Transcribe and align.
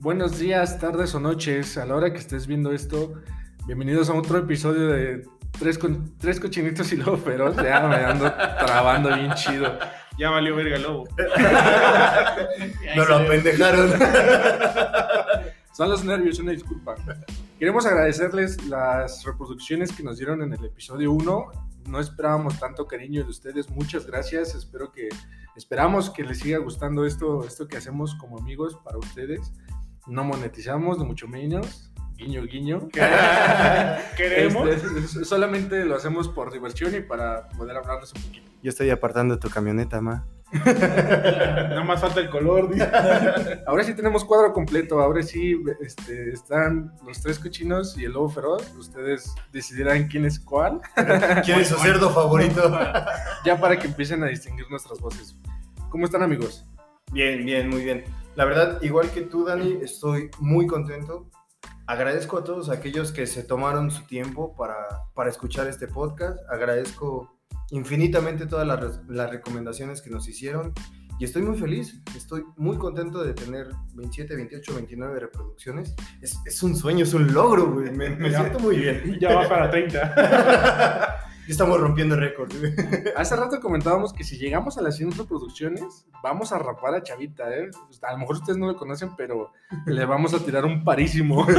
buenos 0.00 0.38
días, 0.38 0.78
tardes 0.78 1.14
o 1.14 1.20
noches, 1.20 1.76
a 1.76 1.84
la 1.84 1.94
hora 1.94 2.10
que 2.10 2.18
estés 2.18 2.46
viendo 2.46 2.72
esto. 2.72 3.14
Bienvenidos 3.66 4.08
a 4.08 4.14
otro 4.14 4.38
episodio 4.38 4.88
de 4.88 5.28
Tres, 5.58 5.76
con, 5.78 6.16
tres 6.16 6.40
cochinitos 6.40 6.90
y 6.92 6.96
lobo 6.96 7.18
feroz. 7.18 7.54
Ya 7.56 7.80
me 7.86 7.96
ando 7.96 8.32
trabando 8.32 9.14
bien 9.14 9.34
chido. 9.34 9.78
Ya 10.18 10.30
valió 10.30 10.56
verga 10.56 10.76
el 10.76 10.82
lobo. 10.82 11.08
No 12.96 13.04
lo 13.04 13.16
apendejaron. 13.16 13.90
Son 15.72 15.90
los 15.90 16.04
nervios, 16.04 16.38
una 16.38 16.52
disculpa. 16.52 16.94
Queremos 17.58 17.84
agradecerles 17.84 18.64
las 18.66 19.24
reproducciones 19.24 19.92
que 19.92 20.02
nos 20.02 20.16
dieron 20.16 20.42
en 20.42 20.54
el 20.54 20.64
episodio 20.64 21.12
1. 21.12 21.46
No 21.88 22.00
esperábamos 22.00 22.58
tanto 22.58 22.86
cariño 22.86 23.24
de 23.24 23.30
ustedes. 23.30 23.68
Muchas 23.68 24.06
gracias. 24.06 24.54
Espero 24.54 24.92
que 24.92 25.08
esperamos 25.56 26.08
que 26.10 26.22
les 26.22 26.38
siga 26.38 26.58
gustando 26.58 27.04
esto, 27.04 27.44
esto 27.44 27.68
que 27.68 27.76
hacemos 27.76 28.14
como 28.14 28.38
amigos 28.38 28.78
para 28.82 28.96
ustedes. 28.98 29.52
No 30.06 30.24
monetizamos, 30.24 30.98
ni 30.98 31.04
mucho 31.04 31.28
menos. 31.28 31.90
Guiño, 32.16 32.42
guiño. 32.44 32.88
Queremos. 34.16 34.68
Este, 34.68 35.24
solamente 35.24 35.84
lo 35.86 35.96
hacemos 35.96 36.28
por 36.28 36.52
diversión 36.52 36.94
y 36.94 37.00
para 37.00 37.48
poder 37.48 37.76
hablarles 37.76 38.12
un 38.14 38.22
poquito. 38.22 38.50
Yo 38.62 38.68
estoy 38.68 38.90
apartando 38.90 39.38
tu 39.38 39.48
camioneta, 39.48 40.02
ma. 40.02 40.26
Nada 40.52 41.82
más 41.84 42.00
falta 42.00 42.20
el 42.20 42.28
color. 42.28 42.70
dice. 42.70 42.90
Ahora 43.66 43.84
sí 43.84 43.94
tenemos 43.94 44.24
cuadro 44.24 44.52
completo. 44.52 45.00
Ahora 45.00 45.22
sí 45.22 45.56
este, 45.80 46.30
están 46.30 46.92
los 47.06 47.22
tres 47.22 47.38
cochinos 47.38 47.96
y 47.96 48.04
el 48.04 48.12
lobo 48.12 48.28
feroz. 48.28 48.70
Ustedes 48.76 49.34
decidirán 49.52 50.08
quién 50.08 50.26
es 50.26 50.38
cuál. 50.38 50.80
¿Quién 51.44 51.60
es 51.60 51.68
su 51.68 51.76
cerdo 51.76 52.10
favorito? 52.10 52.70
Ya 53.46 53.58
para 53.58 53.78
que 53.78 53.86
empiecen 53.86 54.22
a 54.24 54.26
distinguir 54.26 54.66
nuestras 54.70 54.98
voces. 55.00 55.36
¿Cómo 55.88 56.04
están, 56.04 56.22
amigos? 56.22 56.66
Bien, 57.12 57.44
bien, 57.46 57.68
muy 57.68 57.82
bien. 57.82 58.04
La 58.36 58.44
verdad, 58.44 58.80
igual 58.82 59.10
que 59.10 59.22
tú, 59.22 59.44
Dani, 59.44 59.78
estoy 59.82 60.30
muy 60.38 60.66
contento. 60.66 61.28
Agradezco 61.86 62.38
a 62.38 62.44
todos 62.44 62.68
aquellos 62.68 63.10
que 63.10 63.26
se 63.26 63.42
tomaron 63.42 63.90
su 63.90 64.06
tiempo 64.06 64.54
para, 64.54 64.76
para 65.14 65.30
escuchar 65.30 65.66
este 65.66 65.88
podcast. 65.88 66.38
Agradezco 66.48 67.36
infinitamente 67.70 68.46
todas 68.46 68.66
las, 68.66 69.00
las 69.08 69.30
recomendaciones 69.30 70.00
que 70.00 70.10
nos 70.10 70.28
hicieron. 70.28 70.72
Y 71.18 71.24
estoy 71.24 71.42
muy 71.42 71.58
feliz, 71.58 72.00
estoy 72.16 72.44
muy 72.56 72.78
contento 72.78 73.22
de 73.22 73.34
tener 73.34 73.68
27, 73.94 74.36
28, 74.36 74.74
29 74.74 75.20
reproducciones. 75.20 75.94
Es, 76.22 76.38
es 76.46 76.62
un 76.62 76.74
sueño, 76.74 77.04
es 77.04 77.12
un 77.12 77.34
logro, 77.34 77.72
güey. 77.72 77.90
Me, 77.90 78.10
me 78.10 78.30
siento 78.30 78.58
muy 78.60 78.76
bien. 78.76 79.18
Ya 79.20 79.34
va 79.34 79.48
para 79.48 79.70
30. 79.70 81.26
Estamos 81.50 81.80
rompiendo 81.80 82.16
récords. 82.16 82.58
güey. 82.60 82.72
Hace 83.16 83.36
rato 83.36 83.60
comentábamos 83.60 84.12
que 84.12 84.24
si 84.24 84.38
llegamos 84.38 84.78
a 84.78 84.82
las 84.82 84.96
100 84.96 85.12
reproducciones, 85.18 86.06
vamos 86.22 86.52
a 86.52 86.58
rapar 86.58 86.94
a 86.94 87.02
Chavita, 87.02 87.52
¿eh? 87.54 87.70
A 88.02 88.12
lo 88.12 88.18
mejor 88.18 88.36
ustedes 88.36 88.58
no 88.58 88.66
lo 88.66 88.76
conocen, 88.76 89.16
pero 89.16 89.52
le 89.86 90.04
vamos 90.04 90.32
a 90.34 90.38
tirar 90.44 90.64
un 90.64 90.84
parísimo. 90.84 91.46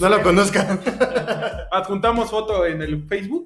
No 0.00 0.08
lo 0.08 0.22
conozcan. 0.22 0.80
Adjuntamos 1.70 2.30
foto 2.30 2.66
en 2.66 2.82
el 2.82 3.06
Facebook. 3.06 3.44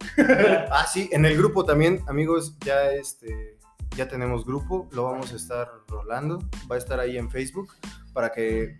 Ah, 0.70 0.86
sí, 0.86 1.08
en 1.12 1.24
el 1.24 1.36
grupo 1.36 1.64
también, 1.64 2.02
amigos, 2.06 2.56
ya 2.60 2.90
este 2.92 3.56
ya 3.96 4.08
tenemos 4.08 4.44
grupo, 4.44 4.88
lo 4.92 5.04
vamos 5.04 5.32
a 5.32 5.36
estar 5.36 5.68
rolando, 5.88 6.38
va 6.70 6.76
a 6.76 6.78
estar 6.78 7.00
ahí 7.00 7.16
en 7.16 7.30
Facebook 7.30 7.74
para 8.12 8.30
que 8.30 8.78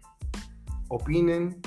opinen, 0.89 1.61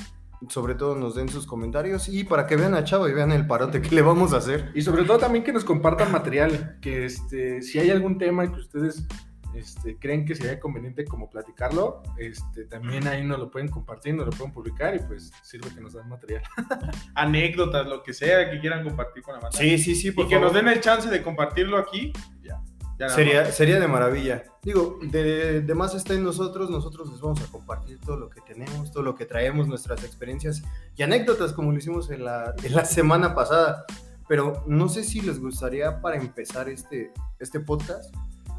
sobre 0.48 0.76
todo 0.76 0.96
nos 0.96 1.16
den 1.16 1.30
sus 1.30 1.46
comentarios 1.46 2.08
y 2.08 2.24
para 2.24 2.48
que 2.48 2.56
vean 2.56 2.74
a 2.74 2.84
Chavo 2.84 3.10
y 3.10 3.14
vean 3.14 3.32
el 3.32 3.46
parote 3.46 3.82
que 3.82 3.94
le 3.94 4.02
vamos 4.02 4.34
a 4.34 4.38
hacer. 4.38 4.72
Y 4.74 4.82
sobre 4.82 5.04
todo 5.04 5.18
también 5.18 5.44
que 5.44 5.52
nos 5.52 5.66
compartan 5.66 6.12
material, 6.12 6.78
que 6.82 7.06
este, 7.06 7.62
si 7.62 7.80
hay 7.80 7.90
algún 7.90 8.18
tema 8.18 8.50
que 8.52 8.60
ustedes 8.60 9.06
este, 9.54 9.98
creen 9.98 10.26
que 10.26 10.36
sería 10.36 10.60
conveniente 10.60 11.06
como 11.06 11.30
platicarlo, 11.30 12.04
este, 12.18 12.66
también 12.66 13.08
ahí 13.08 13.26
nos 13.26 13.40
lo 13.40 13.52
pueden 13.52 13.68
compartir, 13.68 14.14
nos 14.14 14.28
lo 14.28 14.32
pueden 14.32 14.54
publicar 14.54 14.96
y 14.96 15.00
pues 15.00 15.32
sirve 15.42 15.74
que 15.74 15.82
nos 15.82 15.94
dan 15.94 16.08
material. 16.08 16.44
Anécdotas, 17.16 17.88
lo 17.88 18.04
que 18.04 18.14
sea 18.14 18.50
que 18.50 18.60
quieran 18.60 18.84
compartir 18.84 19.24
con 19.24 19.36
la 19.36 19.42
banda. 19.42 19.58
Sí, 19.58 19.78
sí, 19.78 19.96
sí, 19.96 20.10
Y 20.10 20.12
por 20.12 20.28
que 20.28 20.40
nos 20.40 20.54
den 20.54 20.68
el 20.68 20.80
chance 20.80 21.10
de 21.10 21.22
compartirlo 21.22 21.78
aquí. 21.78 22.14
Ya. 22.42 22.62
Sería, 23.08 23.50
sería 23.52 23.80
de 23.80 23.88
maravilla. 23.88 24.44
Digo, 24.62 25.00
de, 25.02 25.62
de 25.62 25.76
más 25.76 25.96
está 25.96 26.14
en 26.16 26.24
nosotros, 26.24 26.70
nosotros 26.70 27.10
les 27.10 27.22
vamos 27.22 27.42
a 27.42 27.48
compartir 27.48 27.98
todo 28.02 28.18
lo 28.18 28.30
que 28.30 28.42
tenemos, 28.42 28.92
todo 28.92 29.04
lo 29.04 29.16
que 29.16 29.26
traemos, 29.26 29.70
nuestras 29.70 30.04
experiencias 30.04 30.64
y 30.98 31.04
anécdotas 31.04 31.54
como 31.54 31.72
lo 31.72 31.78
hicimos 31.78 32.12
en 32.12 32.26
la, 32.26 32.54
en 32.62 32.76
la 32.76 32.84
semana 32.84 33.34
pasada. 33.34 33.86
Pero 34.28 34.64
no 34.68 34.90
sé 34.90 35.04
si 35.06 35.22
les 35.22 35.40
gustaría 35.40 36.02
para 36.02 36.18
empezar 36.18 36.68
este, 36.68 37.12
este 37.40 37.62
podcast, 37.62 38.14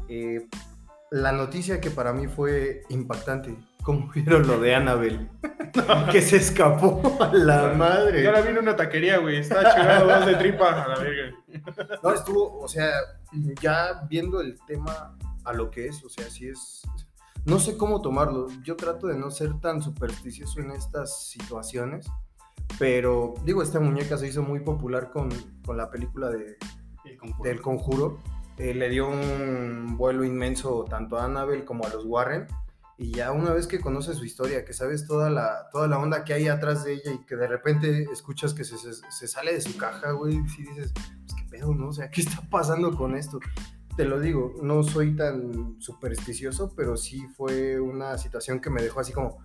eh, 0.09 0.47
la 1.11 1.31
noticia 1.33 1.79
que 1.79 1.91
para 1.91 2.11
mí 2.11 2.27
fue 2.27 2.83
impactante. 2.89 3.55
¿Cómo 3.83 4.11
vieron 4.13 4.47
lo 4.47 4.59
de 4.59 4.75
Annabelle? 4.75 5.29
que 6.11 6.21
se 6.21 6.37
escapó 6.37 7.01
a 7.19 7.33
la 7.33 7.73
madre. 7.73 8.23
Yo 8.23 8.31
la 8.31 8.41
vi 8.41 8.49
en 8.49 8.59
una 8.59 8.75
taquería, 8.75 9.17
güey. 9.17 9.37
Está 9.37 9.73
chingado 9.73 10.07
dos 10.07 10.25
de 10.25 10.35
tripa 10.35 10.83
a 10.83 10.87
la 10.89 10.99
verga. 10.99 11.37
No, 12.03 12.13
estuvo, 12.13 12.59
o 12.59 12.67
sea, 12.67 12.91
ya 13.61 14.01
viendo 14.09 14.41
el 14.41 14.59
tema 14.67 15.17
a 15.43 15.53
lo 15.53 15.71
que 15.71 15.87
es, 15.87 16.03
o 16.03 16.09
sea, 16.09 16.29
sí 16.29 16.47
es... 16.47 16.81
No 17.45 17.59
sé 17.59 17.75
cómo 17.75 18.01
tomarlo. 18.01 18.47
Yo 18.63 18.75
trato 18.75 19.07
de 19.07 19.17
no 19.17 19.31
ser 19.31 19.59
tan 19.59 19.81
supersticioso 19.81 20.59
en 20.59 20.71
estas 20.71 21.25
situaciones, 21.25 22.05
pero 22.77 23.33
digo, 23.43 23.63
esta 23.63 23.79
muñeca 23.79 24.17
se 24.17 24.27
hizo 24.27 24.43
muy 24.43 24.59
popular 24.59 25.09
con, 25.11 25.29
con 25.65 25.75
la 25.75 25.89
película 25.89 26.29
de, 26.29 26.57
del 27.43 27.61
conjuro. 27.61 28.19
Eh, 28.57 28.75
le 28.75 28.89
dio 28.89 29.07
un 29.07 29.95
vuelo 29.97 30.23
inmenso 30.23 30.85
tanto 30.87 31.17
a 31.17 31.25
Annabelle 31.25 31.65
como 31.65 31.83
a 31.85 31.89
los 31.89 32.05
Warren. 32.05 32.45
Y 33.03 33.13
ya 33.15 33.31
una 33.31 33.51
vez 33.51 33.65
que 33.65 33.79
conoces 33.79 34.17
su 34.17 34.25
historia, 34.25 34.63
que 34.63 34.73
sabes 34.73 35.07
toda 35.07 35.31
la, 35.31 35.69
toda 35.71 35.87
la 35.87 35.97
onda 35.97 36.23
que 36.23 36.33
hay 36.33 36.47
atrás 36.47 36.83
de 36.83 36.93
ella 36.93 37.11
y 37.13 37.25
que 37.25 37.35
de 37.35 37.47
repente 37.47 38.03
escuchas 38.13 38.53
que 38.53 38.63
se, 38.63 38.75
se- 38.77 39.27
sale 39.27 39.53
de 39.53 39.61
su 39.61 39.75
caja, 39.75 40.11
güey, 40.11 40.35
y 40.35 40.61
dices, 40.61 40.93
pues 40.93 41.33
qué 41.35 41.43
pedo, 41.49 41.73
¿no? 41.73 41.87
O 41.87 41.93
sea, 41.93 42.11
¿qué 42.11 42.21
está 42.21 42.41
pasando 42.51 42.95
con 42.95 43.15
esto? 43.15 43.39
Te 43.97 44.05
lo 44.05 44.19
digo, 44.19 44.53
no 44.61 44.83
soy 44.83 45.15
tan 45.15 45.81
supersticioso, 45.81 46.73
pero 46.75 46.95
sí 46.95 47.25
fue 47.35 47.79
una 47.79 48.19
situación 48.19 48.59
que 48.59 48.69
me 48.69 48.83
dejó 48.83 48.99
así 48.99 49.13
como, 49.13 49.39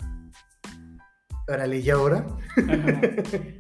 órale, 1.49 1.79
¿y 1.79 1.89
ahora? 1.89 2.27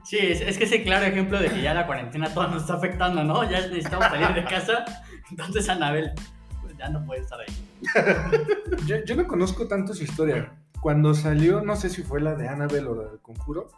Sí, 0.04 0.18
es, 0.20 0.42
es 0.42 0.58
que 0.58 0.64
ese 0.64 0.82
claro 0.82 1.06
ejemplo 1.06 1.38
de 1.40 1.48
que 1.48 1.62
ya 1.62 1.72
la 1.72 1.86
cuarentena 1.86 2.32
toda 2.34 2.48
nos 2.48 2.62
está 2.62 2.74
afectando, 2.74 3.24
¿no? 3.24 3.42
Ya 3.50 3.60
necesitamos 3.62 4.08
salir 4.08 4.34
de 4.34 4.44
casa. 4.44 4.84
Entonces, 5.30 5.66
Anabel, 5.70 6.12
pues 6.60 6.76
ya 6.76 6.88
no 6.90 7.04
puede 7.06 7.22
estar 7.22 7.40
ahí. 7.40 7.65
Yo, 8.86 8.96
yo 9.04 9.16
no 9.16 9.26
conozco 9.26 9.66
tanto 9.66 9.94
su 9.94 10.04
historia. 10.04 10.52
Cuando 10.80 11.14
salió, 11.14 11.62
no 11.62 11.76
sé 11.76 11.88
si 11.88 12.02
fue 12.02 12.20
la 12.20 12.34
de 12.34 12.48
Annabelle 12.48 12.86
o 12.86 12.94
la 12.94 13.10
del 13.10 13.20
Conjuro, 13.20 13.68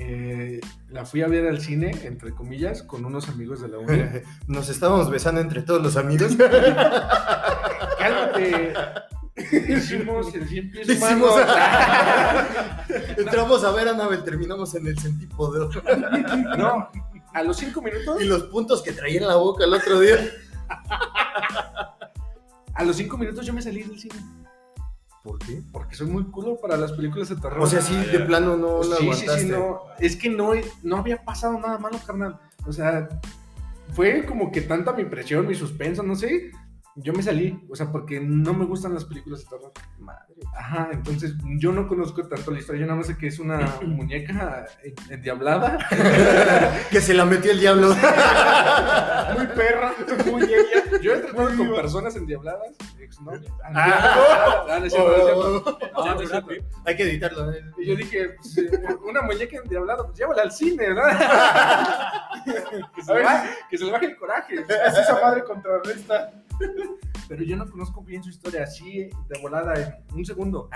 eh, 0.00 0.60
la 0.90 1.04
fui 1.04 1.22
a 1.22 1.28
ver 1.28 1.48
al 1.48 1.60
cine, 1.60 1.90
entre 2.04 2.32
comillas, 2.32 2.84
con 2.84 3.04
unos 3.04 3.28
amigos 3.28 3.60
de 3.60 3.68
la 3.68 3.78
uni. 3.78 4.02
Nos 4.46 4.68
estábamos 4.68 5.10
besando 5.10 5.40
entre 5.40 5.62
todos 5.62 5.82
los 5.82 5.96
amigos. 5.96 6.36
Cálmate. 7.98 8.74
Hicimos 9.68 10.34
el 10.34 10.48
100 10.48 10.70
pies 10.70 10.88
Hicimos-. 10.88 11.40
Entramos 13.16 13.64
a 13.64 13.72
ver 13.72 13.88
a 13.88 13.90
Anabel, 13.92 14.22
terminamos 14.22 14.74
en 14.76 14.86
el 14.86 14.98
centípodo. 14.98 15.68
No, 16.56 16.90
a 17.32 17.42
los 17.42 17.56
5 17.56 17.82
minutos, 17.82 18.22
Y 18.22 18.24
los 18.24 18.44
puntos 18.44 18.82
que 18.82 18.92
traía 18.92 19.20
en 19.20 19.26
la 19.26 19.36
boca 19.36 19.64
el 19.64 19.74
otro 19.74 19.98
día. 20.00 20.18
A 22.78 22.84
los 22.84 22.96
5 22.96 23.18
minutos 23.18 23.44
yo 23.44 23.52
me 23.52 23.60
salí 23.62 23.82
del 23.82 23.98
cine. 23.98 24.14
¿Por 25.24 25.38
qué? 25.40 25.60
Porque 25.72 25.94
soy 25.96 26.06
muy 26.06 26.24
culo 26.30 26.58
para 26.60 26.76
las 26.76 26.92
películas 26.92 27.28
de 27.28 27.36
terror. 27.36 27.60
O 27.60 27.66
sea, 27.66 27.82
sí, 27.82 27.94
Ah, 27.96 28.04
de 28.12 28.18
ya. 28.20 28.26
plano 28.26 28.56
no 28.56 28.82
la 28.82 28.96
sí, 28.96 29.02
sí, 29.02 29.04
aguantaste. 29.10 29.40
sí, 29.42 29.48
no. 29.48 29.80
Es 29.98 30.16
que 30.16 30.30
no, 30.30 30.52
no 30.82 30.96
había 30.96 31.22
pasado 31.24 31.58
nada 31.58 31.76
malo, 31.78 31.98
carnal. 32.06 32.38
O 32.66 32.72
sea, 32.72 33.08
fue 33.92 34.24
como 34.24 34.50
que 34.52 34.60
tanta 34.62 34.92
mi 34.92 35.04
presión, 35.04 35.46
mi 35.46 35.54
suspenso, 35.54 36.02
no 36.02 36.14
sé. 36.14 36.50
Yo 37.00 37.12
me 37.12 37.22
salí, 37.22 37.64
o 37.70 37.76
sea, 37.76 37.92
porque 37.92 38.20
no 38.20 38.52
me 38.54 38.64
gustan 38.64 38.92
las 38.94 39.04
películas 39.04 39.40
de 39.40 39.46
terror. 39.50 39.72
Madre. 39.98 40.24
Ajá, 40.56 40.88
entonces 40.92 41.34
yo 41.58 41.72
no 41.72 41.86
conozco 41.86 42.26
tanto 42.26 42.50
la 42.50 42.58
historia. 42.60 42.80
Yo 42.80 42.86
nada 42.86 42.96
más 42.98 43.06
sé 43.06 43.16
que 43.16 43.26
es 43.28 43.38
una 43.38 43.58
muñeca 43.86 44.66
en- 44.82 45.12
endiablada, 45.12 45.78
Que 46.90 47.00
se 47.00 47.12
la 47.14 47.24
metió 47.24 47.52
el 47.52 47.60
diablo. 47.60 47.88
muy 49.36 49.46
perra, 49.48 49.92
muy 50.30 50.42
ella. 50.44 50.84
Yo 51.00 51.14
he 51.14 51.18
tratado 51.20 51.56
con 51.56 51.74
personas 51.74 52.16
endiabladas, 52.16 52.76
exnovias. 52.98 53.52
Ah, 53.64 54.64
no, 54.66 54.78
no 54.80 54.84
es 54.86 54.92
cierto, 54.92 55.08
no 55.10 55.16
es 55.16 55.24
cierto. 55.24 55.78
No, 55.94 56.14
no 56.14 56.20
es 56.20 56.30
cierto. 56.30 56.50
Hay 56.84 56.96
que 56.96 57.02
editarlo. 57.02 57.52
¿eh? 57.52 57.64
Y 57.78 57.86
yo 57.86 57.96
dije, 57.96 58.30
pues, 58.30 58.58
eh, 58.58 58.70
una 59.04 59.22
muñeca 59.22 59.56
endiablada, 59.56 60.04
pues 60.04 60.18
llévala 60.18 60.42
al 60.42 60.52
cine, 60.52 60.88
¿verdad? 60.88 62.30
que, 62.94 63.02
se 63.02 63.12
le 63.12 63.18
ver. 63.18 63.24
baje, 63.24 63.48
que 63.70 63.78
se 63.78 63.84
le 63.84 63.92
baje 63.92 64.06
el 64.06 64.16
coraje. 64.16 64.54
Es 64.68 64.98
esa 64.98 65.20
madre 65.20 65.44
contrarresta. 65.44 66.32
Pero 67.28 67.44
yo 67.44 67.56
no 67.56 67.70
conozco 67.70 68.02
bien 68.02 68.22
su 68.22 68.30
historia, 68.30 68.64
así 68.64 69.10
de 69.28 69.40
volada, 69.40 69.74
en 69.74 70.14
un 70.14 70.24
segundo. 70.24 70.68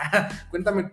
Cuéntame, 0.50 0.92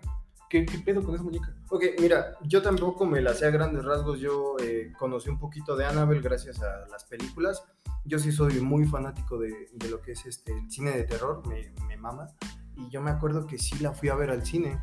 ¿qué, 0.49 0.65
¿qué 0.65 0.79
pedo 0.79 1.03
con 1.03 1.15
esa 1.15 1.23
muñeca? 1.23 1.53
Ok, 1.69 1.83
mira, 1.99 2.35
yo 2.41 2.61
tampoco 2.61 3.05
me 3.05 3.21
la 3.21 3.33
sé 3.33 3.45
a 3.45 3.51
grandes 3.51 3.85
rasgos. 3.85 4.19
Yo 4.19 4.55
eh, 4.61 4.91
conocí 4.97 5.29
un 5.29 5.39
poquito 5.39 5.75
de 5.75 5.85
Annabelle 5.85 6.21
gracias 6.21 6.61
a 6.61 6.87
las 6.87 7.05
películas. 7.05 7.63
Yo 8.05 8.17
sí 8.17 8.31
soy 8.31 8.59
muy 8.59 8.85
fanático 8.85 9.37
de, 9.37 9.69
de 9.73 9.89
lo 9.89 10.01
que 10.01 10.13
es 10.13 10.25
este, 10.25 10.51
el 10.51 10.69
cine 10.71 10.91
de 10.91 11.03
terror, 11.03 11.43
me, 11.47 11.97
mama. 11.97 12.27
Y 12.75 12.89
yo 12.89 13.01
me 13.01 13.11
acuerdo 13.11 13.45
que 13.45 13.57
sí 13.57 13.77
la 13.79 13.91
fui 13.91 14.09
a 14.09 14.15
ver 14.15 14.31
al 14.31 14.45
cine. 14.45 14.81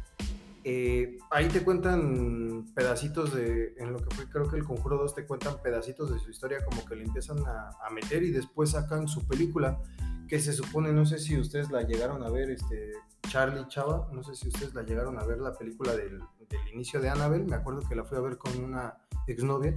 eh, 0.64 1.18
ahí 1.30 1.48
te 1.48 1.62
cuentan 1.64 2.66
pedacitos 2.74 3.34
de, 3.34 3.74
en 3.78 3.92
lo 3.92 3.98
que 3.98 4.14
fue 4.14 4.28
creo 4.28 4.48
que 4.48 4.56
el 4.56 4.64
Conjuro 4.64 4.98
2 4.98 5.14
te 5.14 5.26
cuentan 5.26 5.62
pedacitos 5.62 6.12
de 6.12 6.18
su 6.18 6.30
historia 6.30 6.64
como 6.64 6.84
que 6.84 6.96
le 6.96 7.04
empiezan 7.04 7.38
a, 7.46 7.70
a 7.80 7.90
meter 7.90 8.22
y 8.22 8.32
después 8.32 8.70
sacan 8.70 9.08
su 9.08 9.26
película 9.26 9.80
que 10.28 10.40
se 10.40 10.52
supone, 10.52 10.92
no 10.92 11.06
sé 11.06 11.18
si 11.18 11.38
ustedes 11.38 11.70
la 11.70 11.82
llegaron 11.82 12.22
a 12.22 12.30
ver, 12.30 12.50
este 12.50 12.92
Charlie 13.28 13.66
Chava, 13.68 14.08
no 14.12 14.22
sé 14.22 14.34
si 14.34 14.48
ustedes 14.48 14.74
la 14.74 14.82
llegaron 14.82 15.18
a 15.18 15.24
ver 15.24 15.38
la 15.38 15.52
película 15.52 15.94
del, 15.94 16.20
del 16.48 16.68
inicio 16.72 17.00
de 17.00 17.08
Annabelle, 17.08 17.44
me 17.44 17.56
acuerdo 17.56 17.82
que 17.88 17.94
la 17.94 18.04
fui 18.04 18.18
a 18.18 18.20
ver 18.20 18.38
con 18.38 18.56
una 18.62 18.96
exnovia 19.26 19.72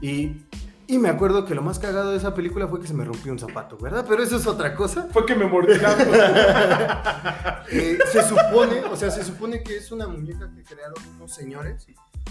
y, 0.00 0.42
y 0.86 0.98
me 0.98 1.08
acuerdo 1.08 1.44
que 1.44 1.54
lo 1.54 1.62
más 1.62 1.78
cagado 1.78 2.10
de 2.10 2.16
esa 2.16 2.34
película 2.34 2.66
fue 2.66 2.80
que 2.80 2.88
se 2.88 2.94
me 2.94 3.04
rompió 3.04 3.32
un 3.32 3.38
zapato, 3.38 3.78
¿verdad? 3.78 4.04
Pero 4.08 4.22
eso 4.22 4.36
es 4.36 4.46
otra 4.46 4.74
cosa. 4.74 5.08
Fue 5.12 5.24
que 5.24 5.34
me 5.34 5.46
mordí 5.46 5.78
la 5.78 7.64
Eh, 7.70 7.98
se 8.10 8.22
supone, 8.22 8.84
o 8.84 8.96
sea, 8.96 9.10
se 9.10 9.24
supone 9.24 9.62
que 9.62 9.76
es 9.76 9.92
una 9.92 10.06
muñeca 10.06 10.52
que 10.52 10.62
crearon 10.62 10.98
unos 11.16 11.32
señores 11.32 11.86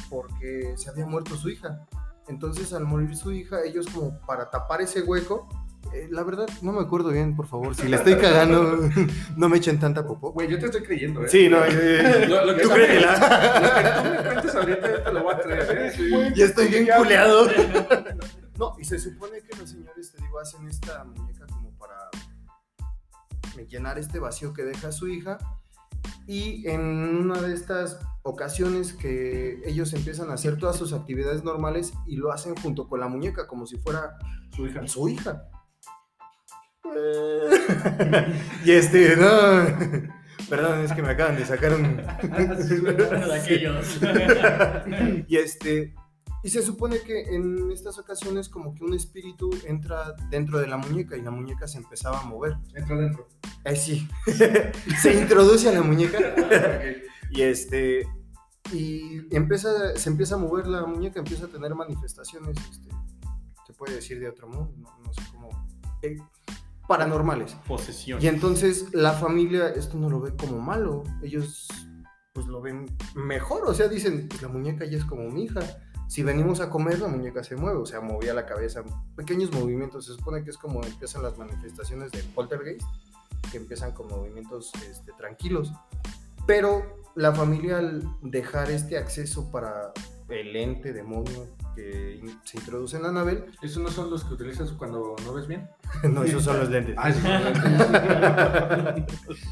porque 0.10 0.74
se 0.76 0.90
había 0.90 1.06
muerto 1.06 1.36
su 1.36 1.50
hija. 1.50 1.88
Entonces, 2.28 2.74
al 2.74 2.84
morir 2.84 3.16
su 3.16 3.32
hija, 3.32 3.64
ellos 3.64 3.88
como 3.92 4.20
para 4.28 4.50
tapar 4.52 4.82
ese 4.82 5.02
hueco, 5.02 5.48
eh, 5.94 6.08
la 6.10 6.24
verdad 6.24 6.48
no 6.62 6.72
me 6.72 6.82
acuerdo 6.82 7.10
bien, 7.10 7.36
por 7.36 7.48
favor, 7.48 7.76
si 7.76 7.88
le 7.88 7.98
estoy 7.98 8.16
cagando, 8.16 8.78
no 9.38 9.50
me 9.50 9.58
echen 9.58 9.80
tanta 9.80 10.06
popó. 10.06 10.32
Güey, 10.32 10.50
yo 10.50 10.60
te 10.60 10.66
estoy 10.66 10.84
creyendo, 10.84 11.24
¿eh? 11.24 11.30
Sí, 11.30 11.50
no, 11.50 11.64
eh, 11.66 12.28
Lo, 12.28 12.46
lo 12.46 12.56
que 12.56 12.62
tú 12.64 12.70
tú 12.70 12.76
créetela. 12.76 13.14
Lo 13.62 14.04
que 14.04 14.10
tú 14.10 14.16
me 14.16 14.24
cuentes 14.32 14.56
ahorita 14.56 14.92
yo 14.92 15.04
te 15.04 15.14
lo 15.14 15.24
voy 15.24 15.34
a 15.34 15.40
traer, 15.40 15.78
¿eh? 15.78 15.92
Sí. 15.96 16.12
ya 16.36 16.46
estoy 16.46 16.68
bien 16.68 16.88
culeado. 16.98 17.48
No, 18.58 18.76
y 18.78 18.84
se 18.84 19.00
supone 19.00 19.42
que 19.42 19.58
los 19.58 19.72
señores, 19.72 20.12
te 20.12 20.22
digo, 20.22 20.38
hacen 20.40 20.68
esta 20.68 21.04
muñeca 21.04 21.48
como 21.48 21.72
para 21.80 21.96
llenar 23.68 23.98
este 23.98 24.20
vacío 24.20 24.54
que 24.54 24.64
deja 24.64 24.92
su 24.92 25.08
hija. 25.08 25.40
Y 26.28 26.68
en 26.70 26.82
una 26.82 27.42
de 27.42 27.56
estas 27.56 27.98
ocasiones 28.22 28.94
que 28.94 29.62
ellos 29.66 29.94
empiezan 29.94 30.30
a 30.30 30.34
hacer 30.34 30.60
todas 30.60 30.76
sus 30.76 30.94
actividades 30.94 31.44
normales 31.44 31.94
y 32.06 32.18
lo 32.18 32.32
hacen 32.32 32.56
junto 32.56 32.88
con 32.88 33.00
la 33.00 33.08
muñeca, 33.08 33.48
como 33.48 33.66
si 33.66 33.78
fuera 33.78 34.16
Su 34.56 34.68
hija. 34.68 34.88
su 34.88 35.10
hija. 35.10 35.44
y 38.66 38.72
este, 38.72 39.16
no. 39.16 39.30
Perdón, 40.50 40.80
es 40.84 40.92
que 40.94 41.02
me 41.02 41.10
acaban 41.10 41.36
de 41.36 41.46
sacar 41.46 41.74
un. 41.74 41.86
Uno 42.24 43.28
de 43.28 43.40
aquellos. 43.40 44.00
y 45.28 45.38
este. 45.38 45.94
Y 46.44 46.50
se 46.50 46.64
supone 46.64 47.00
que 47.02 47.36
en 47.36 47.70
estas 47.72 48.00
ocasiones 48.00 48.50
como 48.50 48.74
que 48.74 48.84
un 48.84 48.96
espíritu 48.96 49.52
entra 49.68 50.16
dentro 50.32 50.58
de 50.60 50.66
la 50.66 50.78
muñeca 50.78 51.16
y 51.16 51.22
la 51.22 51.30
muñeca 51.30 51.68
se 51.68 51.78
empezaba 51.78 52.20
a 52.20 52.24
mover. 52.24 52.56
Entra 52.74 52.96
adentro. 52.96 53.28
Eh, 53.64 53.76
sí. 53.76 54.08
se 55.00 55.14
introduce 55.14 55.70
a 55.70 55.72
la 55.72 55.84
muñeca 55.84 56.18
y 57.30 57.44
este 57.44 58.08
y 58.74 59.22
empieza 59.36 59.96
se 59.96 60.10
empieza 60.10 60.36
a 60.36 60.38
mover 60.40 60.66
la 60.66 60.86
muñeca, 60.86 61.20
empieza 61.20 61.46
a 61.46 61.50
tener 61.50 61.76
manifestaciones, 61.76 62.58
este, 62.72 62.90
se 63.68 63.74
puede 63.74 63.96
decir 63.96 64.20
de 64.20 64.30
otro 64.30 64.48
modo, 64.48 64.74
no, 64.78 64.90
no 65.06 65.14
sé 65.14 65.22
cómo 65.32 65.50
eh, 66.02 66.18
paranormales. 66.92 67.56
Posesión. 67.66 68.22
Y 68.22 68.28
entonces 68.28 68.94
la 68.94 69.14
familia 69.14 69.70
esto 69.70 69.98
no 69.98 70.10
lo 70.10 70.20
ve 70.20 70.36
como 70.36 70.60
malo, 70.60 71.04
ellos 71.24 71.70
pues 72.34 72.48
lo 72.48 72.62
ven 72.62 72.86
mejor, 73.16 73.64
o 73.66 73.74
sea, 73.74 73.88
dicen, 73.88 74.28
"Pues, 74.28 74.42
la 74.42 74.50
muñeca 74.50 74.84
ya 74.84 74.98
es 74.98 75.06
como 75.06 75.30
mi 75.30 75.46
hija. 75.46 75.62
Si 76.10 76.22
venimos 76.22 76.60
a 76.60 76.70
comer, 76.70 77.00
la 77.00 77.08
muñeca 77.08 77.46
se 77.46 77.56
mueve, 77.56 77.80
o 77.80 77.86
sea, 77.86 78.02
movía 78.02 78.34
la 78.34 78.46
cabeza, 78.46 78.84
pequeños 79.16 79.54
movimientos. 79.54 80.06
Se 80.06 80.14
supone 80.14 80.44
que 80.44 80.50
es 80.50 80.58
como 80.58 80.84
empiezan 80.84 81.24
las 81.24 81.38
manifestaciones 81.38 82.12
de 82.12 82.24
poltergeist, 82.36 82.86
que 83.50 83.58
empiezan 83.58 83.94
con 83.94 84.10
movimientos 84.10 84.74
este, 84.90 85.14
tranquilos. 85.14 85.72
Pero 86.46 86.98
la 87.16 87.34
familia, 87.34 87.78
al 87.78 88.04
dejar 88.22 88.70
este 88.70 88.98
acceso 88.98 89.50
para 89.50 89.94
el 90.28 90.58
ente 90.58 90.92
demonio 90.92 91.48
que 91.76 92.22
se 92.44 92.58
introduce 92.58 92.98
en 92.98 93.06
Anabel, 93.06 93.46
¿Esos 93.62 93.82
no 93.82 93.90
son 93.90 94.10
los 94.10 94.24
que 94.24 94.34
utilizas 94.34 94.72
cuando 94.72 95.16
no 95.26 95.34
ves 95.34 95.48
bien? 95.48 95.70
no, 96.10 96.24
esos 96.24 96.44
son 96.44 96.60
los 96.60 96.70
lentes. 96.70 96.96
Ah, 96.98 97.12
sí. 97.12 97.22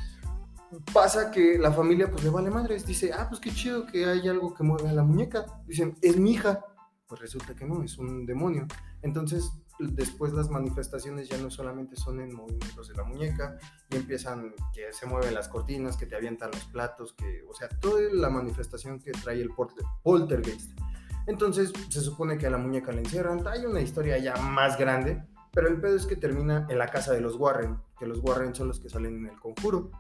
pasa 0.93 1.31
que 1.31 1.57
la 1.57 1.71
familia 1.71 2.09
pues 2.09 2.23
le 2.23 2.29
vale 2.29 2.49
madres, 2.49 2.85
dice, 2.85 3.11
ah, 3.13 3.27
pues 3.27 3.41
qué 3.41 3.51
chido 3.51 3.85
que 3.85 4.05
hay 4.05 4.27
algo 4.27 4.53
que 4.53 4.63
mueve 4.63 4.89
a 4.89 4.93
la 4.93 5.03
muñeca. 5.03 5.45
Dicen, 5.65 5.95
es 6.01 6.17
mi 6.17 6.31
hija. 6.31 6.65
Pues 7.07 7.21
resulta 7.21 7.55
que 7.55 7.65
no, 7.65 7.83
es 7.83 7.97
un 7.97 8.25
demonio. 8.25 8.67
Entonces, 9.01 9.51
después 9.79 10.33
las 10.33 10.49
manifestaciones 10.49 11.27
ya 11.27 11.37
no 11.37 11.49
solamente 11.49 11.95
son 11.95 12.19
en 12.19 12.35
movimientos 12.35 12.89
de 12.89 12.95
la 12.95 13.03
muñeca, 13.03 13.57
y 13.89 13.95
empiezan 13.95 14.53
que 14.73 14.93
se 14.93 15.07
mueven 15.07 15.33
las 15.33 15.47
cortinas, 15.47 15.97
que 15.97 16.05
te 16.05 16.15
avientan 16.15 16.51
los 16.51 16.65
platos, 16.65 17.13
que, 17.13 17.43
o 17.49 17.53
sea, 17.53 17.69
toda 17.69 18.01
la 18.11 18.29
manifestación 18.29 18.99
que 18.99 19.11
trae 19.11 19.41
el 19.41 19.49
poltergeist. 20.03 20.71
Entonces, 21.29 21.71
se 21.89 22.01
supone 22.01 22.37
que 22.37 22.47
a 22.47 22.49
la 22.49 22.57
muñeca 22.57 22.91
la 22.91 22.99
encierran. 22.99 23.47
Hay 23.47 23.63
una 23.65 23.81
historia 23.81 24.17
ya 24.17 24.35
más 24.37 24.77
grande, 24.77 25.23
pero 25.53 25.67
el 25.67 25.79
pedo 25.79 25.95
es 25.95 26.05
que 26.07 26.15
termina 26.15 26.65
en 26.69 26.77
la 26.79 26.87
casa 26.87 27.13
de 27.13 27.21
los 27.21 27.35
Warren, 27.35 27.77
que 27.99 28.07
los 28.07 28.19
Warren 28.19 28.53
son 28.55 28.67
los 28.67 28.79
que 28.79 28.89
salen 28.89 29.15
en 29.17 29.27
el 29.27 29.39
conjuro. 29.39 29.91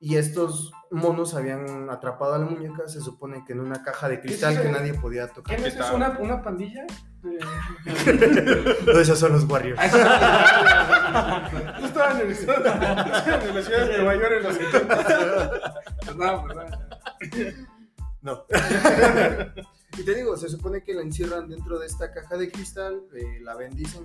Y 0.00 0.14
estos 0.14 0.70
monos 0.92 1.34
habían 1.34 1.90
atrapado 1.90 2.34
a 2.34 2.38
la 2.38 2.44
muñeca, 2.44 2.86
se 2.86 3.00
supone 3.00 3.42
que 3.44 3.52
en 3.54 3.58
una 3.60 3.82
caja 3.82 4.08
de 4.08 4.20
cristal 4.20 4.52
¿Ese- 4.54 4.62
que 4.62 4.70
nadie 4.70 4.94
podía 4.94 5.26
tocar. 5.26 5.56
¿Quién 5.56 5.66
es 5.66 5.74
eso? 5.74 5.96
¿Una, 5.96 6.16
una 6.20 6.40
pandilla? 6.40 6.86
No, 8.86 9.00
esos 9.00 9.18
son 9.18 9.32
los 9.32 9.42
Warriors. 9.50 9.80
Yo 11.80 11.86
estaba 11.86 12.12
en 12.12 12.20
el 12.20 12.32
en 12.38 13.54
la 13.54 13.62
ciudad 13.62 13.86
de 13.88 13.96
Nueva 13.98 14.14
York 14.14 14.32
en 14.36 14.42
los 14.44 14.54
70. 14.54 15.74
Perdón, 16.06 16.46
perdón. 16.46 16.66
No. 18.22 18.44
Y 19.98 20.04
te 20.04 20.14
digo, 20.14 20.36
se 20.36 20.48
supone 20.48 20.82
que 20.82 20.94
la 20.94 21.02
encierran 21.02 21.48
dentro 21.48 21.78
de 21.78 21.86
esta 21.86 22.12
caja 22.12 22.36
de 22.36 22.50
cristal, 22.50 23.02
eh, 23.14 23.40
la 23.42 23.56
bendicen 23.56 24.04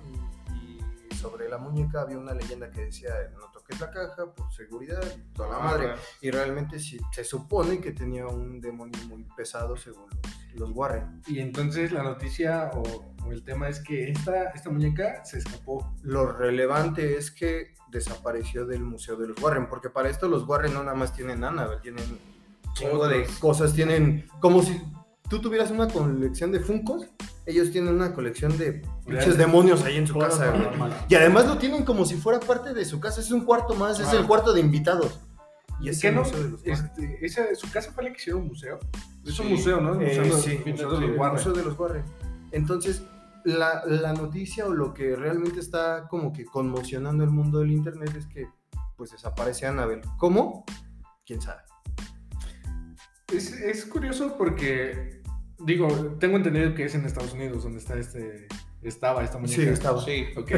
y, 0.52 1.12
y 1.12 1.16
sobre 1.16 1.48
la 1.48 1.58
muñeca 1.58 2.00
había 2.00 2.18
una 2.18 2.34
leyenda 2.34 2.70
que 2.70 2.86
decía 2.86 3.12
no 3.34 3.46
toques 3.52 3.80
la 3.80 3.90
caja 3.90 4.32
por 4.34 4.52
seguridad 4.52 5.02
y 5.16 5.34
toda 5.34 5.50
la 5.50 5.58
madre. 5.60 5.94
Y 6.20 6.30
realmente 6.30 6.80
sí, 6.80 6.98
se 7.12 7.22
supone 7.22 7.80
que 7.80 7.92
tenía 7.92 8.26
un 8.26 8.60
demonio 8.60 9.00
muy 9.06 9.24
pesado 9.36 9.76
según 9.76 10.06
los, 10.10 10.60
los 10.60 10.70
Warren. 10.76 11.22
Y 11.28 11.38
entonces 11.38 11.92
la 11.92 12.02
noticia 12.02 12.70
o, 12.74 13.14
o 13.24 13.32
el 13.32 13.44
tema 13.44 13.68
es 13.68 13.80
que 13.80 14.10
esta, 14.10 14.50
esta 14.50 14.70
muñeca 14.70 15.24
se 15.24 15.38
escapó. 15.38 15.94
Lo 16.02 16.26
relevante 16.26 17.16
es 17.16 17.30
que 17.30 17.74
desapareció 17.88 18.66
del 18.66 18.82
Museo 18.82 19.16
de 19.16 19.28
los 19.28 19.40
Warren, 19.40 19.68
porque 19.68 19.90
para 19.90 20.10
esto 20.10 20.26
los 20.26 20.46
Warren 20.48 20.74
no 20.74 20.82
nada 20.82 20.96
más 20.96 21.12
tienen 21.12 21.44
Annabelle, 21.44 21.80
tienen 21.80 22.18
chingo 22.74 23.06
de 23.06 23.24
cosas, 23.38 23.72
tienen 23.72 24.28
como 24.40 24.62
si 24.62 24.82
tú 25.28 25.40
tuvieras 25.40 25.70
una 25.70 25.88
colección 25.88 26.52
de 26.52 26.60
Funkos, 26.60 27.06
ellos 27.46 27.70
tienen 27.70 27.94
una 27.94 28.14
colección 28.14 28.56
de 28.56 28.82
pinches 29.06 29.36
demonios 29.36 29.82
ahí 29.84 29.96
en 29.96 30.06
su 30.06 30.18
casa, 30.18 30.50
güey. 30.50 30.90
Y 31.08 31.14
además 31.14 31.46
lo 31.46 31.58
tienen 31.58 31.84
como 31.84 32.04
si 32.06 32.16
fuera 32.16 32.40
parte 32.40 32.72
de 32.74 32.84
su 32.84 33.00
casa, 33.00 33.20
es 33.20 33.30
un 33.30 33.44
cuarto 33.44 33.74
más, 33.74 34.00
es 34.00 34.08
Ah. 34.08 34.16
el 34.16 34.26
cuarto 34.26 34.52
de 34.52 34.60
invitados. 34.60 35.20
Y 35.80 35.88
es 35.88 36.00
¿Qué 36.00 36.08
el 36.08 36.14
no? 36.14 36.20
Museo 36.22 36.42
de 36.42 36.48
los 36.50 36.60
Warren. 36.60 36.84
Este, 36.86 37.26
esa, 37.26 37.54
¿Su 37.54 37.70
casa 37.70 37.90
fue 37.92 38.04
la 38.04 38.10
que 38.12 38.16
hicieron 38.16 38.42
un 38.42 38.48
museo? 38.48 38.78
Es 39.26 39.38
un 39.40 39.46
Sí. 39.48 39.52
museo, 39.54 39.80
¿no? 39.80 39.94
El 40.00 40.02
Eh, 40.06 40.18
museo, 40.20 40.36
de- 40.36 40.42
sí, 40.42 40.58
museo 40.70 40.90
de 40.90 41.04
el 41.04 41.10
los 41.10 41.18
Warren. 41.20 41.34
Museo 41.36 41.52
de 41.52 41.62
los 41.64 41.78
Warren. 41.78 42.04
Entonces, 42.52 43.02
la, 43.44 43.84
la 43.84 44.12
noticia 44.14 44.66
o 44.66 44.72
lo 44.72 44.94
que 44.94 45.16
realmente 45.16 45.60
está 45.60 46.06
como 46.08 46.32
que 46.32 46.44
conmocionando 46.46 47.24
el 47.24 47.30
mundo 47.30 47.58
del 47.58 47.72
internet 47.72 48.14
es 48.16 48.26
que 48.26 48.46
pues 48.96 49.10
desaparece 49.10 49.66
Annabelle. 49.66 50.02
¿Cómo? 50.18 50.64
¿Quién 51.26 51.42
sabe? 51.42 51.60
Es, 53.32 53.52
es 53.52 53.84
curioso 53.86 54.36
porque, 54.38 55.13
digo, 55.58 55.88
tengo 56.18 56.36
entendido 56.36 56.74
que 56.74 56.84
es 56.84 56.94
en 56.94 57.04
Estados 57.04 57.32
Unidos 57.32 57.64
donde 57.64 57.78
está 57.78 57.98
este, 57.98 58.46
estaba 58.84 59.22
esta 59.24 59.38
muñeca. 59.38 59.62
Sí, 59.62 59.68
estaba. 59.68 60.04
Sí. 60.04 60.26
Ok. 60.36 60.50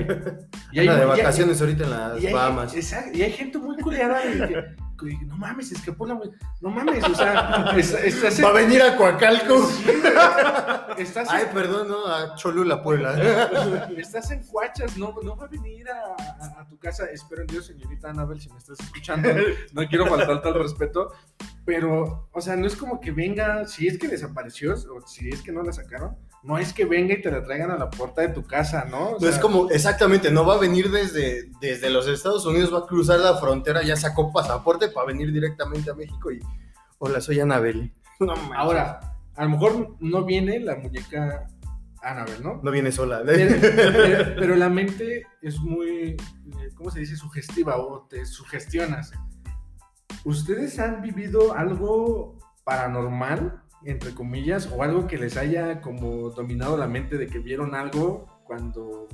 Y 0.73 0.81
Anda 0.81 0.97
de 0.97 1.05
y 1.05 1.07
vacaciones 1.09 1.61
ahorita 1.61 1.85
en 1.85 1.91
las 1.91 2.23
y 2.23 2.27
hay, 2.27 2.33
Bahamas. 2.35 2.75
exacto, 2.75 3.17
y 3.17 3.23
hay 3.23 3.33
gente 3.33 3.59
muy 3.59 3.77
culiada 3.77 4.21
de 4.25 4.33
que, 4.49 5.09
que, 5.19 5.25
no 5.27 5.37
mames, 5.37 5.73
escapó 5.73 6.07
la 6.07 6.19
No 6.61 6.71
mames, 6.71 7.05
o 7.05 7.15
sea, 7.15 7.73
es- 7.77 7.93
estás 7.93 8.39
en, 8.39 8.45
Va 8.45 8.49
a 8.51 8.53
venir 8.53 8.83
a 8.83 8.97
Coacalco. 8.97 9.69
estás 10.99 11.29
Ay, 11.31 11.45
en, 11.49 11.55
perdón, 11.55 11.89
no, 11.89 12.07
a 12.07 12.35
Cholula, 12.37 12.83
Puebla. 12.83 13.89
estás 13.97 14.31
en 14.31 14.43
Cuachas, 14.45 14.97
no, 14.97 15.15
no 15.23 15.37
va 15.37 15.45
a 15.45 15.49
venir 15.49 15.87
a, 15.89 16.15
a- 16.59 16.61
a 16.63 16.67
tu 16.69 16.79
casa. 16.79 17.05
Espero 17.13 17.43
en 17.43 17.47
Dios, 17.49 17.67
señorita 17.67 18.11
Anabel, 18.11 18.41
si 18.41 18.49
me 18.51 18.59
estás 18.59 18.79
escuchando. 18.81 19.29
No 19.73 19.87
quiero 19.89 20.07
faltarte 20.07 20.49
al 20.49 20.55
respeto. 20.55 21.13
Pero, 21.65 22.29
o 22.33 22.41
sea, 22.41 22.55
no 22.57 22.67
es 22.67 22.77
como 22.77 23.01
que 23.01 23.11
venga, 23.11 23.67
si 23.67 23.89
es 23.89 23.99
que 23.99 24.07
desapareció 24.09 24.73
o 24.75 25.07
si 25.07 25.29
es 25.29 25.43
que 25.43 25.51
no 25.53 25.63
la 25.63 25.73
sacaron, 25.73 26.17
no 26.47 26.59
es 26.59 26.73
que 26.73 26.85
venga 26.85 27.15
y 27.15 27.21
te 27.21 27.31
la 27.31 27.43
traigan 27.43 27.71
a 27.73 27.77
la 27.77 27.91
puerta 27.91 28.23
de 28.23 28.29
tu 28.29 28.45
casa, 28.45 28.87
¿no? 28.91 29.11
O 29.11 29.19
No 29.21 29.27
es 29.27 29.35
sea, 29.35 29.43
como, 29.43 29.69
exactamente, 29.71 30.31
no 30.31 30.47
va 30.47 30.55
a 30.55 30.59
venir 30.59 30.91
desde, 30.91 31.51
desde 31.61 31.91
los 31.91 32.07
Estados 32.07 32.47
Unidos, 32.47 32.73
va 32.73 32.79
a 32.79 32.87
cruzar 32.87 33.19
la 33.19 33.37
frontera, 33.37 33.83
ya 33.83 33.97
sacó 33.97 34.33
pasaporte 34.33 34.89
para 34.89 35.09
venir 35.09 35.33
directamente 35.33 35.91
a 35.91 35.95
México 35.95 36.31
y, 36.31 36.41
hola, 36.99 37.21
soy 37.21 37.41
Anabel. 37.41 37.93
No. 38.21 38.33
Ahora, 38.55 39.01
a 39.35 39.45
lo 39.45 39.51
mejor 39.51 39.97
no 40.01 40.25
viene 40.25 40.59
la 40.61 40.77
muñeca 40.77 41.49
Annabelle, 42.01 42.43
¿no? 42.43 42.61
No 42.63 42.71
viene 42.71 42.91
sola. 42.93 43.21
Pero, 43.27 43.57
pero- 43.61 44.35
pero 44.39 44.57
la 44.57 44.71
mente 44.71 45.27
es 45.43 45.59
muy, 45.59 46.11
eh, 46.61 46.71
¿cómo 46.75 46.91
se 46.91 47.01
dice? 47.01 47.15
Sugestiva 47.17 47.77
o 47.77 48.07
te 48.09 48.25
sugestionas. 48.25 49.13
¿Ustedes 50.25 50.79
han 50.79 51.03
vivido 51.03 51.53
algo 51.55 52.39
paranormal, 52.65 53.63
entre 53.87 54.15
comillas, 54.15 54.69
o 54.73 54.83
algo 54.83 55.07
que 55.07 55.17
les 55.17 55.37
haya 55.37 55.81
como 55.81 56.31
dominado 56.31 56.77
la 56.77 56.87
mente 56.87 57.17
de 57.17 57.27
que 57.27 57.39
vieron 57.39 57.75
algo 57.75 58.27
cuando... 58.45 59.09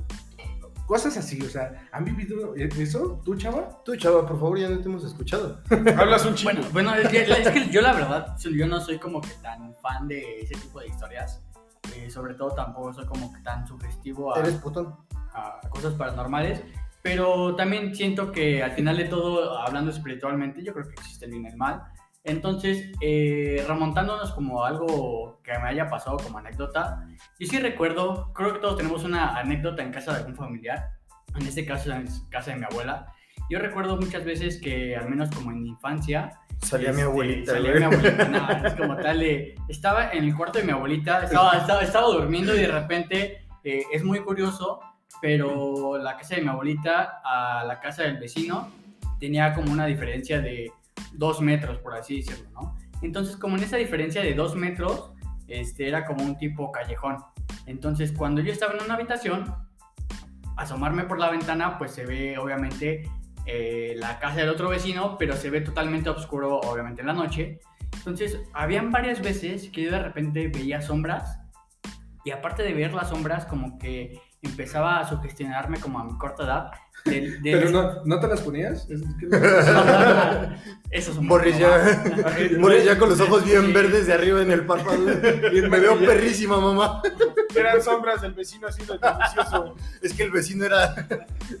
Cosas 0.85 1.15
así, 1.15 1.41
o 1.41 1.49
sea, 1.49 1.87
¿han 1.93 2.03
vivido 2.03 2.55
eso? 2.55 3.21
¿Tú, 3.23 3.35
chava? 3.35 3.81
Tú, 3.85 3.95
chava, 3.95 4.27
por 4.27 4.37
favor, 4.37 4.59
ya 4.59 4.69
no 4.69 4.79
te 4.79 4.89
hemos 4.89 5.05
escuchado. 5.05 5.61
Hablas 5.97 6.25
un 6.25 6.35
chingo. 6.35 6.51
Bueno, 6.53 6.67
bueno, 6.73 6.95
es 6.95 7.07
que, 7.07 7.21
es 7.21 7.49
que 7.49 7.69
yo 7.69 7.81
la 7.81 7.93
verdad, 7.93 8.35
yo 8.37 8.67
no 8.67 8.81
soy 8.81 8.99
como 8.99 9.21
que 9.21 9.29
tan 9.41 9.73
fan 9.77 10.09
de 10.09 10.41
ese 10.41 10.55
tipo 10.55 10.81
de 10.81 10.87
historias. 10.87 11.41
Eh, 11.95 12.09
sobre 12.09 12.33
todo 12.33 12.51
tampoco 12.51 12.93
soy 12.93 13.05
como 13.05 13.31
que 13.31 13.39
tan 13.41 13.65
sugestivo 13.65 14.35
a, 14.35 14.39
Eres 14.39 14.55
putón. 14.55 14.93
a 15.33 15.61
cosas 15.69 15.93
paranormales. 15.93 16.61
Pero 17.01 17.55
también 17.55 17.93
siento 17.93 18.31
que 18.31 18.63
al 18.63 18.71
final 18.71 18.95
de 18.97 19.05
todo, 19.05 19.57
hablando 19.59 19.91
espiritualmente, 19.91 20.63
yo 20.63 20.73
creo 20.73 20.85
que 20.87 20.93
existe 20.93 21.25
el 21.25 21.31
bien 21.31 21.43
y 21.43 21.47
el 21.47 21.57
mal. 21.57 21.83
Entonces, 22.25 22.89
eh, 23.01 23.63
remontándonos 23.67 24.31
como 24.31 24.63
algo 24.63 25.41
que 25.43 25.51
me 25.59 25.67
haya 25.69 25.87
pasado 25.87 26.17
como 26.17 26.37
anécdota, 26.37 27.05
yo 27.39 27.47
sí 27.47 27.59
recuerdo, 27.59 28.31
creo 28.33 28.53
que 28.53 28.59
todos 28.59 28.77
tenemos 28.77 29.03
una 29.03 29.37
anécdota 29.37 29.83
en 29.83 29.91
casa 29.91 30.13
de 30.13 30.19
algún 30.19 30.35
familiar, 30.35 30.89
en 31.35 31.45
este 31.47 31.65
caso 31.65 31.91
en 31.91 32.07
casa 32.29 32.51
de 32.51 32.57
mi 32.57 32.65
abuela. 32.65 33.07
Yo 33.49 33.59
recuerdo 33.59 33.97
muchas 33.97 34.23
veces 34.23 34.61
que, 34.61 34.95
al 34.95 35.09
menos 35.09 35.29
como 35.31 35.51
en 35.51 35.61
mi 35.63 35.69
infancia, 35.69 36.39
Salía 36.61 36.89
mi 36.93 36.99
este, 36.99 37.03
abuelita, 37.11 37.51
salía 37.51 37.73
mi 37.75 37.83
abuelita, 37.83 38.25
no, 38.29 38.67
es 38.67 38.73
como 38.75 38.95
tal 38.95 39.19
de- 39.19 39.55
estaba 39.67 40.11
en 40.11 40.23
el 40.23 40.33
cuarto 40.35 40.59
de 40.59 40.65
mi 40.65 40.71
abuelita, 40.71 41.25
estaba, 41.25 41.57
estaba, 41.57 41.81
estaba 41.81 42.07
durmiendo 42.07 42.55
y 42.55 42.59
de 42.59 42.67
repente 42.67 43.45
eh, 43.65 43.83
es 43.91 44.01
muy 44.01 44.19
curioso, 44.21 44.79
pero 45.21 45.97
la 45.97 46.15
casa 46.15 46.35
de 46.35 46.41
mi 46.41 46.47
abuelita 46.47 47.21
a 47.25 47.65
la 47.65 47.81
casa 47.81 48.03
del 48.03 48.17
vecino 48.17 48.69
tenía 49.19 49.53
como 49.53 49.73
una 49.73 49.85
diferencia 49.87 50.39
de 50.39 50.71
dos 51.13 51.41
metros, 51.41 51.77
por 51.79 51.95
así 51.95 52.17
decirlo. 52.17 52.75
Entonces, 53.01 53.35
como 53.35 53.57
en 53.57 53.63
esa 53.63 53.77
diferencia 53.77 54.21
de 54.21 54.33
dos 54.33 54.55
metros, 54.55 55.13
este, 55.47 55.87
era 55.87 56.05
como 56.05 56.23
un 56.23 56.37
tipo 56.37 56.71
callejón. 56.71 57.17
Entonces, 57.65 58.11
cuando 58.11 58.41
yo 58.41 58.51
estaba 58.51 58.73
en 58.73 58.83
una 58.83 58.95
habitación, 58.95 59.53
asomarme 60.57 61.03
por 61.03 61.19
la 61.19 61.29
ventana, 61.29 61.77
pues 61.77 61.91
se 61.91 62.05
ve 62.05 62.37
obviamente 62.37 63.09
eh, 63.45 63.95
la 63.97 64.19
casa 64.19 64.37
del 64.37 64.49
otro 64.49 64.69
vecino, 64.69 65.17
pero 65.17 65.35
se 65.35 65.49
ve 65.49 65.61
totalmente 65.61 66.09
oscuro, 66.09 66.59
obviamente 66.59 67.01
en 67.01 67.07
la 67.07 67.13
noche. 67.13 67.59
Entonces, 67.97 68.39
habían 68.53 68.91
varias 68.91 69.21
veces 69.21 69.69
que 69.69 69.83
yo 69.83 69.91
de 69.91 69.99
repente 69.99 70.47
veía 70.47 70.81
sombras 70.81 71.39
y 72.25 72.31
aparte 72.31 72.63
de 72.63 72.73
ver 72.73 72.93
las 72.93 73.09
sombras, 73.09 73.45
como 73.45 73.77
que 73.77 74.19
empezaba 74.41 74.99
a 74.99 75.07
sugestionarme 75.07 75.79
como 75.79 75.99
a 75.99 76.03
mi 76.03 76.17
corta 76.17 76.43
edad. 76.43 76.71
Del- 77.05 77.41
del- 77.41 77.59
¿Pero 77.59 77.69
no, 77.69 78.03
no 78.05 78.19
te 78.19 78.27
las 78.27 78.41
ponías? 78.41 78.87
Es 78.89 79.01
que- 79.19 79.27
Eso 80.91 81.11
es 81.11 81.17
un 81.17 81.27
Morris 81.27 81.57
ya, 81.57 81.69
más. 81.69 82.51
Morris 82.59 82.85
ya 82.85 82.97
con 82.97 83.09
los 83.09 83.19
ojos 83.19 83.43
bien 83.43 83.65
Sí. 83.67 83.73
verdes 83.73 84.07
de 84.07 84.13
arriba 84.13 84.41
en 84.41 84.51
el 84.51 84.65
párpado. 84.65 84.99
Me 85.69 85.79
veo 85.79 85.99
perrísima, 85.99 86.59
mamá. 86.59 87.01
Eran 87.55 87.81
sombras 87.81 88.21
del 88.21 88.33
vecino 88.33 88.67
haciendo 88.67 88.93
el 88.93 88.99
delicioso. 89.01 89.75
Es 90.01 90.13
que 90.13 90.23
el 90.23 90.31
vecino 90.31 90.65
era, 90.65 90.95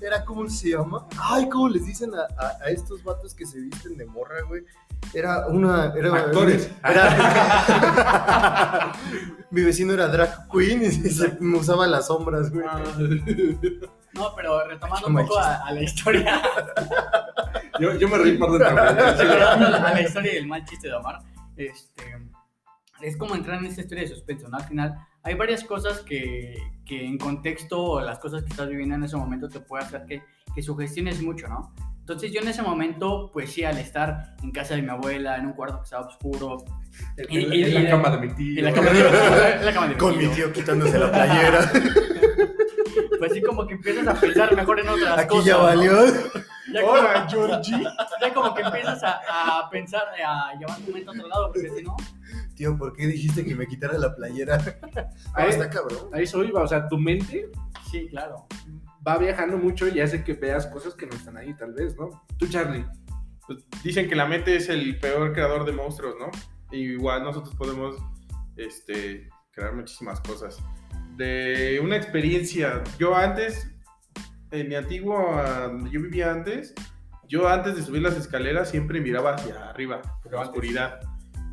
era 0.01 0.23
¿cómo 0.23 0.47
se 0.49 0.69
llama? 0.69 1.07
Ay, 1.19 1.49
¿cómo 1.49 1.67
les 1.69 1.85
dicen 1.85 2.11
a, 2.15 2.21
a- 2.41 2.57
a 2.63 2.69
estos 2.69 3.03
vatos 3.03 3.33
que 3.33 3.45
se 3.45 3.59
visten 3.59 3.97
de 3.97 4.05
morra, 4.05 4.41
güey? 4.47 4.63
Era 5.13 5.47
una... 5.47 5.93
Era, 5.95 6.15
Actores. 6.15 6.69
era- 6.83 8.93
mi 9.51 9.61
vecino 9.63 9.93
era 9.93 10.07
drag 10.07 10.47
queen 10.49 10.83
y 10.83 10.91
se, 10.91 11.35
me 11.41 11.57
usaba 11.57 11.85
las 11.87 12.07
sombras, 12.07 12.49
güey. 12.51 12.65
No, 14.13 14.33
pero 14.35 14.67
retomando 14.67 15.07
un 15.07 15.15
poco 15.15 15.39
a, 15.39 15.65
a 15.67 15.71
la 15.71 15.81
historia, 15.81 16.41
Yo, 17.79 17.95
yo 17.97 18.07
me 18.07 18.17
reí 18.19 18.37
por 18.37 18.51
dentro. 18.51 18.67
a 18.83 18.91
la, 19.93 20.01
historia 20.01 20.33
del 20.33 20.45
mal 20.47 20.63
chiste 20.65 20.87
de 20.87 20.93
Omar, 20.93 21.19
este, 21.57 22.03
es 23.01 23.17
como 23.17 23.33
entrar 23.35 23.57
en 23.59 23.65
esta 23.65 23.81
historia 23.81 24.03
de 24.03 24.09
suspenso, 24.09 24.47
¿no? 24.49 24.57
Al 24.57 24.63
final 24.65 24.95
hay 25.23 25.33
varias 25.33 25.63
cosas 25.63 26.01
que, 26.01 26.55
que 26.85 27.03
en 27.03 27.17
contexto 27.17 27.81
o 27.83 28.01
las 28.01 28.19
cosas 28.19 28.43
que 28.43 28.49
estás 28.49 28.69
viviendo 28.69 28.93
en 28.95 29.03
ese 29.03 29.17
momento 29.17 29.49
te 29.49 29.59
puede 29.59 29.83
hacer 29.85 30.05
que, 30.05 30.21
que 30.53 30.61
sugestiones 30.61 31.21
mucho, 31.21 31.47
¿no? 31.47 31.73
Entonces 31.99 32.31
yo 32.33 32.41
en 32.41 32.49
ese 32.49 32.61
momento, 32.61 33.31
pues 33.33 33.51
sí, 33.51 33.63
al 33.63 33.77
estar 33.77 34.35
en 34.43 34.51
casa 34.51 34.75
de 34.75 34.81
mi 34.81 34.89
abuela, 34.89 35.37
en 35.37 35.45
un 35.47 35.53
cuarto 35.53 35.77
que 35.79 35.85
estaba 35.85 36.05
oscuro, 36.05 36.57
En, 37.17 37.25
Y- 37.31 37.43
en- 37.45 37.53
y- 37.53 37.63
en 37.63 37.69
y- 37.69 37.83
la 37.85 37.89
cama 37.89 38.09
de 38.11 38.27
mi 38.27 38.33
tío. 38.35 38.59
en 38.59 38.65
la 38.65 39.73
cama 39.73 39.87
de, 39.87 39.97
Con 39.97 40.17
mi 40.17 40.27
tío 40.27 40.51
quitándose 40.53 40.99
la 40.99 41.11
playera. 41.11 41.71
pues 43.19 43.33
sí 43.33 43.41
como 43.41 43.65
que 43.67 43.73
empiezas 43.75 44.07
a 44.07 44.19
pensar 44.19 44.55
mejor 44.55 44.79
en 44.79 44.89
otras 44.89 45.17
Aquí 45.19 45.27
cosas. 45.29 45.45
ya 45.45 45.57
¿no? 45.57 45.63
valió. 45.63 45.93
Ya 46.73 46.81
como- 46.81 46.93
Hola, 46.93 47.27
Georgie. 47.29 47.83
ya 48.21 48.33
como 48.33 48.53
que 48.53 48.61
empiezas 48.61 49.03
a, 49.03 49.59
a 49.59 49.69
pensar, 49.69 50.03
a 50.25 50.53
llevar 50.57 50.77
tu 50.79 50.91
mente 50.91 51.09
a 51.09 51.11
otro 51.11 51.27
lado, 51.27 51.51
porque 51.53 51.69
si 51.69 51.83
no, 51.83 51.95
Tío, 52.55 52.77
¿por 52.77 52.93
qué 52.93 53.07
dijiste 53.07 53.43
que 53.43 53.55
me 53.55 53.65
quitara 53.67 53.97
la 53.97 54.15
playera? 54.15 54.57
Ahí- 55.33 55.49
está 55.49 55.69
cabrón. 55.69 56.09
A 56.13 56.19
eso 56.19 56.43
iba, 56.43 56.61
o 56.61 56.67
sea, 56.67 56.87
tu 56.87 56.97
mente 56.97 57.49
sí, 57.91 58.07
claro. 58.09 58.47
va 59.05 59.17
viajando 59.17 59.57
mucho 59.57 59.87
y 59.87 59.99
hace 59.99 60.23
que 60.23 60.33
veas 60.33 60.67
cosas 60.67 60.93
que 60.93 61.05
no 61.07 61.15
están 61.15 61.35
ahí, 61.37 61.53
tal 61.55 61.73
vez, 61.73 61.95
¿no? 61.97 62.09
Tú, 62.37 62.47
Charlie. 62.47 62.85
Pues, 63.45 63.65
dicen 63.83 64.07
que 64.07 64.15
la 64.15 64.25
mente 64.25 64.55
es 64.55 64.69
el 64.69 64.99
peor 64.99 65.33
creador 65.33 65.65
de 65.65 65.73
monstruos, 65.73 66.15
¿no? 66.19 66.29
Y 66.71 66.91
igual 66.93 67.23
nosotros 67.23 67.53
podemos 67.55 67.95
este, 68.55 69.29
crear 69.51 69.73
muchísimas 69.75 70.21
cosas. 70.21 70.57
De 71.15 71.79
una 71.81 71.95
experiencia, 71.95 72.83
yo 72.97 73.15
antes, 73.15 73.69
en 74.51 74.69
mi 74.69 74.75
antiguo, 74.75 75.41
yo 75.91 76.01
vivía 76.01 76.31
antes, 76.31 76.73
yo 77.27 77.47
antes 77.47 77.75
de 77.75 77.83
subir 77.83 78.01
las 78.01 78.17
escaleras 78.17 78.69
siempre 78.69 78.99
miraba 79.01 79.35
hacia 79.35 79.69
arriba, 79.69 80.01
por 80.21 80.33
la 80.33 80.41
oscuridad. 80.41 80.99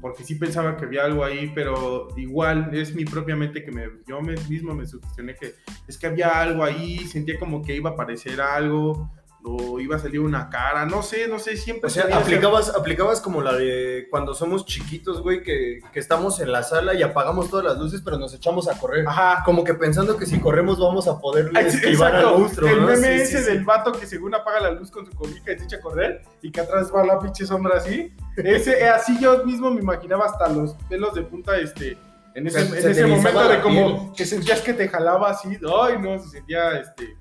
Porque 0.00 0.25
sí 0.25 0.37
pensaba 0.37 0.79
que 0.79 0.87
había 0.87 1.05
algo 1.05 1.25
ahí, 1.25 1.52
pero 1.55 2.09
igual 2.17 2.71
es 2.73 2.95
mi 2.95 3.05
propia 3.05 3.37
mente 3.37 3.62
que 3.62 3.71
me, 3.71 3.87
yo 4.07 4.21
mismo 4.23 4.75
me 4.75 4.87
sugestioné 4.87 5.35
que 5.35 5.55
es 5.87 5.99
que 5.99 6.07
había 6.07 6.40
algo 6.40 6.64
ahí, 6.64 6.99
sentía 7.00 7.38
como 7.38 7.61
que 7.61 7.76
iba 7.76 7.90
a 7.90 7.93
aparecer 7.93 8.40
algo, 8.40 9.12
o 9.43 9.81
iba 9.81 9.97
a 9.97 9.99
salir 9.99 10.21
una 10.21 10.51
cara, 10.51 10.85
no 10.85 11.03
sé, 11.03 11.27
no 11.27 11.39
sé, 11.39 11.57
siempre... 11.57 11.87
O 11.87 11.91
sea, 11.91 12.05
aplicabas, 12.15 12.75
aplicabas 12.77 13.21
como 13.23 13.41
la 13.41 13.55
de 13.55 14.07
cuando 14.11 14.35
somos 14.35 14.67
chiquitos, 14.67 15.23
güey, 15.23 15.43
que, 15.43 15.79
que 15.93 15.99
estamos 15.99 16.41
en 16.41 16.53
la 16.53 16.63
sala 16.63 16.93
y 16.95 17.03
apagamos 17.03 17.49
todas 17.49 17.65
las 17.65 17.79
luces, 17.79 18.03
pero 18.05 18.19
nos 18.19 18.35
echamos 18.35 18.69
a 18.69 18.79
correr. 18.79 19.07
Ajá. 19.09 19.43
Como 19.45 19.65
que 19.65 19.73
pensando 19.73 20.19
que 20.19 20.27
si 20.27 20.39
corremos 20.41 20.79
vamos 20.79 21.09
a 21.09 21.19
poderle 21.19 21.59
esquivar 21.61 22.17
al 22.17 22.39
monstruo, 22.39 22.69
el 22.69 22.81
¿no? 22.83 22.87
meme 22.89 23.17
Sí, 23.17 23.23
ese 23.23 23.39
sí, 23.39 23.45
sí. 23.45 23.51
del 23.51 23.65
vato 23.65 23.93
que 23.93 24.07
según 24.07 24.35
apaga 24.35 24.61
la 24.61 24.71
luz 24.73 24.91
con 24.91 25.07
su 25.07 25.13
cobija 25.13 25.53
y 25.53 25.59
se 25.59 25.65
echa 25.65 25.77
a 25.77 25.81
correr 25.81 26.23
y 26.43 26.51
que 26.53 26.61
atrás 26.61 26.93
va 26.95 27.05
la 27.07 27.19
pinche 27.19 27.47
sombra 27.47 27.79
así. 27.79 28.13
Ese, 28.37 28.79
eh, 28.81 28.89
así 28.91 29.19
yo 29.21 29.45
mismo 29.47 29.71
me 29.71 29.81
imaginaba 29.81 30.27
hasta 30.27 30.49
los 30.51 30.75
pelos 30.89 31.15
de 31.15 31.23
punta, 31.23 31.57
este, 31.57 31.97
en 32.35 32.47
ese, 32.47 32.61
Se- 32.67 32.77
en 32.77 32.83
se 32.83 32.91
ese 32.91 33.07
momento 33.07 33.49
de 33.49 33.61
como 33.61 34.13
que 34.15 34.27
sentías 34.27 34.61
que 34.61 34.75
te 34.75 34.87
jalaba 34.89 35.31
así, 35.31 35.49
ay 35.49 35.95
no, 35.99 36.19
se 36.23 36.29
sentía, 36.29 36.79
este, 36.79 37.17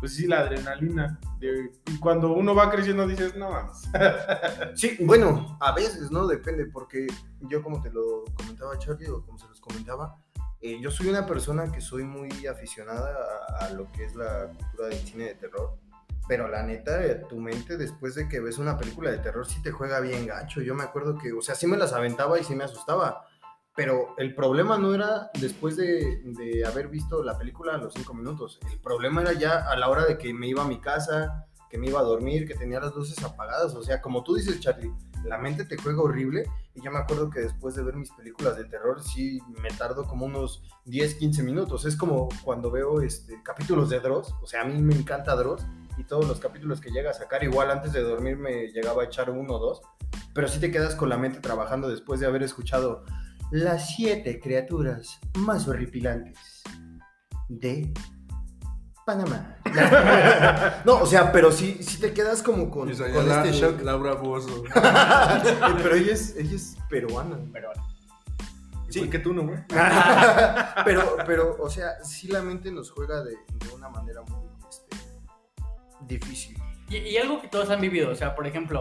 pues 0.00 0.14
sí, 0.14 0.26
la 0.26 0.40
adrenalina. 0.40 1.18
de- 1.40 1.70
cuando 2.00 2.32
uno 2.32 2.54
va 2.54 2.70
creciendo 2.70 3.06
dices, 3.06 3.36
no 3.36 3.50
mames. 3.50 3.82
Sí, 4.74 4.96
bueno, 5.00 5.56
a 5.60 5.72
veces, 5.72 6.10
¿no? 6.10 6.26
Depende, 6.26 6.66
porque 6.66 7.06
yo 7.40 7.62
como 7.62 7.80
te 7.80 7.90
lo 7.90 8.24
comentaba 8.34 8.78
Charlie 8.78 9.08
o 9.08 9.24
como 9.24 9.38
se 9.38 9.48
los 9.48 9.60
comentaba, 9.60 10.16
eh, 10.60 10.78
yo 10.80 10.90
soy 10.90 11.08
una 11.08 11.24
persona 11.26 11.70
que 11.70 11.80
soy 11.80 12.02
muy 12.04 12.46
aficionada 12.46 13.16
a, 13.60 13.66
a 13.66 13.70
lo 13.70 13.90
que 13.92 14.04
es 14.04 14.14
la 14.16 14.48
cultura 14.48 14.88
del 14.88 14.98
cine 14.98 15.24
de 15.24 15.34
terror. 15.34 15.78
Pero 16.26 16.46
la 16.48 16.62
neta, 16.62 17.02
eh, 17.04 17.22
tu 17.28 17.36
mente 17.40 17.76
después 17.78 18.14
de 18.14 18.28
que 18.28 18.40
ves 18.40 18.58
una 18.58 18.76
película 18.76 19.10
de 19.10 19.18
terror 19.18 19.46
sí 19.46 19.62
te 19.62 19.70
juega 19.70 19.98
bien 20.00 20.26
gacho. 20.26 20.60
Yo 20.60 20.74
me 20.74 20.82
acuerdo 20.82 21.16
que, 21.16 21.32
o 21.32 21.40
sea, 21.40 21.54
sí 21.54 21.66
me 21.66 21.76
las 21.78 21.92
aventaba 21.94 22.38
y 22.38 22.44
sí 22.44 22.54
me 22.54 22.64
asustaba. 22.64 23.24
Pero 23.78 24.16
el 24.18 24.34
problema 24.34 24.76
no 24.76 24.92
era 24.92 25.30
después 25.38 25.76
de, 25.76 26.20
de 26.24 26.66
haber 26.66 26.88
visto 26.88 27.22
la 27.22 27.38
película 27.38 27.74
a 27.74 27.78
los 27.78 27.94
cinco 27.94 28.12
minutos. 28.12 28.58
El 28.72 28.80
problema 28.80 29.22
era 29.22 29.34
ya 29.34 29.70
a 29.70 29.76
la 29.76 29.88
hora 29.88 30.04
de 30.04 30.18
que 30.18 30.34
me 30.34 30.48
iba 30.48 30.64
a 30.64 30.66
mi 30.66 30.80
casa, 30.80 31.46
que 31.70 31.78
me 31.78 31.86
iba 31.86 32.00
a 32.00 32.02
dormir, 32.02 32.48
que 32.48 32.56
tenía 32.56 32.80
las 32.80 32.92
luces 32.96 33.22
apagadas. 33.22 33.76
O 33.76 33.84
sea, 33.84 34.00
como 34.00 34.24
tú 34.24 34.34
dices, 34.34 34.58
Charlie, 34.58 34.92
la 35.24 35.38
mente 35.38 35.64
te 35.64 35.76
juega 35.76 36.02
horrible. 36.02 36.50
Y 36.74 36.82
yo 36.82 36.90
me 36.90 36.98
acuerdo 36.98 37.30
que 37.30 37.38
después 37.38 37.76
de 37.76 37.84
ver 37.84 37.94
mis 37.94 38.10
películas 38.10 38.56
de 38.56 38.64
terror, 38.64 39.00
sí 39.00 39.40
me 39.62 39.70
tardo 39.70 40.08
como 40.08 40.26
unos 40.26 40.64
10, 40.86 41.14
15 41.14 41.44
minutos. 41.44 41.84
Es 41.84 41.94
como 41.94 42.30
cuando 42.42 42.72
veo 42.72 43.00
este, 43.00 43.40
capítulos 43.44 43.90
de 43.90 44.00
Dross. 44.00 44.34
O 44.42 44.46
sea, 44.48 44.62
a 44.62 44.64
mí 44.64 44.76
me 44.82 44.96
encanta 44.96 45.36
Dross. 45.36 45.64
Y 45.96 46.02
todos 46.02 46.26
los 46.26 46.40
capítulos 46.40 46.80
que 46.80 46.90
llega 46.90 47.10
a 47.10 47.14
sacar, 47.14 47.44
igual 47.44 47.70
antes 47.70 47.92
de 47.92 48.02
dormir 48.02 48.38
me 48.38 48.72
llegaba 48.72 49.02
a 49.02 49.06
echar 49.06 49.30
uno 49.30 49.54
o 49.54 49.58
dos. 49.60 49.82
Pero 50.34 50.48
sí 50.48 50.58
te 50.58 50.72
quedas 50.72 50.96
con 50.96 51.08
la 51.08 51.16
mente 51.16 51.38
trabajando 51.38 51.88
después 51.88 52.18
de 52.18 52.26
haber 52.26 52.42
escuchado 52.42 53.04
las 53.50 53.94
siete 53.94 54.40
criaturas 54.40 55.18
más 55.36 55.66
horripilantes 55.68 56.62
de 57.48 57.92
Panamá. 59.06 59.56
no, 60.84 60.98
o 61.00 61.06
sea, 61.06 61.32
pero 61.32 61.50
sí, 61.50 61.78
sí 61.82 61.98
te 61.98 62.12
quedas 62.12 62.42
como 62.42 62.70
con, 62.70 62.88
la- 62.88 63.44
este 63.44 63.52
shock. 63.58 63.80
Laura 63.82 64.14
Bozo. 64.14 64.64
pero 64.74 65.94
ella 65.94 66.12
es, 66.12 66.36
ella 66.36 66.56
es 66.56 66.76
peruana. 66.90 67.38
Pero 67.52 67.70
Sí, 68.90 69.08
que 69.10 69.18
tú 69.18 69.34
no, 69.34 69.42
güey. 69.42 69.58
pero, 70.84 71.16
pero, 71.26 71.56
o 71.60 71.68
sea, 71.68 72.02
sí 72.02 72.28
la 72.28 72.40
mente 72.40 72.72
nos 72.72 72.90
juega 72.90 73.22
de, 73.22 73.32
de 73.32 73.74
una 73.74 73.90
manera 73.90 74.22
muy 74.22 74.48
este, 74.68 74.96
difícil. 76.06 76.56
Y, 76.88 76.96
y 76.96 77.16
algo 77.18 77.40
que 77.42 77.48
todos 77.48 77.68
han 77.68 77.82
vivido, 77.82 78.10
o 78.10 78.14
sea, 78.14 78.34
por 78.34 78.46
ejemplo, 78.46 78.80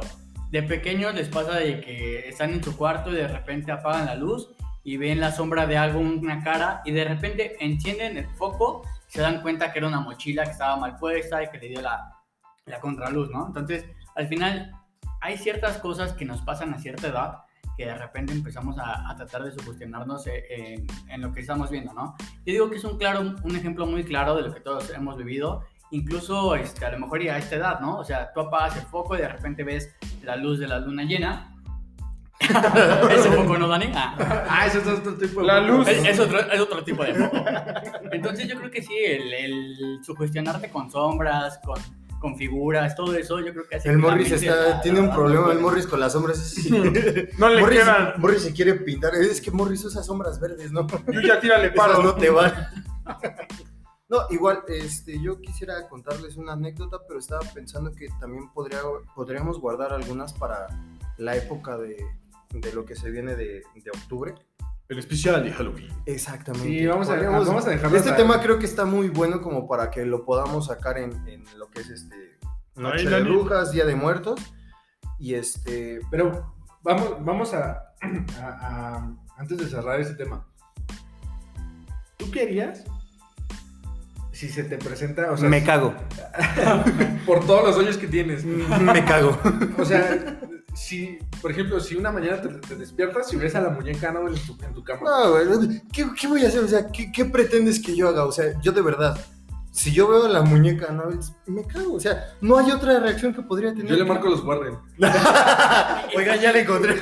de 0.49 0.63
pequeños 0.63 1.13
les 1.13 1.27
pasa 1.27 1.55
de 1.55 1.81
que 1.81 2.29
están 2.29 2.51
en 2.51 2.63
su 2.63 2.77
cuarto 2.77 3.11
y 3.11 3.15
de 3.15 3.27
repente 3.27 3.69
apagan 3.71 4.05
la 4.05 4.15
luz 4.15 4.55
y 4.87 4.95
ven 4.95 5.19
la 5.19 5.33
sombra 5.33 5.67
de 5.67 5.75
algo, 5.75 5.99
una 5.99 6.41
cara, 6.41 6.81
y 6.85 6.91
de 6.91 7.03
repente 7.03 7.57
encienden 7.59 8.15
el 8.15 8.25
foco 8.25 8.83
se 9.07 9.19
dan 9.19 9.41
cuenta 9.41 9.73
que 9.73 9.79
era 9.79 9.87
una 9.89 9.99
mochila 9.99 10.45
que 10.45 10.51
estaba 10.51 10.77
mal 10.77 10.95
puesta 10.95 11.43
y 11.43 11.49
que 11.49 11.57
le 11.57 11.67
dio 11.67 11.81
la, 11.81 12.09
la 12.65 12.79
contraluz, 12.79 13.29
¿no? 13.29 13.47
Entonces, 13.47 13.83
al 14.15 14.29
final, 14.29 14.71
hay 15.19 15.37
ciertas 15.37 15.79
cosas 15.79 16.13
que 16.13 16.23
nos 16.23 16.41
pasan 16.41 16.73
a 16.73 16.79
cierta 16.79 17.09
edad 17.09 17.39
que 17.75 17.85
de 17.85 17.97
repente 17.97 18.31
empezamos 18.31 18.79
a, 18.79 19.11
a 19.11 19.15
tratar 19.17 19.43
de 19.43 19.51
sugestionarnos 19.51 20.25
eh, 20.27 20.45
en, 20.49 20.87
en, 21.09 21.21
lo 21.21 21.33
que 21.33 21.41
estamos 21.41 21.69
viendo, 21.69 21.91
¿no? 21.91 22.15
Yo 22.45 22.53
digo 22.53 22.69
que 22.69 22.77
es 22.77 22.83
un, 22.85 22.97
claro, 22.97 23.35
un 23.43 23.55
ejemplo 23.57 23.85
muy 23.85 24.05
claro 24.05 24.35
de 24.35 24.43
lo 24.43 24.53
que 24.53 24.61
todos 24.61 24.89
hemos 24.91 25.17
vivido, 25.17 25.65
incluso 25.91 26.55
este, 26.55 26.85
a 26.85 26.91
lo 26.91 26.99
mejor 26.99 27.21
ya 27.21 27.35
a 27.35 27.39
esta 27.39 27.57
edad, 27.57 27.81
¿no? 27.81 27.97
O 27.97 28.05
sea, 28.05 28.31
tú 28.31 28.39
apagas 28.39 28.77
el 28.77 28.83
foco 28.83 29.15
y 29.17 29.19
de 29.19 29.27
repente 29.27 29.65
ves 29.65 29.93
la 30.23 30.37
luz 30.37 30.59
de 30.59 30.67
la 30.67 30.79
luna 30.79 31.03
llena. 31.03 31.56
ese 33.09 33.31
foco 33.31 33.57
no, 33.57 33.67
Dani. 33.67 33.91
Ah, 33.95 34.45
Ah, 34.49 34.65
ese 34.67 34.79
es 34.79 34.87
otro 34.87 35.15
tipo 35.15 35.41
de 35.41 35.47
La 35.47 35.61
foco. 35.61 35.77
luz. 35.77 35.87
es, 35.87 36.05
es 36.05 36.19
otro, 36.19 36.39
es 36.39 36.59
otro 36.59 36.83
tipo 36.83 37.03
de 37.03 37.13
foco. 37.15 37.37
Entonces 38.11 38.47
yo 38.47 38.57
creo 38.57 38.69
que 38.71 38.81
sí, 38.83 38.93
el, 38.95 39.33
el 39.33 39.99
sugestionarte 40.03 40.69
con 40.69 40.89
sombras, 40.91 41.59
con, 41.65 41.79
con 42.19 42.37
figuras, 42.37 42.95
todo 42.95 43.15
eso, 43.15 43.39
yo 43.39 43.51
creo 43.53 43.67
que 43.67 43.75
hace 43.77 43.89
El 43.89 43.97
Morris 43.97 44.31
está, 44.31 44.81
tiene 44.81 44.99
un 44.99 45.07
la- 45.09 45.15
problema, 45.15 45.51
el 45.51 45.59
Morris 45.59 45.87
con 45.87 45.99
las 45.99 46.13
sombras. 46.13 46.55
No 47.37 47.49
le 47.49 47.61
Morris, 47.61 47.79
quedan. 47.79 48.13
Morris 48.17 48.41
se 48.43 48.53
quiere 48.53 48.73
pintar. 48.75 49.15
Es 49.15 49.41
que 49.41 49.51
Morris 49.51 49.83
usa 49.85 50.03
sombras 50.03 50.39
verdes, 50.39 50.71
¿no? 50.71 50.85
Yo 51.11 51.21
ya 51.21 51.39
tírale 51.39 51.67
Esas 51.67 51.77
paro. 51.77 52.01
no 52.03 52.13
te 52.15 52.29
van. 52.29 52.53
No, 54.09 54.19
igual, 54.29 54.63
este, 54.69 55.21
yo 55.21 55.41
quisiera 55.41 55.87
contarles 55.89 56.37
una 56.37 56.53
anécdota, 56.53 56.97
pero 57.07 57.19
estaba 57.19 57.41
pensando 57.53 57.91
que 57.91 58.07
también 58.21 58.49
podría, 58.53 58.79
podríamos 59.13 59.59
guardar 59.59 59.91
algunas 59.91 60.31
para 60.33 60.67
la 61.17 61.35
época 61.35 61.77
de, 61.77 61.97
de 62.51 62.73
lo 62.73 62.85
que 62.85 62.95
se 62.95 63.09
viene 63.11 63.35
de, 63.35 63.61
de 63.75 63.89
octubre. 63.91 64.33
El 64.89 64.99
especial 64.99 65.43
de 65.43 65.51
Halloween. 65.51 65.89
Exactamente. 66.05 66.67
Sí, 66.67 66.85
vamos 66.85 67.09
a, 67.09 67.13
Podríamos- 67.15 67.47
vamos 67.47 67.67
a 67.67 67.69
dejarlo. 67.71 67.97
Este 67.97 68.13
tema 68.13 68.41
creo 68.41 68.57
que 68.57 68.65
está 68.65 68.85
muy 68.85 69.09
bueno 69.09 69.41
como 69.41 69.67
para 69.67 69.91
que 69.91 70.05
lo 70.05 70.23
podamos 70.23 70.67
sacar 70.67 70.97
en, 70.97 71.11
en 71.27 71.43
lo 71.57 71.69
que 71.69 71.81
es 71.81 71.89
este 71.89 72.37
Noche 72.75 72.99
Ay, 72.99 73.05
de. 73.07 73.23
Brujas, 73.23 73.71
Día 73.71 73.85
de 73.85 73.95
Muertos. 73.95 74.39
Y 75.19 75.33
este, 75.33 75.99
Pero 76.11 76.53
vamos, 76.83 77.17
vamos 77.25 77.53
a, 77.53 77.93
a- 78.41 78.95
a- 78.97 79.15
Antes 79.37 79.57
de 79.57 79.67
cerrar 79.67 79.99
este 79.99 80.15
tema. 80.15 80.47
¿Tú 82.17 82.31
qué 82.31 82.43
harías 82.43 82.83
si 84.31 84.49
se 84.49 84.63
te 84.63 84.77
presenta, 84.77 85.31
o 85.31 85.37
sea, 85.37 85.49
me 85.49 85.63
cago. 85.63 85.93
por 87.25 87.45
todos 87.45 87.63
los 87.65 87.75
hoyos 87.77 87.97
que 87.97 88.07
tienes? 88.07 88.45
me 88.45 89.03
cago. 89.03 89.37
O 89.79 89.83
sea, 89.85 90.39
si, 90.77 91.17
por 91.41 91.49
ejemplo, 91.49 91.79
si 91.79 91.95
una 91.95 92.11
mañana 92.11 92.39
te, 92.39 92.49
te 92.49 92.75
despiertas 92.75 93.33
y 93.33 93.35
ves 93.35 93.55
a 93.55 93.61
la 93.61 93.69
muñeca 93.69 94.09
Annabelle 94.09 94.37
en 94.37 94.45
tu, 94.45 94.63
en 94.63 94.73
tu 94.75 94.83
cama. 94.83 95.01
No, 95.03 95.31
güey, 95.31 95.81
¿qué, 95.91 96.05
qué 96.19 96.27
voy 96.27 96.45
a 96.45 96.49
hacer? 96.49 96.63
O 96.63 96.67
sea, 96.67 96.87
¿qué, 96.91 97.11
qué 97.11 97.25
pretendes 97.25 97.79
que 97.79 97.95
yo 97.95 98.07
haga? 98.07 98.25
O 98.25 98.31
sea, 98.31 98.53
yo 98.61 98.71
de 98.71 98.83
verdad, 98.83 99.17
si 99.71 99.91
yo 99.91 100.07
veo 100.07 100.25
a 100.25 100.29
la 100.29 100.43
muñeca 100.43 100.85
Annabelle, 100.89 101.19
me 101.47 101.63
cago. 101.63 101.95
O 101.95 101.99
sea, 101.99 102.25
no 102.41 102.59
hay 102.59 102.71
otra 102.71 102.99
reacción 102.99 103.33
que 103.33 103.41
podría 103.41 103.73
tener. 103.73 103.87
Yo 103.87 103.95
le 103.95 104.05
marco 104.05 104.29
los 104.29 104.43
Warren. 104.43 104.75
Oigan, 106.15 106.39
ya 106.39 106.51
la 106.51 106.59
encontré. 106.59 106.95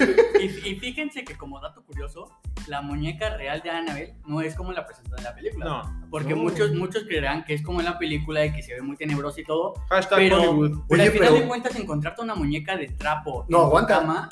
Y, 0.45 0.69
y 0.69 0.79
fíjense 0.79 1.23
que 1.23 1.35
como 1.35 1.59
dato 1.59 1.83
curioso, 1.83 2.29
la 2.67 2.81
muñeca 2.81 3.35
real 3.37 3.61
de 3.61 3.69
Annabelle 3.71 4.15
no 4.25 4.41
es 4.41 4.55
como 4.55 4.71
la 4.71 4.85
presentan 4.85 5.19
en 5.19 5.23
la 5.25 5.35
película. 5.35 5.65
No. 5.65 6.07
Porque 6.09 6.35
No. 6.35 6.43
muchos, 6.43 6.73
muchos 6.73 7.03
creerán 7.03 7.43
que 7.43 7.53
es 7.55 7.61
como 7.63 7.79
en 7.79 7.85
la 7.85 7.97
película 7.99 8.45
y 8.45 8.53
que 8.53 8.61
se 8.63 8.73
ve 8.73 8.81
muy 8.81 8.95
tenebroso 8.97 9.39
y 9.41 9.43
todo. 9.45 9.73
Hashtag 9.89 10.17
Pero, 10.17 10.37
Hollywood. 10.37 10.81
pero 10.89 11.01
Oye, 11.01 11.03
al 11.03 11.11
final 11.11 11.29
pero- 11.29 11.41
de 11.41 11.47
cuentas, 11.47 11.75
encontrarte 11.75 12.21
una 12.21 12.35
muñeca 12.35 12.75
de 12.77 12.87
trapo 12.89 13.45
No, 13.49 13.59
en 13.59 13.65
aguanta. 13.65 13.99
cama, 13.99 14.29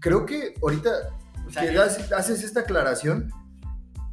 Creo 0.00 0.26
que 0.26 0.54
ahorita 0.60 0.90
o 1.46 1.50
sea, 1.50 1.62
que 1.62 1.68
es- 1.68 1.74
das- 1.74 2.12
haces 2.12 2.42
esta 2.42 2.60
aclaración, 2.60 3.30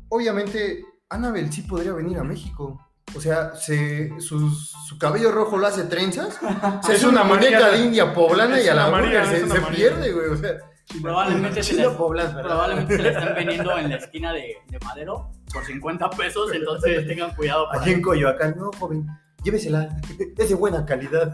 obviamente 0.10 0.84
Annabelle 1.10 1.52
sí 1.52 1.62
podría 1.63 1.93
venir 1.93 2.17
a 2.19 2.23
México. 2.23 2.80
O 3.15 3.19
sea, 3.21 3.56
se, 3.56 4.12
sus- 4.21 4.71
su 4.88 4.99
cabello 4.99 5.32
rojo 5.32 5.58
lo 5.58 5.65
hace 5.65 5.84
trenzas. 5.86 6.38
O 6.80 6.84
sea, 6.84 6.93
es, 6.95 7.02
Es 7.02 7.04
una, 7.04 7.23
una 7.23 7.34
muñeca 7.36 7.69
de 7.71 7.80
India 7.84 8.13
poblana 8.13 8.62
y 8.62 8.67
a 8.67 8.75
la 8.75 8.89
María, 8.91 9.21
mujer 9.23 9.39
se, 9.39 9.49
se 9.49 9.62
pierde, 9.73 10.12
güey. 10.12 10.28
O 10.28 10.38
sea, 10.38 10.58
probablemente, 11.02 11.63
se 11.63 11.75
China 11.75 11.88
la, 11.89 11.97
poblana, 11.97 12.30
¿verdad? 12.36 12.43
probablemente 12.49 12.97
se 12.97 13.04
la 13.04 13.10
están 13.10 13.36
vendiendo 13.36 13.78
en 13.78 13.89
la 13.89 13.95
esquina 13.97 14.34
de, 14.34 14.58
de 14.67 14.80
Madero 14.80 15.32
por 15.54 15.63
50 15.65 16.10
pesos, 16.12 16.52
entonces 16.54 17.08
tengan 17.08 17.36
cuidado. 17.36 17.71
Allí 17.71 17.89
ahí. 17.91 17.93
en 17.95 18.02
Coyoacán, 18.02 18.56
no, 18.58 18.71
joven, 18.80 19.06
llévesela. 19.43 19.89
Es 20.38 20.49
de 20.49 20.56
buena 20.56 20.86
calidad. 20.86 21.32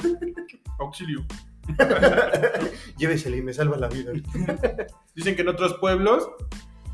Auxilio. 0.80 1.26
Llévesela 2.98 3.36
y 3.38 3.42
me 3.42 3.54
salva 3.54 3.78
la 3.78 3.88
vida. 3.88 4.12
Dicen 5.16 5.36
que 5.36 5.42
en 5.42 5.48
otros 5.50 5.76
pueblos, 5.76 6.30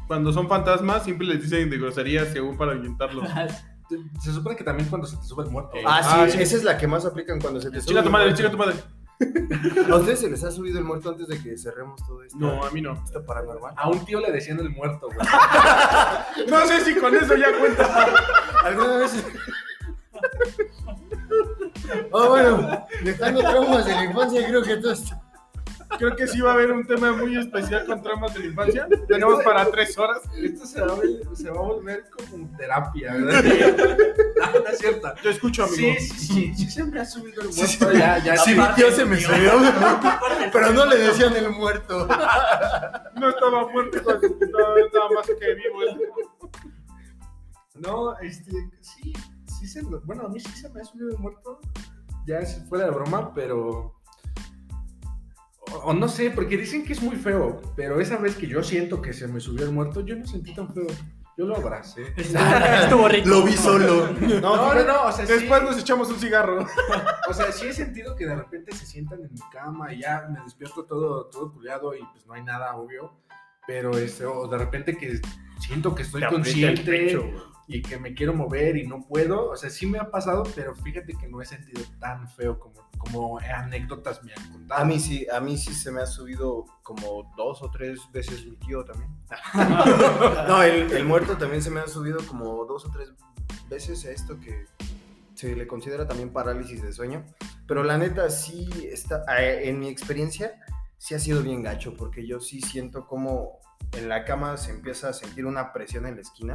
cuando 0.08 0.32
son 0.32 0.48
fantasmas, 0.48 1.04
siempre 1.04 1.28
les 1.28 1.42
dicen 1.42 1.70
de 1.70 1.78
groserías 1.78 2.30
según 2.30 2.58
para 2.58 2.72
ahuyentarlos. 2.74 3.28
Se 4.22 4.32
supone 4.32 4.56
que 4.56 4.64
también 4.64 4.88
cuando 4.90 5.06
se 5.08 5.18
te 5.18 5.24
sube 5.24 5.44
el 5.44 5.50
muerto. 5.50 5.76
Eh, 5.76 5.84
Ah, 5.86 6.02
sí, 6.02 6.10
Ah, 6.14 6.30
sí. 6.30 6.42
esa 6.42 6.56
es 6.56 6.64
la 6.64 6.78
que 6.78 6.88
más 6.88 7.06
aplican 7.06 7.40
cuando 7.42 7.60
se 7.60 7.70
te 7.70 7.82
sube. 7.82 7.90
Chica 7.90 8.04
tu 8.04 8.10
madre, 8.10 8.34
chica 8.34 8.50
tu 8.50 8.58
madre. 8.58 8.76
¿A 9.90 9.96
ustedes 9.96 10.20
se 10.20 10.30
les 10.30 10.44
ha 10.44 10.52
subido 10.52 10.80
el 10.80 10.86
muerto 10.86 11.10
antes 11.10 11.28
de 11.28 11.42
que 11.42 11.58
cerremos 11.58 12.06
todo 12.06 12.24
esto? 12.24 12.38
No, 12.40 12.64
a 12.64 12.72
mí 12.72 12.82
no. 12.82 12.94
Esto 13.06 13.24
paranormal. 13.26 13.74
A 13.78 13.90
un 13.90 14.04
tío 14.06 14.20
le 14.20 14.32
decían 14.32 14.60
el 14.60 14.70
muerto, 14.70 15.08
güey. 15.08 15.20
No 16.50 16.66
sé 16.66 16.82
si 16.82 16.96
con 16.96 17.16
eso 17.16 17.36
ya 17.36 17.58
cuenta. 17.60 18.08
¿Alguna 18.64 18.98
vez? 18.98 19.26
Ah, 22.14 22.28
bueno, 22.28 22.88
dejando 23.04 23.42
traumas 23.42 23.86
de 23.86 23.92
la 23.94 24.06
infancia, 24.06 24.48
creo 24.48 24.64
que 24.64 24.78
todo 24.78 24.92
esto. 24.94 25.16
Creo 25.98 26.16
que 26.16 26.28
sí 26.28 26.42
va 26.42 26.52
a 26.52 26.54
haber 26.54 26.72
un 26.72 26.86
tema 26.88 27.12
muy 27.12 27.38
especial 27.38 27.86
con 27.86 28.02
traumas 28.02 28.34
de 28.34 28.40
la 28.40 28.46
infancia. 28.48 28.88
Tenemos 29.08 29.44
para 29.44 29.70
tres 29.70 29.98
horas. 29.98 30.22
Esto 30.36 30.66
se 30.66 30.82
va, 30.82 30.94
a 30.94 30.96
vol- 30.98 31.36
se 31.36 31.50
va 31.50 31.60
a 31.60 31.62
volver 31.64 32.06
como 32.10 32.58
terapia, 32.58 33.14
¿verdad? 33.14 33.44
No, 34.42 34.60
no 34.60 34.68
es 34.70 34.80
cierto. 34.80 35.14
Yo 35.24 35.30
escucho, 35.30 35.64
amigo. 35.66 35.78
Sí, 35.78 35.96
sí, 36.00 36.26
sí, 36.28 36.54
sí 36.56 36.72
se 36.72 36.84
me 36.84 37.00
ha 37.00 37.06
subido 37.06 37.42
el 37.44 37.50
muerto. 37.50 37.68
sí. 37.68 37.98
ya, 37.98 38.18
ya, 38.24 38.38
Sí, 38.38 38.56
mi 38.56 38.66
tío 38.76 38.92
se 38.92 39.06
me 39.06 39.18
subió, 39.20 39.52
pero 40.52 40.74
no 40.74 40.86
le 40.88 40.98
decían 40.98 41.36
el 41.36 41.50
muerto. 41.52 42.08
No 43.16 43.30
estaba 43.30 43.68
muerto, 43.68 44.00
puta, 44.02 44.20
estaba 44.84 45.10
más 45.14 45.28
que 45.28 45.54
vivo. 45.54 45.80
No, 47.76 48.18
este, 48.20 48.52
sí, 48.82 49.14
sí 49.60 49.68
se, 49.68 49.82
bueno, 49.84 50.24
a 50.26 50.30
mí 50.30 50.40
sí 50.40 50.50
se 50.54 50.70
me 50.70 50.82
ha 50.82 50.84
subido 50.84 51.10
el 51.10 51.18
muerto. 51.20 51.60
Ya 52.26 52.40
es 52.40 52.64
fuera 52.68 52.86
de 52.86 52.92
broma, 52.92 53.32
pero... 53.34 54.01
O, 55.84 55.94
no 55.94 56.08
sé, 56.08 56.32
porque 56.32 56.58
dicen 56.58 56.84
que 56.84 56.94
es 56.94 57.02
muy 57.02 57.16
feo, 57.16 57.62
pero 57.76 58.02
esa 58.02 58.18
vez 58.18 58.36
que 58.36 58.48
yo 58.48 58.64
siento 58.64 59.02
que 59.02 59.14
se 59.14 59.28
me 59.28 59.40
subió 59.40 59.64
el 59.66 59.72
muerto, 59.72 60.02
yo 60.02 60.16
no 60.16 60.26
sentí 60.26 60.54
tan 60.54 60.74
feo. 60.74 60.88
Yo 61.38 61.46
lo 61.46 61.56
abracé. 61.56 62.14
Estuvo, 62.18 63.08
rico. 63.08 63.30
Lo 63.30 63.44
vi 63.44 63.54
solo. 63.54 64.12
No, 64.42 64.74
no, 64.74 64.84
no, 64.84 65.04
o 65.06 65.12
sea, 65.12 65.26
sí, 65.26 65.34
Después 65.34 65.64
nos 65.64 65.80
echamos 65.80 66.10
un 66.10 66.20
cigarro. 66.20 66.66
o 67.30 67.34
sea, 67.34 67.52
sí 67.52 67.68
he 67.68 67.74
sentido 67.74 68.16
que 68.16 68.26
de 68.26 68.36
repente 68.36 68.76
se 68.76 68.86
sientan 68.86 69.22
en 69.22 69.32
mi 69.32 69.40
cama 69.52 69.94
y 69.94 70.02
ya 70.02 70.28
me 70.30 70.42
despierto 70.44 70.84
todo, 70.86 71.28
todo 71.28 71.54
culeado 71.54 71.96
y 71.96 72.04
pues 72.12 72.26
no 72.26 72.34
hay 72.34 72.44
nada, 72.44 72.76
obvio. 72.76 73.14
Pero 73.66 73.98
este, 73.98 74.26
o 74.26 74.48
de 74.48 74.58
repente 74.58 74.98
que 74.98 75.22
siento 75.60 75.96
que 75.96 76.02
estoy 76.02 76.24
consciente 76.26 76.84
pecho. 76.84 77.24
Y 77.72 77.82
que 77.82 77.98
me 77.98 78.14
quiero 78.14 78.34
mover 78.34 78.76
y 78.76 78.86
no 78.86 79.02
puedo. 79.02 79.50
O 79.50 79.56
sea, 79.56 79.70
sí 79.70 79.86
me 79.86 79.98
ha 79.98 80.12
pasado, 80.12 80.44
pero 80.56 80.76
fíjate 80.76 81.14
que 81.14 81.28
no 81.28 81.42
he 81.42 81.46
sentido 81.46 81.82
tan 82.00 82.28
feo 82.28 82.60
como, 82.60 82.90
como 82.98 83.40
anécdotas 83.40 84.22
me 84.24 84.34
han 84.34 84.52
contado. 84.52 84.82
A 84.82 84.86
mí 84.86 85.00
sí, 85.00 85.26
a 85.32 85.40
mí 85.40 85.58
sí 85.58 85.74
se 85.74 85.90
me 85.90 86.02
ha 86.02 86.06
subido 86.06 86.66
como 86.84 87.34
dos 87.38 87.62
o 87.62 87.72
tres 87.72 88.00
veces 88.12 88.46
mi 88.46 88.58
tío 88.58 88.84
también. 88.84 89.10
No, 90.48 90.62
el, 90.62 90.92
el 90.92 91.06
muerto 91.06 91.38
también 91.38 91.62
se 91.62 91.70
me 91.70 91.80
ha 91.80 91.88
subido 91.88 92.20
como 92.28 92.66
dos 92.66 92.86
o 92.86 92.92
tres 92.92 93.14
veces 93.70 94.06
a 94.06 94.12
esto 94.12 94.38
que 94.38 94.66
se 95.34 95.56
le 95.56 95.66
considera 95.66 96.06
también 96.08 96.34
parálisis 96.34 96.82
de 96.82 96.92
sueño. 96.92 97.24
Pero 97.68 97.84
la 97.84 97.98
neta 97.98 98.30
sí 98.30 98.70
está, 98.92 99.24
en 99.40 99.80
mi 99.80 99.88
experiencia, 99.88 100.60
sí 100.98 101.16
ha 101.16 101.20
sido 101.20 101.42
bien 101.42 101.64
gacho, 101.64 101.96
porque 101.96 102.28
yo 102.28 102.42
sí 102.42 102.60
siento 102.60 103.08
como 103.08 103.60
en 103.94 104.10
la 104.10 104.26
cama 104.26 104.58
se 104.58 104.72
empieza 104.72 105.10
a 105.10 105.14
sentir 105.14 105.46
una 105.46 105.72
presión 105.72 106.06
en 106.06 106.16
la 106.16 106.22
esquina 106.22 106.54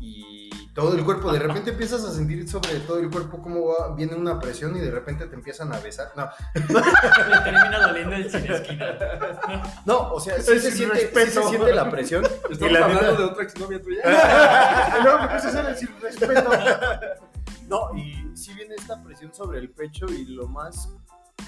y 0.00 0.50
todo 0.78 0.94
el 0.94 1.04
cuerpo, 1.04 1.32
de 1.32 1.40
repente 1.40 1.70
empiezas 1.70 2.04
a 2.04 2.12
sentir 2.12 2.48
sobre 2.48 2.78
todo 2.78 3.00
el 3.00 3.10
cuerpo 3.10 3.42
cómo 3.42 3.66
va, 3.66 3.96
viene 3.96 4.14
una 4.14 4.38
presión 4.38 4.76
y 4.76 4.78
de 4.78 4.92
repente 4.92 5.26
te 5.26 5.34
empiezan 5.34 5.72
a 5.72 5.80
besar. 5.80 6.12
No, 6.14 6.30
Le 6.54 7.40
termina 7.40 7.80
doliendo 7.88 8.14
el 8.14 8.30
sin 8.30 8.48
esquina. 8.48 8.96
no, 9.84 10.12
o 10.12 10.20
sea, 10.20 10.40
sí 10.40 10.60
se, 10.60 10.70
siente, 10.70 10.98
sí 10.98 11.04
respeto. 11.06 11.42
se 11.42 11.48
siente 11.48 11.74
la 11.74 11.90
presión. 11.90 12.24
Estamos 12.50 12.60
y 12.60 12.68
la 12.68 12.84
hablando 12.84 13.16
de 13.16 13.24
otra 13.24 13.42
exnovia 13.42 13.82
tuya. 13.82 14.02
No, 15.04 15.18
porque 15.18 15.36
ese 15.36 15.48
es 15.48 15.54
el 15.54 15.76
sin 15.76 16.00
respeto. 16.00 16.50
No, 17.66 17.96
y 17.96 18.30
sí 18.36 18.54
viene 18.54 18.76
esta 18.76 19.02
presión 19.02 19.34
sobre 19.34 19.58
el 19.58 19.70
pecho 19.70 20.06
y 20.06 20.26
lo 20.26 20.46
más, 20.46 20.90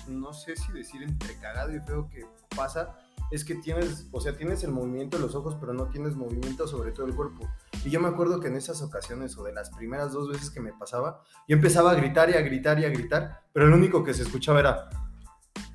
no 0.09 0.33
sé 0.33 0.57
si 0.57 0.73
decir 0.73 1.05
entre 1.05 1.39
cagado 1.39 1.73
y 1.73 1.79
feo 1.79 2.09
que 2.11 2.27
pasa, 2.57 2.97
es 3.31 3.45
que 3.45 3.55
tienes, 3.57 4.09
o 4.13 4.21
sea, 4.21 4.37
tienes 4.37 4.63
el 4.65 4.73
movimiento 4.73 5.17
de 5.17 5.23
los 5.25 5.35
ojos, 5.35 5.57
pero 5.61 5.73
no 5.73 5.87
tienes 5.89 6.15
movimiento 6.17 6.67
sobre 6.67 6.93
todo 6.93 7.07
el 7.07 7.15
cuerpo. 7.15 7.49
Y 7.85 7.91
yo 7.91 8.01
me 8.01 8.09
acuerdo 8.09 8.41
que 8.41 8.49
en 8.49 8.57
esas 8.57 8.83
ocasiones, 8.83 9.37
o 9.39 9.45
de 9.45 9.53
las 9.53 9.71
primeras 9.71 10.13
dos 10.13 10.29
veces 10.29 10.51
que 10.51 10.61
me 10.61 10.73
pasaba, 10.73 11.23
yo 11.49 11.57
empezaba 11.57 11.93
a 11.93 11.95
gritar 11.95 12.31
y 12.31 12.35
a 12.35 12.41
gritar 12.43 12.79
y 12.81 12.85
a 12.85 12.91
gritar, 12.91 13.43
pero 13.53 13.67
lo 13.67 13.77
único 13.77 14.05
que 14.05 14.15
se 14.15 14.23
escuchaba 14.23 14.61
era... 14.61 14.89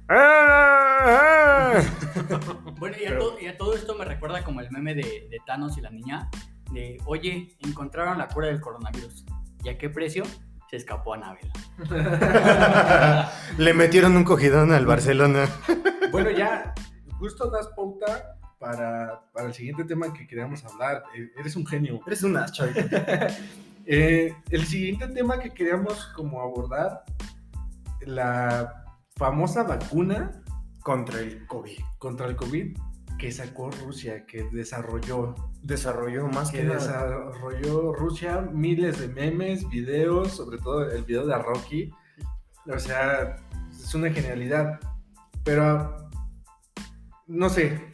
Bueno, 2.77 2.95
y 3.01 3.05
a, 3.05 3.17
to- 3.17 3.37
y 3.39 3.47
a 3.47 3.57
todo 3.57 3.73
esto 3.75 3.95
me 3.95 4.05
recuerda 4.05 4.43
como 4.43 4.61
el 4.61 4.69
meme 4.71 4.93
de, 4.95 5.27
de 5.29 5.37
Thanos 5.45 5.77
y 5.77 5.81
la 5.81 5.89
niña, 5.89 6.29
de, 6.71 6.97
oye, 7.05 7.55
encontraron 7.65 8.17
la 8.17 8.27
cura 8.27 8.47
del 8.47 8.61
coronavirus. 8.61 9.25
¿Y 9.63 9.69
a 9.69 9.77
qué 9.77 9.89
precio? 9.89 10.23
Se 10.69 10.77
escapó 10.77 11.13
a 11.13 11.17
Anabel. 11.17 11.51
Le 13.57 13.73
metieron 13.73 14.15
un 14.15 14.23
cogidón 14.23 14.71
al 14.73 14.85
Barcelona. 14.85 15.47
Bueno, 16.11 16.29
ya, 16.31 16.73
justo 17.25 17.49
das 17.49 17.67
pauta 17.75 18.38
para, 18.59 19.21
para 19.33 19.47
el 19.47 19.53
siguiente 19.53 19.83
tema 19.83 20.13
que 20.13 20.27
queríamos 20.27 20.63
hablar. 20.65 21.03
Eh, 21.15 21.31
Eres 21.38 21.55
un 21.55 21.65
genio. 21.65 21.99
Eres 22.05 22.23
un 22.23 22.38
as, 22.38 22.51
chavito. 22.51 22.81
Eh, 23.88 24.33
el 24.49 24.65
siguiente 24.65 25.07
tema 25.09 25.39
que 25.39 25.51
queríamos 25.53 26.07
como 26.15 26.41
abordar, 26.41 27.03
la 28.01 28.83
famosa 29.15 29.61
vacuna 29.61 30.41
Contra 30.81 31.19
el 31.19 31.45
COVID. 31.45 31.77
contra 31.99 32.25
el 32.25 32.35
COVID 32.35 32.75
que 33.19 33.31
sacó 33.31 33.69
Rusia, 33.69 34.25
que 34.25 34.49
desarrolló, 34.51 35.35
Desarrolló 35.61 36.27
más 36.27 36.49
que 36.49 36.57
que 36.59 36.63
nada. 36.63 36.79
desarrolló 36.79 37.93
Rusia 37.93 38.41
miles 38.41 38.99
de 38.99 39.07
memes, 39.07 39.69
videos, 39.69 40.31
sobre 40.31 40.57
todo 40.57 40.89
el 40.91 41.03
video 41.03 41.25
de 41.27 41.38
Rocky. 41.38 41.91
O 42.67 42.79
sea, 42.79 43.35
es 43.71 43.93
una 43.93 44.09
genialidad. 44.11 44.79
Pero, 45.43 46.04
no 47.27 47.49
sé, 47.49 47.91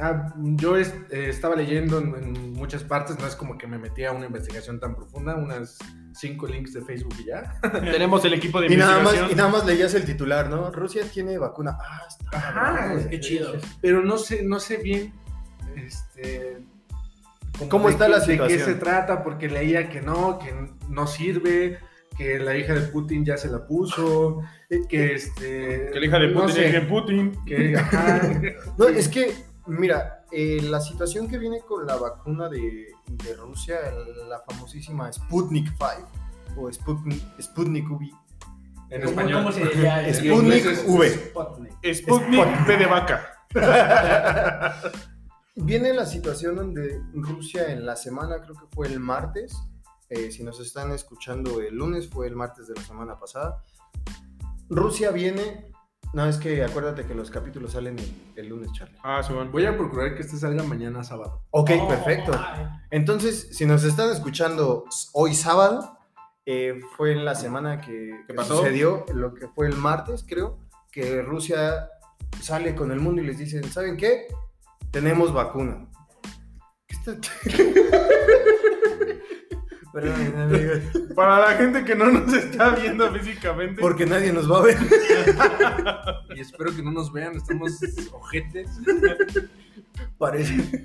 ah, 0.00 0.32
yo 0.36 0.76
es- 0.76 0.94
eh, 1.10 1.28
estaba 1.28 1.56
leyendo 1.56 1.98
en, 1.98 2.14
en 2.14 2.52
muchas 2.52 2.84
partes, 2.84 3.18
no 3.18 3.26
es 3.26 3.34
como 3.36 3.56
que 3.58 3.66
me 3.66 3.78
metí 3.78 4.04
a 4.04 4.12
una 4.12 4.26
investigación 4.26 4.78
tan 4.80 4.94
profunda, 4.94 5.34
unas 5.36 5.78
cinco 6.14 6.46
links 6.46 6.72
de 6.72 6.82
Facebook 6.82 7.14
y 7.20 7.26
ya. 7.26 7.58
Tenemos 7.92 8.24
el 8.24 8.34
equipo 8.34 8.60
de 8.60 8.72
Y 8.72 8.76
nada, 8.76 8.98
investigación. 8.98 9.22
más, 9.24 9.32
y 9.32 9.34
nada 9.36 9.48
más 9.50 9.66
leías 9.66 9.94
el 9.94 10.04
titular, 10.04 10.48
¿no? 10.48 10.70
Rusia 10.70 11.04
tiene 11.12 11.38
vacuna. 11.38 11.76
Ah, 11.80 12.02
está. 12.08 12.38
Ajá, 12.38 13.08
qué 13.10 13.20
chido. 13.20 13.54
Pero 13.80 14.02
no 14.02 14.16
sé, 14.18 14.42
no 14.42 14.58
sé 14.60 14.78
bien, 14.78 15.12
este, 15.76 16.58
¿Cómo 17.70 17.88
está 17.88 18.04
qué- 18.06 18.10
la 18.10 18.18
De 18.20 18.26
qué 18.26 18.32
situación? 18.32 18.60
se 18.64 18.74
trata, 18.74 19.22
porque 19.24 19.48
leía 19.48 19.88
que 19.88 20.02
no, 20.02 20.38
que 20.38 20.52
no 20.90 21.06
sirve, 21.06 21.78
que 22.16 22.38
la 22.38 22.56
hija 22.56 22.74
de 22.74 22.80
Putin 22.82 23.24
ya 23.24 23.36
se 23.36 23.48
la 23.50 23.66
puso, 23.66 24.40
que 24.88 25.14
este... 25.14 25.90
Que 25.92 26.00
la 26.00 26.06
hija 26.06 26.18
de 26.18 26.28
no 26.28 26.40
Putin 26.40 26.54
sé, 26.54 26.66
es 26.66 26.72
de 26.72 26.80
Putin. 26.82 27.44
que, 27.44 27.76
ajá, 27.76 28.20
No, 28.78 28.88
es 28.88 29.08
que, 29.08 29.34
mira, 29.66 30.24
eh, 30.32 30.60
la 30.62 30.80
situación 30.80 31.28
que 31.28 31.38
viene 31.38 31.60
con 31.60 31.86
la 31.86 31.96
vacuna 31.96 32.48
de, 32.48 32.86
de 33.06 33.34
Rusia, 33.34 33.76
la 34.28 34.40
famosísima 34.40 35.12
Sputnik 35.12 35.68
5 35.68 36.60
o 36.60 36.72
Sputnik, 36.72 37.22
Sputnik 37.40 37.90
V. 37.90 38.10
en 38.90 39.00
¿Cómo, 39.02 39.10
español. 39.10 39.32
cómo 39.42 39.52
se 39.52 39.64
diría? 39.64 40.06
Es 40.08 40.18
En 40.20 40.24
Sputnik 40.32 40.64
V. 40.88 41.08
Sputnik. 41.10 41.94
Sputnik 41.94 42.66
B 42.66 42.76
de 42.76 42.86
vaca. 42.86 43.32
Viene 45.58 45.94
la 45.94 46.04
situación 46.06 46.56
donde 46.56 47.00
Rusia 47.14 47.70
en 47.72 47.86
la 47.86 47.96
semana, 47.96 48.40
creo 48.42 48.54
que 48.54 48.66
fue 48.74 48.88
el 48.88 49.00
martes, 49.00 49.56
eh, 50.08 50.30
si 50.30 50.42
nos 50.44 50.60
están 50.60 50.92
escuchando 50.92 51.60
el 51.60 51.74
lunes, 51.76 52.08
fue 52.08 52.26
el 52.26 52.36
martes 52.36 52.66
de 52.68 52.74
la 52.74 52.82
semana 52.82 53.18
pasada. 53.18 53.62
Rusia 54.68 55.10
viene, 55.10 55.72
no, 56.12 56.26
es 56.26 56.36
que 56.38 56.64
acuérdate 56.64 57.04
que 57.06 57.14
los 57.14 57.30
capítulos 57.30 57.72
salen 57.72 57.98
el, 57.98 58.32
el 58.36 58.48
lunes, 58.48 58.70
Charlie. 58.72 58.96
Ah, 59.02 59.22
Simón. 59.22 59.50
Voy 59.52 59.66
a 59.66 59.76
procurar 59.76 60.14
que 60.14 60.22
este 60.22 60.36
salga 60.36 60.62
mañana 60.62 61.04
sábado. 61.04 61.42
Ok, 61.50 61.70
Oh, 61.80 61.88
perfecto. 61.88 62.32
Entonces, 62.90 63.48
si 63.52 63.66
nos 63.66 63.84
están 63.84 64.10
escuchando 64.10 64.84
hoy 65.12 65.34
sábado, 65.34 65.96
eh, 66.46 66.80
fue 66.96 67.12
en 67.12 67.24
la 67.24 67.34
semana 67.34 67.80
que, 67.80 68.22
que 68.26 68.34
pasó? 68.34 68.58
sucedió, 68.58 69.04
lo 69.14 69.34
que 69.34 69.48
fue 69.48 69.66
el 69.66 69.76
martes, 69.76 70.24
creo, 70.26 70.58
que 70.92 71.22
Rusia 71.22 71.90
sale 72.40 72.74
con 72.74 72.90
el 72.92 73.00
mundo 73.00 73.20
y 73.22 73.26
les 73.26 73.38
dicen, 73.38 73.64
¿saben 73.64 73.96
qué? 73.96 74.26
Tenemos 74.92 75.32
vacuna. 75.32 75.88
¿Qué 76.86 76.94
está- 77.10 77.20
Perdón, 79.96 80.36
amigos, 80.38 80.78
Para 81.16 81.38
la 81.40 81.52
gente 81.56 81.82
que 81.82 81.94
no 81.94 82.10
nos 82.10 82.30
está 82.34 82.68
viendo 82.74 83.10
físicamente. 83.14 83.80
porque 83.80 84.04
nadie 84.04 84.30
nos 84.30 84.50
va 84.50 84.58
a 84.58 84.62
ver. 84.62 84.76
Y 86.36 86.40
espero 86.40 86.76
que 86.76 86.82
no 86.82 86.92
nos 86.92 87.10
vean, 87.10 87.34
estamos 87.36 87.72
ojetes. 88.12 88.68
Parece. 90.18 90.54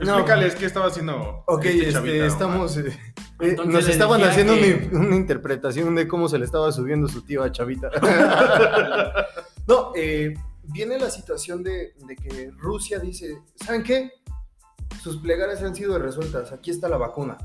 Explícales 0.00 0.56
qué 0.56 0.66
estaba 0.66 0.86
haciendo. 0.86 1.44
Ok, 1.46 1.64
este 1.66 1.78
este, 1.78 1.92
chavita, 1.92 2.26
estamos. 2.26 2.76
eh, 2.78 2.98
eh, 3.40 3.56
nos 3.64 3.88
estaban 3.88 4.24
haciendo 4.24 4.54
que- 4.54 4.88
una, 4.90 5.06
una 5.06 5.14
interpretación 5.16 5.94
de 5.94 6.08
cómo 6.08 6.28
se 6.28 6.38
le 6.38 6.44
estaba 6.46 6.72
subiendo 6.72 7.06
su 7.06 7.22
tío 7.22 7.44
a 7.44 7.52
Chavita. 7.52 7.90
no, 9.68 9.92
eh, 9.94 10.34
viene 10.64 10.98
la 10.98 11.10
situación 11.10 11.62
de, 11.62 11.94
de 12.08 12.16
que 12.16 12.50
Rusia 12.58 12.98
dice: 12.98 13.38
¿Saben 13.54 13.84
qué? 13.84 14.10
Sus 15.00 15.18
plegarias 15.18 15.62
han 15.62 15.74
sido 15.74 15.98
resueltas, 15.98 16.52
aquí 16.52 16.70
está 16.70 16.88
la 16.88 16.96
vacuna. 16.96 17.38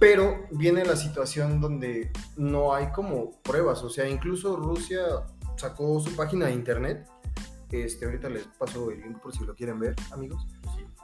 Pero 0.00 0.46
viene 0.50 0.84
la 0.84 0.96
situación 0.96 1.60
donde 1.60 2.10
no 2.36 2.74
hay 2.74 2.90
como 2.92 3.30
pruebas, 3.42 3.82
o 3.82 3.88
sea, 3.90 4.08
incluso 4.08 4.56
Rusia 4.56 5.00
sacó 5.56 6.00
su 6.00 6.14
página 6.16 6.46
de 6.46 6.52
internet. 6.52 7.06
Este, 7.70 8.04
ahorita 8.04 8.28
les 8.28 8.44
paso 8.58 8.90
el 8.90 9.00
link 9.00 9.18
por 9.20 9.34
si 9.34 9.44
lo 9.44 9.54
quieren 9.54 9.78
ver, 9.80 9.94
amigos. 10.12 10.46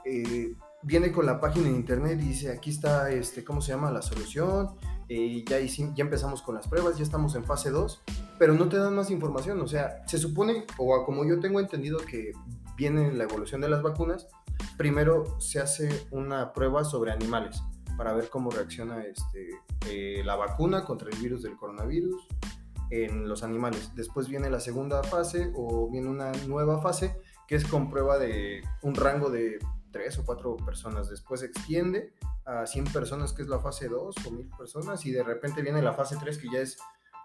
Eh, 0.05 0.53
viene 0.83 1.11
con 1.11 1.25
la 1.25 1.39
página 1.39 1.65
de 1.69 1.75
internet 1.75 2.19
y 2.21 2.27
dice, 2.29 2.51
aquí 2.51 2.69
está, 2.69 3.09
este, 3.11 3.43
¿cómo 3.43 3.61
se 3.61 3.71
llama? 3.73 3.91
La 3.91 4.01
solución, 4.01 4.75
eh, 5.09 5.43
ya, 5.47 5.59
hici- 5.59 5.93
ya 5.95 6.03
empezamos 6.03 6.41
con 6.41 6.55
las 6.55 6.67
pruebas, 6.67 6.97
ya 6.97 7.03
estamos 7.03 7.35
en 7.35 7.43
fase 7.45 7.69
2, 7.71 8.01
pero 8.39 8.53
no 8.53 8.67
te 8.69 8.77
dan 8.77 8.95
más 8.95 9.11
información, 9.11 9.59
o 9.61 9.67
sea, 9.67 10.01
se 10.07 10.17
supone, 10.17 10.65
o 10.77 11.05
como 11.05 11.25
yo 11.25 11.39
tengo 11.39 11.59
entendido 11.59 11.97
que 11.99 12.31
viene 12.81 13.11
la 13.11 13.25
evolución 13.25 13.61
de 13.61 13.69
las 13.69 13.83
vacunas, 13.83 14.27
primero 14.75 15.39
se 15.39 15.59
hace 15.59 16.07
una 16.09 16.51
prueba 16.51 16.83
sobre 16.83 17.11
animales 17.11 17.61
para 17.95 18.11
ver 18.11 18.27
cómo 18.29 18.49
reacciona 18.49 19.03
este, 19.03 19.49
eh, 19.87 20.23
la 20.25 20.35
vacuna 20.35 20.83
contra 20.83 21.07
el 21.11 21.17
virus 21.19 21.43
del 21.43 21.55
coronavirus 21.57 22.27
en 22.89 23.29
los 23.29 23.43
animales. 23.43 23.91
Después 23.93 24.27
viene 24.27 24.49
la 24.49 24.59
segunda 24.59 25.03
fase 25.03 25.51
o 25.55 25.91
viene 25.91 26.09
una 26.09 26.31
nueva 26.47 26.81
fase 26.81 27.15
que 27.47 27.53
es 27.53 27.67
con 27.67 27.91
prueba 27.91 28.17
de 28.17 28.63
un 28.81 28.95
rango 28.95 29.29
de 29.29 29.59
tres 29.91 30.17
o 30.17 30.25
cuatro 30.25 30.57
personas. 30.57 31.07
Después 31.07 31.41
se 31.41 31.45
extiende 31.45 32.15
a 32.45 32.65
100 32.65 32.85
personas, 32.85 33.33
que 33.33 33.43
es 33.43 33.47
la 33.47 33.59
fase 33.59 33.89
2 33.89 34.15
o 34.25 34.31
1000 34.31 34.49
personas, 34.57 35.05
y 35.05 35.11
de 35.11 35.21
repente 35.21 35.61
viene 35.61 35.83
la 35.83 35.93
fase 35.93 36.17
3, 36.19 36.39
que 36.39 36.49
ya 36.51 36.61
es 36.61 36.79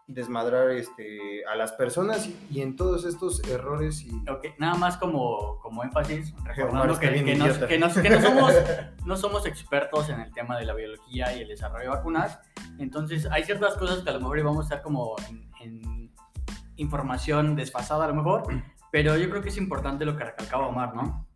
desmadrar 0.08 0.70
este, 0.70 1.44
a 1.46 1.56
las 1.56 1.72
personas 1.72 2.28
y, 2.50 2.60
en 2.60 2.76
todos 2.76 3.04
estos 3.04 3.42
errores 3.48 4.02
y... 4.02 4.10
Ok, 4.30 4.46
nada 4.58 4.74
más 4.76 4.96
como, 4.98 5.58
como 5.60 5.82
énfasis, 5.82 6.32
recordando 6.44 6.98
que, 7.00 7.24
que 7.24 7.34
nos- 7.34 7.58
que 7.58 7.78
nos- 7.78 7.98
que 7.98 8.10
no 8.10 8.20
somos, 8.22 8.54
no 9.04 9.16
somos 9.16 9.46
expertos 9.46 10.08
en 10.08 10.20
el 10.20 10.32
tema 10.32 10.58
de 10.58 10.64
la 10.64 10.74
biología 10.74 11.36
y 11.36 11.40
el 11.42 11.48
desarrollo 11.48 11.90
de 11.90 11.96
vacunas, 11.96 12.38
entonces 12.78 13.26
hay 13.32 13.42
ciertas 13.44 13.74
cosas 13.76 14.00
que 14.04 14.10
a 14.10 14.12
lo 14.12 14.20
mejor 14.20 14.38
íbamos 14.38 14.58
a 14.58 14.62
estar 14.62 14.82
como 14.82 15.16
en, 15.28 15.50
en 15.60 16.12
información 16.76 17.56
desfasada 17.56 18.04
a 18.04 18.08
lo 18.08 18.14
mejor, 18.14 18.44
pero 18.92 19.16
yo 19.16 19.28
creo 19.28 19.42
que 19.42 19.48
es 19.48 19.56
importante 19.56 20.04
lo 20.04 20.16
que 20.16 20.24
recalcaba 20.24 20.68
Omar, 20.68 20.94
¿no? 20.94 21.26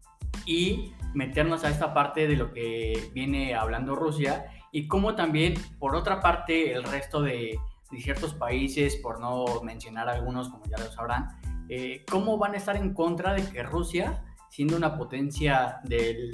Y 0.46 0.92
meternos 1.12 1.64
a 1.64 1.70
esta 1.70 1.92
parte 1.92 2.28
de 2.28 2.37
lo 2.37 2.52
que 2.52 3.11
viene 3.12 3.54
hablando 3.54 3.96
Rusia 3.96 4.46
y 4.70 4.87
cómo 4.87 5.14
también, 5.16 5.54
por 5.78 5.96
otra 5.96 6.20
parte, 6.20 6.72
el 6.72 6.85
resto 6.85 7.20
de, 7.22 7.59
de 7.90 8.00
ciertos 8.00 8.35
países, 8.35 8.96
por 8.96 9.20
no 9.20 9.44
mencionar 9.62 10.09
algunos 10.09 10.48
como 10.48 10.64
ya 10.66 10.79
lo 10.79 10.90
sabrán, 10.92 11.29
eh, 11.68 12.05
cómo 12.11 12.38
van 12.38 12.55
a 12.55 12.57
estar 12.57 12.76
en 12.76 12.94
contra 12.94 13.33
de 13.35 13.42
que 13.48 13.62
Rusia, 13.62 14.24
siendo 14.50 14.76
una 14.76 14.96
potencia 14.96 15.81
del 15.85 16.33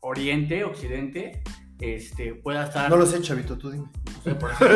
Oriente, 0.00 0.64
Occidente, 0.64 1.42
este, 1.80 2.34
pueda 2.34 2.64
estar... 2.64 2.88
No 2.88 2.96
lo 2.96 3.04
sé, 3.06 3.20
Chavito, 3.20 3.58
tú 3.58 3.70
dime. 3.70 3.86
No 4.14 4.22
sé, 4.22 4.34
por 4.34 4.50
eso- 4.50 4.58
por 4.60 4.70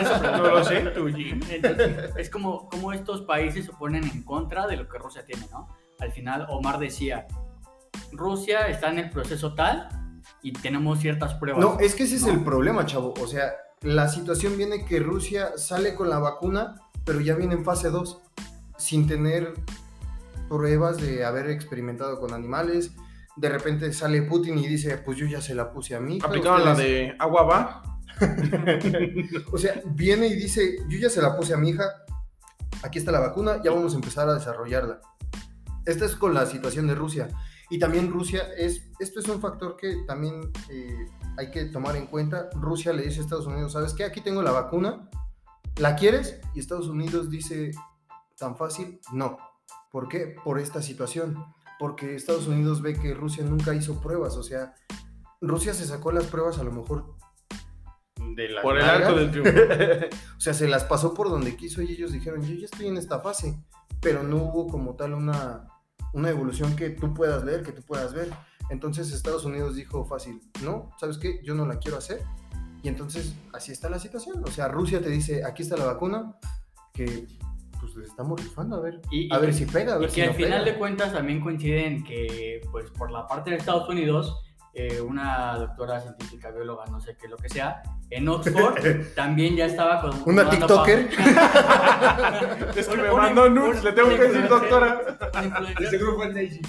eso. 0.00 0.22
No 0.32 0.42
lo 0.50 0.64
sé, 0.64 0.80
tú, 0.94 1.06
Jim. 1.08 1.40
Entonces, 1.48 2.10
es 2.16 2.30
como, 2.30 2.68
como 2.68 2.92
estos 2.92 3.22
países 3.22 3.66
se 3.66 3.72
ponen 3.72 4.04
en 4.04 4.22
contra 4.22 4.66
de 4.66 4.76
lo 4.76 4.88
que 4.88 4.98
Rusia 4.98 5.24
tiene, 5.24 5.46
¿no? 5.52 5.68
Al 6.00 6.10
final, 6.12 6.46
Omar 6.48 6.78
decía, 6.78 7.26
Rusia 8.12 8.68
está 8.68 8.90
en 8.90 8.98
el 8.98 9.10
proceso 9.10 9.54
tal 9.54 9.88
y 10.42 10.52
tenemos 10.52 10.98
ciertas 10.98 11.34
pruebas. 11.34 11.60
No, 11.62 11.78
es 11.78 11.94
que 11.94 12.04
ese 12.04 12.16
es 12.16 12.22
No. 12.26 12.32
el 12.32 12.42
problema, 12.42 12.84
chavo. 12.86 13.14
O 13.20 13.26
sea, 13.26 13.52
la 13.82 14.08
situación 14.08 14.56
viene 14.56 14.84
que 14.84 15.00
Rusia 15.00 15.56
sale 15.56 15.94
con 15.94 16.10
la 16.10 16.18
vacuna, 16.18 16.76
pero 17.04 17.20
ya 17.20 17.34
viene 17.34 17.54
en 17.54 17.64
fase 17.64 17.90
2, 17.90 18.20
sin 18.76 19.06
tener 19.06 19.54
pruebas 20.48 20.98
de 20.98 21.24
haber 21.24 21.48
experimentado 21.48 22.20
con 22.20 22.34
animales. 22.34 22.92
De 23.36 23.48
repente 23.48 23.92
sale 23.92 24.22
Putin 24.22 24.58
y 24.58 24.66
dice, 24.66 24.98
pues 24.98 25.16
yo 25.16 25.26
ya 25.26 25.40
se 25.40 25.54
la 25.54 25.72
puse 25.72 25.94
a 25.94 26.00
mí. 26.00 26.18
Aplicaron 26.22 26.64
la 26.64 26.72
ustedes-". 26.72 27.08
de 27.08 27.16
agua 27.18 27.42
va. 27.44 27.82
O 29.52 29.56
sea, 29.56 29.80
viene 29.86 30.26
y 30.26 30.34
dice, 30.34 30.76
yo 30.88 30.98
ya 30.98 31.08
se 31.08 31.22
la 31.22 31.36
puse 31.36 31.54
a 31.54 31.56
mi 31.56 31.70
hija, 31.70 31.84
aquí 32.82 32.98
está 32.98 33.12
la 33.12 33.20
vacuna, 33.20 33.62
ya 33.64 33.70
vamos 33.70 33.94
a 33.94 33.96
empezar 33.96 34.28
a 34.28 34.34
desarrollarla. 34.34 35.00
Esta 35.86 36.04
es 36.04 36.16
con 36.16 36.34
la 36.34 36.44
situación 36.44 36.86
de 36.86 36.94
Rusia. 36.94 37.28
Y 37.70 37.78
también 37.78 38.10
Rusia 38.10 38.42
es, 38.56 38.90
esto 38.98 39.20
es 39.20 39.28
un 39.28 39.40
factor 39.40 39.76
que 39.76 40.02
también 40.06 40.50
eh, 40.68 41.06
hay 41.38 41.50
que 41.50 41.66
tomar 41.66 41.96
en 41.96 42.06
cuenta. 42.06 42.50
Rusia 42.54 42.92
le 42.92 43.02
dice 43.02 43.20
a 43.20 43.22
Estados 43.22 43.46
Unidos, 43.46 43.72
¿sabes 43.72 43.94
qué? 43.94 44.04
Aquí 44.04 44.20
tengo 44.20 44.42
la 44.42 44.50
vacuna, 44.50 45.08
¿La 45.76 45.96
quieres? 45.96 46.38
Y 46.54 46.60
Estados 46.60 46.88
Unidos 46.88 47.30
dice, 47.30 47.70
tan 48.36 48.56
fácil, 48.56 49.00
no. 49.12 49.38
¿Por 49.90 50.08
qué? 50.08 50.36
Por 50.44 50.58
esta 50.58 50.82
situación. 50.82 51.42
Porque 51.78 52.14
Estados 52.14 52.46
Unidos 52.46 52.82
ve 52.82 52.94
que 52.94 53.14
Rusia 53.14 53.44
nunca 53.44 53.74
hizo 53.74 54.00
pruebas. 54.00 54.36
O 54.36 54.42
sea, 54.42 54.74
Rusia 55.40 55.72
se 55.72 55.86
sacó 55.86 56.12
las 56.12 56.26
pruebas 56.26 56.58
a 56.58 56.64
lo 56.64 56.72
mejor 56.72 57.14
de 58.36 58.50
la 58.50 58.60
Por 58.60 58.76
el 58.76 58.84
arco 58.84 59.14
del 59.14 59.30
triunfo. 59.32 59.52
o 60.36 60.40
sea, 60.40 60.52
se 60.52 60.68
las 60.68 60.84
pasó 60.84 61.14
por 61.14 61.30
donde 61.30 61.56
quiso 61.56 61.80
y 61.80 61.92
ellos 61.92 62.12
dijeron, 62.12 62.42
yo 62.42 62.54
ya 62.54 62.66
estoy 62.66 62.88
en 62.88 62.98
esta 62.98 63.20
fase. 63.20 63.58
Pero 64.02 64.22
no 64.22 64.36
hubo 64.36 64.66
como 64.66 64.96
tal 64.96 65.14
una, 65.14 65.66
una 66.12 66.30
evolución 66.30 66.74
que 66.76 66.90
tú 66.90 67.12
puedas 67.14 67.44
leer, 67.44 67.62
que 67.62 67.72
tú 67.72 67.82
puedas 67.82 68.12
ver. 68.14 68.30
Entonces 68.70 69.12
Estados 69.12 69.44
Unidos 69.44 69.74
dijo 69.76 70.04
fácil, 70.04 70.40
no, 70.62 70.90
¿sabes 70.98 71.18
qué? 71.18 71.40
Yo 71.42 71.54
no 71.54 71.66
la 71.66 71.78
quiero 71.78 71.98
hacer. 71.98 72.22
Y 72.82 72.88
entonces 72.88 73.34
así 73.52 73.72
está 73.72 73.90
la 73.90 73.98
situación. 73.98 74.42
O 74.44 74.50
sea, 74.50 74.68
Rusia 74.68 75.00
te 75.02 75.10
dice, 75.10 75.44
aquí 75.44 75.62
está 75.62 75.76
la 75.76 75.84
vacuna, 75.86 76.34
que 76.92 77.26
pues 77.80 77.94
le 77.96 78.04
estamos 78.04 78.42
rifando 78.42 78.76
a 78.76 78.80
ver, 78.80 79.00
Y- 79.10 79.32
a 79.32 79.38
y 79.38 79.40
ver 79.40 79.50
que- 79.50 79.56
si 79.56 79.64
pega, 79.66 79.94
a 79.94 79.96
Y 79.96 80.00
ver 80.00 80.08
que 80.10 80.14
si 80.14 80.20
al 80.20 80.34
final 80.34 80.62
pega. 80.64 80.72
de 80.72 80.78
cuentas 80.78 81.12
también 81.12 81.40
coinciden 81.40 82.04
que, 82.04 82.60
pues, 82.70 82.90
por 82.90 83.10
la 83.10 83.26
parte 83.26 83.50
de 83.50 83.56
Estados 83.56 83.88
Unidos, 83.88 84.36
eh, 84.74 85.00
una 85.00 85.56
doctora 85.56 86.00
científica, 86.00 86.50
bióloga, 86.50 86.84
no 86.86 87.00
sé 87.00 87.16
qué, 87.20 87.26
lo 87.28 87.36
que 87.36 87.48
sea, 87.48 87.82
en 88.10 88.28
Oxford 88.28 88.80
también 89.16 89.56
ya 89.56 89.66
estaba 89.66 90.00
con... 90.00 90.12
Una 90.26 90.48
TikToker. 90.48 91.10
Es 92.76 92.88
que 92.88 92.94
Un- 92.94 93.02
me 93.02 93.12
mandó 93.12 93.44
un- 93.46 93.54
nudes, 93.54 93.82
le 93.84 93.92
tengo 93.92 94.08
que 94.10 94.22
decir 94.22 94.48
doctora. 94.48 95.00
Ese 95.80 95.98
grupo 95.98 96.24
es 96.24 96.34
Daisy. 96.34 96.60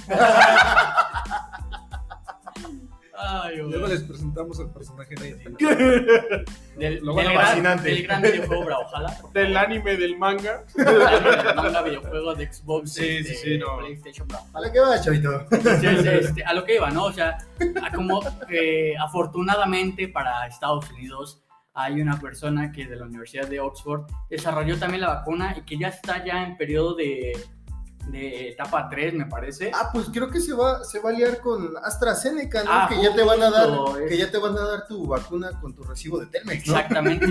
Ay. 3.24 3.58
Luego 3.58 3.88
les 3.88 4.02
presentamos 4.02 4.60
al 4.60 4.72
personaje 4.74 5.16
Daisy. 5.16 5.44
Del, 6.78 7.00
Lo 7.04 7.14
del 7.14 7.26
gran, 7.26 7.36
fascinante. 7.36 7.90
del 7.90 8.04
gran 8.04 8.22
videojuego, 8.22 8.66
bro, 8.66 8.80
ojalá. 8.80 9.18
Del 9.34 9.56
anime 9.56 9.98
del 9.98 10.18
manga. 10.18 10.64
El 10.76 11.56
manga 11.56 11.82
videojuego 11.84 12.34
de 12.34 12.52
Xbox, 12.52 12.94
Sí, 12.94 13.06
este, 13.06 13.34
sí, 13.36 13.40
sí, 13.44 13.58
no. 13.60 13.78
PlayStation, 13.78 14.28
bro. 14.28 14.40
¿A 14.54 14.62
la 14.62 14.72
que 14.72 14.80
va, 14.80 15.00
chavito? 15.00 15.46
Entonces, 15.52 16.26
este, 16.26 16.44
a 16.44 16.54
lo 16.54 16.64
que 16.64 16.76
iba, 16.76 16.90
¿no? 16.90 17.06
O 17.06 17.12
sea, 17.12 17.38
a 17.84 17.92
como 17.92 18.22
eh, 18.50 18.96
afortunadamente 19.00 20.08
para 20.08 20.48
Estados 20.48 20.90
Unidos 20.92 21.44
hay 21.74 22.02
una 22.02 22.20
persona 22.20 22.72
que 22.72 22.86
de 22.86 22.96
la 22.96 23.06
Universidad 23.06 23.48
de 23.48 23.60
Oxford 23.60 24.04
desarrolló 24.30 24.78
también 24.78 25.02
la 25.02 25.08
vacuna 25.16 25.56
y 25.58 25.62
que 25.62 25.78
ya 25.78 25.88
está 25.88 26.24
ya 26.26 26.44
en 26.44 26.58
periodo 26.58 26.96
de, 26.96 27.32
de 28.10 28.50
etapa 28.50 28.90
3, 28.90 29.14
me 29.14 29.26
parece. 29.26 29.72
Ah, 29.74 29.90
pues 29.94 30.08
creo 30.12 30.30
que 30.30 30.40
se 30.40 30.54
va, 30.54 30.84
se 30.84 31.00
va 31.00 31.10
a 31.12 31.14
liar 31.14 31.40
con 31.40 31.74
AstraZeneca, 31.84 32.64
¿no? 32.64 32.72
Ah, 32.72 32.88
que 32.90 33.02
ya 33.02 33.14
te 33.16 33.24
van 33.24 33.42
a 33.42 33.50
dar, 33.52 33.70
es- 34.02 34.10
que 34.10 34.18
ya 34.18 34.32
te 34.32 34.38
van 34.38 34.58
a 34.58 34.62
dar 34.62 34.88
tu 34.88 35.06
vacuna 35.08 35.52
con 35.60 35.74
tu 35.76 35.84
recibo 35.84 36.20
de 36.20 36.26
Telmex, 36.28 36.68
¿no? 36.68 36.74
Exactamente. 36.78 37.26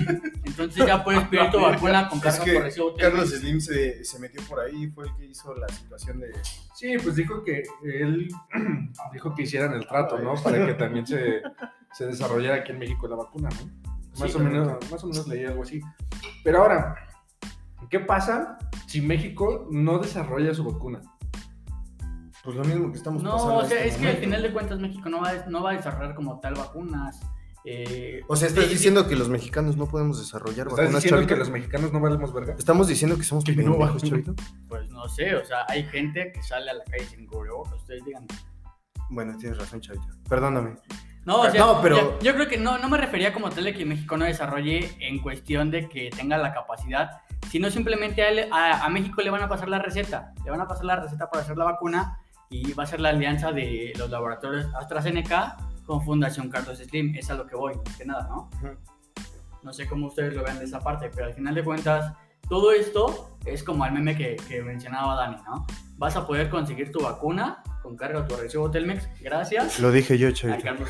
Entonces 0.45 0.87
ya 0.87 1.03
puedes 1.05 1.27
pedir 1.29 1.51
tu 1.51 1.61
vacuna 1.61 2.09
con 2.09 2.19
Es 2.19 2.25
cargo 2.25 2.45
que 2.45 2.53
por 2.55 2.63
recibo 2.63 2.95
Carlos 2.97 3.31
Telmex. 3.31 3.41
Slim 3.41 3.61
se, 3.61 4.05
se 4.05 4.19
metió 4.19 4.43
por 4.49 4.61
ahí, 4.61 4.89
fue 4.89 5.05
el 5.07 5.17
que 5.17 5.25
hizo 5.27 5.55
la 5.55 5.69
situación 5.69 6.21
de... 6.21 6.33
Sí, 6.75 6.97
pues 7.03 7.17
dijo 7.17 7.43
que 7.45 7.63
él 7.85 8.29
dijo 9.13 9.35
que 9.35 9.43
hicieran 9.43 9.75
el 9.75 9.87
trato, 9.87 10.19
¿no? 10.19 10.35
Para 10.43 10.65
que 10.67 10.75
también 10.75 11.07
se, 11.07 11.43
se 11.93 12.07
desarrollara 12.07 12.57
aquí 12.57 12.73
en 12.73 12.79
México 12.79 13.07
la 13.09 13.17
vacuna, 13.17 13.49
¿no? 13.51 13.81
Más, 14.19 14.31
Sí, 14.33 14.37
o 14.37 14.41
menos, 14.41 14.91
más 14.91 15.05
o 15.05 15.07
menos 15.07 15.27
leí 15.29 15.45
algo 15.45 15.63
así. 15.63 15.81
Pero 16.43 16.63
ahora, 16.63 16.97
¿qué 17.89 18.01
pasa 18.01 18.59
si 18.87 19.01
México 19.01 19.69
no 19.71 19.99
desarrolla 19.99 20.53
su 20.55 20.65
vacuna? 20.65 21.01
Pues 22.43 22.57
lo 22.57 22.65
mismo 22.65 22.91
que 22.91 22.97
estamos 22.99 23.23
No, 23.23 23.33
pasando. 23.33 23.57
o 23.57 23.65
sea, 23.67 23.85
este 23.85 23.89
es 23.89 23.97
que 23.97 24.09
al 24.09 24.17
final 24.17 24.43
de 24.43 24.53
cuentas 24.53 24.79
México 24.81 25.09
no 25.11 25.21
va, 25.21 25.31
a- 25.31 25.47
no 25.47 25.63
va 25.63 25.71
a 25.73 25.77
desarrollar 25.77 26.15
como 26.15 26.41
tal 26.41 26.55
vacunas. 26.55 27.21
Eh, 27.67 28.23
O 28.29 28.37
sea, 28.37 28.49
estás 28.49 28.71
diciendo 28.71 29.07
que 29.07 29.15
los 29.17 29.29
mexicanos 29.29 29.77
no 29.77 29.87
podemos 29.87 30.19
desarrollar 30.19 30.69
¿Estás 30.69 30.79
vacunas, 30.79 30.95
diciendo 31.03 31.17
chavito? 31.19 31.35
que 31.35 31.39
los 31.39 31.51
mexicanos 31.51 31.93
no 31.93 32.01
valemos 32.01 32.33
verga? 32.33 32.55
Estamos 32.59 32.89
diciendo 32.89 33.19
que 33.19 33.23
somos 33.25 33.45
no 33.47 33.55
pendejos, 33.55 33.79
vacuna. 33.79 34.01
chavito. 34.09 34.35
Pues 34.67 34.89
no 34.91 35.07
sé, 35.11 35.35
o 35.35 35.45
sea, 35.45 35.67
hay 35.69 35.83
gente 35.85 36.33
que 36.33 36.43
sale 36.43 36.71
a 36.71 36.75
la 36.75 36.85
calle 36.85 37.05
sin 37.05 37.27
cubrebocas, 37.27 37.75
ustedes 37.75 38.03
digan. 38.07 38.27
Bueno, 39.11 39.37
tienes 39.37 39.59
razón, 39.59 39.83
chavito. 39.83 40.07
Perdóname. 40.27 40.77
No, 41.27 41.43
o 41.43 41.51
sea, 41.51 41.61
No, 41.61 41.83
pero- 41.83 41.97
yo, 41.97 42.19
yo 42.21 42.35
creo 42.35 42.49
que 42.49 42.57
no, 42.57 42.79
no 42.79 42.89
me 42.89 42.97
refería 42.97 43.35
como 43.35 43.51
tal 43.51 43.65
de 43.65 43.75
que 43.75 43.85
México 43.85 44.17
no 44.17 44.25
desarrolle 44.25 44.91
en 45.01 45.19
cuestión 45.19 45.71
de 45.71 45.87
que 45.91 46.09
tenga 46.17 46.39
la 46.39 46.55
capacidad, 46.55 47.11
sino 47.51 47.71
simplemente 47.71 48.23
a, 48.23 48.29
él- 48.31 48.49
a- 48.53 48.85
a 48.85 48.89
México 48.89 49.21
le 49.23 49.31
van 49.31 49.43
a 49.43 49.49
pasar 49.49 49.69
la 49.69 49.79
receta, 49.79 50.33
le 50.45 50.51
van 50.51 50.61
a 50.61 50.67
pasar 50.67 50.85
la 50.85 50.97
receta 50.97 51.29
para 51.29 51.43
hacer 51.43 51.57
la 51.57 51.65
vacuna 51.65 52.19
y 52.49 52.73
va 52.73 52.85
a 52.85 52.87
ser 52.87 53.01
la 53.01 53.11
alianza 53.11 53.53
de 53.53 53.93
los 53.99 54.09
laboratorios 54.11 54.67
AstraZeneca 54.75 55.57
con 55.87 56.03
Fundación 56.03 56.49
Carlos 56.49 56.79
Slim, 56.79 57.15
es 57.17 57.31
a 57.31 57.35
lo 57.35 57.47
que 57.47 57.57
voy, 57.57 57.75
más 57.85 57.97
que 57.97 58.05
nada, 58.05 58.29
¿no? 58.29 58.49
No 59.63 59.73
sé 59.73 59.87
cómo 59.87 60.07
ustedes 60.07 60.35
lo 60.35 60.43
vean 60.45 60.59
de 60.59 60.65
esa 60.65 60.81
parte, 60.81 61.11
pero 61.15 61.27
al 61.27 61.35
final 61.35 61.55
de 61.55 61.63
cuentas, 61.65 62.13
todo 62.49 62.73
esto 62.73 63.37
es 63.45 63.63
como 63.63 63.85
el 63.85 63.93
meme 63.93 64.17
que, 64.17 64.37
que 64.49 64.63
mencionaba 64.63 65.15
Dani, 65.17 65.37
¿no? 65.45 65.67
Vas 65.97 66.17
a 66.17 66.27
poder 66.27 66.49
conseguir 66.49 66.91
tu 66.93 67.01
vacuna 67.03 67.63
con 67.83 67.97
carga 67.97 68.27
tu 68.27 68.37
recibo 68.37 68.71
Telmex, 68.71 69.09
gracias 69.21 69.81
Lo 69.81 69.91
dije 69.91 70.19
yo, 70.19 70.31
chavito. 70.33 70.63
Carlos. 70.63 70.89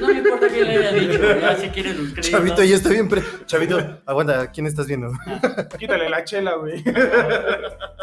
No 0.00 0.08
me 0.08 0.18
importa 0.18 0.48
quién 0.48 0.66
le 0.66 0.76
haya 0.76 0.92
dicho, 0.92 1.40
ya 1.40 1.56
si 1.56 1.68
quieres 1.68 1.96
los 1.96 2.06
créditos. 2.12 2.30
Chavito, 2.30 2.64
ya 2.64 2.76
está 2.76 2.88
bien. 2.90 3.08
Pre... 3.08 3.22
Chavito, 3.46 4.00
aguanta, 4.06 4.50
¿quién 4.50 4.66
estás 4.66 4.86
viendo? 4.86 5.10
Quítale 5.78 6.08
la 6.08 6.24
chela, 6.24 6.54
güey. 6.54 6.82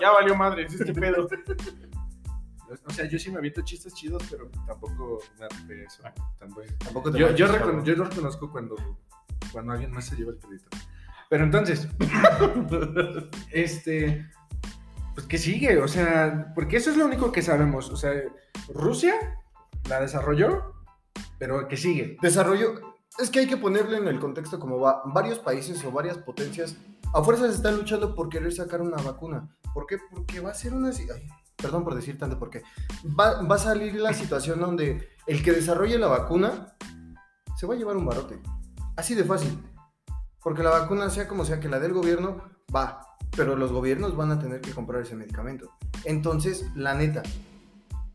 ya 0.01 0.11
valió 0.11 0.35
madres 0.35 0.73
este 0.73 0.93
pedo. 0.93 1.27
O 2.87 2.91
sea, 2.91 3.05
yo 3.07 3.17
sí 3.17 3.31
me 3.31 3.37
aviento 3.37 3.61
chistes 3.61 3.93
chidos, 3.93 4.21
pero 4.29 4.49
tampoco 4.67 5.21
me 5.67 5.83
eso. 5.83 6.03
Tampoco. 6.39 6.61
Tampoco 6.83 7.11
te 7.11 7.19
Yo, 7.19 7.33
yo, 7.33 7.47
recono- 7.47 7.83
yo 7.83 7.95
lo 7.95 8.03
reconozco 8.05 8.51
cuando, 8.51 8.75
cuando 9.51 9.71
alguien 9.73 9.91
más 9.91 10.05
se 10.05 10.15
lleva 10.15 10.31
el 10.31 10.37
crédito. 10.39 10.67
Pero 11.29 11.43
entonces, 11.45 11.87
este, 13.51 14.25
pues 15.15 15.28
que 15.28 15.38
sigue, 15.38 15.78
o 15.78 15.88
sea, 15.88 16.51
porque 16.54 16.78
eso 16.78 16.91
es 16.91 16.97
lo 16.97 17.06
único 17.06 17.32
que 17.32 17.41
sabemos. 17.41 17.89
O 17.89 17.95
sea, 17.95 18.12
Rusia 18.73 19.15
la 19.89 20.01
desarrolló, 20.01 20.73
pero 21.39 21.67
que 21.67 21.78
sigue. 21.78 22.17
Desarrollo. 22.21 22.95
Es 23.17 23.30
que 23.30 23.39
hay 23.39 23.47
que 23.47 23.56
ponerle 23.56 23.97
en 23.97 24.08
el 24.08 24.19
contexto 24.19 24.60
como 24.60 24.78
va. 24.78 25.01
Varios 25.06 25.39
países 25.39 25.84
o 25.86 25.91
varias 25.91 26.17
potencias 26.17 26.75
a 27.13 27.23
fuerzas 27.23 27.56
están 27.56 27.78
luchando 27.78 28.13
por 28.13 28.28
querer 28.28 28.51
sacar 28.51 28.82
una 28.82 29.01
vacuna. 29.01 29.47
¿Por 29.73 29.86
qué? 29.88 29.97
Porque 30.12 30.41
va 30.41 30.51
a 30.51 30.54
ser 30.54 30.73
una. 30.73 30.89
ay, 30.89 31.28
perdón 31.56 31.86
por 31.86 31.95
decir 31.95 32.17
tanto, 32.17 32.38
porque 32.38 32.62
va, 33.17 33.41
va 33.41 33.56
a 33.56 33.60
salir 33.60 33.95
la 33.95 34.13
situación 34.13 34.60
donde 34.60 35.10
el 35.28 35.41
que 35.41 35.54
desarrolle 35.54 35.97
la 35.97 36.08
vacuna 36.08 36.75
se 37.56 37.65
va 37.65 37.73
a 37.73 37.78
llevar 37.78 37.95
un 37.95 38.06
barote. 38.06 38.38
Así 38.97 39.15
de 39.15 39.23
fácil. 39.23 39.63
Porque 40.43 40.62
la 40.62 40.71
vacuna, 40.71 41.10
sea 41.10 41.28
como 41.28 41.45
sea 41.45 41.62
que 41.62 41.69
la 41.69 41.80
del 41.80 41.93
gobierno, 41.93 42.41
va. 42.75 43.04
Pero 43.35 43.55
los 43.55 43.71
gobiernos 43.71 44.15
van 44.15 44.31
a 44.31 44.39
tener 44.39 44.61
que 44.61 44.71
comprar 44.71 45.01
ese 45.01 45.15
medicamento. 45.15 45.71
Entonces, 46.03 46.65
la 46.75 46.93
neta, 46.93 47.23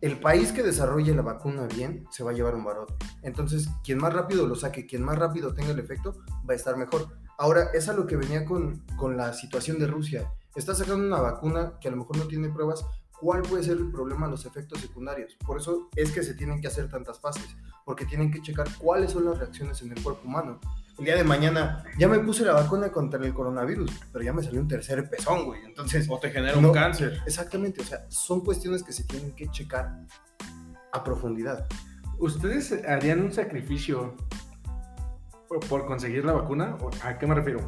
el 0.00 0.18
país 0.18 0.52
que 0.52 0.62
desarrolle 0.62 1.14
la 1.14 1.22
vacuna 1.22 1.66
bien 1.66 2.06
se 2.10 2.24
va 2.24 2.30
a 2.30 2.34
llevar 2.34 2.54
un 2.54 2.64
barote. 2.64 2.94
Entonces, 3.22 3.68
quien 3.84 3.98
más 3.98 4.14
rápido 4.14 4.46
lo 4.46 4.54
saque, 4.54 4.86
quien 4.86 5.02
más 5.02 5.18
rápido 5.18 5.52
tenga 5.52 5.72
el 5.72 5.78
efecto, 5.78 6.16
va 6.48 6.54
a 6.54 6.56
estar 6.56 6.76
mejor. 6.76 7.08
Ahora, 7.36 7.68
es 7.74 7.88
a 7.88 7.92
lo 7.92 8.06
que 8.06 8.16
venía 8.16 8.46
con, 8.46 8.82
con 8.96 9.16
la 9.16 9.34
situación 9.34 9.78
de 9.78 9.86
Rusia. 9.86 10.32
Está 10.54 10.74
sacando 10.74 11.06
una 11.06 11.20
vacuna 11.20 11.74
que 11.80 11.88
a 11.88 11.90
lo 11.90 11.98
mejor 11.98 12.16
no 12.16 12.26
tiene 12.26 12.48
pruebas. 12.48 12.84
¿Cuál 13.20 13.42
puede 13.42 13.62
ser 13.62 13.76
el 13.76 13.90
problema? 13.90 14.26
Los 14.26 14.46
efectos 14.46 14.80
secundarios. 14.80 15.36
Por 15.46 15.58
eso 15.58 15.90
es 15.94 16.10
que 16.12 16.22
se 16.22 16.32
tienen 16.32 16.62
que 16.62 16.68
hacer 16.68 16.88
tantas 16.88 17.20
fases, 17.20 17.54
porque 17.84 18.06
tienen 18.06 18.30
que 18.30 18.40
checar 18.40 18.66
cuáles 18.78 19.12
son 19.12 19.26
las 19.26 19.38
reacciones 19.38 19.82
en 19.82 19.92
el 19.92 20.02
cuerpo 20.02 20.26
humano. 20.26 20.58
El 21.00 21.06
día 21.06 21.16
de 21.16 21.24
mañana 21.24 21.82
ya 21.98 22.08
me 22.08 22.18
puse 22.18 22.44
la 22.44 22.52
vacuna 22.52 22.92
contra 22.92 23.24
el 23.24 23.32
coronavirus, 23.32 23.90
pero 24.12 24.22
ya 24.22 24.34
me 24.34 24.42
salió 24.42 24.60
un 24.60 24.68
tercer 24.68 25.08
pezón, 25.08 25.46
güey. 25.46 25.64
Entonces, 25.64 26.06
O 26.10 26.18
te 26.18 26.30
genera 26.30 26.60
No. 26.60 26.68
un 26.68 26.74
cáncer. 26.74 27.22
exactamente, 27.26 27.80
o 27.80 27.84
sea, 27.84 28.04
son 28.10 28.42
cuestiones 28.44 28.82
que 28.82 28.92
se 28.92 29.04
tienen 29.04 29.32
que 29.34 29.50
checar 29.50 29.96
a 30.92 31.02
profundidad. 31.02 31.66
¿Ustedes 32.18 32.72
harían 32.86 33.22
un 33.22 33.32
sacrificio 33.32 34.14
por, 35.70 35.86
conseguir 35.86 36.22
la 36.26 36.32
vacuna? 36.34 36.76
¿O 36.82 36.90
¿A 37.02 37.18
qué 37.18 37.26
me 37.26 37.34
refiero? 37.34 37.60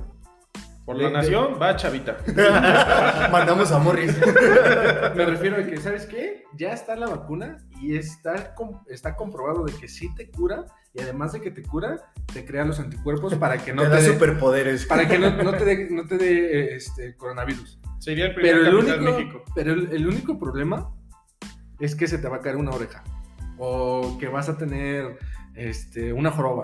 Por 0.84 0.96
De- 0.96 1.04
la 1.04 1.08
de- 1.10 1.14
nación, 1.14 1.58
va 1.62 1.76
chavita. 1.76 2.16
Mandamos 3.30 3.70
a 3.72 3.78
Morris. 3.78 4.16
Me 5.16 5.24
refiero 5.26 5.56
a 5.56 5.64
que, 5.64 5.76
¿sabes 5.78 6.06
qué? 6.06 6.44
Ya 6.56 6.72
está 6.72 6.96
la 6.96 7.06
vacuna 7.06 7.58
y 7.80 7.96
está, 7.96 8.54
está 8.88 9.14
comprobado 9.16 9.64
de 9.64 9.72
que 9.74 9.88
sí 9.88 10.12
te 10.14 10.30
cura 10.30 10.64
y 10.94 11.00
además 11.00 11.32
de 11.32 11.40
que 11.40 11.50
te 11.50 11.62
cura, 11.62 12.12
te 12.32 12.44
crea 12.44 12.64
los 12.64 12.80
anticuerpos 12.80 13.34
para 13.36 13.58
que 13.58 13.72
no 13.74 13.82
te 13.82 13.88
te, 13.88 13.94
da 13.94 14.00
dé- 14.00 14.12
superpoderes. 14.12 14.86
para 14.86 15.06
que 15.08 15.18
no, 15.18 15.30
no 15.42 15.52
te 15.52 15.64
dé 15.64 15.88
no 15.90 16.02
eh, 16.20 16.74
este, 16.74 17.16
coronavirus. 17.16 17.78
Sería 17.98 18.26
el 18.26 18.34
primer 18.34 18.54
Pero 18.64 18.80
el 18.80 19.00
México. 19.00 19.44
pero 19.54 19.72
el, 19.72 19.92
el 19.92 20.06
único 20.08 20.38
problema 20.38 20.90
es 21.78 21.94
que 21.94 22.08
se 22.08 22.18
te 22.18 22.28
va 22.28 22.38
a 22.38 22.40
caer 22.40 22.56
una 22.56 22.72
oreja 22.72 23.04
o 23.58 24.16
que 24.18 24.26
vas 24.28 24.48
a 24.48 24.58
tener 24.58 25.16
este, 25.54 26.12
una 26.12 26.30
joroba. 26.32 26.62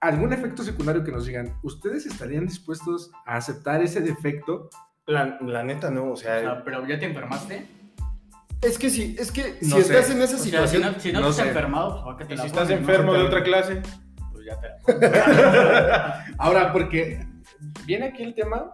Algún 0.00 0.32
efecto 0.32 0.62
secundario 0.62 1.02
que 1.02 1.10
nos 1.10 1.26
digan, 1.26 1.52
¿ustedes 1.62 2.06
estarían 2.06 2.46
dispuestos 2.46 3.10
a 3.26 3.36
aceptar 3.36 3.82
ese 3.82 4.00
defecto? 4.00 4.70
La, 5.06 5.38
la 5.40 5.64
neta 5.64 5.90
no, 5.90 6.04
o 6.04 6.12
O 6.12 6.16
sea, 6.16 6.40
sea, 6.40 6.64
pero 6.64 6.86
ya 6.86 6.98
te 7.00 7.06
enfermaste. 7.06 7.66
es 8.62 8.78
que 8.78 8.90
sí, 8.90 9.16
es 9.18 9.32
que 9.32 9.58
No 9.62 9.76
si 9.76 9.82
sé. 9.82 9.94
estás 9.98 10.10
en 10.10 10.22
esa 10.22 10.36
O 10.36 10.38
sea, 10.38 10.38
si 10.38 10.44
situación, 10.50 10.82
no, 10.82 11.00
si 11.00 11.12
no, 11.12 11.20
no 11.20 11.26
has 11.28 11.36
sé. 11.36 11.48
enfermado, 11.48 11.90
pues 11.94 12.04
¿para 12.04 12.16
qué 12.18 12.24
te 12.26 12.34
Y 12.34 12.36
la 12.36 12.42
si 12.42 12.46
estás 12.48 12.62
pones, 12.68 12.78
enfermo 12.80 13.14
de 13.14 13.22
otra 13.22 13.42
clase, 13.42 13.82
Pues 14.32 14.44
ya 14.46 14.60
te 14.60 14.68
la. 14.92 16.24
Ahora, 16.38 16.72
porque 16.72 17.26
viene 17.84 18.06
aquí 18.06 18.22
el 18.22 18.34
tema 18.34 18.72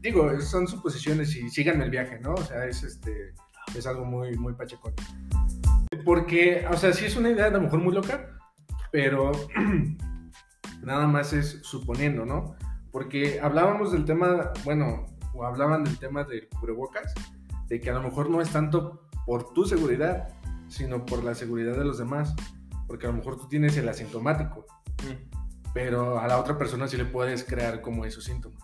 digo, 0.00 0.38
son 0.40 0.68
suposiciones 0.68 1.34
y 1.34 1.48
síganme 1.48 1.84
el 1.84 1.90
viaje, 1.90 2.18
¿no? 2.20 2.34
O 2.34 2.42
sea, 2.44 2.66
es 2.66 2.82
este 2.84 3.32
es 3.74 3.86
algo 3.86 4.04
muy, 4.04 4.36
muy 4.36 4.52
pachecón. 4.52 4.92
Porque, 6.04 6.66
o 6.70 6.76
sea, 6.76 6.92
sí 6.92 7.06
es 7.06 7.16
una 7.16 7.30
idea 7.30 7.46
a 7.46 7.50
lo 7.50 7.60
mejor 7.62 7.80
muy 7.80 7.92
loca, 7.94 8.28
pero 8.92 9.32
nada 10.82 11.06
más 11.06 11.32
es 11.32 11.60
suponiendo, 11.62 12.24
¿no? 12.24 12.54
Porque 12.90 13.40
hablábamos 13.40 13.92
del 13.92 14.04
tema, 14.04 14.52
bueno, 14.64 15.06
o 15.34 15.44
hablaban 15.44 15.84
del 15.84 15.98
tema 15.98 16.24
de 16.24 16.48
cubrebocas, 16.48 17.14
de 17.68 17.80
que 17.80 17.90
a 17.90 17.94
lo 17.94 18.02
mejor 18.02 18.30
no 18.30 18.40
es 18.40 18.50
tanto 18.50 19.02
por 19.26 19.52
tu 19.52 19.64
seguridad, 19.64 20.28
sino 20.68 21.04
por 21.04 21.22
la 21.22 21.34
seguridad 21.34 21.76
de 21.76 21.84
los 21.84 21.98
demás. 21.98 22.34
Porque 22.86 23.06
a 23.06 23.10
lo 23.10 23.16
mejor 23.16 23.36
tú 23.36 23.46
tienes 23.48 23.76
el 23.76 23.88
asintomático, 23.88 24.64
pero 25.74 26.18
a 26.18 26.26
la 26.26 26.38
otra 26.38 26.56
persona 26.56 26.88
sí 26.88 26.96
le 26.96 27.04
puedes 27.04 27.44
crear 27.44 27.82
como 27.82 28.06
esos 28.06 28.24
síntomas. 28.24 28.62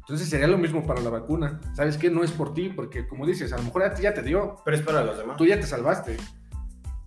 Entonces 0.00 0.28
sería 0.28 0.46
lo 0.46 0.58
mismo 0.58 0.86
para 0.86 1.00
la 1.00 1.08
vacuna. 1.08 1.60
¿Sabes 1.72 1.96
qué? 1.96 2.10
No 2.10 2.22
es 2.22 2.30
por 2.30 2.52
ti, 2.52 2.68
porque 2.68 3.08
como 3.08 3.26
dices, 3.26 3.54
a 3.54 3.56
lo 3.56 3.62
mejor 3.62 3.84
a 3.84 3.94
ti 3.94 4.02
ya 4.02 4.12
te 4.12 4.22
dio, 4.22 4.56
Pero 4.62 4.76
es 4.76 4.82
para 4.82 5.02
los 5.02 5.16
demás. 5.16 5.38
tú 5.38 5.46
ya 5.46 5.58
te 5.58 5.66
salvaste. 5.66 6.18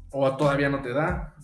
O 0.10 0.36
todavía 0.36 0.70
no 0.70 0.82
te 0.82 0.92
da. 0.94 1.36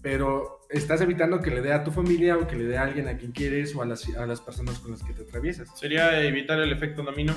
Pero 0.00 0.59
estás 0.70 1.00
evitando 1.00 1.40
que 1.40 1.50
le 1.50 1.60
dé 1.60 1.72
a 1.72 1.84
tu 1.84 1.90
familia 1.90 2.36
o 2.36 2.46
que 2.46 2.56
le 2.56 2.64
dé 2.64 2.78
a 2.78 2.82
alguien 2.82 3.08
a 3.08 3.16
quien 3.16 3.32
quieres 3.32 3.74
o 3.74 3.82
a 3.82 3.86
las, 3.86 4.08
a 4.16 4.26
las 4.26 4.40
personas 4.40 4.78
con 4.78 4.92
las 4.92 5.02
que 5.02 5.12
te 5.12 5.22
atraviesas. 5.22 5.68
Sería 5.78 6.22
evitar 6.22 6.58
el 6.60 6.72
efecto 6.72 7.02
dominó. 7.02 7.34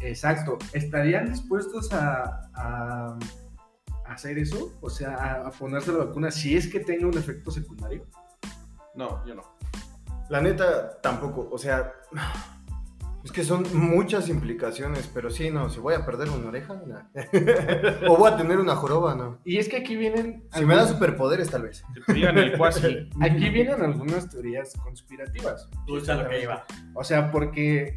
Exacto. 0.00 0.58
¿Estarían 0.72 1.30
dispuestos 1.30 1.92
a, 1.92 2.50
a 2.54 3.18
hacer 4.06 4.38
eso? 4.38 4.76
O 4.80 4.90
sea, 4.90 5.14
a, 5.14 5.48
a 5.48 5.50
ponerse 5.50 5.92
la 5.92 6.04
vacuna 6.04 6.30
si 6.30 6.56
es 6.56 6.66
que 6.66 6.80
tenga 6.80 7.06
un 7.06 7.16
efecto 7.16 7.50
secundario. 7.50 8.06
No, 8.94 9.24
yo 9.26 9.34
no. 9.34 9.42
La 10.28 10.40
neta, 10.40 11.00
tampoco. 11.00 11.48
O 11.50 11.58
sea, 11.58 11.92
es 13.24 13.30
que 13.32 13.44
son 13.44 13.64
muchas 13.74 14.28
implicaciones, 14.28 15.08
pero 15.14 15.30
sí, 15.30 15.50
no, 15.50 15.70
si 15.70 15.78
voy 15.80 15.94
a 15.94 16.04
perder 16.04 16.28
una 16.30 16.48
oreja, 16.48 16.74
no. 16.86 17.08
o 18.12 18.16
voy 18.16 18.32
a 18.32 18.36
tener 18.36 18.58
una 18.58 18.74
joroba, 18.76 19.14
no. 19.14 19.38
Y 19.44 19.58
es 19.58 19.68
que 19.68 19.76
aquí 19.78 19.96
vienen... 19.96 20.44
Si 20.54 20.64
me 20.64 20.74
da 20.74 20.86
superpoderes, 20.88 21.50
tal 21.50 21.62
vez. 21.62 21.84
Que 21.94 22.00
te 22.00 22.12
digan 22.14 22.36
el 22.38 22.56
cuasi. 22.58 23.08
Aquí 23.20 23.48
vienen 23.50 23.82
algunas 23.82 24.28
teorías 24.28 24.72
conspirativas. 24.82 25.68
Justo 25.86 26.12
a 26.12 26.16
lo 26.16 26.28
que 26.28 26.42
iba. 26.42 26.64
O 26.94 27.04
sea, 27.04 27.30
porque 27.30 27.96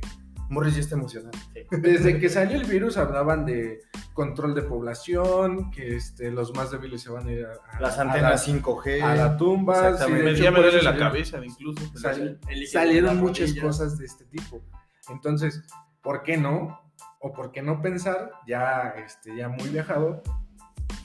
Morris 0.50 0.76
ya 0.76 0.82
está 0.82 0.94
emocionado. 0.96 1.32
desde 1.72 2.20
que 2.20 2.30
salió 2.30 2.58
el 2.62 2.66
virus 2.66 2.98
hablaban 2.98 3.46
de 3.48 3.80
control 4.14 4.54
de 4.54 4.62
población, 4.62 5.72
que 5.72 5.96
este, 5.96 6.30
los 6.32 6.54
más 6.56 6.70
débiles 6.72 7.02
se 7.02 7.10
van 7.10 7.28
a 7.28 7.32
ir 7.32 7.46
a, 7.46 7.78
a- 7.78 7.82
Las 7.82 7.98
a 7.98 8.04
antenas 8.04 8.48
la, 8.48 8.54
5G. 8.62 9.02
a 9.02 9.16
la 9.16 9.38
tumba. 9.38 9.90
Exactamente. 9.90 10.24
sí, 10.30 10.34
hecho, 10.36 10.44
ya 10.44 10.52
me 10.52 10.60
duele 10.62 10.82
la 10.84 10.92
salieron- 10.92 11.00
cabeza 11.00 11.44
incluso. 11.44 11.98
sal- 11.98 12.40
salieron 12.72 13.18
muchas 13.18 13.50
rodilla. 13.50 13.62
cosas 13.64 13.98
de 13.98 14.06
este 14.06 14.26
tipo. 14.26 14.62
Entonces, 15.10 15.64
¿por 16.02 16.24
qué 16.24 16.38
no? 16.38 16.80
O 17.20 17.32
por 17.34 17.52
qué 17.52 17.62
no 17.62 17.82
pensar, 17.82 18.32
ya, 18.48 18.94
este, 19.04 19.36
ya 19.36 19.50
muy 19.50 19.70
viajado, 19.70 20.22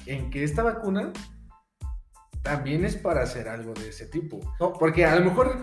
en 0.06 0.30
que 0.30 0.44
esta 0.44 0.62
vacuna 0.62 1.12
también 2.42 2.84
es 2.84 2.96
para 2.96 3.22
hacer 3.22 3.48
algo 3.48 3.74
de 3.74 3.88
ese 3.88 4.06
tipo. 4.06 4.40
No. 4.58 4.72
Porque 4.74 5.04
a 5.04 5.16
lo 5.16 5.24
mejor 5.24 5.58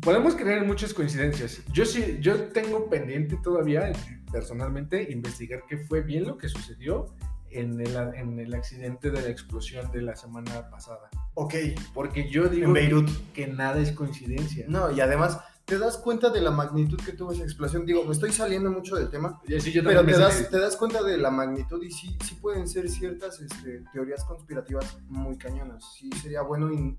podemos 0.00 0.34
creer 0.34 0.58
en 0.58 0.66
muchas 0.66 0.94
coincidencias. 0.94 1.62
Yo 1.72 1.84
sí, 1.84 2.18
yo 2.20 2.48
tengo 2.52 2.88
pendiente 2.88 3.36
todavía, 3.42 3.92
personalmente, 4.30 5.10
investigar 5.10 5.62
qué 5.68 5.78
fue 5.78 6.02
bien 6.02 6.24
lo 6.26 6.36
que 6.36 6.48
sucedió 6.48 7.06
en 7.50 7.80
el, 7.80 7.96
en 8.14 8.38
el 8.38 8.54
accidente 8.54 9.10
de 9.10 9.22
la 9.22 9.28
explosión 9.28 9.90
de 9.92 10.02
la 10.02 10.14
semana 10.16 10.68
pasada. 10.70 11.08
Ok, 11.34 11.54
Porque 11.94 12.28
yo 12.28 12.48
digo 12.48 12.66
en 12.66 12.72
Beirut. 12.72 13.10
que 13.32 13.46
nada 13.46 13.78
es 13.80 13.92
coincidencia. 13.92 14.66
No, 14.68 14.90
y 14.90 15.00
además, 15.00 15.40
te 15.66 15.78
das 15.78 15.98
cuenta 15.98 16.30
de 16.30 16.40
la 16.40 16.50
magnitud 16.52 16.96
que 17.04 17.12
tuvo 17.12 17.32
esa 17.32 17.42
explosión. 17.42 17.84
Digo, 17.84 18.04
me 18.04 18.12
estoy 18.12 18.32
saliendo 18.32 18.70
mucho 18.70 18.94
del 18.96 19.10
tema, 19.10 19.40
Y 19.46 19.56
así 19.56 19.72
yo 19.72 19.82
pero 19.84 20.04
te 20.06 20.12
das, 20.16 20.48
te 20.48 20.58
das 20.60 20.76
cuenta 20.76 21.02
de 21.02 21.18
la 21.18 21.30
magnitud 21.30 21.82
y 21.82 21.90
sí, 21.90 22.16
sí 22.24 22.36
pueden 22.36 22.68
ser 22.68 22.88
ciertas 22.88 23.40
este, 23.40 23.82
teorías 23.92 24.24
conspirativas 24.24 24.96
muy 25.08 25.36
cañonas. 25.36 25.84
Sí 25.98 26.08
sería 26.22 26.42
bueno, 26.42 26.72
in- 26.72 26.98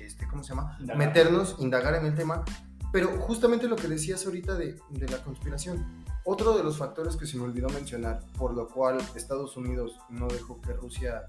este, 0.00 0.26
¿cómo 0.28 0.42
se 0.42 0.50
llama? 0.50 0.76
Indagar. 0.80 0.98
Meternos, 1.06 1.56
indagar 1.60 1.94
en 1.94 2.06
el 2.06 2.14
tema. 2.14 2.44
Pero 2.92 3.08
justamente 3.20 3.68
lo 3.68 3.76
que 3.76 3.86
decías 3.86 4.26
ahorita 4.26 4.56
de, 4.56 4.76
de 4.90 5.08
la 5.08 5.18
conspiración. 5.22 6.04
Otro 6.24 6.56
de 6.56 6.64
los 6.64 6.76
factores 6.76 7.14
que 7.16 7.24
se 7.26 7.36
me 7.36 7.44
olvidó 7.44 7.68
mencionar, 7.68 8.20
por 8.36 8.52
lo 8.54 8.66
cual 8.68 8.98
Estados 9.14 9.56
Unidos 9.56 9.96
no 10.10 10.26
dejó 10.26 10.60
que 10.60 10.72
Rusia 10.72 11.22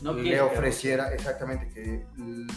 No 0.00 0.12
le 0.14 0.40
ofreciera 0.40 1.12
exactamente 1.12 1.68
que 1.68 2.06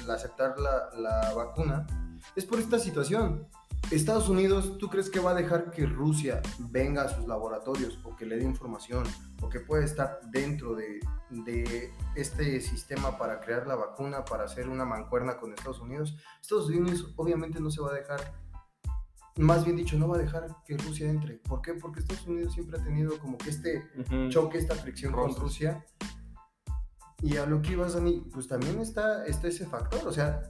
aceptar 0.07 0.55
la, 0.59 0.89
la 0.99 1.33
vacuna, 1.33 1.87
es 2.35 2.45
por 2.45 2.59
esta 2.59 2.77
situación. 2.77 3.47
Estados 3.89 4.29
Unidos, 4.29 4.77
¿tú 4.77 4.89
crees 4.89 5.09
que 5.09 5.19
va 5.19 5.31
a 5.31 5.33
dejar 5.33 5.71
que 5.71 5.85
Rusia 5.85 6.41
venga 6.59 7.03
a 7.03 7.09
sus 7.09 7.27
laboratorios 7.27 7.99
o 8.03 8.15
que 8.15 8.25
le 8.25 8.37
dé 8.37 8.43
información 8.45 9.03
o 9.41 9.49
que 9.49 9.59
pueda 9.59 9.83
estar 9.83 10.21
dentro 10.31 10.75
de, 10.75 10.99
de 11.29 11.91
este 12.15 12.61
sistema 12.61 13.17
para 13.17 13.41
crear 13.41 13.67
la 13.67 13.75
vacuna, 13.75 14.23
para 14.23 14.45
hacer 14.45 14.69
una 14.69 14.85
mancuerna 14.85 15.37
con 15.37 15.51
Estados 15.53 15.81
Unidos? 15.81 16.15
Estados 16.41 16.69
Unidos 16.69 17.13
obviamente 17.17 17.59
no 17.59 17.69
se 17.69 17.81
va 17.81 17.89
a 17.91 17.93
dejar, 17.95 18.33
más 19.35 19.65
bien 19.65 19.75
dicho, 19.75 19.97
no 19.97 20.07
va 20.07 20.15
a 20.15 20.19
dejar 20.19 20.47
que 20.65 20.77
Rusia 20.77 21.09
entre. 21.09 21.35
¿Por 21.39 21.61
qué? 21.61 21.73
Porque 21.73 21.99
Estados 21.99 22.25
Unidos 22.27 22.53
siempre 22.53 22.79
ha 22.79 22.83
tenido 22.83 23.19
como 23.19 23.37
que 23.37 23.49
este 23.49 23.89
Ujú. 23.99 24.29
choque, 24.29 24.57
esta 24.57 24.75
fricción 24.75 25.11
con. 25.11 25.35
Rusia. 25.35 25.85
Y 27.21 27.37
a 27.37 27.45
lo 27.45 27.61
que 27.61 27.73
ibas, 27.73 27.93
Dani, 27.93 28.21
pues 28.33 28.47
también 28.47 28.79
está, 28.79 29.25
está 29.25 29.47
ese 29.47 29.65
factor. 29.67 30.07
O 30.07 30.11
sea, 30.11 30.41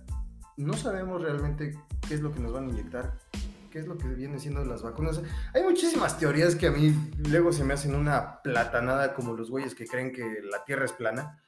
no 0.57 0.73
sabemos 0.73 1.21
realmente 1.21 1.77
qué 2.07 2.13
es 2.13 2.21
lo 2.21 2.31
que 2.31 2.39
nos 2.39 2.53
van 2.53 2.65
a 2.65 2.69
inyectar, 2.69 3.13
qué 3.71 3.79
es 3.79 3.87
lo 3.87 3.97
que 3.97 4.07
vienen 4.07 4.39
siendo 4.39 4.63
las 4.65 4.81
vacunas. 4.83 5.21
Hay 5.53 5.63
muchísimas 5.63 6.17
teorías 6.17 6.55
que 6.55 6.67
a 6.67 6.71
mí 6.71 6.93
luego 7.29 7.51
se 7.51 7.63
me 7.63 7.73
hacen 7.73 7.95
una 7.95 8.41
platanada 8.41 9.13
como 9.13 9.33
los 9.33 9.49
güeyes 9.49 9.75
que 9.75 9.87
creen 9.87 10.11
que 10.11 10.41
la 10.43 10.63
Tierra 10.65 10.85
es 10.85 10.91
plana. 10.93 11.41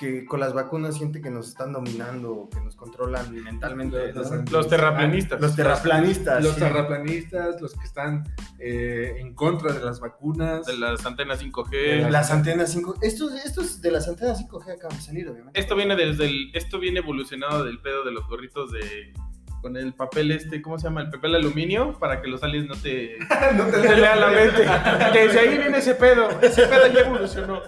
Que 0.00 0.24
con 0.24 0.40
las 0.40 0.54
vacunas 0.54 0.96
sienten 0.96 1.22
que 1.22 1.28
nos 1.28 1.46
están 1.48 1.74
dominando, 1.74 2.32
o 2.32 2.48
que 2.48 2.58
nos 2.62 2.74
controlan 2.74 3.34
mentalmente. 3.44 4.14
Los- 4.14 4.30
¿no? 4.30 4.42
Los 4.50 4.66
terraplanistas. 4.66 5.38
Los 5.38 5.54
terraplanistas. 5.54 6.42
Los 6.42 6.54
sí. 6.54 6.60
terraplanistas, 6.60 7.60
los 7.60 7.74
que 7.74 7.84
están 7.84 8.24
eh, 8.58 9.16
en 9.18 9.34
contra 9.34 9.74
de 9.74 9.84
las 9.84 10.00
vacunas. 10.00 10.64
de 10.64 10.78
las 10.78 11.04
antenas 11.04 11.40
De 11.40 11.46
5G. 11.50 12.08
Las 12.08 12.30
antenas 12.30 12.72
5 12.72 12.94
estos, 13.02 13.34
estos 13.44 13.82
de 13.82 13.90
las 13.90 14.08
antenas 14.08 14.40
5G 14.40 14.72
acaban 14.72 14.96
de 14.96 15.02
salir, 15.02 15.28
obviamente. 15.28 15.60
Esto 15.60 15.76
viene 15.76 15.94
desde 15.96 16.24
el, 16.24 16.50
esto 16.54 16.78
viene 16.80 17.00
evolucionado 17.00 17.64
del 17.64 17.78
pedo 17.80 18.02
de 18.02 18.12
los 18.12 18.26
gorritos 18.26 18.72
de 18.72 19.12
con 19.60 19.76
el 19.76 19.92
papel 19.94 20.30
este, 20.32 20.60
¿cómo 20.62 20.78
se 20.78 20.84
llama? 20.84 21.02
El 21.02 21.10
papel 21.10 21.34
aluminio 21.34 21.98
para 21.98 22.20
que 22.22 22.28
los 22.28 22.42
aliens 22.42 22.68
no 22.68 22.74
te, 22.76 23.18
no 23.56 23.66
te 23.66 23.80
te 23.80 23.96
lean 23.96 24.20
la 24.20 24.30
mente. 24.30 24.62
Desde 25.18 25.38
ahí 25.40 25.58
viene 25.58 25.78
ese 25.78 25.94
pedo. 25.94 26.28
Ese 26.40 26.66
pedo 26.66 26.86
ya 26.92 27.00
evolucionó. 27.00 27.60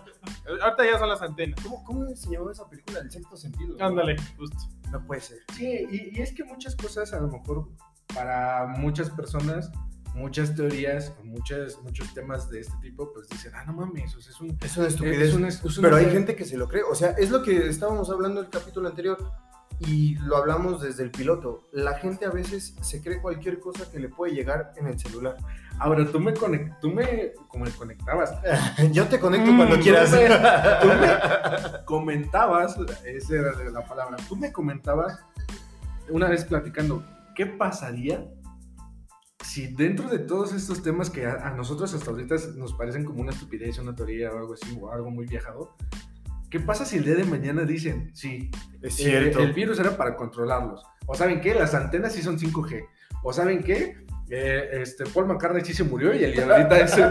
Ahorita 0.62 0.84
ya 0.90 0.98
son 0.98 1.08
las 1.08 1.22
antenas. 1.22 1.58
¿Cómo, 1.62 1.84
¿Cómo 1.84 2.06
se 2.14 2.30
llamaba 2.30 2.52
esa 2.52 2.68
película? 2.68 3.00
El 3.00 3.10
sexto 3.10 3.36
sentido. 3.36 3.76
Ándale, 3.80 4.16
justo. 4.36 4.56
No 4.90 5.04
puede 5.06 5.20
ser. 5.20 5.38
Sí, 5.54 5.86
y, 5.90 6.18
y 6.18 6.22
es 6.22 6.32
que 6.32 6.44
muchas 6.44 6.76
cosas, 6.76 7.12
a 7.12 7.20
lo 7.20 7.28
mejor, 7.28 7.68
para 8.14 8.66
muchas 8.78 9.08
personas, 9.10 9.70
muchas 10.14 10.54
teorías, 10.54 11.12
muchas, 11.24 11.78
muchos 11.82 12.12
temas 12.12 12.50
de 12.50 12.60
este 12.60 12.76
tipo, 12.82 13.10
pues 13.12 13.26
dicen, 13.28 13.52
ah, 13.54 13.64
no 13.66 13.72
mames, 13.72 14.14
o 14.14 14.20
sea, 14.20 14.30
es 14.32 14.40
un... 14.40 14.56
Es 14.62 14.76
una 14.76 14.86
Es 14.86 14.92
estupidez. 14.94 15.34
una- 15.34 15.48
es 15.48 15.62
una- 15.78 15.88
pero 15.88 15.96
hay 15.96 16.10
gente 16.10 16.36
que 16.36 16.44
se 16.44 16.56
lo 16.58 16.68
cree. 16.68 16.82
O 16.82 16.94
sea, 16.94 17.10
es 17.12 17.30
lo 17.30 17.42
que 17.42 17.68
estábamos 17.68 18.10
hablando 18.10 18.40
en 18.40 18.46
el 18.46 18.52
capítulo 18.52 18.88
anterior 18.88 19.16
y 19.86 20.14
lo 20.16 20.36
hablamos 20.36 20.80
desde 20.80 21.02
el 21.02 21.10
piloto. 21.10 21.68
La 21.72 21.94
gente 21.98 22.24
a 22.26 22.30
veces 22.30 22.74
se 22.80 23.02
cree 23.02 23.20
cualquier 23.20 23.58
cosa 23.60 23.90
que 23.90 23.98
le 23.98 24.08
puede 24.08 24.34
llegar 24.34 24.72
en 24.76 24.86
el 24.86 24.98
celular. 24.98 25.36
Ahora, 25.78 26.06
tú 26.10 26.20
me, 26.20 26.32
conect, 26.34 26.78
tú 26.80 26.90
me 26.90 27.32
como 27.48 27.64
me 27.64 27.70
conectabas, 27.72 28.32
Yo 28.92 29.06
te 29.08 29.18
conecto 29.18 29.50
Mm, 29.52 29.56
cuando 29.56 29.76
tú 29.76 29.82
quieras. 29.82 30.10
me- 30.12 30.28
tú 30.80 30.86
me 30.88 31.84
comentabas, 31.84 32.76
esa 33.04 33.34
era 33.34 33.70
la 33.70 33.84
palabra, 33.84 34.16
tú 34.28 34.36
me 34.36 34.52
comentabas 34.52 35.18
una 36.08 36.28
vez 36.28 36.44
platicando, 36.44 37.02
¿qué 37.34 37.46
pasaría 37.46 38.28
si 39.44 39.66
dentro 39.74 40.08
de 40.08 40.20
todos 40.20 40.52
estos 40.52 40.82
temas 40.82 41.10
que 41.10 41.26
a, 41.26 41.48
a 41.48 41.50
nosotros 41.50 41.92
hasta 41.94 42.10
ahorita 42.10 42.36
nos 42.56 42.74
parecen 42.74 43.04
como 43.04 43.20
una 43.22 43.32
estupidez, 43.32 43.78
una 43.78 43.94
teoría 43.94 44.30
o 44.32 44.38
algo 44.38 44.54
así, 44.54 44.78
o 44.80 44.92
algo 44.92 45.10
muy 45.10 45.26
viajado, 45.26 45.74
¿qué 46.52 46.60
pasa 46.60 46.84
si 46.84 46.98
el 46.98 47.04
día 47.04 47.14
de 47.16 47.24
mañana 47.24 47.62
dicen, 47.62 48.10
sí, 48.14 48.50
Es 48.82 49.00
eh, 49.00 49.02
cierto. 49.04 49.40
el 49.40 49.52
virus 49.54 49.80
era 49.80 49.96
para 49.96 50.14
controlarlos? 50.14 50.84
¿O 51.06 51.14
saben 51.14 51.40
qué? 51.40 51.54
Las 51.54 51.74
antenas 51.74 52.12
sí 52.12 52.22
son 52.22 52.38
5G. 52.38 52.84
¿O 53.24 53.32
saben 53.32 53.62
qué? 53.64 53.96
Eh, 54.30 54.80
este, 54.82 55.04
Paul 55.06 55.26
McCartney 55.26 55.64
sí 55.64 55.74
se 55.74 55.82
murió 55.84 56.14
y 56.14 56.22
el 56.24 56.38
ahorita 56.50 56.78
es... 56.80 56.96
eh, 56.98 57.10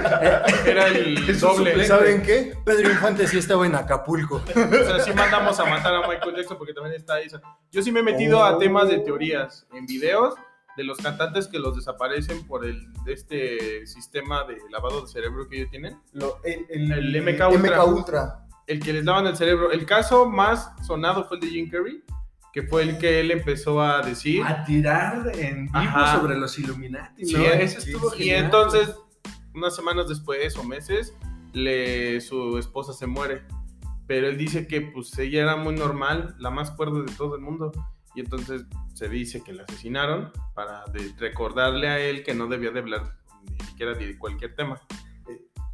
Era 0.65 0.87
el 0.87 1.17
Es 1.29 1.41
doble. 1.41 1.57
suplente. 1.71 1.85
¿Saben 1.85 2.21
qué? 2.21 2.53
Pedro 2.65 2.89
Infante 2.89 3.27
sí 3.27 3.37
estaba 3.39 3.65
en 3.65 3.75
Acapulco. 3.75 4.37
O 4.55 4.85
sea, 4.85 4.99
sí 4.99 5.11
mandamos 5.13 5.59
a 5.59 5.65
matar 5.65 5.93
a 5.95 6.07
Michael 6.07 6.35
Jackson 6.37 6.57
porque 6.57 6.73
también 6.73 6.95
está 6.95 7.19
eso. 7.19 7.41
Yo 7.71 7.81
sí 7.81 7.91
me 7.91 7.99
he 8.01 8.03
metido 8.03 8.43
a 8.43 8.55
Oh. 8.55 8.57
temas 8.59 8.89
de 8.89 8.99
teorías 8.99 9.67
en 9.73 9.85
videos 9.87 10.35
de 10.77 10.83
los 10.85 10.97
cantantes 10.99 11.47
que 11.47 11.59
los 11.59 11.75
desaparecen 11.75 12.47
por 12.47 12.65
el 12.65 12.91
de 13.05 13.13
este 13.13 13.85
sistema 13.87 14.43
de 14.45 14.57
lavado 14.71 15.01
de 15.01 15.07
cerebro 15.07 15.47
que 15.49 15.57
ellos 15.57 15.69
tienen. 15.71 15.99
Lo- 16.13 16.39
el, 16.43 16.65
el- 16.69 16.91
El 17.15 17.21
MK 17.23 17.49
Ultra. 17.51 17.77
MK 17.83 17.87
Ultra. 17.87 18.45
El 18.71 18.79
que 18.79 18.93
les 18.93 19.03
lavan 19.05 19.27
el 19.27 19.35
cerebro. 19.35 19.71
El 19.71 19.85
caso 19.85 20.29
más 20.29 20.71
sonado 20.85 21.25
fue 21.25 21.37
el 21.37 21.41
de 21.41 21.47
Jim 21.49 21.69
Carrey, 21.69 22.03
que 22.53 22.63
fue 22.63 22.83
el 22.83 22.97
que 22.97 23.19
él 23.19 23.31
empezó 23.31 23.81
a 23.81 24.01
decir. 24.01 24.43
A 24.43 24.63
tirar 24.63 25.29
en 25.37 25.65
vivo 25.65 25.77
Ajá. 25.77 26.19
sobre 26.19 26.37
los 26.37 26.57
Illuminati, 26.57 27.25
Sí, 27.25 27.33
¿no? 27.33 27.43
sí, 27.43 27.49
estuvo 27.91 28.13
Y 28.15 28.19
genial. 28.19 28.45
entonces, 28.45 28.95
unas 29.53 29.75
semanas 29.75 30.07
después 30.07 30.55
o 30.57 30.63
meses, 30.63 31.13
le, 31.53 32.21
su 32.21 32.57
esposa 32.57 32.93
se 32.93 33.07
muere. 33.07 33.43
Pero 34.07 34.27
él 34.27 34.37
dice 34.37 34.67
que 34.67 34.81
pues 34.81 35.17
ella 35.19 35.41
era 35.43 35.55
muy 35.57 35.75
normal, 35.75 36.35
la 36.39 36.49
más 36.49 36.71
cuerda 36.71 37.01
de 37.01 37.11
todo 37.13 37.35
el 37.35 37.41
mundo. 37.41 37.71
Y 38.15 38.19
entonces 38.21 38.63
se 38.93 39.07
dice 39.09 39.41
que 39.43 39.53
la 39.53 39.63
asesinaron 39.63 40.31
para 40.53 40.83
de- 40.93 41.13
recordarle 41.17 41.87
a 41.87 41.99
él 41.99 42.23
que 42.23 42.33
no 42.33 42.47
debía 42.47 42.71
de 42.71 42.79
hablar 42.79 43.17
ni 43.59 43.65
siquiera 43.65 43.93
de 43.93 44.17
cualquier 44.17 44.55
tema. 44.55 44.79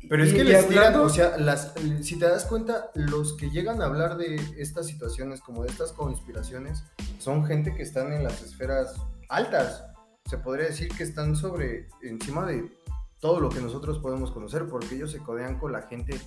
Pero 0.09 0.23
es 0.23 0.33
que 0.33 0.43
les 0.43 0.67
tiran, 0.67 0.95
o 0.95 1.09
sea, 1.09 1.37
las, 1.37 1.73
si 2.01 2.17
te 2.17 2.25
das 2.25 2.45
cuenta, 2.45 2.91
los 2.93 3.33
que 3.33 3.49
llegan 3.49 3.81
a 3.81 3.85
hablar 3.85 4.17
de 4.17 4.35
estas 4.57 4.87
situaciones, 4.87 5.41
como 5.41 5.63
de 5.63 5.69
estas 5.69 5.91
conspiraciones, 5.91 6.83
son 7.19 7.45
gente 7.45 7.73
que 7.75 7.83
están 7.83 8.13
en 8.13 8.23
las 8.23 8.41
esferas 8.41 8.95
altas. 9.29 9.83
Se 10.25 10.37
podría 10.37 10.67
decir 10.67 10.89
que 10.89 11.03
están 11.03 11.35
sobre, 11.35 11.87
encima 12.01 12.45
de 12.45 12.71
todo 13.19 13.39
lo 13.39 13.49
que 13.49 13.59
nosotros 13.59 13.99
podemos 13.99 14.31
conocer, 14.31 14.67
porque 14.67 14.95
ellos 14.95 15.11
se 15.11 15.19
codean 15.19 15.57
con 15.57 15.71
la 15.71 15.83
gente 15.83 16.19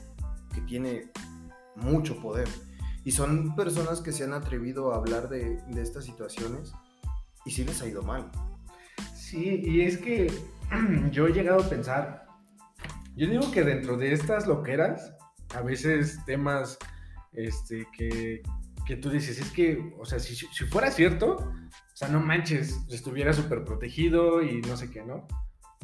que 0.54 0.60
tiene 0.62 1.10
mucho 1.76 2.20
poder. 2.20 2.48
Y 3.04 3.12
son 3.12 3.54
personas 3.56 4.00
que 4.00 4.12
se 4.12 4.24
han 4.24 4.34
atrevido 4.34 4.92
a 4.92 4.96
hablar 4.96 5.28
de, 5.28 5.62
de 5.68 5.82
estas 5.82 6.04
situaciones 6.04 6.72
y 7.44 7.50
sí 7.50 7.64
les 7.64 7.80
ha 7.80 7.86
ido 7.86 8.02
mal. 8.02 8.30
Sí, 9.14 9.62
y 9.64 9.82
es 9.82 9.98
que 9.98 10.30
yo 11.10 11.26
he 11.26 11.32
llegado 11.32 11.62
a 11.62 11.68
pensar, 11.68 12.26
yo 13.16 13.28
digo 13.28 13.50
que 13.50 13.62
dentro 13.64 13.96
de 13.96 14.12
estas 14.12 14.46
loqueras, 14.46 15.12
a 15.54 15.62
veces 15.62 16.18
temas 16.26 16.78
este, 17.32 17.86
que, 17.96 18.42
que 18.86 18.96
tú 18.96 19.10
dices, 19.10 19.38
es 19.40 19.50
que, 19.50 19.92
o 19.98 20.04
sea, 20.04 20.18
si, 20.18 20.34
si 20.34 20.64
fuera 20.66 20.90
cierto, 20.90 21.36
o 21.36 21.96
sea, 21.96 22.08
no 22.08 22.20
manches, 22.20 22.78
estuviera 22.90 23.32
súper 23.32 23.64
protegido 23.64 24.42
y 24.42 24.60
no 24.62 24.76
sé 24.76 24.90
qué, 24.90 25.04
¿no? 25.04 25.26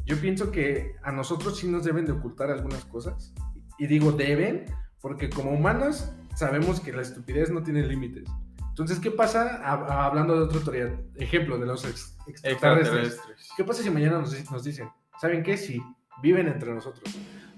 Yo 0.05 0.20
pienso 0.20 0.51
que 0.53 0.95
a 1.03 1.11
nosotros 1.12 1.59
sí 1.59 1.66
nos 1.68 1.85
deben 1.85 2.07
de 2.07 2.12
ocultar 2.12 2.51
algunas 2.51 2.85
cosas. 2.85 3.35
Y 3.79 3.87
digo 3.89 4.12
deben, 4.12 4.64
porque 5.01 5.29
como 5.29 5.51
humanos 5.51 6.11
sabemos 6.37 6.81
que 6.81 6.93
la 6.93 7.03
estupidez 7.03 7.51
no 7.51 7.62
tiene 7.62 7.83
límites. 7.87 8.29
Entonces, 8.68 8.99
¿qué 9.01 9.11
pasa? 9.11 9.57
A- 9.64 9.72
a- 9.74 10.07
hablando 10.07 10.37
de 10.37 10.43
otra 10.45 10.61
teoría, 10.61 11.01
ejemplo 11.16 11.59
de 11.59 11.66
los 11.66 11.85
ex- 11.85 12.16
extraterrestres. 12.27 13.07
Extraterrestres. 13.07 13.51
¿Qué 13.57 13.64
pasa 13.64 13.83
si 13.83 13.91
mañana 13.91 14.18
nos, 14.20 14.51
nos 14.51 14.64
dicen, 14.64 14.89
¿saben 15.20 15.43
qué? 15.43 15.57
Si 15.57 15.83
viven 16.23 16.49
entre 16.49 16.73
nosotros, 16.75 17.14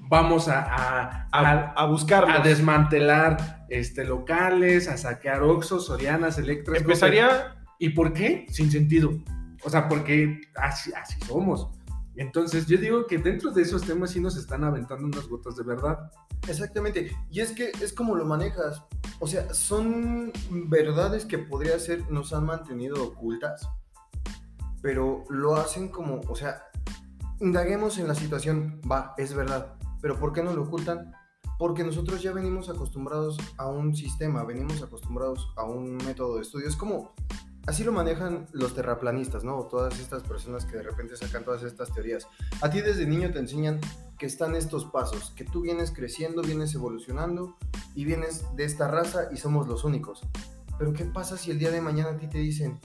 vamos 0.09 0.49
a, 0.49 0.63
a, 0.63 1.29
A, 1.33 1.41
a- 1.41 1.73
a 1.73 1.87
buscarlos. 1.87 2.37
a 2.39 2.43
desmantelar 2.43 3.67
este, 3.69 4.05
locales, 4.05 4.89
a 4.89 4.97
saquear 4.97 5.43
Oxxos, 5.43 5.87
Sorianas, 5.87 6.39
Electras. 6.39 6.81
Empezaría 6.81 7.55
¿Y 7.79 7.91
por 7.91 8.13
qué? 8.13 8.47
Sin 8.51 8.71
sentido. 8.73 9.13
O 9.65 9.71
sea, 9.71 9.89
porque 9.89 10.41
así, 10.57 10.91
así 11.01 11.21
somos. 11.27 11.69
Entonces, 12.17 12.67
yo 12.67 12.77
digo 12.79 13.07
que 13.07 13.19
dentro 13.19 13.53
de 13.53 13.63
esos 13.63 13.83
temas 13.83 14.11
sí 14.11 14.21
nos 14.21 14.37
están 14.37 14.65
aventando 14.65 15.07
unas 15.07 15.29
gotas 15.29 15.55
de 15.55 15.63
verdad. 15.63 16.11
Exactamente. 16.49 17.13
Y 17.31 17.39
es 17.41 17.53
que 17.53 17.71
es 17.81 17.93
como 17.93 18.17
lo 18.17 18.25
manejas. 18.25 18.83
O 19.21 19.29
sea, 19.29 19.55
son 19.55 20.33
verdades 20.51 21.25
que 21.25 21.39
podría 21.39 21.79
ser, 21.79 22.11
nos 22.11 22.33
han 22.33 22.47
mantenido 22.47 23.01
ocultas, 23.05 23.69
pero 24.83 25.25
lo 25.29 25.57
hacen 25.57 25.89
como, 25.89 26.21
o 26.29 26.35
sea, 26.37 26.63
indaguemos 27.41 27.99
en 27.99 28.09
la 28.09 28.15
situación, 28.15 28.81
va, 28.91 29.15
es 29.17 29.35
verdad, 29.35 29.75
pero 30.01 30.19
¿por 30.19 30.33
qué 30.33 30.43
no 30.43 30.53
lo 30.53 30.63
ocultan? 30.63 31.13
Porque 31.59 31.85
nosotros 31.85 32.23
ya 32.23 32.33
venimos 32.33 32.69
acostumbrados 32.69 33.39
a 33.57 33.67
un 33.67 33.95
sistema, 33.95 34.45
venimos 34.45 34.83
acostumbrados 34.83 35.53
a 35.57 35.65
un 35.65 35.97
método 35.97 36.37
de 36.37 36.43
estudio. 36.43 36.69
Es 36.69 36.77
como, 36.77 37.15
así 37.67 37.83
lo 37.83 37.93
manejan 37.93 38.47
los 38.53 38.75
terraplanistas, 38.75 39.43
¿no? 39.43 39.65
Todas 39.65 39.99
estas 39.99 40.23
personas 40.23 40.65
que 40.65 40.77
de 40.77 40.85
repente 40.85 41.17
sacan 41.17 41.45
todas 41.45 41.65
estas 41.65 41.93
teorías. 41.93 42.29
A 42.61 42.71
ti 42.71 42.81
desde 42.81 43.07
niño 43.07 43.33
te 43.33 43.41
enseñan 43.41 43.81
que 44.19 44.27
están 44.27 44.55
estos 44.55 44.85
pasos, 44.85 45.33
que 45.37 45.45
tú 45.45 45.63
vienes 45.63 45.91
creciendo, 45.91 46.43
vienes 46.43 46.75
evolucionando 46.75 47.57
y 47.95 48.05
vienes 48.05 48.45
de 48.55 48.65
esta 48.65 48.89
raza 48.89 49.29
y 49.33 49.37
somos 49.37 49.67
los 49.67 49.85
únicos. 49.85 50.23
Pero 50.79 50.93
¿qué 50.93 51.05
pasa 51.05 51.37
si 51.37 51.51
el 51.51 51.59
día 51.59 51.73
de 51.73 51.81
mañana 51.81 52.11
a 52.11 52.17
ti 52.17 52.29
te 52.29 52.39
dicen, 52.39 52.79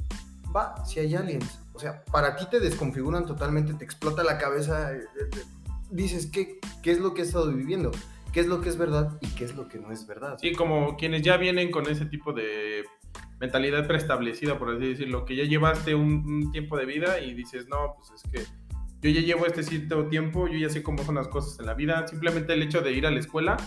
va, 0.56 0.84
si 0.84 0.99
hay 0.99 1.16
aliens? 1.16 1.62
O 1.74 1.80
sea, 1.80 2.03
para 2.05 2.36
ti 2.36 2.45
te 2.49 2.59
desconfiguran 2.59 3.26
totalmente, 3.26 3.74
te 3.74 3.84
explota 3.84 4.24
la 4.24 4.38
cabeza, 4.38 4.93
eh, 4.93 4.99
eh, 5.19 5.43
dices, 5.89 6.28
¿qué, 6.28 6.59
¿qué 6.82 6.91
es 6.91 6.99
lo 6.99 7.13
que 7.13 7.21
he 7.21 7.26
estado 7.26 7.51
viviendo? 7.51 7.91
¿Qué 8.32 8.39
es 8.39 8.47
lo 8.47 8.61
que 8.61 8.69
es 8.69 8.78
verdad 8.78 9.17
y 9.21 9.28
qué 9.30 9.45
es 9.45 9.55
lo 9.55 9.67
que 9.67 9.80
no 9.80 9.91
es 9.91 10.07
verdad? 10.07 10.38
Sí, 10.39 10.53
como 10.53 10.97
quienes 10.97 11.21
ya 11.21 11.38
vienen 11.38 11.71
con 11.71 11.88
ese 11.89 12.05
tipo 12.05 12.34
de 12.34 12.84
mentalidad 13.39 13.88
preestablecida, 13.88 14.57
por 14.57 14.69
así 14.71 14.88
decirlo, 14.88 15.26
que 15.26 15.36
ya 15.36 15.43
llevaste 15.43 15.95
un, 15.95 16.26
un 16.26 16.51
tiempo 16.51 16.78
de 16.78 16.86
vida 16.86 17.19
y 17.19 17.34
dices, 17.34 17.67
no, 17.67 17.95
pues 17.95 18.11
es 18.11 18.32
que 18.32 18.63
yo 19.03 19.09
ya 19.09 19.21
llevo 19.21 19.45
este 19.45 19.63
cierto 19.63 20.07
tiempo, 20.07 20.47
yo 20.47 20.57
ya 20.57 20.69
sé 20.69 20.82
cómo 20.82 21.03
son 21.03 21.15
las 21.15 21.28
cosas 21.28 21.59
en 21.59 21.65
la 21.65 21.74
vida, 21.74 22.07
simplemente 22.07 22.53
el 22.53 22.63
hecho 22.63 22.82
de 22.82 22.93
ir 22.93 23.05
a 23.05 23.11
la 23.11 23.19
escuela, 23.19 23.57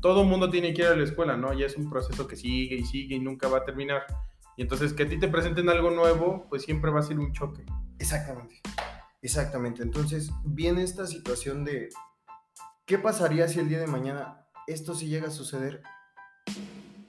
todo 0.00 0.24
mundo 0.24 0.48
tiene 0.48 0.72
que 0.72 0.82
ir 0.82 0.88
a 0.88 0.96
la 0.96 1.04
escuela, 1.04 1.36
¿no? 1.36 1.52
Ya 1.52 1.66
es 1.66 1.76
un 1.76 1.90
proceso 1.90 2.26
que 2.26 2.36
sigue 2.36 2.76
y 2.76 2.84
sigue 2.84 3.16
y 3.16 3.18
nunca 3.18 3.48
va 3.48 3.58
a 3.58 3.64
terminar. 3.64 4.06
Y 4.56 4.62
entonces 4.62 4.92
que 4.92 5.02
a 5.02 5.08
ti 5.08 5.18
te 5.18 5.28
presenten 5.28 5.68
algo 5.68 5.90
nuevo, 5.90 6.46
pues 6.48 6.62
siempre 6.62 6.90
va 6.90 7.00
a 7.00 7.02
ser 7.02 7.18
un 7.18 7.32
choque. 7.32 7.64
Exactamente. 7.98 8.60
Exactamente. 9.22 9.82
Entonces 9.82 10.30
viene 10.44 10.82
esta 10.82 11.06
situación 11.06 11.64
de 11.64 11.90
¿qué 12.86 12.98
pasaría 12.98 13.48
si 13.48 13.60
el 13.60 13.68
día 13.68 13.80
de 13.80 13.86
mañana 13.86 14.46
esto 14.66 14.94
sí 14.94 15.08
llega 15.08 15.28
a 15.28 15.32
suceder? 15.32 15.82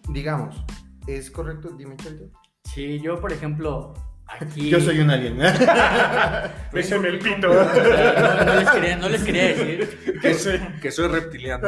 Digamos, 0.09 0.63
¿es 1.07 1.31
correcto? 1.31 1.69
Dime, 1.69 1.95
Chavito. 1.97 2.31
Sí, 2.63 2.99
yo, 2.99 3.19
por 3.21 3.31
ejemplo, 3.31 3.93
aquí... 4.27 4.73
un 4.73 5.09
alien. 5.11 5.37
Péseme 6.71 7.07
el 7.09 7.19
pito. 7.19 7.51
O 7.51 7.53
sea, 7.73 8.37
no, 8.39 8.45
no 8.45 8.59
les 8.59 8.69
quería, 8.71 8.97
no 8.97 9.09
les 9.09 9.23
quería 9.23 9.43
decir. 9.47 10.17
Que, 10.21 10.33
soy- 10.33 10.59
que 10.81 10.89
soy 10.91 11.07
reptiliano. 11.09 11.67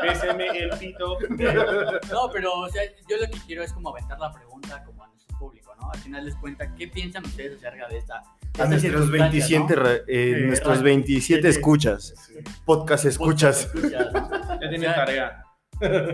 Péseme 0.00 0.46
el 0.58 0.70
pito. 0.78 1.18
No, 2.10 2.30
pero 2.32 2.52
o 2.60 2.68
sea, 2.68 2.82
yo 3.08 3.16
lo 3.16 3.26
que 3.30 3.38
quiero 3.46 3.62
es 3.62 3.72
como 3.72 3.90
aventar 3.90 4.18
la 4.18 4.32
pregunta 4.32 4.82
como 4.84 5.04
a 5.04 5.08
nuestro 5.08 5.36
público, 5.38 5.74
¿no? 5.80 5.90
Al 5.90 5.98
final 5.98 6.24
les 6.24 6.34
cuenta 6.36 6.74
qué 6.74 6.88
piensan 6.88 7.24
ustedes 7.24 7.56
acerca 7.58 7.88
de 7.88 7.98
esta. 7.98 8.22
de 8.54 8.62
A 8.62 8.66
nuestros 8.66 8.80
circunstancia, 9.08 9.58
27, 9.60 9.76
¿no? 9.76 9.88
eh, 9.90 10.02
Eh, 10.08 10.44
nuestros 10.46 10.76
ra- 10.78 10.82
27 10.82 11.40
sí, 11.40 11.52
sí. 11.52 11.58
escuchas, 11.58 12.14
podcast 12.64 13.04
escuchas. 13.06 13.64
Escuchas, 13.74 14.12
¿no? 14.12 14.30
Ya 14.60 14.68
tienen 14.68 14.80
O 14.90 14.94
sea, 14.94 14.94
tarea. 14.94 15.42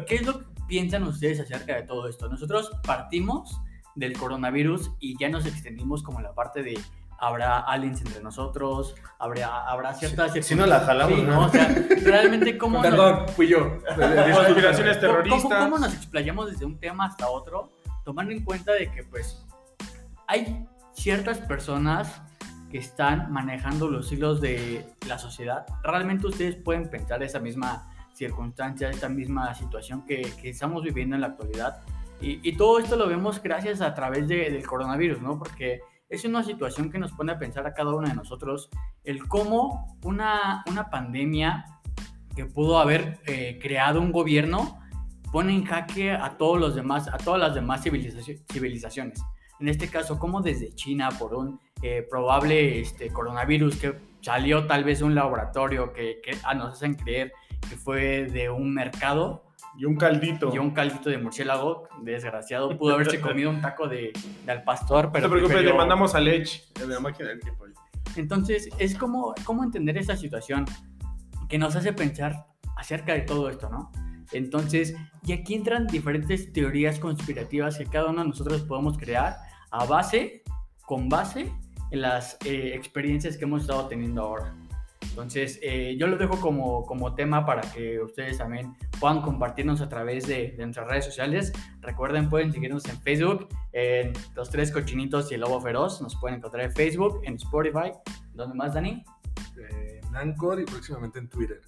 ¿Qué 0.07 0.15
es 0.17 0.27
lo 0.27 0.39
que 0.41 0.45
piensan 0.69 1.03
ustedes 1.05 1.41
acerca 1.41 1.75
de 1.77 1.83
todo 1.83 2.09
esto? 2.09 2.29
Nosotros 2.29 2.71
partimos 2.87 3.61
del 3.95 4.17
coronavirus 4.17 4.91
y 5.01 5.17
ya 5.19 5.29
nos 5.29 5.47
extendimos 5.47 6.03
como 6.03 6.21
la 6.21 6.33
parte 6.35 6.63
de 6.63 6.79
habrá 7.19 7.61
aliens 7.61 8.01
entre 8.01 8.21
nosotros, 8.21 8.97
habrá, 9.21 9.69
habrá 9.69 9.95
ciertas... 9.95 10.33
si 10.45 10.55
no 10.57 10.67
la 10.67 10.81
jalamos, 10.81 11.19
Sí, 11.21 11.25
¿no? 11.25 11.45
O 11.47 11.49
sea, 11.51 11.69
realmente 12.03 12.59
cómo... 12.59 12.79
nos- 12.83 12.87
Perdón, 12.91 13.29
fui 13.37 13.47
yo. 13.47 13.79
Conspiraciones 14.35 14.97
¿Cómo- 14.99 15.01
terroristas. 15.01 15.43
¿Cómo, 15.43 15.59
cómo 15.61 15.79
nos 15.79 15.95
explayamos 15.95 16.51
desde 16.51 16.65
un 16.65 16.79
tema 16.81 17.05
hasta 17.07 17.29
otro? 17.31 17.71
Tomando 18.05 18.33
en 18.33 18.43
cuenta 18.43 18.73
de 18.73 18.91
que, 18.91 19.05
pues, 19.05 19.41
hay 20.27 20.67
ciertas 20.95 21.39
personas 21.39 22.23
que 22.73 22.79
están 22.79 23.31
manejando 23.31 23.89
los 23.89 24.11
hilos 24.11 24.41
de 24.41 24.85
la 25.07 25.19
sociedad. 25.19 25.65
Realmente 25.85 26.27
ustedes 26.27 26.57
pueden 26.57 26.89
pensar 26.91 27.23
esa 27.23 27.39
misma 27.39 27.89
circunstancia, 28.15 28.91
esta 28.91 29.09
misma 29.09 29.55
situación 29.55 30.05
que, 30.07 30.23
que 30.41 30.51
estamos 30.51 30.83
viviendo 30.83 31.15
en 31.15 31.21
la 31.21 31.29
actualidad. 31.29 31.83
Y, 32.23 32.41
y 32.49 32.57
todo 32.57 32.79
esto 32.79 32.97
lo 32.97 33.09
vemos 33.09 33.43
gracias 33.43 33.81
a 33.81 33.93
través 33.95 34.29
de- 34.29 34.51
del 34.51 34.67
coronavirus, 34.67 35.21
¿no? 35.21 35.39
Porque 35.39 35.81
es 36.09 36.25
una 36.25 36.43
situación 36.45 36.91
que 36.91 36.99
nos 36.99 37.13
pone 37.13 37.33
a 37.33 37.39
pensar 37.39 37.67
a 37.67 37.75
cada 37.75 37.95
uno 37.95 38.09
de 38.09 38.15
nosotros 38.15 38.71
el 39.05 39.27
cómo 39.29 39.99
una, 40.05 40.63
una 40.67 40.89
pandemia 40.89 41.65
que 42.37 42.47
pudo 42.47 42.79
haber 42.79 43.19
eh, 43.27 43.59
creado 43.61 44.01
un 44.01 44.13
gobierno 44.13 44.79
pone 45.33 45.53
en 45.55 45.65
jaque 45.65 46.13
a 46.13 46.37
todos 46.37 46.61
los 46.61 46.75
demás, 46.75 47.09
a 47.09 47.17
todas 47.19 47.41
las 47.41 47.55
demás 47.55 47.85
civilizaci- 47.85 48.43
civilizaciones. 48.53 49.23
En 49.61 49.69
este 49.69 49.89
caso, 49.89 50.19
como 50.19 50.41
desde 50.43 50.75
China 50.75 51.09
por 51.19 51.35
un 51.35 51.61
eh, 51.83 52.07
probable 52.09 52.81
este, 52.81 53.09
coronavirus 53.11 53.77
que 53.77 53.99
salió 54.21 54.67
tal 54.67 54.85
vez 54.85 55.01
de 55.01 55.07
un 55.07 55.15
laboratorio 55.15 55.93
que, 55.93 56.21
que 56.23 56.37
ah, 56.45 56.55
nos 56.55 56.75
hacen 56.75 56.95
creer 56.95 57.33
que 57.69 57.77
fue 57.77 58.27
de 58.27 58.51
un 58.51 58.73
mercado 58.75 59.45
Y 59.79 59.85
un 59.85 59.97
caldito. 59.97 60.51
y 60.55 60.59
un 60.59 60.71
caldito 60.73 61.09
de 61.09 61.19
murciélago, 61.19 61.89
desgraciado, 62.03 62.77
pudo 62.77 62.95
haberse 62.95 63.21
comido 63.23 63.51
un 63.51 63.61
taco 63.61 63.89
de, 63.89 64.13
de 64.45 64.53
al 64.53 64.63
pastor, 64.65 65.07
No 65.07 65.13
pero 65.13 65.29
te 65.29 65.33
preocupes, 65.33 65.65
le 65.65 65.73
mandamos 65.73 66.15
a 66.15 66.21
Lech. 66.21 66.65
En 66.81 66.91
la 66.91 67.01
máquina 67.01 67.31
del 67.31 67.41
tiempo. 67.41 67.65
entonces, 68.17 68.69
es 68.79 68.95
como, 68.95 69.35
como 69.45 69.65
entender 69.65 69.97
esta 69.97 70.17
situación 70.17 70.67
que 71.49 71.59
nos 71.59 71.77
hace 71.77 71.93
pensar 71.93 72.47
acerca 72.77 73.15
de 73.15 73.23
todo 73.23 73.49
esto, 73.49 73.69
¿no? 73.71 73.91
Entonces, 74.33 74.95
y 75.25 75.33
aquí 75.33 75.55
entran 75.55 75.87
diferentes 75.87 76.53
teorías 76.53 76.99
conspirativas 76.99 77.79
que 77.79 77.87
cada 77.87 78.11
uno 78.11 78.23
de 78.23 78.29
nosotros 78.29 78.63
podemos 78.63 78.97
crear 78.99 79.37
a 79.71 79.85
base, 79.85 80.43
con 80.87 81.09
base 81.09 81.53
en 81.91 82.01
las 82.01 82.39
eh, 82.45 82.73
experiencias 82.75 83.37
que 83.37 83.45
hemos 83.45 83.63
estado 83.63 83.87
teniendo 83.87 84.23
ahora. 84.23 84.55
Entonces, 85.11 85.59
eh, 85.63 85.97
yo 85.99 86.07
lo 86.07 86.17
dejo 86.17 86.41
como, 86.41 86.87
como 86.87 87.15
tema 87.15 87.45
para 87.45 87.61
que 87.61 88.01
ustedes 88.01 88.39
también 88.39 88.75
puedan 88.99 89.23
compartirnos 89.23 89.81
a 89.81 89.89
través 89.89 90.27
de, 90.27 90.53
de 90.53 90.65
nuestras 90.65 90.89
redes 90.89 91.05
sociales. 91.05 91.53
Recuerden, 91.81 92.29
pueden 92.29 92.53
seguirnos 92.53 92.85
en 92.89 93.01
Facebook, 93.01 93.49
en 93.73 94.13
Los 94.35 94.51
Tres 94.51 94.71
Cochinitos 94.71 95.31
y 95.31 95.35
el 95.35 95.41
Lobo 95.41 95.61
Feroz. 95.61 96.01
Nos 96.01 96.17
pueden 96.17 96.39
encontrar 96.39 96.65
en 96.65 96.73
Facebook, 96.73 97.21
en 97.25 97.35
Spotify. 97.35 97.93
¿Dónde 98.35 98.55
más, 98.55 98.75
Dani? 98.75 99.05
Eh, 99.59 100.01
en 100.07 100.17
Anchor 100.17 100.61
y 100.61 100.65
próximamente 100.65 101.19
en 101.19 101.29
Twitter. 101.29 101.61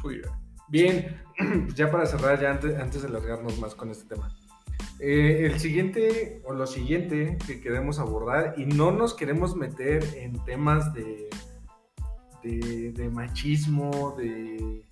Twitter. 0.00 0.30
Bien, 0.68 1.20
ya 1.74 1.90
para 1.90 2.06
cerrar, 2.06 2.40
ya 2.40 2.50
antes, 2.50 2.78
antes 2.78 3.02
de 3.02 3.08
largarnos 3.08 3.58
más 3.58 3.74
con 3.74 3.90
este 3.90 4.14
tema. 4.14 4.34
Eh, 5.00 5.46
el 5.46 5.58
siguiente 5.58 6.40
o 6.44 6.54
lo 6.54 6.66
siguiente 6.66 7.36
que 7.46 7.60
queremos 7.60 7.98
abordar 7.98 8.54
y 8.56 8.66
no 8.66 8.92
nos 8.92 9.14
queremos 9.14 9.56
meter 9.56 10.04
en 10.16 10.42
temas 10.44 10.94
de, 10.94 11.28
de, 12.42 12.92
de 12.92 13.08
machismo, 13.10 14.14
de, 14.18 14.84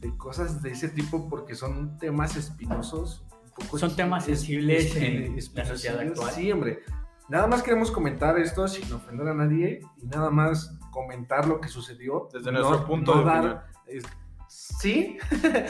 de 0.00 0.16
cosas 0.16 0.62
de 0.62 0.70
ese 0.72 0.88
tipo 0.88 1.28
porque 1.28 1.54
son 1.54 1.98
temas 1.98 2.36
espinosos. 2.36 3.24
un 3.44 3.50
poco 3.66 3.78
Son 3.78 3.94
temas 3.96 4.28
es- 4.28 4.38
sensibles 4.40 4.86
es- 4.86 4.96
en 4.96 5.38
es- 5.38 5.52
la 5.54 5.64
sociedad 5.64 6.00
actual. 6.00 6.32
Sí, 6.32 6.50
hombre. 6.52 6.80
Nada 7.28 7.46
más 7.46 7.62
queremos 7.62 7.90
comentar 7.90 8.38
esto 8.38 8.66
sin 8.68 8.90
ofender 8.92 9.28
a 9.28 9.34
nadie 9.34 9.80
y 10.02 10.06
nada 10.06 10.30
más 10.30 10.74
comentar 10.90 11.46
lo 11.46 11.60
que 11.60 11.68
sucedió. 11.68 12.28
Desde 12.32 12.50
nuestro 12.52 12.86
punto 12.86 13.12
de 13.14 13.20
opinión. 13.30 13.58
es- 13.86 14.04
sí, 14.48 15.18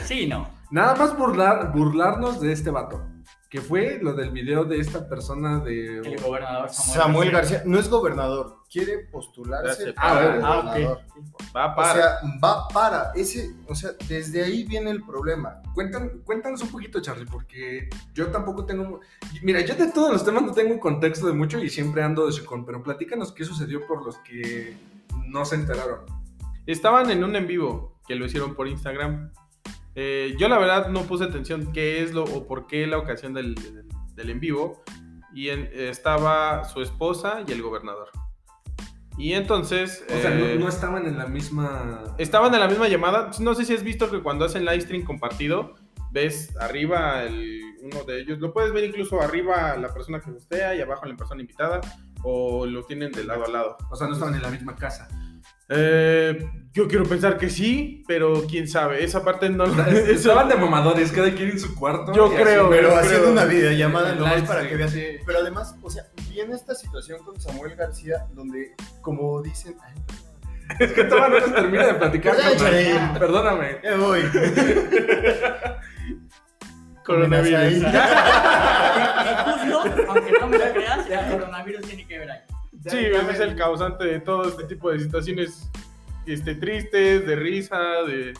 Sí, 0.05 0.27
no. 0.27 0.47
Nada 0.71 0.95
más 0.95 1.17
burlar, 1.17 1.73
burlarnos 1.73 2.39
de 2.39 2.51
este 2.53 2.69
vato. 2.69 3.03
Que 3.49 3.61
fue 3.61 3.97
lo 3.99 4.13
del 4.13 4.29
video 4.29 4.63
de 4.63 4.79
esta 4.79 5.09
persona 5.09 5.59
de. 5.59 5.97
El 5.97 6.21
gobernador 6.21 6.69
Samuel, 6.69 7.01
Samuel 7.01 7.31
García 7.31 7.63
no 7.65 7.79
es 7.79 7.89
gobernador, 7.89 8.57
quiere 8.71 8.99
postularse 9.11 9.93
para 9.93 10.07
Ah, 10.07 10.17
Ah, 10.19 10.23
gobernador. 10.63 10.97
ok. 11.17 11.55
Va 11.55 11.73
O 11.73 11.75
para. 11.75 11.93
sea, 11.93 12.19
va 12.43 12.67
para 12.67 13.11
ese, 13.15 13.55
o 13.67 13.73
sea, 13.73 13.89
desde 14.07 14.43
ahí 14.43 14.65
viene 14.65 14.91
el 14.91 15.03
problema. 15.03 15.63
Cuentan, 15.73 16.21
cuéntanos 16.23 16.61
un 16.61 16.69
poquito, 16.69 17.01
Charlie, 17.01 17.25
porque 17.25 17.89
yo 18.13 18.27
tampoco 18.27 18.65
tengo. 18.65 18.99
Mira, 19.41 19.61
yo 19.61 19.73
de 19.73 19.91
todos 19.91 20.11
los 20.13 20.23
temas 20.23 20.43
no 20.43 20.53
tengo 20.53 20.71
un 20.71 20.79
contexto 20.79 21.25
de 21.25 21.33
mucho 21.33 21.57
y 21.57 21.69
siempre 21.71 22.03
ando 22.03 22.27
de 22.29 22.45
con, 22.45 22.65
pero 22.65 22.83
platícanos 22.83 23.31
qué 23.31 23.45
sucedió 23.45 23.87
por 23.87 24.05
los 24.05 24.17
que 24.19 24.77
no 25.25 25.43
se 25.43 25.55
enteraron. 25.55 26.01
Estaban 26.67 27.09
en 27.09 27.23
un 27.23 27.35
en 27.35 27.47
vivo 27.47 27.99
que 28.07 28.13
lo 28.13 28.25
hicieron 28.25 28.53
por 28.53 28.67
Instagram. 28.67 29.31
Eh, 30.01 30.35
yo 30.37 30.47
la 30.47 30.57
verdad 30.57 30.87
no 30.87 31.01
puse 31.01 31.25
atención 31.25 31.73
qué 31.73 32.01
es 32.01 32.13
lo 32.13 32.23
o 32.23 32.47
por 32.47 32.67
qué 32.67 32.87
la 32.87 32.97
ocasión 32.97 33.33
del, 33.33 33.53
del- 33.55 33.83
del 34.15 34.29
en 34.29 34.39
vivo. 34.39 34.81
Y 35.33 35.49
en- 35.49 35.69
estaba 35.73 36.63
su 36.63 36.81
esposa 36.81 37.43
y 37.45 37.51
el 37.51 37.61
gobernador. 37.61 38.07
Y 39.17 39.33
entonces... 39.33 40.05
O 40.07 40.17
sea, 40.21 40.33
eh, 40.33 40.55
no, 40.55 40.63
no 40.63 40.69
estaban 40.69 41.05
en 41.05 41.17
la 41.17 41.27
misma. 41.27 42.15
Estaban 42.17 42.53
en 42.53 42.61
la 42.61 42.69
misma 42.69 42.87
llamada. 42.87 43.31
No 43.41 43.53
sé 43.55 43.65
si 43.65 43.73
has 43.73 43.83
visto 43.83 44.09
que 44.09 44.21
cuando 44.21 44.45
hacen 44.45 44.63
live 44.63 44.79
stream 44.79 45.03
compartido, 45.03 45.75
ves 46.11 46.55
arriba 46.61 47.23
el, 47.23 47.61
uno 47.81 48.05
de 48.05 48.21
ellos. 48.21 48.39
Lo 48.39 48.53
puedes 48.53 48.71
ver 48.71 48.85
incluso 48.85 49.19
arriba 49.21 49.75
la 49.75 49.93
persona 49.93 50.21
que 50.21 50.31
gustea 50.31 50.75
y 50.75 50.79
abajo 50.81 51.05
la 51.07 51.17
persona 51.17 51.41
invitada. 51.41 51.81
O 52.23 52.65
lo 52.65 52.83
tienen 52.83 53.11
de 53.11 53.25
lado 53.25 53.43
a 53.45 53.49
lado. 53.49 53.77
O 53.91 53.95
sea, 53.97 54.07
no 54.07 54.13
estaban 54.13 54.33
en 54.35 54.41
la 54.43 54.49
misma 54.49 54.77
casa. 54.77 55.09
Eh, 55.69 56.49
yo 56.73 56.87
quiero 56.87 57.05
pensar 57.05 57.37
que 57.37 57.49
sí, 57.49 58.03
pero 58.07 58.43
quién 58.47 58.67
sabe. 58.67 59.03
Esa 59.03 59.23
parte 59.23 59.49
no 59.49 59.65
lo 59.65 59.83
Estaban 59.87 60.49
de 60.49 60.55
mamadores, 60.55 61.11
cada 61.11 61.31
quien 61.33 61.49
en 61.51 61.59
su 61.59 61.75
cuarto. 61.75 62.13
Yo 62.13 62.27
y 62.31 62.35
así. 62.35 62.43
creo, 62.43 62.69
Pero 62.69 62.89
creo. 62.89 62.99
haciendo 62.99 63.31
una 63.31 63.45
videollamada 63.45 64.13
nomás 64.15 64.41
para 64.43 64.67
que 64.67 64.75
veas. 64.75 64.91
sí. 64.91 65.03
Pero 65.25 65.39
además, 65.39 65.75
o 65.81 65.89
sea, 65.89 66.03
viene 66.29 66.55
esta 66.55 66.73
situación 66.75 67.23
con 67.23 67.39
Samuel 67.39 67.75
García 67.75 68.25
donde, 68.33 68.73
como 69.01 69.41
dicen, 69.41 69.75
ay, 69.83 69.93
Es 70.79 70.91
que 70.93 71.03
todavía 71.05 71.39
no 71.39 71.47
nos 71.47 71.55
termina 71.55 71.87
de 71.87 71.93
platicar. 71.95 72.35
Échale. 72.53 72.95
Perdóname. 73.17 73.77
ya 73.83 73.95
voy. 73.97 74.21
Coronavirus. 77.05 77.83
Justo, 79.65 80.03
aunque 80.09 80.31
no 80.39 80.47
me 80.47 80.57
lo 80.59 80.73
creas, 80.73 81.09
el 81.09 81.31
coronavirus 81.31 81.81
tiene 81.87 82.05
que 82.07 82.19
ver 82.19 82.31
ahí. 82.31 82.39
Ya- 82.81 82.91
Sí, 82.91 82.97
ya 83.11 83.29
es 83.31 83.39
el 83.39 83.55
causante 83.55 84.05
de 84.05 84.19
todo 84.19 84.47
este 84.47 84.63
tipo 84.65 84.91
de 84.91 84.99
situaciones 84.99 85.69
este, 86.25 86.55
tristes, 86.55 87.25
de 87.25 87.35
risa, 87.35 87.77
de... 88.07 88.33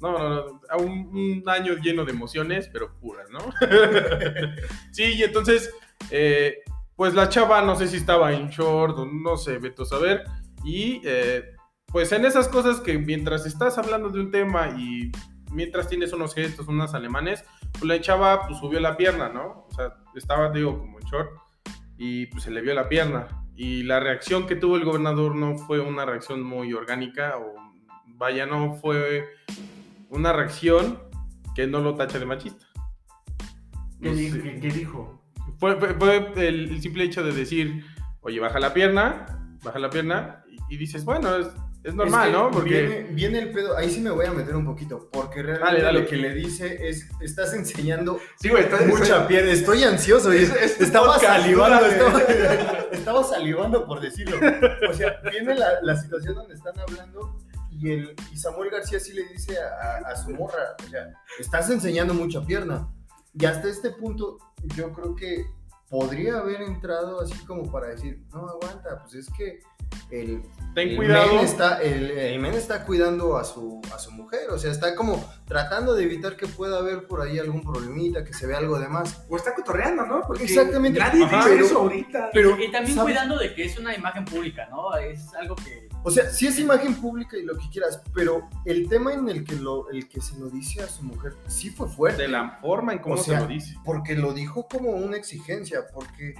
No, 0.00 0.12
no, 0.18 0.28
no, 0.28 0.60
a 0.68 0.76
un, 0.78 0.90
un 1.14 1.42
año 1.48 1.74
lleno 1.76 2.04
de 2.04 2.10
emociones, 2.12 2.68
pero 2.72 2.92
puras, 2.98 3.28
¿no? 3.30 3.38
sí, 4.90 5.04
y 5.14 5.22
entonces, 5.22 5.70
eh, 6.10 6.58
pues 6.96 7.14
la 7.14 7.28
chava 7.28 7.62
no 7.62 7.76
sé 7.76 7.86
si 7.88 7.98
estaba 7.98 8.32
en 8.32 8.48
short 8.48 8.98
o 8.98 9.06
no 9.06 9.36
sé, 9.36 9.58
veto 9.58 9.84
saber. 9.84 10.24
Y 10.64 11.00
eh, 11.04 11.44
pues 11.86 12.10
en 12.12 12.24
esas 12.24 12.48
cosas 12.48 12.80
que 12.80 12.98
mientras 12.98 13.46
estás 13.46 13.78
hablando 13.78 14.08
de 14.08 14.20
un 14.20 14.30
tema 14.32 14.70
y 14.76 15.12
mientras 15.52 15.88
tienes 15.88 16.12
unos 16.12 16.34
gestos, 16.34 16.66
unos 16.68 16.94
alemanes, 16.94 17.44
pues 17.72 17.84
la 17.84 18.00
chava 18.00 18.46
pues 18.46 18.58
subió 18.58 18.80
la 18.80 18.96
pierna, 18.96 19.28
¿no? 19.28 19.66
O 19.68 19.74
sea, 19.74 19.94
estaba, 20.16 20.50
digo, 20.50 20.78
como 20.78 20.98
en 20.98 21.06
short 21.06 21.30
y 21.98 22.26
pues 22.26 22.42
se 22.44 22.50
le 22.50 22.60
vio 22.60 22.74
la 22.74 22.88
pierna. 22.88 23.28
Y 23.54 23.82
la 23.82 24.00
reacción 24.00 24.46
que 24.46 24.56
tuvo 24.56 24.76
el 24.76 24.84
gobernador 24.84 25.34
no 25.36 25.58
fue 25.58 25.80
una 25.80 26.04
reacción 26.06 26.42
muy 26.42 26.72
orgánica 26.72 27.34
o 27.38 27.54
vaya, 28.06 28.46
no 28.46 28.74
fue 28.74 29.26
una 30.08 30.32
reacción 30.32 30.98
que 31.54 31.66
no 31.66 31.80
lo 31.80 31.94
tacha 31.94 32.18
de 32.18 32.24
machista. 32.26 32.66
¿Qué, 34.00 34.08
No 34.10 34.14
di- 34.14 34.30
sé. 34.30 34.42
qué- 34.42 34.60
qué 34.60 34.68
dijo? 34.70 35.22
Fue, 35.58 35.76
fue- 35.76 35.94
fue 35.94 36.32
el, 36.36 36.70
el 36.70 36.80
simple 36.82 37.04
hecho 37.04 37.22
de 37.22 37.32
decir, 37.32 37.84
oye, 38.22 38.40
baja 38.40 38.58
la 38.58 38.72
pierna, 38.72 39.26
baja 39.62 39.78
la 39.78 39.90
pierna, 39.90 40.42
y, 40.48 40.74
y 40.74 40.76
dices, 40.78 41.04
bueno, 41.04 41.36
es, 41.36 41.48
es 41.84 41.94
normal, 41.94 42.28
Es 42.28 42.34
que 42.36 42.42
¿no? 42.42 42.50
Porque... 42.50 42.70
Viene, 42.70 43.02
viene 43.12 43.38
el 43.40 43.50
pedo, 43.52 43.76
ahí 43.76 43.90
sí 43.90 44.00
me 44.00 44.10
voy 44.10 44.26
a 44.26 44.32
meter 44.32 44.54
un 44.54 44.64
poquito, 44.64 45.08
porque 45.12 45.42
realmente 45.42 45.64
Dale, 45.64 45.82
dale. 45.82 46.00
lo 46.00 46.06
que 46.06 46.16
le 46.16 46.32
dice 46.34 46.88
es, 46.88 47.08
estás 47.20 47.52
enseñando 47.54 48.18
Sí, 48.40 48.48
güey, 48.50 48.64
está 48.64 48.80
mucha 48.86 49.26
piel, 49.26 49.48
estoy 49.48 49.82
ansioso, 49.84 50.30
Es- 50.32 50.54
es 50.54 50.80
estaba 50.80 51.18
salivando, 51.18 51.84
estaba, 51.86 52.20
estaba 52.92 53.24
salivando 53.24 53.86
por 53.86 54.00
decirlo. 54.00 54.36
O 54.88 54.94
sea, 54.94 55.20
viene 55.30 55.54
la, 55.54 55.80
la 55.82 55.96
situación 55.96 56.34
donde 56.34 56.54
están 56.54 56.78
hablando 56.78 57.38
y, 57.70 57.90
el, 57.90 58.14
y 58.32 58.36
Samuel 58.36 58.70
García 58.70 59.00
sí 59.00 59.12
le 59.12 59.24
dice 59.24 59.56
a, 59.58 60.08
a- 60.08 60.12
a 60.12 60.16
su 60.16 60.30
morra, 60.30 60.76
o 60.86 60.88
sea, 60.88 61.12
estás 61.38 61.68
enseñando 61.70 62.14
mucha 62.14 62.44
pierna. 62.44 62.88
Y 63.34 63.44
hasta 63.46 63.68
este 63.68 63.90
punto 63.90 64.38
yo 64.76 64.92
creo 64.92 65.16
que 65.16 65.46
podría 65.88 66.38
haber 66.38 66.62
entrado 66.62 67.20
así 67.20 67.34
como 67.46 67.70
para 67.72 67.88
decir, 67.88 68.22
no, 68.32 68.48
aguanta, 68.48 69.00
pues 69.02 69.14
es 69.14 69.26
que 69.36 69.60
el, 70.10 70.42
Ten 70.74 70.88
el 70.90 70.96
cuidado. 70.96 71.34
men 71.34 71.44
está, 71.44 71.82
el, 71.82 72.10
el 72.12 72.38
men 72.40 72.54
está 72.54 72.84
cuidando 72.86 73.36
a 73.36 73.44
su, 73.44 73.82
a 73.94 73.98
su 73.98 74.10
mujer, 74.12 74.48
o 74.50 74.58
sea, 74.58 74.70
está 74.70 74.94
como 74.94 75.22
tratando 75.46 75.94
de 75.94 76.04
evitar 76.04 76.34
que 76.36 76.46
pueda 76.46 76.78
haber 76.78 77.06
por 77.06 77.20
ahí 77.20 77.38
algún 77.38 77.60
problemita, 77.62 78.24
que 78.24 78.32
se 78.32 78.46
vea 78.46 78.56
algo 78.58 78.78
de 78.78 78.88
más. 78.88 79.22
O 79.28 79.36
está 79.36 79.54
cotorreando, 79.54 80.06
¿no? 80.06 80.22
Porque 80.26 80.44
Exactamente. 80.44 80.98
Nadie 80.98 81.24
Ajá. 81.24 81.36
dice 81.38 81.48
Pero- 81.50 81.66
eso 81.66 81.78
ahorita. 81.78 82.30
Pero, 82.32 82.50
y 82.58 82.70
también 82.72 82.96
¿sabes? 82.96 83.12
cuidando 83.14 83.38
de 83.38 83.54
que 83.54 83.64
es 83.64 83.78
una 83.78 83.94
imagen 83.94 84.24
pública, 84.24 84.66
¿no? 84.70 84.96
Es 84.96 85.34
algo 85.34 85.56
que... 85.56 85.88
O 86.04 86.10
sea, 86.10 86.30
sí 86.30 86.46
es 86.46 86.58
imagen 86.58 86.94
pública 86.94 87.36
y 87.36 87.42
lo 87.42 87.56
que 87.56 87.68
quieras, 87.70 88.00
pero 88.14 88.48
el 88.64 88.88
tema 88.88 89.12
en 89.12 89.28
el 89.28 89.44
que, 89.44 89.54
lo, 89.56 89.88
el 89.90 90.08
que 90.08 90.20
se 90.20 90.36
lo 90.38 90.48
dice 90.48 90.82
a 90.82 90.88
su 90.88 91.02
mujer 91.04 91.34
sí 91.46 91.68
fue 91.70 91.86
fuerte. 91.88 92.22
De 92.22 92.28
la 92.28 92.58
forma 92.62 92.92
en 92.94 92.98
cómo 93.00 93.14
O 93.16 93.18
sea, 93.18 93.36
se 93.40 93.44
lo 93.44 93.48
dice. 93.48 93.76
Porque 93.84 94.14
lo 94.16 94.32
dijo 94.32 94.66
como 94.68 94.90
una 94.92 95.16
exigencia, 95.18 95.86
porque 95.92 96.34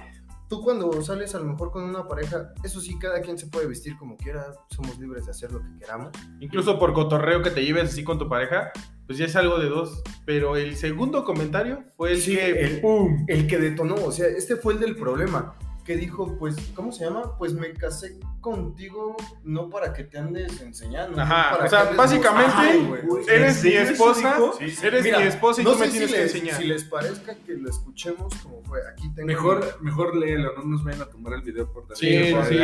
tú 0.53 0.61
cuando 0.61 1.01
sales 1.01 1.33
a 1.33 1.39
lo 1.39 1.45
mejor 1.45 1.71
con 1.71 1.83
una 1.83 2.07
pareja, 2.07 2.53
eso 2.63 2.79
sí, 2.79 2.97
cada 2.99 3.21
quien 3.21 3.37
se 3.39 3.47
puede 3.47 3.65
vestir 3.65 3.97
como 3.97 4.15
quiera, 4.17 4.53
somos 4.69 4.99
libres 4.99 5.25
de 5.25 5.31
hacer 5.31 5.51
lo 5.51 5.59
que 5.59 5.79
queramos. 5.79 6.11
Incluso 6.39 6.77
por 6.77 6.93
cotorreo 6.93 7.41
que 7.41 7.49
te 7.49 7.65
lleves 7.65 7.89
así 7.91 8.03
con 8.03 8.19
tu 8.19 8.29
pareja, 8.29 8.71
pues 9.07 9.17
ya 9.17 9.25
es 9.25 9.35
algo 9.35 9.57
de 9.57 9.69
dos. 9.69 10.03
Pero 10.25 10.55
el 10.55 10.75
segundo 10.75 11.23
comentario 11.23 11.83
fue 11.97 12.11
el 12.11 12.21
Sí, 12.21 12.35
que... 12.35 12.51
el- 12.51 12.81
¡Pum! 12.81 13.25
El 13.27 13.47
que 13.47 13.57
detonó, 13.57 13.95
o 13.95 14.11
sea, 14.11 14.27
este 14.27 14.55
fue 14.55 14.73
el 14.73 14.79
del 14.79 14.95
problema, 14.95 15.55
que 15.85 15.97
dijo, 15.97 16.37
pues, 16.37 16.55
¿cómo 16.75 16.91
se 16.91 17.05
llama? 17.05 17.35
Pues 17.39 17.53
me 17.53 17.73
casé 17.73 18.19
contigo 18.43 19.15
no 19.43 19.69
para 19.69 19.91
que 19.93 20.03
te 20.03 20.19
andes 20.19 20.61
enseñando. 20.61 21.19
Ajá, 21.19 21.51
para 21.51 21.65
o 21.65 21.69
sea, 21.69 21.83
básicamente, 21.97 22.91
Eres 23.27 23.63
¿En 23.63 23.71
mi 23.71 23.77
esposa, 23.77 24.37
sí, 24.59 24.75
eres 24.85 25.03
Mira, 25.03 25.19
mi 25.19 25.25
esposa 25.27 25.61
y 25.61 25.63
no 25.63 25.71
tú 25.73 25.79
me 25.79 25.87
tienes 25.87 26.09
si 26.09 26.15
que 26.15 26.21
les, 26.21 26.35
enseñar. 26.35 26.57
si 26.57 26.63
les 26.65 26.83
parezca 26.83 27.35
que 27.35 27.53
lo 27.53 27.69
escuchemos 27.69 28.31
como 28.43 28.61
fue. 28.63 28.79
Aquí 28.91 29.09
tengo. 29.15 29.25
Mejor, 29.27 29.77
mejor 29.81 30.15
léelo, 30.15 30.53
no 30.57 30.63
nos 30.65 30.83
vayan 30.83 31.01
a 31.01 31.05
tumbar 31.09 31.33
el 31.35 31.41
video 31.41 31.71
por 31.71 31.87
Sí, 31.95 32.05
teléfono. 32.07 32.45
sí. 32.45 32.57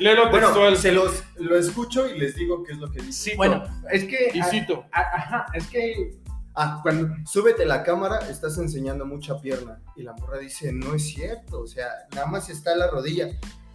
Léelo 0.00 0.30
Bueno, 0.30 0.46
textual. 0.48 0.76
se 0.76 0.92
los, 0.92 1.22
lo 1.36 1.56
escucho 1.58 2.08
y 2.08 2.18
les 2.18 2.34
digo 2.34 2.64
qué 2.64 2.72
es 2.72 2.78
lo 2.78 2.90
que 2.90 3.02
dice. 3.02 3.30
Sí, 3.30 3.36
Bueno. 3.36 3.62
es 3.92 4.04
que. 4.04 4.30
Y 4.34 4.42
cito. 4.42 4.86
a- 4.90 5.00
a- 5.00 5.16
Ajá, 5.16 5.46
es 5.54 5.66
que 5.68 6.18
Ah, 6.60 6.80
cuando. 6.82 7.14
súbete 7.24 7.64
la 7.66 7.84
cámara, 7.84 8.18
estás 8.30 8.58
enseñando 8.58 9.04
mucha 9.06 9.40
pierna. 9.40 9.80
Y 9.94 10.02
la 10.02 10.12
morra 10.14 10.38
dice, 10.38 10.72
no 10.72 10.92
es 10.94 11.04
cierto, 11.06 11.60
o 11.60 11.66
sea, 11.68 11.86
nada 12.14 12.26
más 12.26 12.48
está 12.50 12.74
la 12.74 12.88
rodilla. 12.90 13.28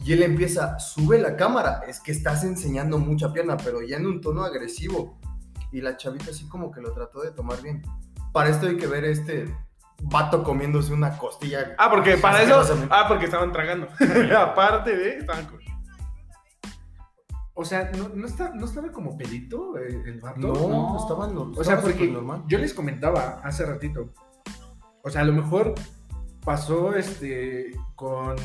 Y 0.04 0.12
él 0.14 0.24
empieza, 0.24 0.80
sube 0.80 1.18
la 1.18 1.38
cámara, 1.38 1.84
es 1.88 2.00
que 2.02 2.12
estás 2.12 2.44
enseñando 2.44 2.98
mucha 2.98 3.32
pierna, 3.32 3.56
pero 3.56 3.82
ya 3.82 3.98
en 3.98 4.06
un 4.06 4.20
tono 4.20 4.44
agresivo. 4.44 5.18
Y 5.72 5.82
la 5.82 5.96
chavita 5.96 6.32
así 6.32 6.48
como 6.48 6.72
que 6.72 6.82
lo 6.82 6.94
trató 6.94 7.22
de 7.22 7.32
tomar 7.32 7.62
bien. 7.62 7.82
Para 8.34 8.50
esto 8.50 8.68
hay 8.68 8.78
que 8.78 8.88
ver 8.88 9.06
este 9.06 9.46
vato 10.04 10.44
comiéndose 10.44 10.94
una 10.94 11.18
costilla. 11.18 11.76
Ah, 11.78 11.90
porque 11.90 12.18
para 12.18 12.44
eso. 12.44 12.62
Ah, 12.90 13.06
porque 13.08 13.26
estaban 13.26 13.52
tragando. 13.52 13.88
Aparte 14.38 14.96
de. 14.96 15.18
Estaban 15.20 15.48
O 17.54 17.64
sea, 17.64 17.90
¿no, 17.98 18.10
no, 18.10 18.28
está, 18.28 18.54
no 18.54 18.66
estaba 18.66 18.92
como 18.92 19.18
pedito 19.18 19.78
el, 19.78 20.06
el 20.08 20.20
vato? 20.20 20.40
No, 20.40 20.54
No. 20.54 20.98
estaba 21.00 21.28
normal. 21.28 21.56
O 21.58 21.64
sea, 21.64 21.80
porque 21.80 22.14
yo 22.48 22.58
les 22.58 22.74
comentaba 22.74 23.40
hace 23.44 23.66
ratito. 23.66 24.10
O 25.04 25.10
sea, 25.10 25.22
a 25.22 25.26
lo 25.26 25.34
mejor 25.34 25.74
pasó 26.44 26.94
este 26.94 27.72
con. 27.96 28.36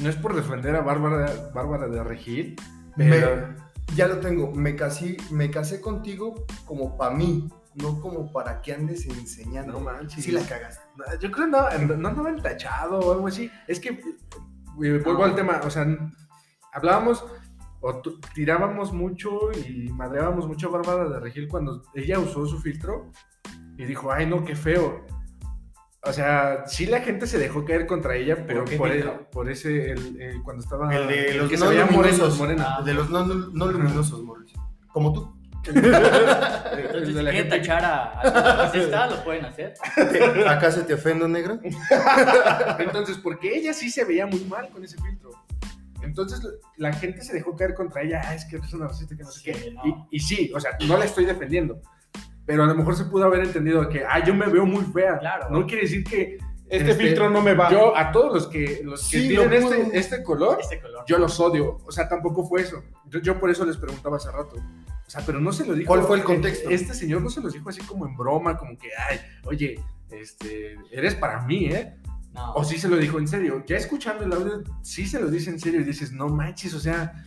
No 0.00 0.08
es 0.08 0.16
por 0.16 0.34
defender 0.34 0.74
a 0.76 0.80
Bárbara, 0.80 1.50
Bárbara 1.54 1.88
de 1.88 2.02
Regil, 2.02 2.56
pero. 2.96 3.54
ya 3.94 4.08
lo 4.08 4.18
tengo. 4.18 4.52
Me 4.52 4.74
casé, 4.74 5.16
me 5.30 5.50
casé 5.50 5.80
contigo 5.80 6.46
como 6.64 6.96
para 6.96 7.14
mí, 7.14 7.48
no 7.74 8.00
como 8.00 8.32
para 8.32 8.62
que 8.62 8.72
andes 8.72 9.06
enseñando. 9.06 9.72
No 9.72 9.80
manches. 9.80 10.24
Sí 10.24 10.32
la 10.32 10.42
cagaste. 10.42 10.82
Yo 11.20 11.30
creo 11.30 11.46
que 11.46 11.86
no, 11.86 11.96
no 11.96 12.08
andaba 12.08 12.30
entachado 12.30 13.00
o 13.00 13.12
algo 13.12 13.28
así. 13.28 13.50
Es 13.68 13.80
que, 13.80 13.90
eh, 13.90 15.02
vuelvo 15.04 15.24
al 15.24 15.34
tema, 15.34 15.60
o 15.64 15.70
sea, 15.70 15.86
hablábamos 16.72 17.24
o 17.80 18.00
tirábamos 18.34 18.92
mucho 18.92 19.50
y 19.52 19.88
madreábamos 19.90 20.46
mucho 20.46 20.68
a 20.68 20.78
Bárbara 20.78 21.08
de 21.08 21.20
Regil 21.20 21.48
cuando 21.48 21.82
ella 21.94 22.18
usó 22.20 22.46
su 22.46 22.58
filtro 22.60 23.10
y 23.76 23.84
dijo, 23.84 24.12
ay 24.12 24.26
no, 24.26 24.44
qué 24.44 24.54
feo. 24.54 25.04
O 26.04 26.12
sea, 26.12 26.64
sí 26.66 26.86
la 26.86 27.00
gente 27.00 27.26
se 27.28 27.38
dejó 27.38 27.64
caer 27.64 27.86
contra 27.86 28.16
ella, 28.16 28.44
pero 28.46 28.64
por, 28.64 28.90
el- 28.90 29.08
por 29.30 29.48
ese, 29.48 29.92
el, 29.92 30.20
el- 30.20 30.42
cuando 30.42 30.62
estaba... 30.64 30.92
El 30.94 31.06
de 31.06 31.34
los 31.34 31.48
que 31.50 31.56
no 31.56 31.66
se 31.66 31.70
veía 31.70 31.86
luminosos. 31.86 32.38
moreno, 32.38 32.64
Ah. 32.66 32.82
De 32.82 32.92
los 32.94 33.08
no, 33.08 33.24
no 33.24 33.66
luminosos, 33.66 34.20
Morris. 34.22 34.52
Como 34.92 35.12
tú. 35.12 35.32
Entonces, 35.64 37.06
si 37.06 37.12
quieren 37.12 37.32
gente- 37.34 37.58
tachar 37.58 37.84
a, 37.84 38.64
a 38.64 38.72
está, 38.76 39.06
lo 39.06 39.22
pueden 39.22 39.44
hacer. 39.44 39.74
¿Te- 40.10 40.48
¿Acá 40.48 40.72
se 40.72 40.82
te 40.82 40.94
ofendo, 40.94 41.28
negra? 41.28 41.60
Entonces, 42.80 43.18
porque 43.18 43.56
ella 43.56 43.72
sí 43.72 43.88
se 43.90 44.04
veía 44.04 44.26
muy 44.26 44.44
mal 44.46 44.68
con 44.70 44.82
ese 44.84 44.96
filtro. 45.00 45.30
Entonces, 46.02 46.40
la 46.78 46.92
gente 46.92 47.22
se 47.22 47.32
dejó 47.32 47.54
caer 47.54 47.74
contra 47.74 48.02
ella. 48.02 48.22
"Ah, 48.24 48.34
es 48.34 48.44
que 48.44 48.56
es 48.56 48.72
una 48.74 48.88
racista 48.88 49.16
que 49.16 49.22
no 49.22 49.30
sé 49.30 49.38
Sí, 49.40 49.52
qué. 49.52 49.70
no. 49.70 49.82
Y, 50.10 50.16
y 50.16 50.20
sí, 50.20 50.50
o 50.52 50.58
sea, 50.58 50.72
no 50.86 50.96
la 50.98 51.04
estoy 51.04 51.26
defendiendo. 51.26 51.80
Pero 52.46 52.64
a 52.64 52.66
lo 52.66 52.74
mejor 52.74 52.96
se 52.96 53.04
pudo 53.04 53.24
haber 53.24 53.40
entendido 53.44 53.88
que, 53.88 54.04
ah, 54.04 54.24
yo 54.24 54.34
me 54.34 54.46
veo 54.46 54.66
muy 54.66 54.84
fea. 54.84 55.18
Claro. 55.18 55.48
No 55.50 55.66
quiere 55.66 55.82
decir 55.82 56.02
que 56.04 56.38
Este, 56.68 56.90
Este, 56.92 57.04
filtro 57.04 57.28
no 57.30 57.40
me 57.42 57.52
va. 57.54 57.70
yo, 57.70 57.94
a 57.96 58.10
todos 58.12 58.32
los 58.32 58.46
que, 58.48 58.80
los 58.82 59.08
que 59.10 59.20
Sí, 59.20 59.28
tienen 59.28 59.60
lo 59.62 59.68
puedo. 59.68 59.82
este, 59.82 59.98
este 59.98 60.22
color, 60.22 60.58
Este 60.60 60.80
color. 60.80 61.04
yo 61.06 61.18
los 61.18 61.38
odio. 61.38 61.78
O 61.86 61.92
sea, 61.92 62.08
tampoco 62.08 62.48
fue 62.48 62.62
eso. 62.62 62.82
Yo, 63.10 63.20
yo 63.20 63.38
por 63.38 63.50
eso 63.50 63.64
les 63.66 63.76
preguntaba 63.76 64.16
hace 64.16 64.30
rato. 64.30 64.56
O 65.06 65.10
sea, 65.10 65.22
pero 65.26 65.38
no 65.38 65.52
se 65.52 65.66
lo 65.66 65.74
dijo. 65.74 65.88
¿Cuál 65.88 66.02
fue 66.04 66.16
el 66.16 66.24
contexto? 66.24 66.70
Este 66.70 66.94
señor 66.94 67.20
no 67.20 67.28
se 67.28 67.42
los 67.42 67.52
dijo 67.52 67.68
así 67.68 67.82
como 67.82 68.06
en 68.06 68.16
broma, 68.16 68.56
como 68.56 68.78
que, 68.78 68.88
ay, 69.08 69.20
oye, 69.44 69.78
este, 70.10 70.76
eres 70.90 71.14
para 71.14 71.42
mí, 71.42 71.66
¿eh? 71.66 71.94
No. 72.32 72.54
O 72.54 72.64
sí 72.64 72.78
se 72.78 72.88
lo 72.88 72.96
dijo 72.96 73.18
en 73.18 73.28
serio. 73.28 73.62
Ya 73.66 73.76
escuchando 73.76 74.24
el 74.24 74.32
audio, 74.32 74.62
sí 74.80 75.06
se 75.06 75.20
lo 75.20 75.28
dice 75.28 75.50
en 75.50 75.60
serio 75.60 75.80
y 75.82 75.84
dices, 75.84 76.12
no 76.12 76.28
manches, 76.28 76.72
o 76.72 76.80
sea, 76.80 77.22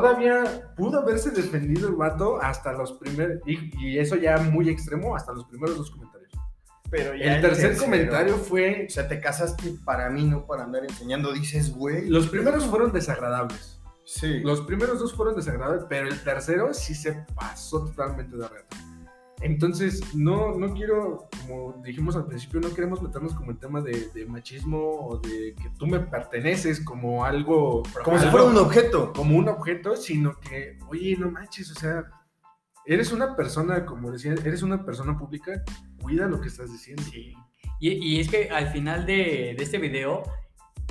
todavía 0.00 0.72
pudo 0.76 1.00
haberse 1.00 1.30
defendido 1.30 1.88
el 1.88 1.94
vato 1.94 2.40
hasta 2.42 2.72
los 2.72 2.92
primeros, 2.92 3.38
y, 3.46 3.70
y 3.78 3.98
eso 3.98 4.16
ya 4.16 4.38
muy 4.38 4.68
extremo, 4.68 5.14
hasta 5.14 5.32
los 5.32 5.44
primeros 5.44 5.76
dos 5.76 5.90
comentarios. 5.90 6.32
Pero 6.90 7.12
El 7.12 7.40
tercer 7.40 7.76
comentario 7.76 8.36
fue, 8.36 8.86
O 8.86 8.90
sea, 8.90 9.08
te 9.08 9.20
casaste 9.20 9.74
para 9.84 10.10
mí, 10.10 10.24
no 10.24 10.46
para 10.46 10.64
andar 10.64 10.84
enseñando. 10.84 11.32
Dices, 11.32 11.72
güey. 11.72 12.08
los 12.08 12.28
primeros 12.28 12.66
fueron 12.66 12.92
desagradables. 12.92 13.80
Sí. 14.04 14.40
Los 14.40 14.60
primeros 14.60 14.98
dos 14.98 15.14
fueron 15.14 15.34
desagradables, 15.34 15.86
pero 15.88 16.08
el 16.08 16.22
tercero 16.22 16.74
sí 16.74 16.94
se 16.94 17.24
pasó 17.34 17.86
totalmente 17.86 18.36
de 18.36 18.46
reta. 18.46 18.76
Entonces, 19.40 20.14
no, 20.14 20.54
no 20.54 20.72
quiero, 20.72 21.28
como 21.40 21.74
dijimos 21.82 22.16
al 22.16 22.26
principio, 22.26 22.60
no 22.60 22.72
queremos 22.72 23.02
meternos 23.02 23.34
como 23.34 23.50
en 23.50 23.58
tema 23.58 23.80
de, 23.82 24.08
de 24.14 24.26
machismo 24.26 24.78
o 24.78 25.18
de 25.18 25.54
que 25.54 25.70
tú 25.78 25.86
me 25.86 26.00
perteneces 26.00 26.80
como 26.80 27.24
algo... 27.24 27.82
Como 28.04 28.18
si 28.18 28.26
fuera 28.28 28.46
un 28.46 28.56
objeto. 28.56 29.12
como 29.12 29.36
un 29.36 29.48
objeto, 29.48 29.96
sino 29.96 30.38
que, 30.40 30.78
oye, 30.88 31.16
no 31.18 31.30
manches, 31.30 31.70
o 31.72 31.74
sea, 31.74 32.04
eres 32.86 33.12
una 33.12 33.36
persona, 33.36 33.84
como 33.84 34.10
decía, 34.10 34.34
eres 34.44 34.62
una 34.62 34.84
persona 34.84 35.18
pública, 35.18 35.62
cuida 36.00 36.26
lo 36.26 36.40
que 36.40 36.48
estás 36.48 36.70
diciendo. 36.70 37.02
Sí. 37.10 37.34
Y, 37.80 37.90
y 37.90 38.20
es 38.20 38.30
que 38.30 38.50
al 38.50 38.68
final 38.68 39.04
de, 39.04 39.54
de 39.58 39.64
este 39.64 39.78
video, 39.78 40.22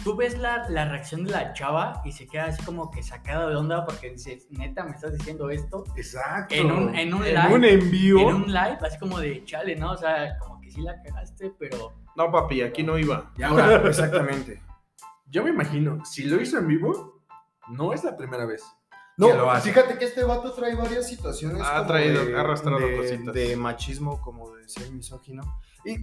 tú 0.04 0.16
ves 0.16 0.38
la, 0.38 0.68
la 0.70 0.86
reacción 0.90 1.24
de 1.24 1.32
la 1.32 1.54
chava 1.54 2.02
y 2.06 2.12
se 2.12 2.28
queda 2.28 2.46
así 2.46 2.64
como 2.64 2.90
que 2.92 3.04
sacada 3.04 3.50
de 3.50 3.56
onda 3.56 3.86
porque 3.86 4.12
dices, 4.12 4.48
neta, 4.52 4.84
me 4.84 4.92
estás 4.92 5.14
diciendo 5.18 5.50
esto. 5.50 5.84
Exacto. 5.96 6.56
En 6.56 6.72
un, 6.72 6.96
en 6.96 7.14
un 7.14 7.26
En 7.26 7.36
live. 7.36 7.54
un 7.56 7.66
envío. 7.66 8.20
En 8.20 8.36
un 8.36 8.48
live, 8.48 8.78
así 8.82 8.98
como 9.00 9.20
de 9.20 9.44
chale, 9.46 9.76
¿no? 9.76 9.92
O 9.92 9.98
sea, 9.98 10.38
como 10.40 10.60
que 10.62 10.72
sí 10.72 10.82
la 10.82 11.02
cagaste, 11.02 11.52
pero. 11.60 11.94
No, 12.16 12.32
papi, 12.32 12.62
aquí 12.62 12.84
no 12.84 12.98
iba. 12.98 13.32
Y 13.38 13.44
ahora, 13.44 13.82
Exactamente. 13.88 14.62
yo 15.28 15.44
me 15.44 15.50
imagino, 15.50 16.04
si 16.06 16.24
lo 16.26 16.40
hizo 16.42 16.58
en 16.60 16.68
vivo, 16.68 17.24
no 17.70 17.94
es 17.94 18.04
la 18.04 18.16
primera 18.16 18.46
vez. 18.46 18.64
No, 19.18 19.28
que 19.28 19.34
lo 19.36 19.52
hace. 19.52 19.70
fíjate 19.70 19.98
que 19.98 20.06
este 20.06 20.24
vato 20.24 20.52
trae 20.54 20.76
varias 20.76 21.08
situaciones. 21.08 21.62
Ha 21.64 21.76
como 21.80 21.88
traído- 21.88 22.26
de, 22.26 22.36
ha 22.36 22.40
arrastrado 22.42 22.80
de- 22.80 22.96
cositas. 22.98 23.34
de 23.34 23.56
machismo, 23.56 24.20
como 24.22 24.52
de 24.56 24.68
ser 24.68 24.90
misógino. 24.92 25.44
Y 25.86 25.98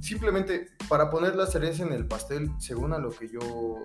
simplemente 0.00 0.68
para 0.88 1.10
poner 1.10 1.34
la 1.34 1.46
cereza 1.46 1.82
en 1.82 1.92
el 1.92 2.06
pastel, 2.06 2.50
según 2.58 2.92
a 2.92 2.98
lo 2.98 3.10
que 3.10 3.28
yo 3.28 3.40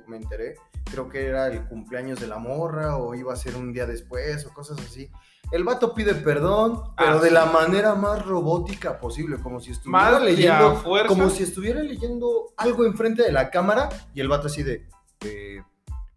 me 0.07 0.17
enteré, 0.17 0.55
creo 0.89 1.09
que 1.09 1.25
era 1.25 1.47
el 1.47 1.65
cumpleaños 1.67 2.19
de 2.19 2.27
la 2.27 2.37
morra 2.37 2.97
o 2.97 3.15
iba 3.15 3.33
a 3.33 3.35
ser 3.35 3.55
un 3.55 3.73
día 3.73 3.85
después 3.87 4.45
o 4.45 4.53
cosas 4.53 4.77
así. 4.79 5.09
El 5.51 5.63
vato 5.63 5.93
pide 5.95 6.13
perdón, 6.15 6.81
pero 6.95 7.17
Ah, 7.17 7.21
de 7.21 7.27
sí. 7.29 7.33
la 7.33 7.45
manera 7.47 7.95
más 7.95 8.23
robótica 8.25 8.99
posible, 8.99 9.37
como 9.41 9.59
si 9.59 9.71
estuviera 9.71 10.19
leyendo, 10.19 10.83
como 11.07 11.29
si 11.29 11.43
estuviera 11.43 11.81
leyendo 11.81 12.53
algo 12.57 12.85
enfrente 12.85 13.23
de 13.23 13.31
la 13.31 13.49
cámara 13.49 13.89
y 14.13 14.21
el 14.21 14.27
vato 14.29 14.47
así 14.47 14.61
de, 14.63 14.87
eh, 15.25 15.61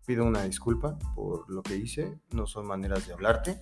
pido 0.07 0.25
una 0.25 0.43
disculpa 0.45 0.99
por 1.15 1.49
lo 1.51 1.63
que 1.63 1.77
hice, 1.77 2.19
no 2.33 2.47
son 2.47 2.67
maneras 2.67 3.07
de 3.07 3.13
hablarte. 3.15 3.59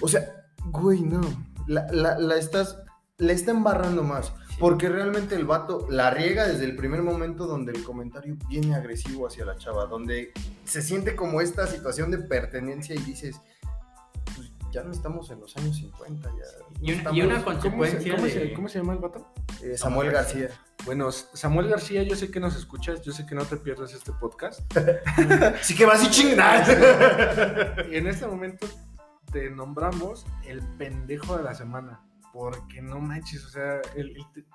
O 0.00 0.08
sea, 0.08 0.24
güey, 0.66 1.00
no, 1.02 1.20
la, 1.66 1.86
la- 1.92 2.18
la 2.18 2.36
estás, 2.36 2.78
la 3.18 3.32
está 3.32 3.50
embarrando 3.50 4.02
más, 4.02 4.32
porque 4.58 4.88
realmente 4.88 5.34
el 5.34 5.44
vato 5.44 5.86
la 5.90 6.10
riega 6.10 6.46
desde 6.46 6.64
el 6.64 6.76
primer 6.76 7.02
momento 7.02 7.46
donde 7.46 7.72
el 7.72 7.82
comentario 7.84 8.36
viene 8.48 8.74
agresivo 8.74 9.26
hacia 9.26 9.44
la 9.44 9.56
chava, 9.56 9.86
donde 9.86 10.32
se 10.64 10.82
siente 10.82 11.14
como 11.16 11.40
esta 11.40 11.66
situación 11.66 12.10
de 12.10 12.18
pertenencia 12.18 12.94
y 12.94 12.98
dices, 12.98 13.36
ya 14.70 14.82
no 14.82 14.92
estamos 14.92 15.30
en 15.30 15.40
los 15.40 15.56
años 15.56 15.76
50, 15.76 16.28
ya. 16.30 16.44
Y, 16.80 16.92
un- 16.92 16.98
estamos- 16.98 17.18
y 17.18 17.22
una 17.22 17.34
¿Cómo 17.34 17.38
se, 17.38 17.44
consecuencia 17.70 18.14
cómo 18.14 18.24
de. 18.26 18.32
se- 18.32 18.52
cómo 18.54 18.68
se 18.68 18.78
llama 18.78 18.92
el 18.94 18.98
vato? 18.98 19.32
eh, 19.62 19.76
Samuel 19.76 20.10
García. 20.12 20.48
Bueno, 20.86 21.12
Samuel 21.12 21.68
García, 21.68 22.02
yo 22.04 22.16
sé 22.16 22.30
que 22.30 22.40
nos 22.40 22.56
escuchas, 22.56 23.02
yo 23.02 23.12
sé 23.12 23.26
que 23.26 23.34
no 23.34 23.44
te 23.44 23.56
pierdas 23.56 23.92
este 23.92 24.12
podcast. 24.12 24.60
Así 25.60 25.74
que 25.74 25.84
vas 25.86 26.02
y 26.04 26.10
chingas. 26.10 26.68
Y 27.90 27.96
en 27.96 28.06
este 28.06 28.26
momento 28.26 28.66
te 29.32 29.50
nombramos 29.50 30.26
el 30.46 30.60
pendejo 30.78 31.36
de 31.36 31.42
la 31.44 31.54
semana. 31.54 32.00
Porque 32.32 32.80
no 32.80 33.00
manches, 33.00 33.44
o 33.44 33.48
sea, 33.48 33.80
el- 33.96 34.16
el- 34.16 34.46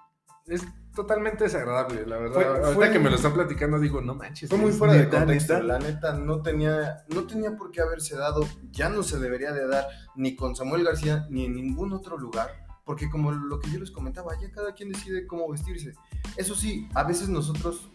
es 0.47 0.63
totalmente 0.95 1.43
desagradable, 1.45 2.05
la 2.05 2.17
verdad. 2.17 2.33
Fue- 2.35 2.45
Ahorita 2.45 2.71
fue- 2.73 2.91
que 2.91 2.99
me 2.99 3.09
lo 3.09 3.15
están 3.15 3.33
platicando, 3.33 3.79
digo, 3.79 4.01
no 4.01 4.15
manches. 4.15 4.49
Fue 4.49 4.57
muy 4.57 4.71
fuera 4.71 4.93
de 4.93 5.09
contexto. 5.09 5.53
neta. 5.55 5.65
La 5.65 5.79
neta 5.79 6.13
no 6.13 6.41
tenía, 6.41 7.03
no 7.13 7.25
tenía 7.27 7.55
por 7.57 7.71
qué 7.71 7.81
haberse 7.81 8.15
dado, 8.15 8.47
ya 8.71 8.89
no 8.89 9.03
se 9.03 9.19
debería 9.19 9.51
de 9.51 9.67
dar 9.67 9.87
ni 10.15 10.35
con 10.35 10.55
Samuel 10.55 10.83
García 10.83 11.27
ni 11.29 11.45
en 11.45 11.55
ningún 11.55 11.91
otro 11.93 12.17
lugar, 12.17 12.65
porque 12.85 13.09
como 13.09 13.31
lo 13.31 13.59
que 13.59 13.71
yo 13.71 13.79
les 13.79 13.91
comentaba, 13.91 14.39
ya 14.39 14.51
cada 14.51 14.73
quien 14.73 14.89
decide 14.91 15.27
cómo 15.27 15.49
vestirse. 15.51 15.93
Eso 16.37 16.55
sí, 16.55 16.87
a 16.93 17.03
veces 17.03 17.27
nosotros, 17.29 17.89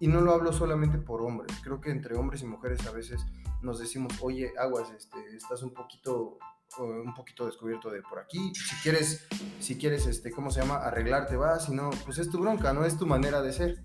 y 0.00 0.08
no 0.08 0.20
lo 0.20 0.32
hablo 0.34 0.52
solamente 0.52 0.98
por 0.98 1.22
hombres, 1.22 1.56
creo 1.62 1.80
que 1.80 1.90
entre 1.90 2.16
hombres 2.16 2.42
y 2.42 2.46
mujeres 2.46 2.86
a 2.86 2.90
veces 2.90 3.24
nos 3.62 3.78
decimos, 3.78 4.12
oye, 4.20 4.52
aguas, 4.58 4.90
este, 4.96 5.18
estás 5.36 5.62
un 5.62 5.72
poquito 5.72 6.38
un 6.78 7.14
poquito 7.14 7.46
descubierto 7.46 7.90
de 7.90 8.02
por 8.02 8.18
aquí. 8.18 8.52
Si 8.54 8.76
quieres, 8.82 9.26
si 9.60 9.76
quieres, 9.76 10.06
este, 10.06 10.30
¿cómo 10.30 10.50
se 10.50 10.60
llama? 10.60 10.76
Arreglarte 10.76 11.36
vas, 11.36 11.66
si 11.66 11.72
no, 11.74 11.90
pues 12.04 12.18
es 12.18 12.30
tu 12.30 12.38
bronca, 12.38 12.72
no 12.72 12.84
es 12.84 12.96
tu 12.96 13.06
manera 13.06 13.42
de 13.42 13.52
ser 13.52 13.82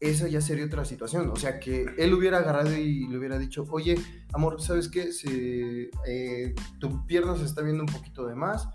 esa 0.00 0.28
ya 0.28 0.40
sería 0.40 0.64
otra 0.64 0.84
situación. 0.84 1.28
O 1.30 1.36
sea, 1.36 1.60
que 1.60 1.86
él 1.98 2.14
hubiera 2.14 2.38
agarrado 2.38 2.74
y 2.74 3.06
le 3.06 3.18
hubiera 3.18 3.38
dicho, 3.38 3.66
oye, 3.70 3.96
amor, 4.32 4.60
¿sabes 4.60 4.88
qué? 4.88 5.12
Se, 5.12 5.90
eh, 6.06 6.54
tu 6.78 7.06
pierna 7.06 7.36
se 7.36 7.44
está 7.44 7.60
viendo 7.60 7.82
un 7.82 7.92
poquito 7.92 8.26
de 8.26 8.34
más. 8.34 8.68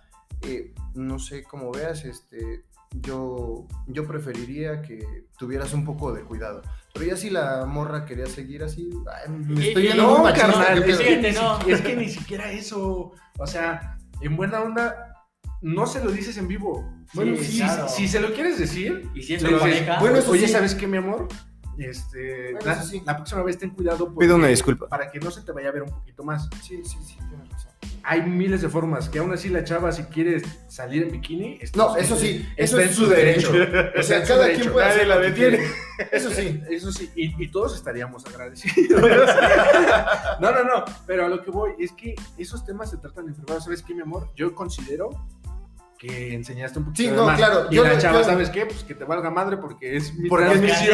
eh, 0.44 0.74
no 0.94 1.18
sé 1.18 1.44
cómo 1.44 1.72
veas, 1.72 2.06
este, 2.06 2.66
yo, 3.02 3.68
yo 3.88 4.08
preferiría 4.08 4.82
que 4.82 5.28
tuvieras 5.38 5.74
un 5.74 5.86
poco 5.86 6.14
de 6.14 6.24
cuidado. 6.24 6.62
Pero 6.94 7.06
ya 7.08 7.18
si 7.18 7.30
la 7.30 7.66
morra 7.66 8.06
quería 8.06 8.26
seguir 8.26 8.64
así, 8.64 8.90
ay, 9.14 9.32
me 9.32 9.68
estoy 9.68 9.84
y- 9.84 9.88
yendo 9.90 10.18
No, 10.18 10.24
carnal, 10.34 10.84
¿qué 10.84 10.92
es 10.92 10.98
que, 11.00 11.04
Fíjate, 11.06 11.32
ni 11.32 11.38
no. 11.38 11.62
si- 11.62 11.72
es 11.72 11.82
que 11.82 11.96
ni 11.96 12.10
siquiera 12.10 12.52
eso. 12.52 13.12
O 13.38 13.48
sea, 13.48 13.98
en 14.22 14.38
buena 14.38 14.62
onda, 14.62 15.14
no 15.62 15.86
se 15.88 16.04
lo 16.04 16.12
dices 16.12 16.38
en 16.38 16.48
vivo. 16.48 16.90
Bueno, 17.14 17.36
Sí, 17.38 17.44
si, 17.46 17.58
claro. 17.60 17.88
si 17.90 18.08
se 18.08 18.20
lo 18.20 18.34
quieres 18.34 18.58
decir, 18.60 19.10
Y 19.14 19.22
si 19.24 19.36
es 19.36 19.44
pareja. 19.44 20.00
bueno, 20.00 20.18
eso 20.18 20.32
oye, 20.32 20.48
sí. 20.48 20.54
¿sabes 20.54 20.74
qué, 20.76 20.88
mi 20.88 20.98
amor? 20.98 21.28
Este, 21.78 22.54
Bueno, 22.54 22.66
la, 22.68 22.82
sí. 22.84 23.02
la 23.06 23.16
próxima 23.16 23.44
vez 23.44 23.58
ten 23.58 23.70
cuidado 23.72 24.06
porque- 24.06 24.26
Pido 24.26 24.36
una 24.38 24.48
disculpa. 24.48 24.88
para 24.88 25.12
que 25.12 25.20
no 25.20 25.32
se 25.32 25.42
te 25.42 25.52
vaya 25.52 25.70
a 25.70 25.72
ver 25.72 25.84
un 25.84 25.90
poquito 25.90 26.24
más. 26.24 26.50
Sí, 26.64 26.82
sí, 26.84 26.98
sí, 27.06 27.18
tienes 27.30 27.50
razón. 27.52 27.72
hay 28.08 28.22
miles 28.22 28.62
de 28.62 28.70
formas. 28.70 29.10
Que 29.10 29.18
aún 29.20 29.34
así 29.34 29.50
la 29.50 29.64
chava, 29.64 29.92
si 29.92 30.04
quiere 30.04 30.40
salir 30.70 31.04
en 31.04 31.12
bikini. 31.12 31.58
está- 31.62 31.78
No, 31.78 31.98
eso 31.98 32.16
sí, 32.16 32.48
eso 32.56 32.80
está 32.80 32.92
es 32.92 32.98
en 33.00 33.04
su 33.06 33.10
derecho. 33.10 33.52
O 34.00 34.04
sea, 34.04 34.24
cada 34.24 34.44
derecho. 34.44 34.62
quien 34.62 34.74
puede 34.74 34.86
Nadie 34.88 34.96
hacer 35.02 35.08
la 35.08 35.18
detiene. 35.20 35.60
Eso 36.12 36.30
sí. 36.30 36.62
Eso 36.70 36.92
sí, 36.92 37.10
y, 37.16 37.42
y 37.44 37.48
todos 37.50 37.74
estaríamos 37.76 38.26
agradecidos. 38.26 39.02
no, 40.40 40.52
no, 40.52 40.64
no, 40.64 40.86
pero 41.08 41.26
a 41.26 41.30
lo 41.30 41.42
que 41.42 41.52
voy 41.52 41.72
es 41.80 41.92
que 41.94 42.16
esos 42.38 42.66
temas 42.66 42.90
se 42.90 42.98
tratan 42.98 43.28
en 43.28 43.34
privado. 43.34 43.62
¿Sabes 43.62 43.82
qué, 43.82 43.94
mi 43.96 44.02
amor? 44.02 44.30
Yo 44.36 44.54
considero 44.54 45.10
que 46.08 46.34
enseñaste 46.34 46.80
un 46.80 46.86
poquito 46.86 47.04
Sí, 47.04 47.10
de 47.10 47.16
no, 47.16 47.26
más. 47.26 47.38
claro, 47.38 47.68
Y 47.72 47.76
yo 47.76 47.84
la 47.84 47.94
lo- 47.94 48.00
chava, 48.00 48.20
yo- 48.20 48.24
¿sabes 48.26 48.50
qué? 48.50 48.66
Pues 48.66 48.84
que 48.84 48.96
te 48.96 49.04
valga 49.06 49.30
madre 49.30 49.58
porque 49.58 49.96
es 49.96 50.14
mi 50.18 50.30
Porque 50.30 50.46
soy, 50.48 50.56
es 50.56 50.62
mi- 50.62 50.70
es 50.70 50.82
mi 50.82 50.88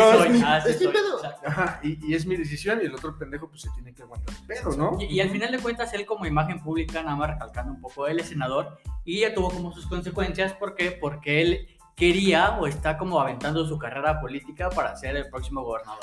soy, 0.85 0.93
pedo. 0.93 1.21
Ajá, 1.45 1.79
y, 1.83 2.05
y 2.11 2.13
es 2.15 2.25
mi 2.25 2.35
decisión 2.37 2.79
y 2.81 2.85
el 2.85 2.93
otro 2.95 3.17
pendejo 3.17 3.47
pues 3.49 3.61
se 3.61 3.69
tiene 3.71 3.93
que 3.93 4.03
aguantar 4.03 4.35
el 4.39 4.45
pedo, 4.47 4.75
¿no? 4.77 4.97
Y, 5.01 5.05
y 5.05 5.19
al 5.21 5.29
final 5.29 5.51
de 5.51 5.59
cuentas, 5.59 5.93
él 5.93 6.05
como 6.05 6.25
imagen 6.25 6.61
pública, 6.61 7.01
nada 7.03 7.15
más 7.15 7.29
recalcando 7.31 7.73
un 7.73 7.81
poco, 7.81 8.07
él 8.07 8.19
es 8.19 8.27
senador 8.29 8.77
y 9.05 9.21
ya 9.21 9.33
tuvo 9.33 9.49
como 9.51 9.71
sus 9.73 9.87
consecuencias. 9.87 10.53
¿Por 10.53 10.75
qué? 10.75 10.91
Porque 10.91 11.41
él 11.41 11.67
quería 11.95 12.57
o 12.59 12.67
está 12.67 12.97
como 12.97 13.19
aventando 13.19 13.65
su 13.67 13.77
carrera 13.77 14.19
política 14.21 14.69
para 14.69 14.95
ser 14.95 15.15
el 15.17 15.29
próximo 15.29 15.63
gobernador. 15.63 15.99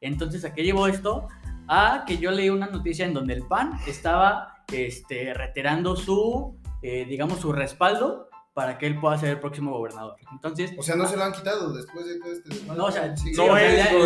Entonces, 0.00 0.44
¿a 0.44 0.52
qué 0.54 0.62
llevó 0.64 0.86
esto? 0.86 1.28
A 1.68 2.04
que 2.06 2.18
yo 2.18 2.30
leí 2.30 2.48
una 2.50 2.66
noticia 2.66 3.04
en 3.06 3.14
donde 3.14 3.34
el 3.34 3.42
PAN 3.42 3.72
estaba 3.86 4.54
este, 4.72 5.32
reiterando 5.34 5.94
su, 5.96 6.56
eh, 6.82 7.04
digamos, 7.08 7.38
su 7.40 7.52
respaldo 7.52 8.25
para 8.56 8.78
que 8.78 8.86
él 8.86 8.98
pueda 8.98 9.18
ser 9.18 9.28
el 9.28 9.38
próximo 9.38 9.70
gobernador. 9.70 10.16
Entonces, 10.32 10.72
O 10.78 10.82
sea, 10.82 10.96
no 10.96 11.06
se 11.06 11.14
lo 11.14 11.24
han 11.24 11.32
quitado 11.32 11.74
después 11.74 12.06
de 12.06 12.18
todo 12.18 12.32
este 12.32 12.48
desmadre. 12.48 12.78
no, 12.78 12.86
o 12.86 12.90
sea, 12.90 13.14
Sí. 13.14 13.32
no 13.32 13.44
o 13.44 13.54
sea, 13.54 13.66
es 13.66 13.92
le- 13.92 13.98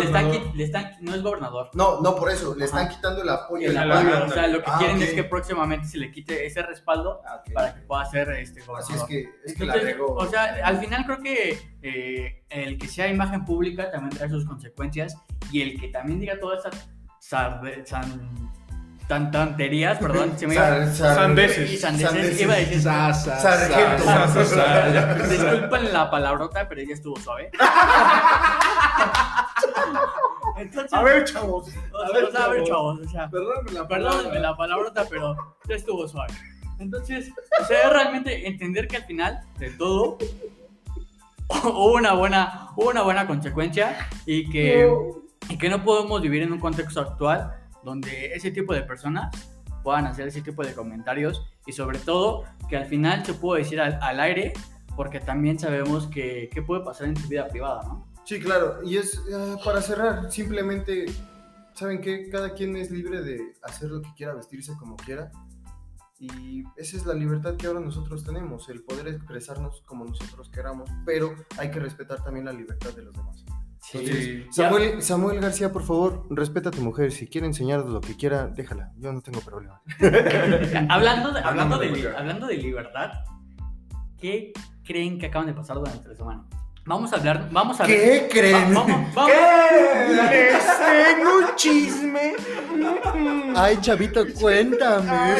le 0.55 0.63
están 0.65 0.83
le 0.91 0.95
no 0.99 1.15
es 1.15 1.21
gobernador. 1.23 1.69
No, 1.73 2.01
no 2.01 2.15
por 2.17 2.29
eso, 2.29 2.53
le 2.53 2.65
están 2.65 2.81
Ajá. 2.87 2.89
quitando 2.97 3.21
el 3.21 3.29
apoyo. 3.29 3.69
El 3.69 3.75
la 3.75 4.25
o 4.25 4.29
sea, 4.29 4.47
lo 4.47 4.61
que 4.61 4.69
Ah, 4.69 4.75
quieren 4.77 5.01
es 5.01 5.13
que 5.13 5.23
próximamente 5.23 5.87
se 5.87 5.99
le 5.99 6.11
quite 6.11 6.45
ese 6.45 6.61
respaldo 6.63 7.21
Ah, 7.25 7.41
para 7.53 7.75
que 7.75 7.81
pueda 7.83 8.03
ser 8.07 8.29
este 8.31 8.59
Así 8.59 8.67
gobernador. 8.67 8.97
es 8.97 9.03
que, 9.05 9.29
es 9.45 9.53
que 9.55 9.65
la 9.65 9.73
Entonces, 9.75 9.97
regó. 9.97 10.15
o 10.15 10.27
sea, 10.27 10.43
al 10.65 10.77
final 10.79 11.05
creo 11.05 11.19
que 11.21 11.57
eh, 11.81 12.43
el 12.49 12.77
que 12.77 12.87
sea 12.89 13.07
imagen 13.07 13.45
pública 13.45 13.89
también 13.89 14.17
trae 14.17 14.29
sus 14.29 14.45
consecuencias 14.45 15.15
y 15.49 15.61
el 15.61 15.79
que 15.79 15.87
también 15.87 16.19
diga 16.19 16.37
todas 16.41 16.65
esas 16.65 16.89
sarde- 17.21 17.85
san- 17.85 18.51
tan 19.11 19.29
tonterías, 19.29 19.97
perdón, 19.99 20.31
se 20.37 20.47
me 20.47 20.53
iba 20.55 20.85
Sandeces. 20.93 21.69
y 21.69 21.77
sandeces, 21.77 22.09
sandeces. 22.11 22.41
iba 22.41 22.53
a 22.53 22.57
decir 22.57 22.81
Sa, 22.81 23.13
sa, 23.13 23.37
Sargento. 23.37 24.03
sa, 24.05 24.25
sa, 24.29 24.45
sa. 24.45 25.13
Disculpen 25.27 25.91
la 25.91 26.09
palabrota, 26.09 26.65
pero 26.69 26.79
ella 26.79 26.93
estuvo 26.93 27.17
suave. 27.19 27.51
Entonces, 30.57 30.93
A 30.93 31.03
ver, 31.03 31.25
chavos. 31.25 31.67
o 31.67 31.71
sea, 31.71 31.81
o 32.27 32.31
sea, 32.31 32.45
a 32.45 32.47
ver, 32.49 32.63
chavos, 32.63 32.99
o 33.05 33.09
sea, 33.09 33.29
Perdóname 33.29 33.71
la 33.73 33.87
Perdónenme 33.87 34.21
palabra. 34.23 34.39
la 34.39 34.55
palabrota, 34.55 35.05
pero 35.09 35.35
ya 35.67 35.75
estuvo 35.75 36.07
suave. 36.07 36.33
Entonces, 36.79 37.31
o 37.61 37.65
sea, 37.65 37.83
es 37.83 37.89
realmente 37.89 38.47
entender 38.47 38.87
que 38.87 38.95
al 38.97 39.03
final 39.03 39.41
de 39.59 39.71
todo 39.71 40.17
hubo 41.49 41.93
una 41.95 42.13
buena, 42.13 42.69
hubo 42.77 42.89
una 42.89 43.01
buena 43.01 43.27
consecuencia 43.27 44.07
y 44.25 44.49
que, 44.49 44.89
y 45.49 45.57
que 45.57 45.69
no 45.69 45.83
podemos 45.83 46.21
vivir 46.21 46.43
en 46.43 46.53
un 46.53 46.59
contexto 46.59 47.01
actual 47.01 47.55
donde 47.83 48.33
ese 48.33 48.51
tipo 48.51 48.73
de 48.73 48.83
personas 48.83 49.35
puedan 49.83 50.05
hacer 50.05 50.27
ese 50.27 50.41
tipo 50.41 50.63
de 50.63 50.73
comentarios 50.73 51.45
y 51.65 51.71
sobre 51.71 51.99
todo 51.99 52.43
que 52.69 52.77
al 52.77 52.85
final 52.85 53.25
se 53.25 53.33
puede 53.33 53.63
decir 53.63 53.81
al, 53.81 53.97
al 54.01 54.19
aire 54.19 54.53
porque 54.95 55.19
también 55.19 55.57
sabemos 55.57 56.07
que 56.07 56.49
qué 56.53 56.61
puede 56.61 56.83
pasar 56.83 57.07
en 57.07 57.15
tu 57.15 57.27
vida 57.27 57.47
privada, 57.47 57.83
¿no? 57.83 58.11
Sí, 58.23 58.39
claro. 58.39 58.79
Y 58.83 58.97
es 58.97 59.15
eh, 59.29 59.55
para 59.63 59.81
cerrar, 59.81 60.31
simplemente, 60.31 61.05
¿saben 61.73 62.01
qué? 62.01 62.29
Cada 62.29 62.53
quien 62.53 62.75
es 62.75 62.91
libre 62.91 63.21
de 63.21 63.53
hacer 63.63 63.89
lo 63.89 64.01
que 64.01 64.13
quiera, 64.15 64.33
vestirse 64.33 64.73
como 64.77 64.95
quiera. 64.95 65.31
Y 66.19 66.63
esa 66.77 66.97
es 66.97 67.05
la 67.05 67.15
libertad 67.15 67.55
que 67.57 67.65
ahora 67.65 67.79
nosotros 67.79 68.23
tenemos, 68.23 68.69
el 68.69 68.83
poder 68.83 69.07
expresarnos 69.07 69.81
como 69.87 70.05
nosotros 70.05 70.49
queramos, 70.49 70.87
pero 71.03 71.33
hay 71.57 71.71
que 71.71 71.79
respetar 71.79 72.23
también 72.23 72.45
la 72.45 72.53
libertad 72.53 72.91
de 72.93 73.01
los 73.01 73.13
demás. 73.13 73.43
Sí. 73.91 74.45
Samuel, 74.51 75.01
Samuel 75.01 75.41
García, 75.41 75.71
por 75.71 75.83
favor, 75.83 76.25
respeta 76.29 76.69
a 76.69 76.71
tu 76.71 76.81
mujer. 76.81 77.11
Si 77.11 77.27
quiere 77.27 77.47
enseñar 77.47 77.85
lo 77.85 77.99
que 77.99 78.15
quiera, 78.15 78.47
déjala. 78.47 78.93
Yo 78.97 79.11
no 79.11 79.21
tengo 79.21 79.41
problema. 79.41 79.81
Hablando 80.89 81.33
de, 81.33 81.41
hablando, 81.41 81.77
de, 81.77 82.15
hablando 82.15 82.47
de 82.47 82.57
libertad, 82.57 83.11
¿qué 84.17 84.53
creen 84.85 85.19
que 85.19 85.25
acaban 85.25 85.47
de 85.47 85.53
pasar 85.53 85.77
durante 85.77 86.07
la 86.07 86.15
semana? 86.15 86.45
Vamos 86.85 87.13
a 87.13 87.17
hablar, 87.17 87.47
vamos 87.51 87.79
a 87.79 87.85
ver. 87.85 87.95
¿Qué 87.95 88.27
creen? 88.31 88.75
Va- 88.75 88.81
vamos, 88.81 89.13
vamos- 89.13 89.31
Les 90.31 90.79
tengo 90.79 91.37
un 91.37 91.55
chisme. 91.55 92.33
Ay, 93.55 93.77
chavito, 93.81 94.25
cuéntame. 94.39 95.35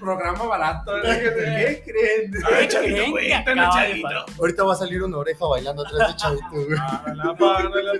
Programa 0.00 0.44
barato. 0.46 0.92
¿Qué 1.02 1.82
creen? 1.84 2.32
¿Qué 2.32 2.68
creen 2.68 3.14
que 3.14 3.34
acaba 3.34 3.82
de 3.84 4.00
pasar? 4.00 4.24
Ahorita 4.38 4.64
va 4.64 4.72
a 4.72 4.76
salir 4.76 5.02
una 5.02 5.18
oreja 5.18 5.44
bailando 5.46 5.86
atrás 5.86 6.08
de 6.08 6.16
chavito. 6.16 6.46
Párala, 6.76 7.34
párala. 7.36 7.92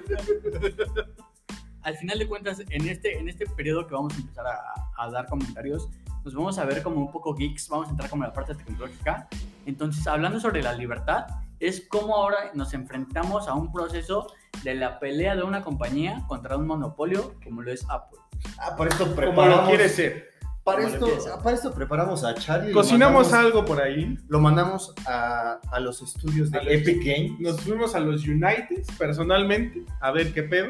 Al 1.82 1.96
final 1.96 2.18
de 2.18 2.26
cuentas, 2.26 2.62
en 2.70 2.88
este, 2.88 3.18
en 3.18 3.28
este 3.28 3.46
periodo 3.46 3.86
que 3.86 3.94
vamos 3.94 4.14
a 4.14 4.16
empezar 4.16 4.46
a, 4.46 4.58
a 5.04 5.10
dar 5.10 5.26
comentarios, 5.26 5.88
nos 6.24 6.34
vamos 6.34 6.58
a 6.58 6.64
ver 6.64 6.82
como 6.82 7.00
un 7.00 7.10
poco 7.12 7.34
geeks, 7.34 7.68
vamos 7.68 7.88
a 7.88 7.90
entrar 7.90 8.08
como 8.10 8.24
en 8.24 8.28
la 8.30 8.34
parte 8.34 8.54
tecnológica. 8.54 9.28
Entonces, 9.66 10.06
hablando 10.06 10.40
sobre 10.40 10.62
la 10.62 10.72
libertad, 10.72 11.26
es 11.60 11.86
como 11.88 12.16
ahora 12.16 12.50
nos 12.54 12.74
enfrentamos 12.74 13.48
a 13.48 13.54
un 13.54 13.72
proceso 13.72 14.26
de 14.62 14.74
la 14.74 14.98
pelea 14.98 15.36
de 15.36 15.42
una 15.42 15.62
compañía 15.62 16.24
contra 16.26 16.56
un 16.56 16.66
monopolio 16.66 17.34
como 17.44 17.62
lo 17.62 17.72
es 17.72 17.84
Apple. 17.88 18.18
Ah, 18.58 18.76
para 18.76 18.90
esto 18.90 19.04
Como 19.04 19.16
preparamos. 19.16 19.62
lo 19.64 19.68
quiere 19.68 19.88
ser. 19.88 20.28
Para 20.64 20.82
Como 20.82 21.06
esto, 21.16 21.40
para 21.42 21.56
esto 21.56 21.72
preparamos 21.72 22.24
a 22.24 22.34
Charlie. 22.34 22.72
Cocinamos 22.74 23.28
mandamos- 23.32 23.46
algo 23.46 23.64
por 23.64 23.80
ahí. 23.80 24.18
Lo 24.28 24.38
mandamos 24.38 24.92
a, 25.06 25.58
a 25.72 25.80
los 25.80 26.02
estudios 26.02 26.50
de 26.50 26.58
A 26.58 26.62
los- 26.62 26.72
Epic 26.74 26.98
Game. 27.02 27.36
Nos 27.40 27.58
fuimos 27.62 27.94
a 27.94 28.00
los 28.00 28.26
United 28.26 28.82
personalmente 28.98 29.82
a 30.02 30.10
ver 30.10 30.30
qué 30.34 30.42
pedo. 30.42 30.68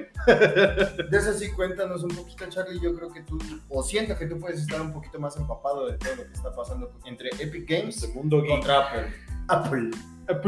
De 1.10 1.18
eso 1.18 1.32
sí, 1.32 1.50
cuéntanos 1.50 2.04
un 2.04 2.10
poquito, 2.10 2.46
Charlie. 2.48 2.78
Yo 2.80 2.94
creo 2.94 3.10
que 3.10 3.22
tú, 3.22 3.38
o 3.68 3.82
siento 3.82 4.16
que 4.16 4.26
tú 4.26 4.38
puedes 4.38 4.60
estar 4.60 4.80
un 4.80 4.92
poquito 4.92 5.18
más 5.18 5.36
empapado 5.36 5.86
de 5.88 5.98
todo 5.98 6.14
lo 6.14 6.24
que 6.26 6.32
está 6.32 6.52
pasando 6.54 6.92
entre 7.04 7.30
Epic 7.30 7.68
Games 7.68 8.08
mundo 8.14 8.44
contra 8.46 8.78
Apple. 8.86 9.12
Apple. 9.48 9.90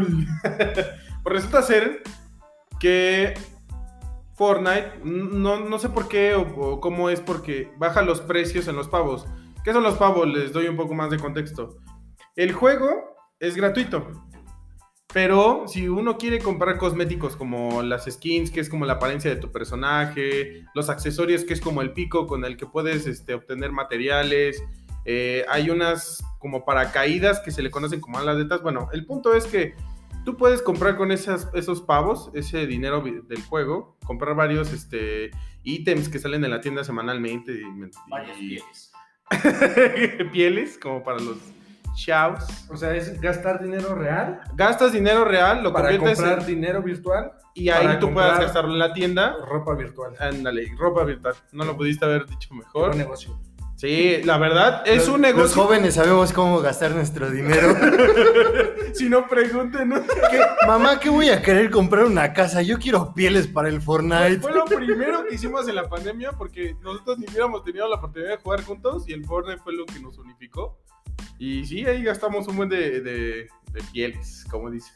Pues 1.22 1.34
resulta 1.34 1.62
ser 1.62 2.02
que 2.78 3.34
Fortnite, 4.34 5.00
no, 5.04 5.60
no 5.60 5.78
sé 5.78 5.90
por 5.90 6.08
qué 6.08 6.34
o, 6.34 6.42
o 6.42 6.80
cómo 6.80 7.10
es, 7.10 7.20
porque 7.20 7.70
baja 7.76 8.00
los 8.00 8.22
precios 8.22 8.68
en 8.68 8.76
los 8.76 8.88
pavos. 8.88 9.26
¿Qué 9.64 9.72
son 9.72 9.82
los 9.82 9.96
pavos? 9.96 10.26
Les 10.26 10.52
doy 10.52 10.66
un 10.68 10.76
poco 10.76 10.94
más 10.94 11.10
de 11.10 11.18
contexto. 11.18 11.76
El 12.36 12.52
juego 12.52 12.88
es 13.38 13.54
gratuito. 13.56 14.30
Pero 15.12 15.64
si 15.66 15.88
uno 15.88 16.16
quiere 16.18 16.38
comprar 16.38 16.78
cosméticos 16.78 17.34
como 17.34 17.82
las 17.82 18.04
skins, 18.04 18.50
que 18.50 18.60
es 18.60 18.68
como 18.68 18.86
la 18.86 18.94
apariencia 18.94 19.28
de 19.28 19.40
tu 19.40 19.50
personaje, 19.50 20.64
los 20.72 20.88
accesorios, 20.88 21.44
que 21.44 21.54
es 21.54 21.60
como 21.60 21.82
el 21.82 21.92
pico 21.92 22.28
con 22.28 22.44
el 22.44 22.56
que 22.56 22.66
puedes 22.66 23.06
este, 23.06 23.34
obtener 23.34 23.72
materiales, 23.72 24.62
eh, 25.12 25.44
hay 25.48 25.70
unas 25.70 26.22
como 26.38 26.64
paracaídas 26.64 27.40
que 27.40 27.50
se 27.50 27.62
le 27.62 27.70
conocen 27.72 28.00
como 28.00 28.18
alas 28.18 28.36
de 28.38 28.44
tas. 28.44 28.62
Bueno, 28.62 28.88
el 28.92 29.04
punto 29.06 29.34
es 29.34 29.44
que 29.46 29.74
tú 30.24 30.36
puedes 30.36 30.62
comprar 30.62 30.96
con 30.96 31.10
esas, 31.10 31.48
esos 31.52 31.80
pavos, 31.82 32.30
ese 32.32 32.66
dinero 32.68 33.02
del 33.02 33.42
juego, 33.42 33.96
comprar 34.04 34.36
varios 34.36 34.72
este, 34.72 35.32
ítems 35.64 36.08
que 36.08 36.20
salen 36.20 36.44
en 36.44 36.50
la 36.52 36.60
tienda 36.60 36.84
semanalmente. 36.84 37.52
Y, 37.52 37.64
Varias 38.08 38.36
y- 38.38 38.48
pieles. 38.50 38.92
pieles, 40.32 40.78
como 40.78 41.02
para 41.02 41.18
los 41.18 41.38
chavos. 41.96 42.44
O 42.70 42.76
sea, 42.76 42.94
es 42.94 43.20
gastar 43.20 43.60
dinero 43.62 43.94
real 43.96 44.40
Gastas 44.54 44.92
dinero 44.92 45.24
real, 45.24 45.62
lo 45.62 45.72
para 45.72 45.88
conviertes 45.90 46.18
comprar 46.18 46.40
en- 46.40 46.46
dinero 46.46 46.82
virtual, 46.82 47.32
y 47.54 47.68
ahí 47.68 47.98
tú 47.98 48.12
puedas 48.12 48.38
gastarlo 48.38 48.72
en 48.72 48.78
la 48.78 48.92
tienda. 48.92 49.36
ropa 49.44 49.74
virtual. 49.74 50.14
Ándale, 50.20 50.72
ropa 50.78 51.02
virtual. 51.04 51.34
No 51.52 51.64
lo 51.64 51.76
pudiste 51.76 52.04
haber 52.04 52.26
dicho 52.26 52.54
mejor. 52.54 52.86
Buen 52.88 52.98
negocio. 52.98 53.36
Sí, 53.80 54.20
la 54.24 54.36
verdad, 54.36 54.82
es 54.84 54.98
Los- 54.98 55.06
un 55.08 55.22
Los 55.22 55.34
negocio. 55.34 55.62
jóvenes 55.62 55.94
sabemos 55.94 56.34
cómo 56.34 56.60
gastar 56.60 56.90
nuestro 56.92 57.30
dinero. 57.30 57.74
Si 58.92 59.08
no 59.08 59.28
pregunten, 59.28 59.88
¿no? 59.88 60.02
¿Qué? 60.02 60.40
Mamá, 60.66 60.98
¿qué 60.98 61.08
voy 61.08 61.30
a 61.30 61.40
querer 61.40 61.70
comprar 61.70 62.04
una 62.06 62.32
casa? 62.32 62.60
Yo 62.60 62.76
quiero 62.78 63.14
pieles 63.14 63.46
para 63.46 63.68
el 63.68 63.80
Fortnite. 63.80 64.40
Fue 64.40 64.52
lo 64.52 64.64
primero 64.64 65.24
que 65.26 65.36
hicimos 65.36 65.68
en 65.68 65.76
la 65.76 65.88
pandemia 65.88 66.32
porque 66.32 66.74
nosotros 66.82 67.18
ni 67.20 67.26
hubiéramos 67.26 67.62
tenido 67.62 67.88
la 67.88 67.96
oportunidad 67.96 68.32
de 68.32 68.36
jugar 68.38 68.64
juntos 68.64 69.08
y 69.08 69.12
el 69.12 69.24
Fortnite 69.24 69.60
fue 69.62 69.74
lo 69.74 69.86
que 69.86 70.00
nos 70.00 70.18
unificó. 70.18 70.80
Y 71.38 71.64
sí, 71.64 71.86
ahí 71.86 72.02
gastamos 72.02 72.48
un 72.48 72.56
buen 72.56 72.68
de, 72.68 73.00
de- 73.00 73.48
de 73.72 73.82
pieles, 73.92 74.44
como 74.50 74.68
dice. 74.70 74.90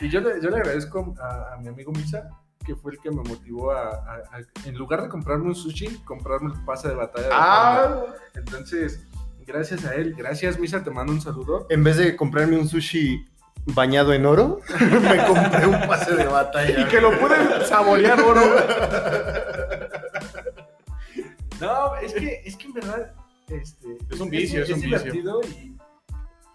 Y 0.00 0.08
yo 0.10 0.20
le, 0.20 0.42
yo 0.42 0.50
le 0.50 0.56
agradezco 0.56 1.14
a, 1.20 1.54
a 1.54 1.56
mi 1.58 1.68
amigo 1.68 1.92
Misa, 1.92 2.28
que 2.64 2.74
fue 2.74 2.92
el 2.92 2.98
que 2.98 3.10
me 3.10 3.22
motivó 3.22 3.70
a, 3.72 3.88
a- 3.90 4.22
a- 4.32 4.68
en 4.68 4.74
lugar 4.76 5.02
de 5.02 5.08
comprarme 5.08 5.46
un 5.46 5.54
sushi, 5.54 5.98
comprarme 6.04 6.52
el 6.54 6.64
pase 6.64 6.88
de 6.88 6.94
batalla. 6.94 7.26
de. 7.28 7.32
Ah, 7.34 8.02
Entonces, 8.34 9.06
gracias 9.46 9.84
a 9.84 9.94
él, 9.94 10.14
gracias 10.16 10.58
Misa, 10.58 10.82
te 10.82 10.90
mando 10.90 11.12
un 11.12 11.20
saludo. 11.20 11.66
En 11.70 11.84
vez 11.84 11.96
de 11.98 12.16
comprarme 12.16 12.58
un 12.58 12.66
sushi 12.68 13.24
bañado 13.66 14.12
en 14.12 14.26
oro, 14.26 14.60
me 14.80 15.24
compré 15.26 15.66
un 15.66 15.80
pase 15.86 16.14
de 16.16 16.24
batalla. 16.26 16.80
y 16.80 16.84
que 16.86 17.00
lo 17.00 17.10
pude 17.18 17.64
saborear, 17.66 18.20
oro. 18.20 18.40
No, 21.60 21.94
es 21.96 22.12
que, 22.12 22.42
es 22.44 22.56
que 22.56 22.66
en 22.66 22.72
verdad, 22.74 23.12
este, 23.48 23.96
Es 24.10 24.20
un 24.20 24.28
vicio, 24.28 24.62
es 24.62 24.70
un 24.70 24.80
vicio. 24.80 24.98
divertido 24.98 25.40
y, 25.44 25.73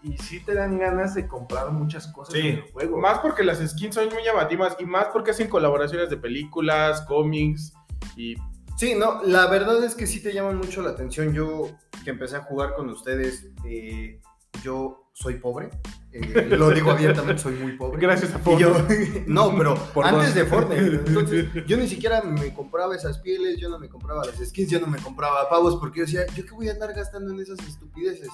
y 0.02 0.16
sí 0.18 0.40
te 0.40 0.54
dan 0.54 0.78
ganas 0.78 1.14
de 1.14 1.26
comprar 1.28 1.70
muchas 1.72 2.06
cosas 2.08 2.34
Sí. 2.34 2.40
en 2.40 2.56
el 2.56 2.62
juego. 2.72 2.98
Más 2.98 3.18
porque 3.18 3.44
las 3.44 3.58
skins 3.58 3.94
son 3.94 4.08
muy 4.08 4.22
llamativas 4.24 4.76
y 4.78 4.84
más 4.86 5.06
porque 5.12 5.32
hacen 5.32 5.48
colaboraciones 5.48 6.08
de 6.10 6.16
películas, 6.16 7.02
cómics 7.02 7.72
y 8.16 8.34
Sí, 8.76 8.94
no, 8.94 9.22
la 9.24 9.46
verdad 9.48 9.84
es 9.84 9.94
que 9.94 10.06
sí 10.06 10.22
te 10.22 10.32
llaman 10.32 10.56
mucho 10.56 10.80
la 10.80 10.90
atención. 10.90 11.34
Yo 11.34 11.68
que 12.02 12.08
empecé 12.10 12.36
a 12.36 12.40
jugar 12.44 12.74
con 12.74 12.88
ustedes, 12.88 13.46
eh, 13.66 14.18
yo 14.62 15.06
soy 15.12 15.34
pobre. 15.34 15.68
eh, 16.12 16.46
lo 16.56 16.70
digo 16.70 16.90
abiertamente, 16.90 17.42
soy 17.42 17.54
muy 17.56 17.72
pobre. 17.76 18.00
gracias 18.00 18.34
a 18.34 18.38
Fortnite. 18.38 19.20
yo, 19.20 19.22
no, 19.26 19.54
pero 19.56 19.74
Por 19.94 20.06
antes 20.06 20.28
dos. 20.28 20.34
de 20.34 20.44
Fortnite. 20.46 21.02
Entonces, 21.06 21.46
yo 21.66 21.76
ni 21.76 21.86
siquiera 21.88 22.22
me 22.22 22.54
compraba 22.54 22.96
esas 22.96 23.18
pieles, 23.18 23.58
yo 23.58 23.68
no 23.68 23.78
me 23.78 23.90
compraba 23.90 24.24
las 24.24 24.36
skins, 24.48 24.70
yo 24.70 24.80
no 24.80 24.86
me 24.86 24.96
compraba 24.98 25.46
pavos, 25.50 25.76
porque 25.76 25.98
yo 25.98 26.04
decía, 26.06 26.24
¿yo 26.34 26.46
qué 26.46 26.52
voy 26.52 26.70
a 26.70 26.72
andar 26.72 26.94
gastando 26.94 27.32
en 27.34 27.40
esas 27.40 27.58
estupideces? 27.60 28.30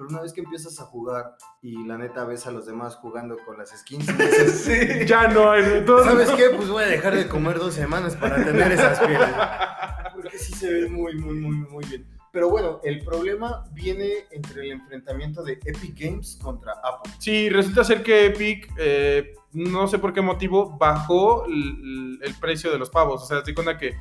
Pero 0.00 0.08
una 0.08 0.22
vez 0.22 0.32
que 0.32 0.40
empiezas 0.40 0.80
a 0.80 0.84
jugar 0.84 1.34
y 1.60 1.86
la 1.86 1.98
neta 1.98 2.24
ves 2.24 2.46
a 2.46 2.50
los 2.50 2.64
demás 2.64 2.96
jugando 2.96 3.36
con 3.44 3.58
las 3.58 3.68
skins, 3.68 4.08
y 4.08 4.12
dices, 4.14 5.06
Ya 5.06 5.28
no 5.28 5.50
hay. 5.50 5.84
todo- 5.84 6.02
¿sabes 6.04 6.30
qué? 6.30 6.48
Pues 6.56 6.70
voy 6.70 6.84
a 6.84 6.86
dejar 6.86 7.14
de 7.14 7.28
comer 7.28 7.58
dos 7.58 7.74
semanas 7.74 8.16
para 8.16 8.42
tener 8.42 8.72
esas 8.72 8.98
pieles. 9.00 9.28
Porque 10.14 10.38
sí 10.38 10.54
se 10.54 10.72
ven 10.72 10.94
muy, 10.94 11.16
muy, 11.18 11.34
muy, 11.34 11.54
muy 11.68 11.84
bien. 11.84 12.06
Pero 12.32 12.48
bueno, 12.48 12.80
el 12.82 13.04
problema 13.04 13.64
viene 13.72 14.10
entre 14.30 14.62
el 14.62 14.72
enfrentamiento 14.72 15.42
de 15.42 15.60
Epic 15.66 15.94
Games 16.00 16.38
contra 16.42 16.72
Apple. 16.82 17.12
Sí, 17.18 17.50
resulta 17.50 17.84
ser 17.84 18.02
que 18.02 18.24
Epic, 18.24 18.72
eh, 18.78 19.34
no 19.52 19.86
sé 19.86 19.98
por 19.98 20.14
qué 20.14 20.22
motivo, 20.22 20.78
bajó 20.78 21.44
el, 21.44 22.18
el 22.22 22.34
precio 22.40 22.72
de 22.72 22.78
los 22.78 22.88
pavos. 22.88 23.22
O 23.22 23.26
sea, 23.26 23.42
te 23.42 23.52
cuenta 23.54 23.76
que 23.76 23.94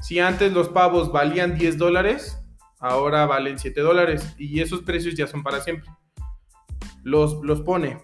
si 0.00 0.20
antes 0.20 0.52
los 0.52 0.68
pavos 0.68 1.10
valían 1.10 1.58
10 1.58 1.78
dólares, 1.78 2.38
ahora 2.82 3.24
valen 3.24 3.58
7 3.58 3.80
dólares. 3.80 4.34
Y 4.36 4.60
esos 4.60 4.82
precios 4.82 5.14
ya 5.14 5.26
son 5.26 5.42
para 5.42 5.60
siempre. 5.60 5.88
Los, 7.02 7.38
los 7.42 7.62
pone. 7.62 7.98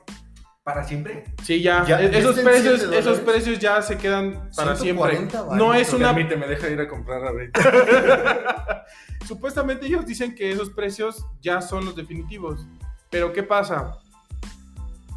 Para 0.62 0.84
siempre. 0.84 1.24
Sí, 1.42 1.60
ya. 1.60 1.84
Ya, 1.84 2.00
e- 2.00 2.18
esos, 2.18 2.36
¿viste 2.36 2.40
en 2.40 2.46
precios, 2.46 2.80
7 2.80 2.98
esos 2.98 3.18
precios 3.20 3.58
ya 3.58 3.82
se 3.82 3.98
quedan 3.98 4.50
para 4.56 4.76
siempre. 4.76 5.16
140 5.16 5.56
No 5.56 5.74
es 5.74 5.92
una 5.92 6.14
Permíteme, 6.14 6.46
deja 6.46 6.68
ir 6.68 6.80
a 6.80 6.88
comprar 6.88 7.24
ahorita. 7.24 8.86
Supuestamente 9.26 9.86
ellos 9.86 10.06
dicen 10.06 10.34
que 10.34 10.50
esos 10.50 10.70
precios 10.70 11.26
ya 11.40 11.60
son 11.60 11.84
los 11.84 11.96
definitivos. 11.96 12.66
Pero 13.10 13.32
¿qué 13.32 13.42
pasa? 13.42 13.98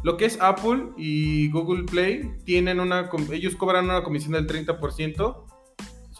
Lo 0.02 0.16
que 0.16 0.24
es 0.24 0.38
Apple 0.40 0.88
y 0.96 1.50
Google 1.50 1.84
Play 1.84 2.32
tienen 2.44 2.80
una 2.80 3.08
ellos 3.30 3.54
cobran 3.54 3.84
una 3.84 4.02
comisión 4.02 4.32
del 4.32 4.48
30% 4.48 5.44
Sí 5.46 5.46
les 5.46 5.51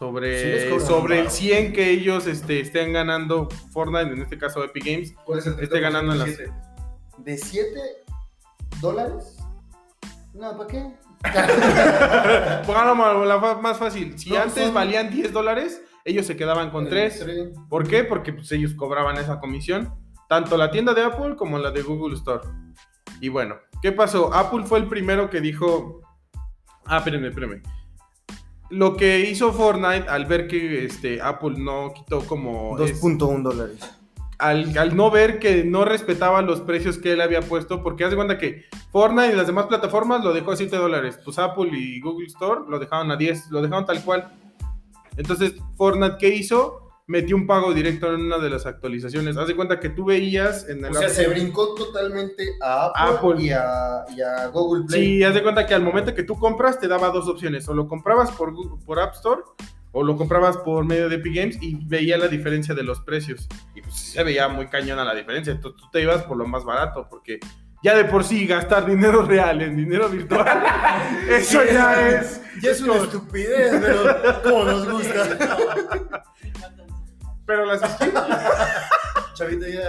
sobre, 0.06 0.80
sobre 0.80 1.18
el 1.18 1.24
baro. 1.26 1.30
100 1.30 1.72
que 1.72 1.90
ellos 1.90 2.26
este, 2.26 2.58
estén 2.60 2.92
ganando 2.92 3.48
Fortnite, 3.72 4.12
en 4.12 4.22
este 4.22 4.36
caso 4.36 4.64
Epic 4.64 4.84
Games. 4.84 5.14
¿Cuál 5.24 5.38
es 5.38 5.46
el 5.46 5.60
Esté 5.60 5.78
ganando 5.80 6.12
en 6.12 6.18
las- 6.18 6.28
30%? 6.28 6.52
¿De 7.18 7.38
7 7.38 7.68
dólares? 8.80 9.36
No, 10.34 10.56
¿para 10.56 10.66
qué? 10.68 10.82
Pongamos 12.66 13.26
la 13.26 13.40
fa- 13.40 13.60
más 13.60 13.78
fácil. 13.78 14.18
Si 14.18 14.30
No, 14.30 14.40
antes 14.40 14.64
son- 14.64 14.74
valían 14.74 15.08
10 15.10 15.32
dólares, 15.32 15.80
ellos 16.04 16.26
se 16.26 16.36
quedaban 16.36 16.70
con 16.70 16.88
3. 16.88 17.20
Tres. 17.20 17.48
¿Por 17.68 17.86
qué? 17.86 18.02
Porque 18.02 18.32
pues, 18.32 18.50
ellos 18.50 18.74
cobraban 18.74 19.16
esa 19.18 19.38
comisión, 19.38 19.94
tanto 20.28 20.56
la 20.56 20.72
tienda 20.72 20.94
de 20.94 21.04
Apple 21.04 21.36
como 21.36 21.58
la 21.58 21.70
de 21.70 21.82
Google 21.82 22.16
Store. 22.16 22.42
Y 23.20 23.28
bueno, 23.28 23.54
¿qué 23.82 23.92
pasó? 23.92 24.34
Apple 24.34 24.64
fue 24.64 24.80
el 24.80 24.88
primero 24.88 25.30
que 25.30 25.40
dijo, 25.40 26.00
ah, 26.86 26.98
espérenme, 26.98 27.28
espérenme. 27.28 27.62
Lo 28.72 28.96
que 28.96 29.20
hizo 29.20 29.52
Fortnite 29.52 30.08
al 30.08 30.24
ver 30.26 30.48
que 30.48 30.84
este, 30.86 31.20
Apple 31.20 31.54
no 31.58 31.92
quitó 31.94 32.20
como... 32.26 32.78
es- 32.82 33.00
2.1 33.02 33.42
dólares. 33.42 33.78
al, 34.38 34.76
al 34.78 34.96
no 34.96 35.10
ver 35.10 35.38
que 35.38 35.62
no 35.62 35.84
respetaba 35.84 36.40
los 36.42 36.60
precios 36.62 36.96
que 36.98 37.12
él 37.12 37.20
había 37.20 37.42
puesto, 37.42 37.82
porque 37.82 38.04
haz 38.04 38.10
de 38.10 38.16
cuenta 38.16 38.38
que 38.38 38.64
Fortnite 38.90 39.34
y 39.34 39.36
las 39.36 39.46
demás 39.46 39.66
plataformas 39.66 40.24
lo 40.24 40.32
dejó 40.32 40.52
a 40.52 40.56
7 40.56 40.74
dólares, 40.76 41.18
pues 41.24 41.38
Apple 41.38 41.70
y 41.72 42.00
Google 42.00 42.26
Store 42.26 42.62
lo 42.68 42.78
dejaron 42.78 43.10
a 43.10 43.16
10, 43.16 43.50
lo 43.50 43.60
dejaron 43.62 43.84
tal 43.86 44.02
cual. 44.02 44.32
Entonces, 45.16 45.54
Fortnite, 45.76 46.16
¿qué 46.18 46.30
hizo? 46.34 46.81
Metió 47.08 47.34
un 47.36 47.46
pago 47.48 47.74
directo 47.74 48.14
en 48.14 48.20
una 48.22 48.38
de 48.38 48.48
las 48.48 48.64
actualizaciones. 48.64 49.36
Haz 49.36 49.48
de 49.48 49.56
cuenta 49.56 49.80
que 49.80 49.88
tú 49.88 50.04
veías 50.04 50.68
en 50.68 50.84
el 50.84 50.92
O 50.92 50.94
sea, 50.94 51.08
App- 51.08 51.12
se 51.14 51.26
brincó 51.28 51.74
totalmente 51.74 52.44
a 52.62 52.86
Apple, 52.86 53.32
Apple. 53.32 53.42
Y, 53.44 53.50
a, 53.50 54.04
y 54.16 54.20
a 54.22 54.46
Google 54.48 54.84
Play. 54.86 55.04
Sí, 55.18 55.24
haz 55.24 55.34
de 55.34 55.42
cuenta 55.42 55.66
que 55.66 55.74
al 55.74 55.82
momento 55.82 56.14
que 56.14 56.22
tú 56.22 56.38
compras 56.38 56.78
te 56.78 56.86
daba 56.88 57.08
dos 57.10 57.26
opciones, 57.28 57.68
o 57.68 57.74
lo 57.74 57.88
comprabas 57.88 58.30
por, 58.30 58.52
Google- 58.54 58.82
por 58.86 59.00
App 59.00 59.14
Store 59.14 59.42
o 59.94 60.02
lo 60.04 60.16
comprabas 60.16 60.56
por 60.58 60.86
medio 60.86 61.08
de 61.10 61.16
Epic 61.16 61.34
Games 61.34 61.58
y 61.60 61.76
veía 61.84 62.16
la 62.16 62.28
diferencia 62.28 62.74
de 62.74 62.82
los 62.82 63.00
precios. 63.00 63.46
Y 63.74 63.82
pues 63.82 63.94
se 63.94 64.22
veía 64.22 64.48
muy 64.48 64.68
cañona 64.68 65.04
la 65.04 65.14
diferencia. 65.14 65.52
Entonces 65.52 65.82
tú 65.82 65.90
te 65.90 66.00
ibas 66.00 66.22
por 66.22 66.36
lo 66.38 66.46
más 66.46 66.64
barato 66.64 67.06
porque 67.10 67.40
ya 67.82 67.94
de 67.96 68.04
por 68.04 68.22
sí 68.24 68.46
gastar 68.46 68.86
dinero 68.86 69.22
real 69.22 69.60
en 69.60 69.76
dinero 69.76 70.08
virtual, 70.08 70.46
eso 71.28 71.60
ya 71.64 72.08
es... 72.10 72.38
Ya 72.62 72.70
es 72.70 72.80
una 72.82 72.96
estupidez, 72.96 73.72
pero 73.80 74.42
como 74.44 74.64
nos 74.64 74.88
gusta. 74.88 76.22
Pero 77.52 77.66
las 77.66 77.80
skins, 77.80 78.14
Chavita, 79.34 79.68
ya, 79.68 79.82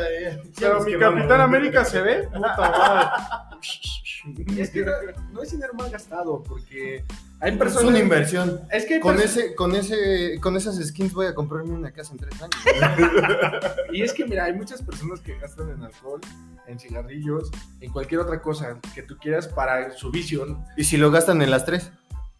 pero 0.59 0.83
mi. 0.83 0.99
Capitán 0.99 1.39
América 1.39 1.85
se 1.85 2.01
ve, 2.01 2.23
puta 2.23 2.57
madre. 2.57 4.61
Es 4.61 4.69
que 4.69 4.85
no, 5.31 5.41
es 5.41 5.51
dinero 5.51 5.73
mal 5.73 5.89
gastado, 5.89 6.43
porque 6.43 7.05
hay 7.39 7.51
Es 7.53 7.57
personas. 7.57 7.87
una 7.89 7.99
inversión. 7.99 8.59
Es 8.69 8.85
que 8.85 8.99
Con 8.99 9.17
ese, 9.19 9.55
con 9.55 9.75
ese, 9.75 10.39
con 10.41 10.57
esas 10.57 10.75
skins 10.85 11.13
voy 11.13 11.27
a 11.27 11.33
comprarme 11.35 11.71
una 11.71 11.91
casa 11.91 12.11
en 12.13 12.19
tres 12.19 12.33
años. 12.41 13.71
Y 13.93 14.01
es 14.01 14.11
que, 14.13 14.25
mira, 14.25 14.43
hay 14.45 14.53
muchas 14.53 14.81
personas 14.81 15.21
que 15.21 15.37
gastan 15.37 15.69
en 15.69 15.83
alcohol, 15.83 16.19
en 16.67 16.79
cigarrillos, 16.79 17.49
en 17.79 17.91
cualquier 17.93 18.19
otra 18.21 18.41
cosa 18.41 18.77
que 18.95 19.03
tú 19.03 19.17
quieras 19.17 19.47
para 19.47 19.91
su 19.93 20.11
visión. 20.11 20.65
¿Y 20.75 20.83
si 20.83 20.97
lo 20.97 21.11
gastan 21.11 21.41
en 21.41 21.49
las 21.51 21.63
tres? 21.65 21.91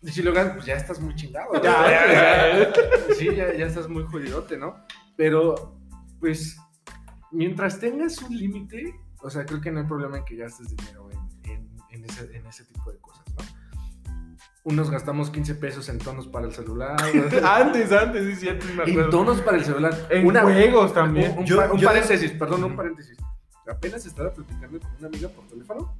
Y 0.02 0.10
si 0.10 0.22
lo 0.22 0.34
ganas, 0.34 0.54
pues 0.56 0.66
ya 0.66 0.76
estás 0.76 1.00
muy 1.00 1.16
chingado. 1.16 1.54
¿no? 1.54 1.64
Ya, 1.64 1.90
ya, 1.90 2.60
ya. 2.60 2.74
Sí, 3.16 3.30
ya, 3.36 3.54
ya 3.54 3.66
estás 3.68 3.88
muy 3.88 4.04
jodidote, 4.04 4.58
¿no? 4.58 4.76
Pero, 5.16 5.78
pues, 6.20 6.58
mientras 7.32 7.80
tengas 7.80 8.22
un 8.22 8.38
límite, 8.38 9.00
o 9.22 9.30
sea, 9.30 9.46
creo 9.46 9.62
que 9.62 9.72
no 9.72 9.80
hay 9.82 9.86
problema 9.86 10.18
en 10.18 10.26
que 10.26 10.36
gastes 10.36 10.70
dinero 10.76 11.10
en, 11.12 11.52
en- 11.52 11.70
en 11.92 12.06
ese, 12.06 12.36
en 12.36 12.46
ese 12.48 12.64
tipo 12.66 12.92
de 12.92 12.98
cosas, 13.00 13.24
¿no? 13.38 13.44
Unos 14.66 14.90
gastamos 14.90 15.30
15 15.30 15.56
pesos 15.56 15.90
en 15.90 16.00
tonos 16.00 16.28
para 16.28 16.46
el 16.48 16.54
celular. 16.54 16.96
Antes, 17.44 17.92
antes, 17.92 18.26
sí, 18.26 18.36
cierto, 18.40 18.66
sí 18.66 18.74
me 18.74 18.84
en 19.04 19.10
tonos 19.10 19.42
para 19.42 19.58
el 19.58 19.66
celular. 19.66 19.94
En 20.10 20.24
juegos 20.30 20.94
también. 20.94 21.32
Un, 21.34 21.40
un 21.40 21.46
Yo- 21.46 21.72
un 21.74 21.80
yo- 21.80 21.88
paréntesis, 21.88 22.32
perdón, 22.32 22.64
un 22.64 22.76
paréntesis. 22.76 23.18
Apenas 23.68 24.06
estaba 24.06 24.34
platicando 24.34 24.80
con 24.80 24.90
una 25.00 25.08
amiga 25.08 25.30
por 25.30 25.46
teléfono 25.48 25.98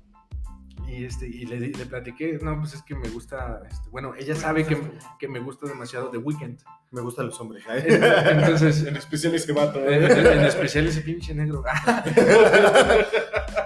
y, 0.88 1.06
este, 1.06 1.28
y 1.28 1.46
le, 1.46 1.60
le 1.60 1.86
platiqué, 1.86 2.38
no, 2.42 2.60
pues 2.60 2.74
es 2.76 2.82
que 2.84 2.96
me 2.96 3.08
gusta, 3.10 3.62
este, 3.70 3.90
bueno, 3.90 4.14
ella 4.18 4.36
sabe 4.36 4.66
que, 4.66 4.78
que 5.20 5.28
me 5.28 5.40
gusta 5.40 5.68
demasiado 5.68 6.10
The 6.10 6.18
Weeknd. 6.18 6.60
Me 6.92 7.02
gustan 7.02 7.26
los 7.28 7.40
hombres. 7.42 7.64
Entonces, 7.68 8.84
En 8.88 8.96
especial 8.96 9.34
ese 9.34 9.52
vato. 9.52 9.80
en, 9.80 10.04
en 10.04 10.42
especial 10.46 10.86
ese 10.88 11.02
pinche 11.02 11.34
negro. 11.34 11.64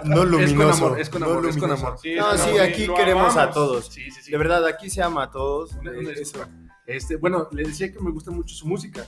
No 0.03 0.23
luminoso. 0.23 0.47
Es 0.47 0.53
con 0.53 0.83
amor, 0.83 0.99
es 0.99 1.09
con 1.09 1.21
no 1.21 1.25
amor, 1.27 1.45
es 1.49 1.57
con 1.57 1.69
luminoso. 1.69 1.87
amor. 1.87 1.99
Sí, 1.99 2.15
No, 2.15 2.37
sí, 2.37 2.57
aquí 2.59 2.87
queremos 2.95 3.35
a 3.35 3.51
todos. 3.51 3.87
Sí, 3.87 4.09
sí, 4.11 4.21
sí. 4.21 4.31
De 4.31 4.37
verdad, 4.37 4.65
aquí 4.65 4.89
se 4.89 5.01
ama 5.01 5.23
a 5.23 5.31
todos. 5.31 5.71
Eso. 6.15 6.45
Este, 6.85 7.15
bueno, 7.17 7.49
le 7.51 7.63
decía 7.63 7.91
que 7.91 7.99
me 7.99 8.11
gusta 8.11 8.31
mucho 8.31 8.55
su 8.55 8.67
música. 8.67 9.05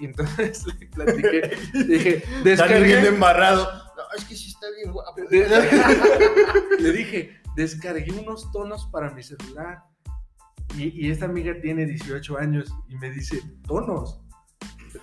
Y 0.00 0.06
entonces 0.06 0.64
le 0.80 0.86
platiqué. 0.86 1.58
Dije, 1.86 2.22
descargué. 2.44 3.06
embarrado. 3.08 3.68
Es 4.18 4.24
que 4.24 4.36
sí 4.36 4.50
está 4.50 4.66
bien 4.76 4.92
guapo. 4.92 5.22
Le 6.80 6.92
dije, 6.92 7.40
descargué 7.56 8.12
unos 8.12 8.50
tonos 8.52 8.86
para 8.92 9.10
mi 9.10 9.22
celular. 9.22 9.84
Y, 10.76 11.06
y 11.06 11.10
esta 11.10 11.24
amiga 11.24 11.54
tiene 11.60 11.86
18 11.86 12.38
años 12.38 12.72
y 12.88 12.96
me 12.96 13.10
dice, 13.10 13.40
¿tonos? 13.66 14.20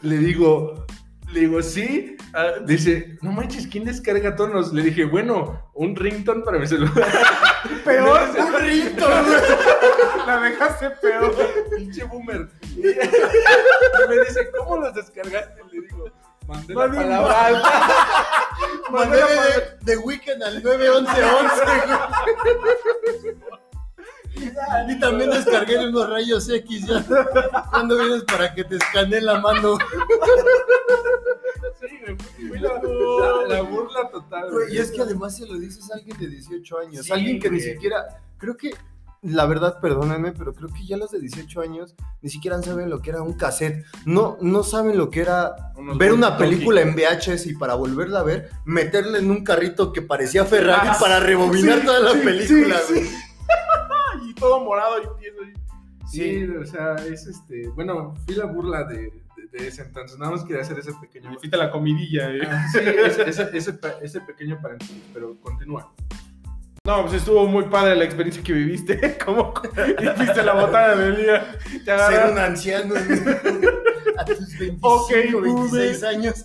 Le 0.02 0.18
digo, 0.18 0.86
le 1.32 1.40
digo, 1.42 1.62
sí. 1.62 2.18
Ah, 2.34 2.60
dice, 2.66 3.18
no 3.22 3.32
manches, 3.32 3.68
¿quién 3.68 3.86
descarga 3.86 4.36
tonos? 4.36 4.74
Le 4.74 4.84
dije, 4.84 5.06
bueno, 5.06 5.72
un 5.74 5.96
ringtone 5.96 6.44
para 6.44 6.60
mi 6.60 6.68
celular. 6.68 6.94
Peor, 7.86 8.22
Un 8.38 8.62
ringtone, 8.62 9.22
güey. 9.24 9.42
la 10.28 10.42
dejaste 10.42 10.90
peor. 11.02 11.36
pinche 11.76 12.04
boomer. 12.04 12.50
Y 12.76 12.82
me 12.82 14.20
dice, 14.28 14.50
¿cómo 14.58 14.78
los 14.78 14.94
descargaste? 14.94 15.62
Le 15.72 15.82
digo, 15.82 16.06
mandé 16.48 16.74
la 16.74 16.88
palabra. 16.88 17.64
Mandé 18.92 19.18
de, 19.18 19.24
de 19.82 19.98
Weekend 19.98 20.44
al 20.44 20.62
91111. 20.64 21.64
Y 24.88 25.00
también 25.00 25.30
descargué 25.32 25.88
unos 25.88 26.10
rayos 26.10 26.48
X 26.50 26.86
ya. 26.88 27.04
¿Cuándo 27.72 27.98
vienes 27.98 28.24
para 28.24 28.54
que 28.54 28.64
te 28.64 28.76
escanee 28.76 29.22
la 29.22 29.40
mano? 29.40 29.78
Sí, 31.80 32.48
güey, 32.48 32.60
la, 32.60 32.74
la- 32.82 33.48
la 33.56 33.62
burla 33.64 34.10
total. 34.12 34.52
Güey, 34.52 34.76
Y 34.76 34.78
es 34.78 34.92
que 34.92 35.02
además 35.02 35.36
se 35.38 35.46
lo 35.48 35.58
dices 35.58 35.90
a 35.92 35.96
alguien 35.96 36.18
de 36.18 36.28
18 36.28 36.80
años. 36.80 37.06
Sí, 37.06 37.12
alguien 37.12 37.40
que 37.40 37.50
ni 37.50 37.60
siquiera. 37.60 38.06
Creo 38.38 38.56
que 38.56 38.72
la 39.26 39.46
verdad, 39.46 39.80
perdónenme, 39.82 40.32
pero 40.32 40.54
creo 40.54 40.70
que 40.70 40.86
ya 40.86 40.98
los 40.98 41.12
de 41.12 41.20
18 41.20 41.62
años 41.62 41.96
ni 42.22 42.30
siquiera 42.30 42.62
saben 42.62 42.90
lo 42.90 43.02
que 43.02 43.10
era 43.10 43.22
un 43.22 43.34
cassette. 43.34 43.84
No, 44.06 44.38
no 44.42 44.64
saben 44.64 44.98
lo 44.98 45.10
que 45.10 45.22
era 45.22 45.56
Unos 45.76 45.98
ver 45.98 46.14
una 46.14 46.38
película 46.38 46.82
en 46.82 46.96
VHS 46.96 47.48
y 47.48 47.56
para 47.56 47.74
volverla 47.76 48.20
a 48.20 48.24
ver, 48.24 48.50
meterle 48.66 49.20
en 49.20 49.32
un 49.32 49.44
carrito 49.44 49.92
que 49.94 50.02
parecía 50.02 50.46
Ferrari 50.46 50.90
Ah, 50.92 50.98
para 51.00 51.20
rebobinar 51.20 51.80
sí, 51.80 51.86
toda 51.86 52.00
la 52.00 52.12
sí, 52.14 52.20
película, 52.20 52.78
sí. 52.88 53.10
Y 54.30 54.34
todo 54.36 54.64
morado 54.64 55.00
y 55.00 55.20
tieso. 55.20 55.44
y- 55.44 55.54
Sí, 56.08 56.46
o 56.46 56.66
sea, 56.66 56.96
es 56.96 57.26
este. 57.28 57.68
Bueno, 57.70 58.14
fui 58.26 58.36
la 58.36 58.46
burla 58.46 58.84
de, 58.86 58.96
de, 59.36 59.48
de 59.60 59.68
ese 59.68 59.82
entonces. 59.82 60.18
Nada 60.20 60.32
más 60.32 60.44
quería 60.46 60.62
hacer 60.62 60.78
ese 60.80 60.94
pequeño. 60.94 61.32
Me 61.32 61.58
la 61.58 61.72
comidilla, 61.72 62.32
eh. 62.32 62.42
Ah, 62.48 62.66
Sí, 62.72 62.80
ese, 62.80 63.58
ese, 63.58 63.80
ese 64.02 64.22
pequeño 64.22 64.60
paréntesis, 64.62 65.02
pero 65.14 65.36
continúa. 65.42 65.92
No, 66.86 67.02
pues 67.02 67.14
estuvo 67.16 67.46
muy 67.48 67.64
padre 67.66 67.96
la 67.96 68.04
experiencia 68.06 68.44
que 68.44 68.54
viviste. 68.54 69.18
Como 69.26 69.54
hiciste 70.18 70.44
la 70.44 70.54
botana 70.54 70.96
del 70.96 71.18
día. 71.18 71.58
Ser 71.84 72.32
un 72.32 72.38
anciano 72.38 72.94
a 74.18 74.26
tus 74.26 74.58
25, 74.58 74.88
Ok, 74.88 75.12
26 75.12 75.44
boomer. 75.44 76.06
años. 76.06 76.44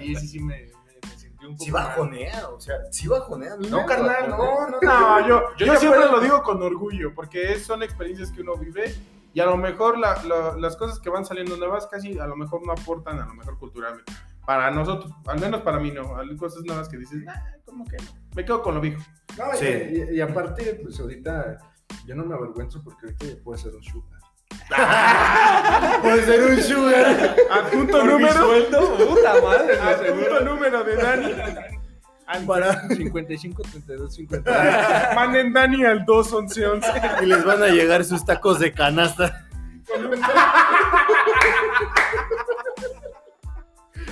Sí, 0.00 0.14
sí, 0.16 0.28
sí, 0.28 0.40
me, 0.40 0.68
sentí 1.16 1.46
un 1.46 1.52
poco. 1.52 1.64
Sí 1.64 1.70
mal. 1.70 1.84
bajonea, 1.86 2.48
o 2.48 2.60
sea, 2.60 2.74
sí 2.90 3.06
bajonea. 3.08 3.54
No, 3.70 3.86
carnal, 3.86 4.28
no, 4.28 4.36
no, 4.68 4.78
No, 4.82 5.28
yo, 5.28 5.42
yo, 5.56 5.76
siempre 5.76 6.00
puedo- 6.00 6.12
lo 6.12 6.20
digo 6.20 6.42
con 6.42 6.62
orgullo, 6.62 7.14
porque 7.14 7.52
es- 7.52 7.64
son 7.64 7.82
experiencias 7.82 8.30
que 8.32 8.42
uno 8.42 8.56
vive 8.56 8.94
y 9.32 9.40
a 9.40 9.46
lo 9.46 9.56
mejor 9.56 9.96
la- 9.98 10.20
la- 10.24 10.56
las 10.58 10.76
cosas 10.76 10.98
que 10.98 11.08
van 11.10 11.24
saliendo 11.24 11.56
nuevas 11.56 11.86
casi 11.86 12.18
a 12.18 12.26
lo 12.26 12.34
mejor 12.36 12.66
no 12.66 12.72
aportan 12.72 13.20
a 13.20 13.26
lo 13.26 13.34
mejor 13.34 13.56
culturalmente. 13.58 14.12
Para 14.46 14.70
nosotros, 14.70 15.12
al 15.26 15.38
menos 15.40 15.60
para 15.62 15.78
mí 15.78 15.90
no, 15.92 16.16
hay 16.16 16.36
cosas 16.36 16.62
nuevas 16.64 16.88
que 16.88 16.96
dices, 16.98 17.22
nah, 17.24 17.34
¿cómo 17.64 17.84
que 17.84 17.96
no? 17.98 18.04
Me 18.34 18.44
quedo 18.44 18.62
con 18.62 18.74
lo 18.74 18.80
viejo. 18.80 19.00
No, 19.38 19.44
y- 19.54 19.58
Sí. 19.58 19.66
y, 20.12 20.16
y 20.16 20.20
aparte, 20.20 20.80
pues 20.82 20.98
ahorita 20.98 21.58
yo 22.06 22.14
no 22.14 22.24
me 22.24 22.34
avergüenzo 22.34 22.82
porque 22.82 23.06
ahorita 23.06 23.26
ya 23.26 23.34
puedo 23.44 23.58
ser 23.58 23.74
un 23.74 23.82
sugar. 23.82 24.20
Puede 26.02 26.24
ser 26.24 26.42
un 26.50 26.60
sugar. 26.62 27.36
Adjunto 27.50 28.04
número. 28.04 28.32
sueldo, 28.32 28.96
puta 29.08 29.34
madre, 29.42 29.78
Adjunto 29.80 30.40
número 30.44 30.84
de 30.84 30.96
Dani. 30.96 31.32
Para... 32.46 32.88
55, 32.88 33.62
32, 33.62 34.14
50. 34.14 35.12
Manden 35.16 35.52
Dani 35.52 35.84
al 35.84 36.04
21111. 36.04 36.88
Y 37.22 37.26
les 37.26 37.44
van 37.44 37.62
a 37.62 37.66
llegar 37.68 38.04
sus 38.04 38.24
tacos 38.24 38.58
de 38.60 38.72
canasta. 38.72 39.46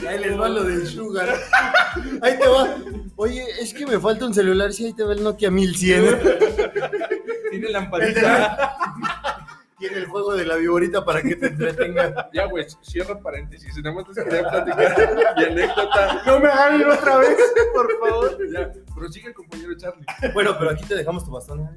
Ahí 0.06 0.18
les 0.18 0.38
va 0.38 0.48
lo 0.48 0.64
del 0.64 0.86
sugar. 0.86 1.28
Ahí 2.22 2.38
te 2.38 2.48
va. 2.48 2.76
Oye, 3.16 3.44
es 3.60 3.74
que 3.74 3.86
me 3.86 3.98
falta 3.98 4.26
un 4.26 4.34
celular. 4.34 4.72
Sí, 4.72 4.86
ahí 4.86 4.92
te 4.92 5.02
va 5.02 5.12
el 5.12 5.22
Nokia 5.22 5.50
1100. 5.50 6.20
Tiene 7.50 7.68
lamparita. 7.70 8.76
Tiene 9.78 9.98
el 9.98 10.06
juego 10.06 10.34
de 10.34 10.44
la 10.44 10.56
viborita 10.56 11.04
para 11.04 11.22
que 11.22 11.36
te 11.36 11.46
entretenga. 11.46 12.28
Ya, 12.32 12.46
güey, 12.46 12.66
cierro 12.82 13.20
paréntesis. 13.20 13.76
Nada 13.76 13.94
más 13.94 14.08
les 14.08 14.24
quería 14.24 14.48
platicar 14.48 15.14
mi 15.36 15.44
anécdota. 15.44 16.22
No 16.26 16.40
me 16.40 16.48
hagan 16.48 16.90
otra 16.90 17.18
vez, 17.18 17.38
por 17.72 17.98
favor. 18.00 18.38
Ya, 18.52 18.72
prosigue, 18.92 19.32
compañero 19.32 19.76
Charlie. 19.76 20.04
Bueno, 20.34 20.56
pero 20.58 20.72
aquí 20.72 20.84
te 20.84 20.96
dejamos 20.96 21.24
tu 21.24 21.30
bastón. 21.30 21.70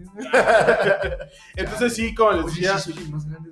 Entonces 1.56 1.94
sí, 1.94 2.16
como 2.16 2.32
les 2.32 2.46
decía, 2.48 2.80
sí, 2.80 2.92
el 2.98 3.12
más 3.12 3.30
grande 3.30 3.52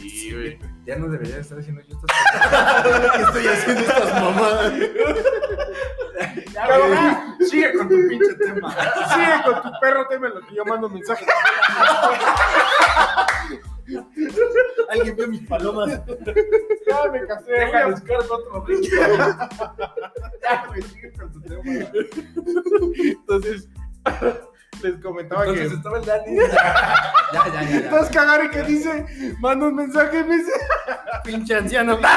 de. 0.00 0.08
Sí, 0.08 0.32
güey. 0.32 0.58
Ya 0.86 0.96
no 0.96 1.08
debería 1.08 1.38
estar 1.38 1.58
haciendo 1.58 1.82
yo 1.82 1.96
estas 1.96 3.12
¿Qué 3.16 3.22
estoy 3.22 3.46
haciendo 3.46 3.80
estas 3.82 4.14
mamadas? 4.22 4.72
Pero, 6.66 6.84
ah, 6.96 7.36
sigue 7.48 7.72
con 7.74 7.88
tu 7.88 7.94
pinche 8.08 8.34
tema. 8.34 8.74
sigue 9.14 9.42
con 9.44 9.62
tu 9.62 9.70
perro, 9.80 10.06
teme 10.08 10.28
lo 10.28 10.40
que 10.40 10.54
yo 10.54 10.64
mando 10.64 10.88
mensaje. 10.88 11.26
Alguien 14.90 15.16
vio 15.16 15.28
mis 15.28 15.46
palomas. 15.46 16.00
Ya 16.86 17.10
me 17.12 17.26
casé, 17.26 17.52
Deja, 17.52 17.82
güey. 17.84 17.94
descargo 17.94 18.34
otro 18.34 18.66
ritmo. 18.66 18.88
Ya, 20.42 20.66
güey, 20.68 20.82
sigue 20.82 21.12
con 21.12 21.32
tu 21.32 21.40
tema. 21.42 21.62
Entonces, 22.96 23.68
les 24.82 25.00
comentaba 25.00 25.42
Entonces 25.44 25.68
que. 25.68 25.76
estaba 25.76 25.98
el 25.98 26.04
Dani. 26.04 26.36
Ya, 27.30 27.46
ya, 27.46 27.52
ya. 27.52 27.62
ya. 27.62 27.76
Entonces 27.76 28.08
cagare 28.16 28.50
que 28.50 28.62
dice, 28.62 29.06
manda 29.40 29.66
un 29.68 29.74
mensaje, 29.74 30.24
me 30.24 30.38
dice. 30.38 30.52
Pinche 31.24 31.56
anciano. 31.56 31.98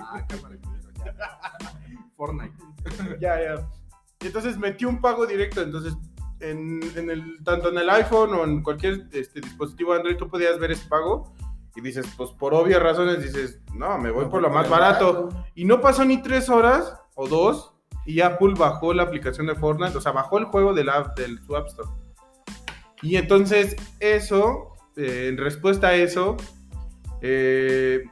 Ah, 0.00 0.24
cámara. 0.26 0.56
Fortnite. 2.16 2.54
Ya, 3.20 3.40
ya. 3.40 3.68
Y 4.20 4.26
entonces 4.26 4.56
metí 4.56 4.84
un 4.84 5.00
pago 5.00 5.26
directo. 5.26 5.60
Entonces, 5.60 5.94
en, 6.40 6.80
en 6.96 7.10
el, 7.10 7.42
tanto 7.44 7.70
en 7.70 7.78
el 7.78 7.90
iPhone 7.90 8.32
o 8.34 8.44
en 8.44 8.62
cualquier 8.62 9.08
este, 9.12 9.40
dispositivo 9.40 9.92
Android, 9.92 10.16
tú 10.16 10.28
podías 10.28 10.58
ver 10.58 10.72
ese 10.72 10.88
pago. 10.88 11.34
Y 11.74 11.80
dices, 11.80 12.06
pues 12.16 12.30
por 12.30 12.54
obvias 12.54 12.82
razones, 12.82 13.22
dices, 13.22 13.60
no, 13.74 13.98
me 13.98 14.10
voy 14.10 14.26
por 14.26 14.42
lo 14.42 14.50
más 14.50 14.68
barato. 14.68 15.30
Y 15.54 15.64
no 15.64 15.80
pasó 15.80 16.04
ni 16.04 16.22
tres 16.22 16.48
horas 16.48 16.94
o 17.14 17.26
dos. 17.26 17.71
Y 18.04 18.20
Apple 18.20 18.54
bajó 18.56 18.92
la 18.92 19.04
aplicación 19.04 19.46
de 19.46 19.54
Fortnite. 19.54 19.96
O 19.96 20.00
sea, 20.00 20.12
bajó 20.12 20.38
el 20.38 20.46
juego 20.46 20.74
del, 20.74 20.88
app, 20.88 21.16
del 21.18 21.38
su 21.44 21.56
App 21.56 21.68
Store. 21.68 21.88
Y 23.02 23.16
entonces, 23.16 23.76
eso, 24.00 24.74
eh, 24.96 25.28
en 25.28 25.36
respuesta 25.36 25.88
a 25.88 25.94
eso, 25.94 26.36
eh, 27.20 28.02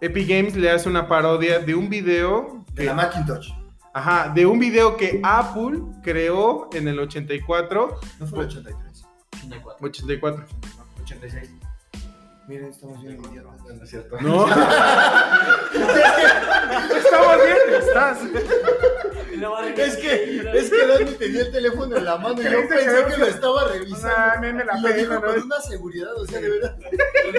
Epic 0.00 0.28
Games 0.28 0.56
le 0.56 0.70
hace 0.70 0.88
una 0.88 1.06
parodia 1.08 1.60
de 1.60 1.74
un 1.74 1.88
video. 1.88 2.64
De 2.74 2.84
la 2.84 2.94
Macintosh. 2.94 3.52
Ajá, 3.94 4.32
de 4.34 4.46
un 4.46 4.58
video 4.58 4.96
que 4.96 5.20
Apple 5.22 5.82
creó 6.02 6.70
en 6.72 6.88
el 6.88 6.98
84. 6.98 8.00
No 8.18 8.26
fue 8.26 8.40
el 8.40 8.46
83. 8.46 9.04
84. 9.44 9.86
84. 9.86 10.46
86. 11.02 11.50
Miren, 12.48 12.70
estamos 12.70 13.00
bien 13.02 13.20
idiotas. 13.24 13.60
No 13.76 13.84
es 13.84 13.90
cierto. 13.90 14.20
No. 14.20 14.46
Estamos 16.96 17.36
bien, 17.44 17.58
estás. 17.80 18.18
Es 19.76 19.96
que, 19.96 20.40
es 20.58 20.70
que 20.70 20.86
Dani 20.86 21.10
tenía 21.12 21.40
el 21.42 21.52
teléfono 21.52 21.96
en 21.96 22.04
la 22.04 22.16
mano 22.16 22.40
y 22.40 22.44
yo 22.44 22.68
pensé 22.68 23.04
que 23.08 23.16
lo 23.16 23.26
estaba 23.26 23.62
Ah, 23.62 23.68
revisando. 23.72 24.40
me, 24.40 24.52
me 24.52 24.64
la 24.64 24.78
Y 24.78 24.80
lo 24.82 24.88
pena, 24.88 24.96
dijo 25.00 25.14
¿no? 25.14 25.20
con 25.22 25.42
una 25.42 25.60
seguridad, 25.60 26.14
o 26.16 26.26
sea, 26.26 26.40
de 26.40 26.48
verdad. 26.48 26.76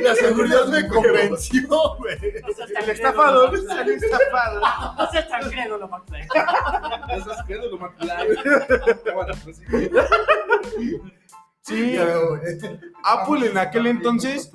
La 0.01 0.15
seguridad 0.15 0.65
me 0.67 0.87
convenció, 0.87 1.95
güey. 1.97 2.17
El 2.21 2.89
estafador 2.89 3.59
salió 3.67 3.93
estafado. 3.95 4.61
No 4.97 5.11
seas 5.11 5.27
tan 5.29 5.49
crédulo, 5.49 5.87
Max. 5.87 6.03
Eso 7.17 7.31
es 7.31 7.43
que 7.47 7.53
es 7.53 7.59
lo 7.71 7.77
más 7.77 7.91
claro. 7.99 8.29
Bueno, 9.15 9.33
prosigue. 9.43 9.91
Sí, 10.77 11.01
Güey. 11.67 11.97
Apple 13.03 13.47
en 13.49 13.57
aquel 13.57 13.87
entonces 13.87 14.51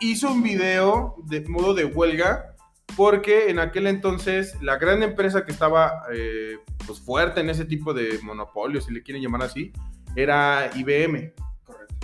hizo 0.00 0.30
un 0.30 0.42
video 0.42 1.16
de 1.24 1.40
modo 1.48 1.74
de 1.74 1.84
huelga 1.84 2.54
porque 2.96 3.50
en 3.50 3.58
aquel 3.58 3.86
entonces 3.88 4.60
la 4.62 4.76
gran 4.76 5.02
empresa 5.02 5.44
que 5.44 5.52
estaba 5.52 6.02
eh, 6.12 6.58
pues 6.86 7.00
fuerte 7.00 7.40
en 7.40 7.50
ese 7.50 7.64
tipo 7.64 7.92
de 7.92 8.18
monopolio, 8.22 8.80
si 8.80 8.92
le 8.92 9.02
quieren 9.02 9.22
llamar 9.22 9.42
así, 9.42 9.72
era 10.14 10.70
IBM. 10.74 11.32
Correcto. 11.64 11.94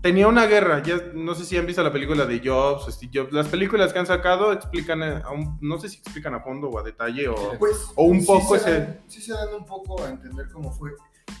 Tenía 0.00 0.28
una 0.28 0.46
guerra, 0.46 0.80
ya 0.82 0.96
no 1.12 1.34
sé 1.34 1.44
si 1.44 1.56
han 1.56 1.66
visto 1.66 1.82
la 1.82 1.92
película 1.92 2.24
de 2.24 2.40
Jobs, 2.42 2.86
Steve 2.94 3.10
Jobs, 3.12 3.32
las 3.32 3.48
películas 3.48 3.92
que 3.92 3.98
han 3.98 4.06
sacado 4.06 4.52
explican, 4.52 5.02
eh, 5.02 5.20
a 5.24 5.32
un- 5.32 5.58
no 5.60 5.78
sé 5.78 5.88
si 5.88 5.98
explican 5.98 6.34
a 6.34 6.40
fondo 6.40 6.68
o 6.70 6.78
a 6.78 6.82
detalle 6.84 7.28
o... 7.28 7.58
Pues, 7.58 7.88
O 7.96 8.04
un 8.04 8.20
sí 8.20 8.26
poco 8.26 8.56
se 8.56 8.70
ese- 8.70 8.70
dan- 8.80 9.00
sí 9.08 9.20
se 9.20 9.32
dan 9.32 9.48
un 9.58 9.66
poco 9.66 10.02
a 10.02 10.08
entender 10.08 10.48
cómo 10.52 10.70
fue. 10.72 10.92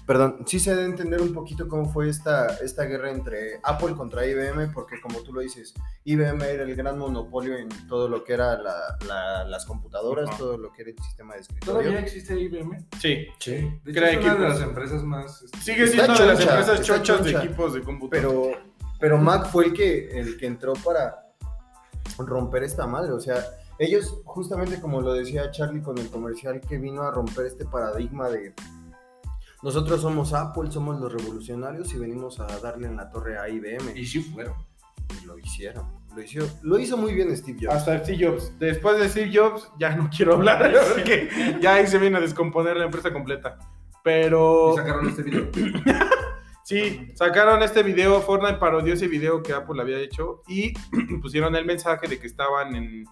Perdón, 0.06 0.44
sí 0.46 0.58
se 0.58 0.74
da 0.74 0.82
a 0.82 0.84
entender 0.86 1.20
un 1.20 1.32
poquito 1.34 1.68
cómo 1.68 1.90
fue 1.92 2.08
esta, 2.08 2.46
esta 2.58 2.84
guerra 2.84 3.10
entre 3.10 3.60
Apple 3.62 3.94
contra 3.94 4.26
IBM, 4.26 4.68
porque 4.72 5.00
como 5.00 5.20
tú 5.20 5.32
lo 5.34 5.40
dices, 5.40 5.74
IBM 6.04 6.42
era 6.44 6.62
el 6.62 6.74
gran 6.74 6.98
monopolio 6.98 7.56
en 7.56 7.68
todo 7.88 8.08
lo 8.08 8.24
que 8.24 8.32
era 8.32 8.56
la- 8.58 8.96
la- 9.06 9.44
las 9.44 9.66
computadoras, 9.66 10.36
todo 10.38 10.56
lo 10.56 10.72
que 10.72 10.82
era 10.82 10.90
el 10.92 10.98
sistema 11.02 11.34
de 11.34 11.42
¿Todavía 11.64 11.98
escritorio. 11.98 11.98
existe 11.98 12.40
IBM? 12.40 12.78
Sí, 13.00 13.26
Sí. 13.38 13.52
De 13.84 13.90
hecho, 13.92 14.04
es 14.04 14.16
una 14.24 14.34
de 14.34 14.48
las 14.48 14.60
empresas 14.62 15.02
más. 15.02 15.42
este, 15.42 15.58
sigue 15.60 15.86
siendo 15.86 16.12
de 16.14 16.26
las 16.26 16.38
choncha, 16.38 16.58
empresas 16.58 16.80
chochas 16.86 17.24
de 17.24 17.32
choncha. 17.32 17.44
equipos 17.46 17.74
de 17.74 17.82
computadora. 17.82 18.28
Pero, 18.58 18.62
pero 19.00 19.18
Mac 19.18 19.50
fue 19.50 19.66
el 19.66 19.72
que, 19.74 20.08
el 20.18 20.36
que 20.38 20.46
entró 20.46 20.72
para 20.84 21.26
romper 22.18 22.62
esta 22.64 22.86
madre. 22.86 23.12
O 23.12 23.20
sea, 23.20 23.44
ellos, 23.78 24.22
justamente 24.24 24.80
como 24.80 25.00
lo 25.00 25.12
decía 25.12 25.50
Charlie 25.50 25.82
con 25.82 25.98
el 25.98 26.08
comercial, 26.10 26.60
que 26.60 26.78
vino 26.78 27.02
a 27.02 27.10
romper 27.10 27.46
este 27.46 27.64
paradigma 27.64 28.28
de 28.28 28.54
nosotros 29.60 30.00
somos 30.00 30.32
Apple, 30.34 30.70
somos 30.70 31.00
los 31.00 31.12
revolucionarios 31.12 31.92
y 31.92 31.98
venimos 31.98 32.38
a 32.38 32.46
darle 32.60 32.86
en 32.86 32.96
la 32.96 33.10
torre 33.10 33.38
a 33.38 33.48
IBM. 33.48 33.96
Y 33.96 34.06
sí 34.06 34.20
fueron. 34.20 34.54
Y 35.20 35.26
lo 35.26 35.36
hicieron. 35.36 35.84
Lo 36.14 36.22
hizo, 36.22 36.48
lo 36.62 36.78
hizo 36.78 36.96
muy 36.96 37.12
bien 37.12 37.36
Steve 37.36 37.58
Jobs. 37.62 37.74
Hasta 37.74 37.98
Steve 38.04 38.26
Jobs. 38.26 38.56
Después 38.58 38.98
de 38.98 39.08
Steve 39.08 39.30
Jobs, 39.34 39.68
ya 39.78 39.96
no 39.96 40.08
quiero 40.14 40.34
hablar 40.34 40.72
porque 40.94 41.58
ya 41.60 41.74
ahí 41.74 41.86
se 41.86 41.98
viene 41.98 42.18
a 42.18 42.20
descomponer 42.20 42.76
la 42.76 42.84
empresa 42.84 43.12
completa. 43.12 43.58
Pero 44.04 44.74
Y 44.74 44.76
sacaron 44.76 45.08
este 45.08 45.22
video. 45.22 45.50
sí, 46.64 47.10
sacaron 47.14 47.62
este 47.62 47.82
video, 47.82 48.20
Fortnite 48.20 48.58
parodió 48.58 48.94
ese 48.94 49.08
video 49.08 49.42
que 49.42 49.52
Apple 49.52 49.82
había 49.82 49.98
hecho 49.98 50.42
y 50.46 50.72
pusieron 51.20 51.56
el 51.56 51.66
mensaje 51.66 52.06
de 52.06 52.20
que 52.20 52.28
estaban 52.28 52.76
en, 52.76 53.04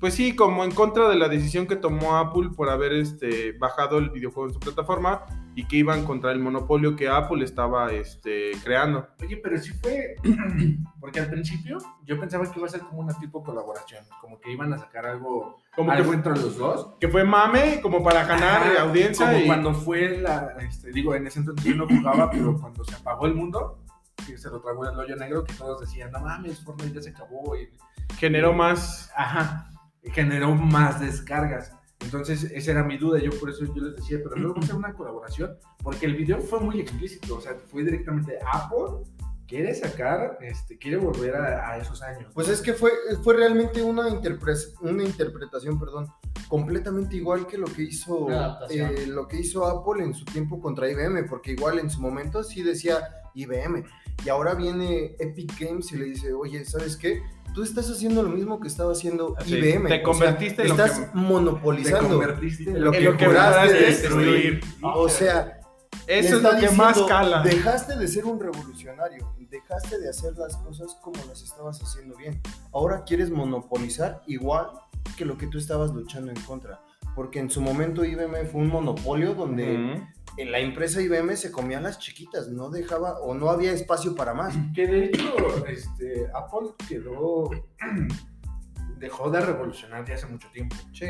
pues 0.00 0.14
sí, 0.14 0.34
como 0.34 0.64
en 0.64 0.72
contra 0.72 1.08
de 1.08 1.14
la 1.14 1.28
decisión 1.28 1.68
que 1.68 1.76
tomó 1.76 2.16
Apple 2.16 2.50
por 2.56 2.68
haber 2.68 2.92
este, 2.94 3.52
bajado 3.52 3.98
el 3.98 4.10
videojuego 4.10 4.48
en 4.48 4.54
su 4.54 4.60
plataforma 4.60 5.24
y 5.54 5.64
que 5.66 5.76
iban 5.76 6.04
contra 6.04 6.32
el 6.32 6.38
monopolio 6.38 6.96
que 6.96 7.08
Apple 7.08 7.44
estaba 7.44 7.92
este, 7.92 8.52
creando. 8.64 9.06
Oye, 9.20 9.36
pero 9.36 9.58
sí 9.58 9.72
fue. 9.72 10.16
Porque 11.00 11.20
al 11.20 11.28
principio 11.28 11.78
yo 12.04 12.18
pensaba 12.18 12.50
que 12.50 12.58
iba 12.58 12.66
a 12.66 12.70
ser 12.70 12.80
como 12.80 13.00
una 13.00 13.18
tipo 13.18 13.42
colaboración. 13.42 14.04
Como 14.20 14.40
que 14.40 14.52
iban 14.52 14.72
a 14.72 14.78
sacar 14.78 15.06
algo. 15.06 15.58
Como 15.74 15.90
que, 15.90 15.98
algo 15.98 16.14
entre 16.14 16.32
los 16.32 16.56
dos. 16.56 16.94
que 16.98 17.08
fue 17.08 17.24
mame, 17.24 17.80
como 17.82 18.02
para 18.02 18.24
ganar 18.24 18.62
Ajá, 18.62 18.82
audiencia. 18.82 19.26
Como 19.26 19.38
y 19.38 19.46
cuando 19.46 19.74
fue 19.74 20.18
la. 20.18 20.54
Este, 20.60 20.90
digo, 20.90 21.14
en 21.14 21.26
ese 21.26 21.40
entonces 21.40 21.64
yo 21.64 21.74
no 21.74 21.86
jugaba, 21.86 22.30
pero 22.30 22.58
cuando 22.58 22.84
se 22.84 22.94
apagó 22.94 23.26
el 23.26 23.34
mundo, 23.34 23.78
que 24.26 24.38
se 24.38 24.48
lo 24.48 24.60
tragó 24.60 24.88
el 24.88 24.98
hoyo 24.98 25.16
negro, 25.16 25.44
que 25.44 25.52
todos 25.52 25.80
decían, 25.80 26.10
no 26.12 26.20
mames, 26.20 26.62
Fortnite 26.64 26.94
ya 26.94 27.02
se 27.02 27.10
acabó. 27.10 27.56
Y, 27.56 27.68
generó 28.16 28.54
más. 28.54 29.10
ajá, 29.16 29.70
y 30.02 30.10
generó 30.10 30.54
más 30.54 31.00
descargas. 31.00 31.72
Entonces, 32.04 32.44
esa 32.44 32.70
era 32.72 32.84
mi 32.84 32.98
duda, 32.98 33.18
yo 33.18 33.30
por 33.38 33.50
eso 33.50 33.64
yo 33.64 33.82
les 33.84 33.96
decía, 33.96 34.18
pero 34.22 34.36
luego 34.36 34.58
hacer 34.62 34.74
una 34.74 34.92
colaboración, 34.94 35.56
porque 35.82 36.06
el 36.06 36.14
video 36.16 36.38
fue 36.40 36.60
muy 36.60 36.80
explícito, 36.80 37.36
o 37.36 37.40
sea, 37.40 37.54
fue 37.68 37.84
directamente 37.84 38.38
Apple 38.52 39.04
quiere 39.46 39.74
sacar, 39.74 40.38
este, 40.40 40.78
quiere 40.78 40.96
volver 40.96 41.36
a, 41.36 41.72
a 41.72 41.76
esos 41.78 42.00
años. 42.02 42.30
Pues 42.32 42.48
es 42.48 42.62
que 42.62 42.72
fue, 42.72 42.90
fue 43.22 43.34
realmente 43.36 43.82
una, 43.82 44.08
interpre- 44.08 44.72
una 44.80 45.04
interpretación, 45.04 45.78
perdón, 45.78 46.06
completamente 46.48 47.16
igual 47.16 47.46
que 47.46 47.58
lo 47.58 47.66
que 47.66 47.82
hizo 47.82 48.28
eh, 48.70 49.06
lo 49.08 49.28
que 49.28 49.38
hizo 49.38 49.66
Apple 49.66 50.04
en 50.04 50.14
su 50.14 50.24
tiempo 50.24 50.58
contra 50.60 50.90
IBM, 50.90 51.26
porque 51.28 51.52
igual 51.52 51.78
en 51.78 51.90
su 51.90 52.00
momento 52.00 52.42
sí 52.42 52.62
decía 52.62 53.00
IBM. 53.34 53.84
Y 54.24 54.28
ahora 54.28 54.54
viene 54.54 55.16
Epic 55.18 55.58
Games 55.58 55.90
y 55.92 55.96
le 55.96 56.04
dice, 56.06 56.32
oye, 56.32 56.64
¿sabes 56.64 56.96
qué? 56.96 57.22
Tú 57.54 57.62
estás 57.62 57.90
haciendo 57.90 58.22
lo 58.22 58.30
mismo 58.30 58.60
que 58.60 58.68
estaba 58.68 58.92
haciendo 58.92 59.34
Así, 59.38 59.56
IBM. 59.56 59.88
te 59.88 59.94
o 59.94 59.98
sea, 59.98 60.02
convertiste 60.02 60.62
en 60.62 60.68
lo 60.68 60.74
estás 60.74 60.98
que- 61.00 61.04
Te 61.06 61.10
monopolizando. 61.18 62.08
convertiste 62.08 62.70
en 62.70 62.80
lo 62.84 62.86
En 62.94 62.98
que 62.98 63.00
lo 63.04 63.16
que 63.16 63.26
juraste 63.26 63.72
destruir. 63.74 64.60
O 64.82 65.08
sea, 65.08 65.58
Eso 66.06 66.36
es 66.36 66.42
lo 66.42 66.50
que 66.52 66.70
más 66.70 66.94
diciendo, 66.94 67.06
cala. 67.06 67.42
Dejaste 67.42 67.96
de 67.96 68.08
ser 68.08 68.24
un 68.24 68.40
revolucionario, 68.40 69.34
dejaste 69.50 69.98
de 69.98 70.08
hacer 70.08 70.32
las 70.38 70.56
cosas 70.56 70.96
como 71.02 71.22
las 71.28 71.42
estabas 71.42 71.80
haciendo 71.82 72.16
bien. 72.16 72.40
Ahora 72.72 73.04
quieres 73.04 73.30
monopolizar 73.30 74.22
igual 74.26 74.68
que 75.16 75.24
lo 75.26 75.36
que 75.36 75.46
tú 75.46 75.58
estabas 75.58 75.90
luchando 75.92 76.30
en 76.32 76.40
contra. 76.42 76.80
Porque 77.14 77.38
en 77.38 77.50
su 77.50 77.60
momento 77.60 78.04
IBM 78.04 78.46
fue 78.46 78.62
un 78.62 78.68
monopolio 78.68 79.34
donde. 79.34 80.02
En 80.38 80.50
la 80.52 80.58
empresa 80.58 81.00
IBM 81.02 81.36
se 81.36 81.50
comía 81.52 81.78
a 81.78 81.80
las 81.82 81.98
chiquitas, 81.98 82.48
no 82.48 82.70
dejaba 82.70 83.18
o 83.20 83.34
no 83.34 83.50
había 83.50 83.72
espacio 83.72 84.14
para 84.14 84.32
más. 84.34 84.54
Que 84.74 84.86
de 84.86 85.04
hecho, 85.06 85.66
este, 85.66 86.26
Apple 86.34 86.70
quedó, 86.88 87.50
dejó 88.98 89.30
de 89.30 89.40
revolucionar 89.40 90.04
ya 90.06 90.14
hace 90.14 90.26
mucho 90.26 90.48
tiempo. 90.52 90.76
Sí. 90.92 91.06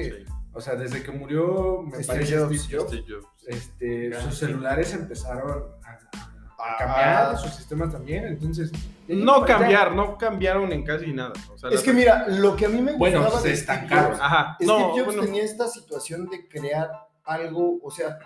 O 0.55 0.61
sea, 0.61 0.75
desde 0.77 1.03
que 1.03 1.11
murió, 1.13 1.83
me 1.83 2.03
Steve 2.03 2.07
parece 2.07 2.39
Jobs. 2.39 2.63
Steve 2.65 2.79
Jobs, 3.09 3.27
Este, 3.47 4.07
este, 4.09 4.21
sus 4.23 4.35
sí. 4.39 4.47
celulares 4.47 4.93
empezaron 4.93 5.51
a, 5.85 5.89
a- 5.89 5.93
a 5.93 6.29
Ah. 6.65 6.77
cambiar, 6.79 7.39
sus 7.39 7.55
sistemas 7.55 7.91
también, 7.91 8.25
entonces... 8.27 8.71
No 9.09 9.41
ya- 9.41 9.59
cambiar, 9.59 9.95
no 9.97 10.17
cambiaron 10.17 10.71
en 10.73 10.85
casi 10.85 11.13
nada. 11.13 11.33
O 11.53 11.59
sea, 11.59 11.71
Es 11.71 11.83
que 11.83 11.93
mira, 11.93 12.29
lo 12.29 12.55
que 12.55 12.67
a 12.67 12.69
mí 12.69 12.81
me 12.81 12.93
Bueno, 12.97 13.19
gustaba 13.21 13.41
se 13.43 13.49
de 13.49 13.57
Steve 13.57 13.73
estancaron. 13.79 14.11
Jobs, 14.13 14.21
Ajá. 14.23 14.55
Steve 14.61 14.73
No, 14.73 14.91
Jobs 14.91 15.05
bueno, 15.07 15.23
tenía 15.23 15.43
esta 15.43 15.67
situación 15.67 16.29
de 16.31 16.47
crear 16.49 16.89
algo, 17.25 17.79
o 17.83 17.91
sea. 17.91 18.19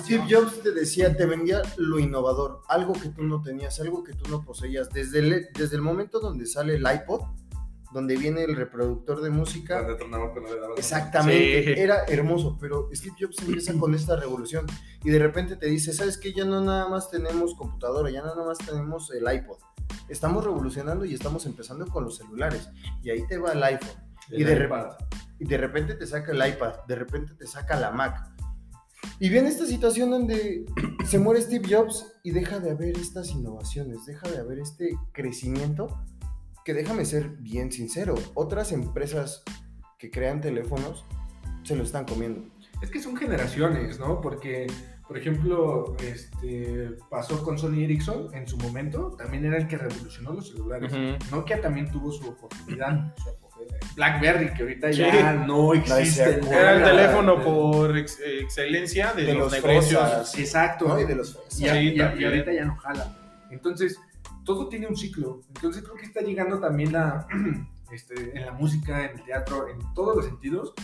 Steve 0.00 0.24
Jobs 0.30 0.62
te 0.62 0.72
decía, 0.72 1.16
te 1.16 1.26
vendía 1.26 1.62
lo 1.76 1.98
innovador, 1.98 2.62
algo 2.68 2.92
que 2.92 3.08
tú 3.08 3.24
no 3.24 3.42
tenías, 3.42 3.80
algo 3.80 4.04
que 4.04 4.12
tú 4.14 4.30
no 4.30 4.44
poseías. 4.44 4.90
Desde 4.90 5.18
el, 5.20 5.48
desde 5.54 5.76
el 5.76 5.82
momento 5.82 6.20
donde 6.20 6.46
sale 6.46 6.74
el 6.76 6.82
iPod, 6.82 7.22
donde 7.92 8.16
viene 8.16 8.44
el 8.44 8.54
reproductor 8.54 9.22
de 9.22 9.30
música, 9.30 9.86
exactamente, 10.76 11.74
Sí. 11.74 11.80
era 11.80 12.04
hermoso, 12.06 12.58
pero 12.60 12.88
Steve 12.92 13.16
Jobs 13.18 13.38
empieza 13.40 13.72
con 13.78 13.94
esta 13.94 14.14
revolución 14.16 14.66
y 15.02 15.10
de 15.10 15.18
repente 15.18 15.56
te 15.56 15.66
dice, 15.66 15.92
¿sabes 15.92 16.18
qué? 16.18 16.32
Ya 16.34 16.44
no 16.44 16.60
nada 16.60 16.88
más 16.88 17.10
tenemos 17.10 17.54
computadora, 17.54 18.10
ya 18.10 18.20
no 18.20 18.34
nada 18.34 18.46
más 18.46 18.58
tenemos 18.58 19.10
el 19.12 19.24
iPod. 19.32 19.56
Estamos 20.08 20.44
revolucionando 20.44 21.04
y 21.06 21.14
estamos 21.14 21.46
empezando 21.46 21.86
con 21.86 22.04
los 22.04 22.18
celulares. 22.18 22.68
Y 23.02 23.10
ahí 23.10 23.26
te 23.26 23.38
va 23.38 23.52
el 23.52 23.62
iPhone. 23.62 23.88
El 24.30 24.40
y 24.40 24.44
de 24.44 24.64
iPad. 24.64 24.90
Y 25.38 25.44
de 25.44 25.56
repente 25.56 25.94
te 25.94 26.06
saca 26.06 26.32
el 26.32 26.54
iPad, 26.54 26.84
de 26.86 26.94
repente 26.94 27.34
te 27.34 27.46
saca 27.46 27.78
la 27.78 27.90
Mac. 27.90 28.38
Y 29.20 29.28
viene 29.28 29.48
esta 29.48 29.66
situación 29.66 30.10
donde 30.10 30.64
se 31.06 31.18
muere 31.18 31.40
Steve 31.40 31.68
Jobs 31.68 32.20
y 32.22 32.32
deja 32.32 32.58
de 32.58 32.70
haber 32.70 32.96
estas 32.96 33.30
innovaciones, 33.30 34.06
deja 34.06 34.28
de 34.28 34.38
haber 34.38 34.58
este 34.58 34.90
crecimiento 35.12 36.04
que 36.64 36.74
déjame 36.74 37.04
ser 37.04 37.30
bien 37.38 37.72
sincero, 37.72 38.14
otras 38.34 38.72
empresas 38.72 39.42
que 39.98 40.10
crean 40.10 40.40
teléfonos 40.40 41.04
se 41.62 41.74
lo 41.74 41.82
están 41.82 42.04
comiendo. 42.04 42.44
Es 42.82 42.90
que 42.90 43.00
son 43.00 43.16
generaciones, 43.16 43.98
¿no? 43.98 44.20
Porque, 44.20 44.66
por 45.06 45.18
ejemplo, 45.18 45.96
este, 46.00 46.90
pasó 47.10 47.42
con 47.42 47.58
Sony 47.58 47.84
Ericsson 47.84 48.32
en 48.34 48.46
su 48.46 48.56
momento, 48.58 49.16
también 49.16 49.44
era 49.44 49.56
el 49.56 49.66
que 49.66 49.78
revolucionó 49.78 50.32
los 50.32 50.50
celulares. 50.50 50.92
Nokia 51.30 51.60
también 51.60 51.90
tuvo 51.90 52.12
su 52.12 52.28
oportunidad. 52.28 53.14
su. 53.16 53.47
Blackberry, 53.96 54.52
que 54.54 54.62
ahorita 54.62 54.92
Sí. 54.92 54.98
ya 54.98 55.32
no 55.34 55.74
existe. 55.74 56.40
Era 56.50 56.74
el 56.74 56.84
teléfono 56.84 57.36
de- 57.36 57.44
por 57.44 57.96
ex- 57.98 58.18
excelencia 58.20 59.12
de, 59.12 59.24
De 59.24 59.34
los, 59.34 59.52
los 59.52 59.64
negocios. 59.64 60.00
fresas. 60.02 60.38
Exacto. 60.38 60.88
¿no? 60.88 61.00
Y 61.00 61.04
de 61.04 61.14
los 61.16 61.38
Y, 61.50 61.54
Sí, 61.54 61.68
ahorita 61.68 62.52
ya 62.52 62.64
no 62.64 62.76
jala. 62.76 63.16
Entonces, 63.50 63.98
todo 64.44 64.68
tiene 64.68 64.86
un 64.86 64.96
ciclo. 64.96 65.40
Entonces, 65.54 65.82
creo 65.82 65.94
que 65.96 66.06
está 66.06 66.20
llegando 66.20 66.60
también 66.60 66.94
a, 66.96 67.26
este, 67.92 68.36
en 68.38 68.46
la 68.46 68.52
música, 68.52 69.04
en 69.10 69.18
el 69.18 69.24
teatro, 69.24 69.68
en 69.68 69.78
todos 69.94 70.16
los 70.16 70.24
sentidos. 70.26 70.74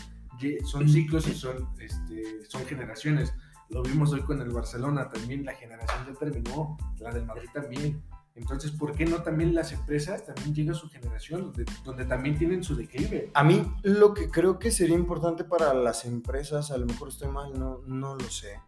ye- 0.40 0.58
Son 0.64 0.88
ciclos 0.88 1.26
y 1.28 1.34
son, 1.34 1.68
este, 1.80 2.44
son 2.48 2.64
generaciones. 2.66 3.32
Lo 3.70 3.82
vimos 3.82 4.12
hoy 4.12 4.20
con 4.22 4.40
el 4.42 4.50
Barcelona 4.50 5.08
también. 5.10 5.44
La 5.44 5.54
generación 5.54 6.06
ya 6.06 6.18
terminó. 6.18 6.76
La 6.98 7.10
del 7.12 7.24
Madrid 7.24 7.48
también. 7.54 8.02
Entonces, 8.34 8.72
¿por 8.72 8.94
qué 8.94 9.04
no 9.04 9.22
también 9.22 9.54
las 9.54 9.72
empresas? 9.72 10.24
También 10.24 10.54
llega 10.54 10.74
su 10.74 10.88
generación 10.88 11.42
donde, 11.42 11.64
donde 11.84 12.04
también 12.04 12.36
tienen 12.36 12.64
su 12.64 12.74
declive. 12.74 13.30
A 13.34 13.44
mí 13.44 13.64
lo 13.82 14.12
que 14.12 14.28
creo 14.28 14.58
que 14.58 14.70
sería 14.70 14.96
importante 14.96 15.44
para 15.44 15.72
las 15.72 16.04
empresas, 16.04 16.70
a 16.70 16.78
lo 16.78 16.86
mejor 16.86 17.08
estoy 17.08 17.28
mal, 17.28 17.58
no, 17.58 17.80
no 17.86 18.16
lo 18.16 18.28
sé, 18.28 18.60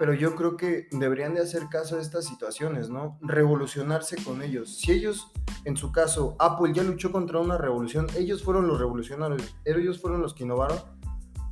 pero 0.00 0.14
yo 0.14 0.34
creo 0.34 0.56
que 0.56 0.88
deberían 0.92 1.34
de 1.34 1.42
hacer 1.42 1.68
caso 1.68 1.98
a 1.98 2.00
estas 2.00 2.24
situaciones, 2.24 2.88
¿no? 2.88 3.18
Revolucionarse 3.20 4.16
con 4.24 4.40
ellos. 4.40 4.78
Si 4.78 4.92
ellos, 4.92 5.30
en 5.66 5.76
su 5.76 5.92
caso, 5.92 6.36
Apple 6.38 6.72
ya 6.72 6.82
luchó 6.82 7.12
contra 7.12 7.38
una 7.38 7.58
revolución, 7.58 8.06
ellos 8.16 8.42
fueron 8.42 8.66
los 8.66 8.78
revolucionarios, 8.78 9.54
ellos 9.66 10.00
fueron 10.00 10.22
los 10.22 10.32
que 10.32 10.44
innovaron, 10.44 10.78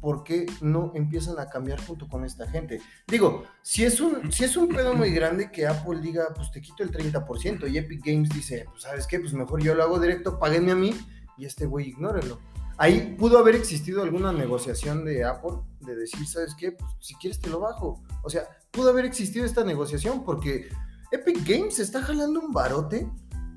¿por 0.01 0.25
qué 0.25 0.47
no 0.61 0.93
empiezan 0.95 1.39
a 1.39 1.49
cambiar 1.49 1.85
junto 1.85 2.09
con 2.09 2.25
esta 2.25 2.49
gente? 2.49 2.81
Digo, 3.07 3.45
si 3.63 3.85
es 3.85 4.01
un, 4.01 4.33
si 4.33 4.45
es 4.45 4.57
un 4.57 4.69
pedo 4.69 4.95
muy 4.95 5.11
grande 5.11 5.51
que 5.51 5.67
Apple 5.67 6.01
diga, 6.01 6.29
pues 6.35 6.51
te 6.51 6.61
quito 6.61 6.83
el 6.83 6.91
30% 6.91 7.71
y 7.71 7.79
Epic 7.79 8.05
Games 8.05 8.29
dice, 8.31 8.67
pues 8.71 8.83
sabes 8.83 9.07
qué, 9.07 9.21
pues 9.21 9.33
mejor 9.33 9.63
yo 9.63 9.75
lo 9.75 9.83
hago 9.83 9.99
directo, 9.99 10.39
páguenme 10.39 10.73
a 10.73 10.77
mí 10.77 10.95
y 11.37 11.45
este 11.45 11.67
güey 11.67 11.89
ignórenlo. 11.89 12.39
Ahí 12.81 13.17
pudo 13.19 13.39
haber 13.39 13.57
existido 13.57 14.03
alguna 14.03 14.33
negociación 14.33 15.05
de 15.05 15.25
Apple 15.25 15.59
de 15.81 15.97
decir, 15.97 16.25
¿sabes 16.27 16.55
qué? 16.55 16.73
Pues 16.73 16.93
si 17.01 17.15
quieres 17.17 17.41
te 17.41 17.51
lo 17.51 17.59
bajo. 17.59 18.05
O 18.23 18.31
sea, 18.31 18.45
pudo 18.71 18.91
haber 18.91 19.05
existido 19.05 19.45
esta 19.45 19.65
negociación 19.65 20.25
porque 20.25 20.69
Epic 21.11 21.45
Games 21.45 21.81
está 21.81 22.03
jalando 22.03 22.39
un 22.39 22.53
barote 22.53 23.11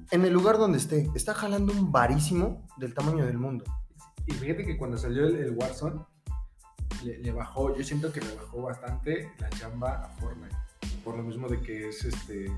en 0.10 0.26
el 0.26 0.34
lugar 0.34 0.58
donde 0.58 0.80
esté. 0.80 1.08
Está 1.14 1.36
jalando 1.36 1.72
un 1.72 1.92
varísimo 1.92 2.68
del 2.78 2.96
tamaño 2.96 3.26
del 3.28 3.38
mundo. 3.38 3.64
Y 4.26 4.34
fíjate 4.34 4.66
que 4.66 4.78
cuando 4.78 4.98
salió 4.98 5.28
el, 5.28 5.36
el 5.36 5.52
Warzone, 5.52 6.02
le, 7.04 7.18
le 7.20 7.32
bajó, 7.32 7.76
yo 7.76 7.84
siento 7.84 8.12
que 8.12 8.22
le 8.22 8.34
bajó 8.36 8.62
bastante 8.64 9.32
la 9.40 9.50
chamba 9.50 10.04
a 10.06 10.10
Fortnite. 10.20 10.56
Por 11.04 11.18
lo 11.18 11.24
mismo 11.24 11.48
de 11.48 11.60
que 11.62 11.90
es 11.90 12.04
este 12.06 12.52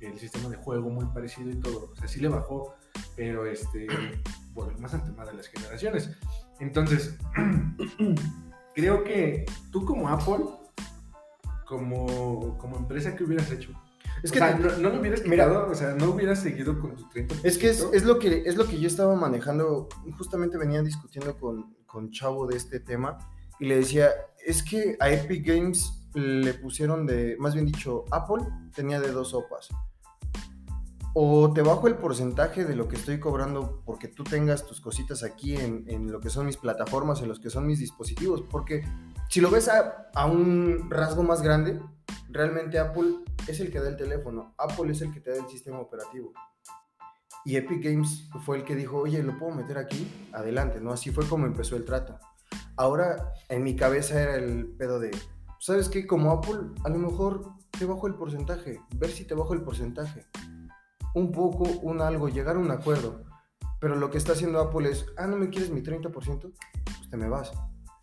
el 0.00 0.18
sistema 0.18 0.48
de 0.48 0.56
juego 0.56 0.90
muy 0.90 1.04
parecido 1.06 1.50
y 1.50 1.54
todo. 1.60 1.90
O 1.92 1.96
sea, 1.96 2.08
sí 2.08 2.18
le 2.20 2.28
bajó, 2.28 2.74
pero 3.14 3.46
este, 3.46 3.86
volvemos 4.52 4.92
al 4.94 5.04
tema 5.04 5.24
de 5.24 5.34
las 5.34 5.46
generaciones. 5.46 6.10
Entonces, 6.58 7.14
creo 8.74 9.04
que 9.04 9.46
tú 9.70 9.84
como 9.84 10.08
Apple, 10.08 10.44
como, 11.66 12.58
como 12.58 12.76
empresa, 12.76 13.14
¿qué 13.16 13.24
hubieras 13.24 13.50
hecho? 13.50 13.70
Es 14.22 14.30
o 14.30 14.32
que, 14.34 14.38
sea, 14.38 14.56
te- 14.56 14.62
no, 14.62 14.76
no 14.78 14.88
lo 14.90 15.00
hubieras 15.00 15.22
Mira. 15.24 15.46
quitado, 15.46 15.70
o 15.70 15.74
sea, 15.74 15.94
no 15.94 16.10
hubieras 16.10 16.40
seguido 16.40 16.78
con 16.80 16.96
tu 16.96 17.04
30%. 17.10 17.40
es, 17.42 17.58
que 17.58 17.70
es, 17.70 17.86
es 17.92 18.04
lo 18.04 18.18
que 18.18 18.42
es 18.46 18.56
lo 18.56 18.66
que 18.66 18.78
yo 18.78 18.86
estaba 18.88 19.14
manejando. 19.16 19.88
Justamente 20.18 20.58
venía 20.58 20.82
discutiendo 20.82 21.36
con, 21.38 21.74
con 21.86 22.10
Chavo 22.10 22.46
de 22.46 22.56
este 22.56 22.78
tema 22.80 23.18
y 23.62 23.66
le 23.66 23.76
decía, 23.76 24.10
es 24.44 24.60
que 24.60 24.96
a 24.98 25.08
Epic 25.08 25.46
Games 25.46 26.08
le 26.14 26.52
pusieron 26.54 27.06
de, 27.06 27.36
más 27.38 27.54
bien 27.54 27.64
dicho, 27.64 28.06
Apple 28.10 28.44
tenía 28.74 29.00
de 29.00 29.12
dos 29.12 29.28
sopas. 29.28 29.68
O 31.14 31.52
te 31.52 31.62
bajo 31.62 31.86
el 31.86 31.94
porcentaje 31.94 32.64
de 32.64 32.74
lo 32.74 32.88
que 32.88 32.96
estoy 32.96 33.20
cobrando 33.20 33.80
porque 33.86 34.08
tú 34.08 34.24
tengas 34.24 34.66
tus 34.66 34.80
cositas 34.80 35.22
aquí 35.22 35.54
en, 35.54 35.84
en 35.86 36.10
lo 36.10 36.18
que 36.18 36.28
son 36.28 36.46
mis 36.46 36.56
plataformas, 36.56 37.22
en 37.22 37.28
los 37.28 37.38
que 37.38 37.50
son 37.50 37.64
mis 37.64 37.78
dispositivos. 37.78 38.42
Porque 38.42 38.82
si 39.28 39.40
lo 39.40 39.48
ves 39.48 39.68
a, 39.68 40.08
a 40.12 40.26
un 40.26 40.90
rasgo 40.90 41.22
más 41.22 41.40
grande, 41.40 41.80
realmente 42.30 42.80
Apple 42.80 43.18
es 43.46 43.60
el 43.60 43.70
que 43.70 43.78
da 43.78 43.90
el 43.90 43.96
teléfono, 43.96 44.56
Apple 44.58 44.90
es 44.90 45.02
el 45.02 45.12
que 45.12 45.20
te 45.20 45.30
da 45.30 45.36
el 45.36 45.48
sistema 45.48 45.78
operativo. 45.78 46.32
Y 47.44 47.54
Epic 47.54 47.80
Games 47.80 48.28
fue 48.44 48.56
el 48.56 48.64
que 48.64 48.74
dijo, 48.74 48.96
oye, 48.96 49.22
¿lo 49.22 49.38
puedo 49.38 49.54
meter 49.54 49.78
aquí? 49.78 50.10
Adelante, 50.32 50.80
¿no? 50.80 50.90
Así 50.90 51.12
fue 51.12 51.28
como 51.28 51.46
empezó 51.46 51.76
el 51.76 51.84
trato. 51.84 52.18
Ahora, 52.82 53.32
en 53.48 53.62
mi 53.62 53.76
cabeza 53.76 54.20
era 54.20 54.34
el 54.34 54.66
pedo 54.66 54.98
de, 54.98 55.12
¿sabes 55.60 55.88
qué? 55.88 56.04
Como 56.04 56.32
Apple, 56.32 56.58
a 56.84 56.88
lo 56.88 56.98
mejor 56.98 57.52
te 57.78 57.84
bajo 57.84 58.08
el 58.08 58.14
porcentaje, 58.16 58.80
ver 58.96 59.08
si 59.10 59.24
te 59.24 59.36
bajo 59.36 59.54
el 59.54 59.62
porcentaje. 59.62 60.26
Un 61.14 61.30
poco, 61.30 61.62
un 61.82 62.00
algo, 62.00 62.28
llegar 62.28 62.56
a 62.56 62.58
un 62.58 62.72
acuerdo. 62.72 63.22
Pero 63.78 63.94
lo 63.94 64.10
que 64.10 64.18
está 64.18 64.32
haciendo 64.32 64.58
Apple 64.60 64.90
es, 64.90 65.06
ah, 65.16 65.28
¿no 65.28 65.36
me 65.36 65.48
quieres 65.48 65.70
mi 65.70 65.80
30%? 65.80 66.10
Pues 66.40 67.08
te 67.08 67.16
me 67.16 67.28
vas. 67.28 67.52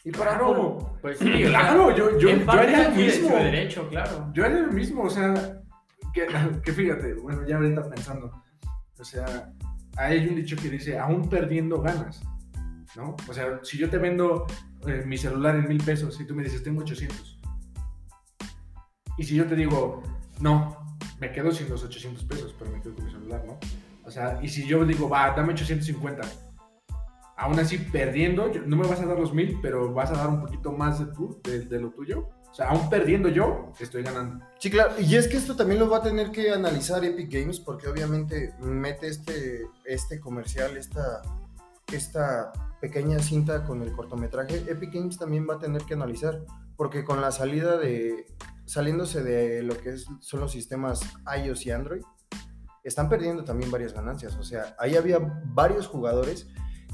Y 0.05 0.11
para 0.11 0.35
Apple, 0.35 0.45
Claro, 0.47 0.97
Pues 1.01 1.19
sí, 1.19 1.29
claro, 1.43 1.93
yo, 1.93 2.17
yo, 2.17 2.29
en 2.29 2.45
yo 2.45 2.51
haría 2.53 2.89
lo 2.89 2.95
mismo. 2.95 3.35
derecho, 3.35 3.89
claro. 3.89 4.31
Yo 4.31 4.45
haría 4.45 4.61
lo 4.61 4.71
mismo, 4.71 5.03
o 5.03 5.09
sea, 5.09 5.61
que, 6.13 6.25
que 6.63 6.71
fíjate, 6.71 7.15
bueno, 7.15 7.45
ya 7.45 7.57
ahorita 7.57 7.89
pensando, 7.89 8.31
o 8.97 9.03
sea, 9.03 9.51
hay 9.97 10.25
un 10.25 10.37
dicho 10.37 10.55
que 10.55 10.69
dice, 10.69 10.97
aún 10.97 11.27
perdiendo 11.27 11.81
ganas, 11.81 12.21
¿no? 12.95 13.17
O 13.27 13.33
sea, 13.33 13.59
si 13.61 13.77
yo 13.77 13.89
te 13.89 13.97
vendo 13.97 14.47
eh, 14.87 15.03
mi 15.05 15.17
celular 15.17 15.55
en 15.55 15.67
mil 15.67 15.83
pesos 15.83 16.19
y 16.19 16.25
tú 16.25 16.35
me 16.35 16.43
dices, 16.43 16.63
tengo 16.63 16.81
800, 16.81 17.39
y 19.19 19.23
si 19.25 19.35
yo 19.35 19.45
te 19.45 19.55
digo, 19.55 20.01
no, 20.39 20.97
me 21.19 21.31
quedo 21.33 21.51
sin 21.51 21.69
los 21.69 21.83
800 21.83 22.23
pesos, 22.23 22.55
pero 22.57 22.71
me 22.71 22.81
quedo 22.81 22.95
con 22.95 23.03
mi 23.05 23.11
celular, 23.11 23.43
¿no? 23.45 23.59
O 24.05 24.11
sea, 24.11 24.39
y 24.41 24.47
si 24.47 24.65
yo 24.65 24.85
digo, 24.85 25.09
va, 25.09 25.31
dame 25.31 25.51
850, 25.51 26.21
aún 27.35 27.59
así 27.59 27.77
perdiendo, 27.77 28.49
no 28.65 28.77
me 28.77 28.87
vas 28.87 29.01
a 29.01 29.05
dar 29.05 29.19
los 29.19 29.33
mil, 29.33 29.59
pero 29.61 29.93
vas 29.93 30.09
a 30.11 30.13
dar 30.13 30.29
un 30.29 30.39
poquito 30.39 30.71
más 30.71 30.99
de, 30.99 31.07
tu, 31.07 31.41
de, 31.43 31.65
de 31.65 31.79
lo 31.81 31.89
tuyo. 31.91 32.29
O 32.49 32.53
sea, 32.53 32.69
aún 32.69 32.89
perdiendo 32.89 33.27
yo, 33.27 33.73
estoy 33.77 34.03
ganando. 34.03 34.43
Sí, 34.57 34.71
claro. 34.71 34.93
Y 34.99 35.15
es 35.15 35.27
que 35.27 35.35
esto 35.35 35.55
también 35.55 35.79
lo 35.79 35.89
va 35.89 35.97
a 35.97 36.01
tener 36.01 36.31
que 36.31 36.51
analizar 36.51 37.03
Epic 37.03 37.29
Games 37.29 37.59
porque 37.59 37.87
obviamente 37.87 38.53
mete 38.59 39.09
este, 39.09 39.67
este 39.83 40.19
comercial, 40.19 40.75
esta, 40.77 41.21
esta 41.91 42.53
pequeña 42.79 43.19
cinta 43.19 43.65
con 43.65 43.81
el 43.81 43.91
cortometraje. 43.91 44.65
Epic 44.67 44.93
Games 44.93 45.17
también 45.17 45.47
va 45.49 45.55
a 45.55 45.59
tener 45.59 45.83
que 45.83 45.93
analizar 45.93 46.43
porque 46.75 47.03
con 47.03 47.21
la 47.21 47.31
salida 47.31 47.77
de, 47.77 48.25
saliéndose 48.65 49.23
de 49.23 49.63
lo 49.63 49.77
que 49.77 49.89
es, 49.89 50.05
son 50.21 50.39
los 50.39 50.51
sistemas 50.51 51.01
iOS 51.43 51.65
y 51.65 51.71
Android, 51.71 52.01
están 52.83 53.09
perdiendo 53.09 53.43
también 53.43 53.71
varias 53.71 53.93
ganancias. 53.93 54.35
O 54.37 54.43
sea, 54.43 54.75
ahí 54.79 54.95
había 54.95 55.19
varios 55.45 55.87
jugadores 55.87 56.47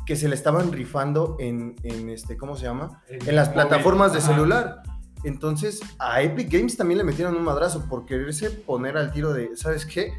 que 0.05 0.15
se 0.15 0.27
le 0.27 0.35
estaban 0.35 0.71
rifando 0.71 1.35
en, 1.39 1.75
en 1.83 2.09
este, 2.09 2.37
¿cómo 2.37 2.55
se 2.55 2.63
llama? 2.63 3.03
en 3.07 3.35
las 3.35 3.49
plataformas 3.49 4.11
de 4.13 4.19
Ajá. 4.19 4.27
celular. 4.27 4.83
Entonces, 5.23 5.81
a 5.97 6.21
Epic 6.21 6.51
Games 6.51 6.77
también 6.77 6.99
le 6.99 7.03
metieron 7.03 7.35
un 7.35 7.43
madrazo 7.43 7.87
por 7.89 8.05
quererse 8.05 8.51
poner 8.51 8.95
al 8.97 9.11
tiro 9.11 9.33
de, 9.33 9.55
¿sabes 9.55 9.85
qué? 9.85 10.13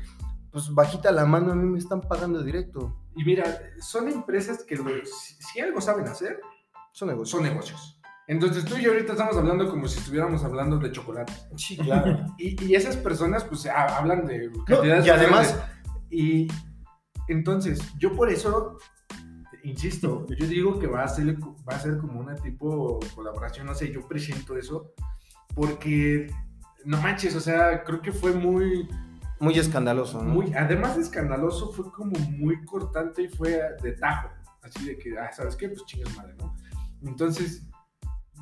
Pues 0.50 0.74
bajita 0.74 1.12
la 1.12 1.26
mano, 1.26 1.52
a 1.52 1.54
mí 1.54 1.64
me 1.64 1.78
están 1.78 2.00
pagando 2.00 2.42
directo. 2.42 2.96
Y 3.16 3.24
mira, 3.24 3.44
son 3.80 4.08
empresas 4.08 4.62
que 4.64 4.76
si, 4.76 5.34
si 5.42 5.60
algo 5.60 5.80
saben 5.80 6.06
hacer, 6.06 6.38
Son 6.92 7.08
negocios. 7.08 7.30
son 7.30 7.42
negocios. 7.42 8.00
Entonces 8.28 8.64
tú 8.64 8.76
y 8.76 8.82
yo 8.82 8.90
ahorita 8.92 9.12
estamos 9.12 9.36
hablando 9.36 9.68
como 9.70 9.86
si 9.88 9.98
estuviéramos 10.00 10.42
hablando 10.44 10.78
de 10.78 10.90
chocolate. 10.92 11.32
Sí, 11.56 11.76
claro. 11.76 12.26
Y, 12.38 12.62
y 12.64 12.74
esas 12.74 12.96
personas 12.96 13.44
pues 13.44 13.66
ha- 13.66 13.96
hablan 13.96 14.26
de 14.26 14.50
No, 14.50 14.64
cantidades 14.64 15.06
y 15.06 15.10
además, 15.10 15.54
grandes. 15.56 15.76
Y 16.10 16.48
entonces, 17.28 17.80
yo 17.98 18.14
por 18.14 18.28
eso, 18.30 18.78
insisto, 19.64 20.26
yo 20.38 20.46
digo 20.46 20.78
que 20.78 20.86
va 20.86 21.04
a 21.04 21.08
ser, 21.08 21.36
va 21.38 21.74
a 21.76 21.80
ser 21.80 21.96
como 21.98 22.20
una 22.20 22.34
tipo 22.34 23.00
colaboración, 23.14 23.66
no 23.66 23.74
sé, 23.74 23.90
yo 23.92 24.06
presiento 24.06 24.56
eso, 24.56 24.92
porque, 25.54 26.30
no 26.84 27.00
manches, 27.00 27.34
o 27.34 27.40
sea, 27.40 27.82
creo 27.84 28.00
que 28.02 28.12
fue 28.12 28.32
muy, 28.32 28.88
muy 29.40 29.58
escandaloso, 29.58 30.22
¿no? 30.22 30.30
muy, 30.34 30.52
además 30.54 30.96
de 30.96 31.02
escandaloso, 31.02 31.72
fue 31.72 31.90
como 31.92 32.18
muy 32.30 32.64
cortante 32.64 33.22
y 33.22 33.28
fue 33.28 33.60
de 33.82 33.92
tajo, 33.92 34.28
así 34.62 34.84
de 34.86 34.98
que, 34.98 35.18
ah, 35.18 35.30
¿sabes 35.32 35.56
qué? 35.56 35.68
Pues 35.68 35.84
chingas 35.84 36.16
madre, 36.16 36.34
¿no? 36.38 36.54
Entonces, 37.02 37.66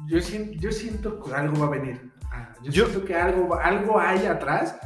yo, 0.06 0.18
yo 0.18 0.72
siento 0.72 1.20
que 1.20 1.34
algo 1.34 1.58
va 1.60 1.66
a 1.66 1.70
venir. 1.70 2.12
Ah, 2.32 2.54
yo, 2.62 2.70
Yo- 2.70 2.86
siento 2.86 3.04
que 3.04 3.14
algo, 3.14 3.54
algo 3.56 3.98
hay 3.98 4.26
atrás, 4.26 4.76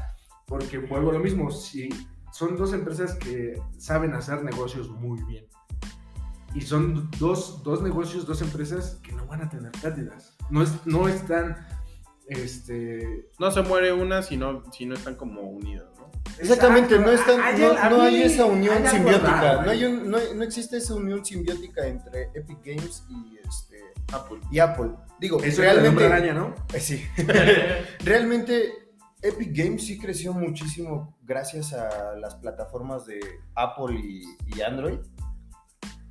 porque 0.47 0.79
vuelvo 0.79 1.11
a 1.11 1.15
lo 1.15 1.21
mismo, 1.21 1.51
si 1.51 1.89
son 2.33 2.57
dos 2.57 2.73
empresas 2.73 3.15
que 3.15 3.61
saben 3.77 4.15
hacer 4.15 4.43
negocios 4.43 4.89
muy 4.91 5.23
bien. 5.25 5.47
Y 6.55 6.63
son 6.63 7.11
dos, 7.19 7.63
dos 7.63 7.83
negocios, 7.83 8.27
dos 8.27 8.41
empresas 8.41 8.99
que 9.03 9.13
no 9.13 9.27
van 9.27 9.43
a 9.43 9.49
tener 9.51 9.71
pérdidas. 9.73 10.35
No, 10.51 10.63
es, 10.63 10.87
no 10.87 11.07
están, 11.07 11.67
este... 12.27 13.31
No 13.39 13.51
se 13.51 13.63
muere 13.63 13.93
una 13.93 14.23
si 14.23 14.37
no, 14.39 14.63
si 14.73 14.87
no 14.87 14.95
están 14.95 15.15
como 15.17 15.43
unidas, 15.43 15.88
¿no? 16.39 16.43
Exactamente, 16.43 16.98
no, 16.98 17.10
están, 17.10 17.40
Hay- 17.40 17.59
no, 17.60 17.90
no 17.90 18.02
hay 18.02 18.23
esa 18.23 18.44
unión 18.47 18.86
simbiótica. 18.86 19.40
raro, 19.40 19.62
no, 19.62 19.70
hay 19.70 19.85
un- 19.85 20.10
no, 20.10 20.19
no 20.35 20.43
existe 20.44 20.77
esa 20.78 20.94
unión 20.94 21.24
simbiótica 21.24 21.86
entre 21.86 22.31
Epic 22.35 22.59
Games 22.65 23.05
y, 23.10 23.39
este, 23.47 23.78
Apple. 24.12 24.39
y 24.51 24.59
Apple. 24.59 24.90
Digo, 25.20 25.39
Eso 25.39 25.48
es 25.48 25.59
realmente. 25.59 25.89
hombre 25.89 26.06
araña, 26.06 26.32
¿no? 26.35 26.55
Eh, 26.73 26.81
sí. 26.81 27.05
Realmente 28.05 28.73
Epic 29.23 29.51
Games 29.52 29.85
sí 29.86 29.98
creció 29.98 30.32
muchísimo 30.32 31.16
gracias 31.23 31.73
a 31.73 32.15
las 32.16 32.36
plataformas 32.36 33.05
de 33.06 33.19
Apple 33.55 33.97
y, 33.98 34.23
y 34.56 34.60
Android. 34.62 34.98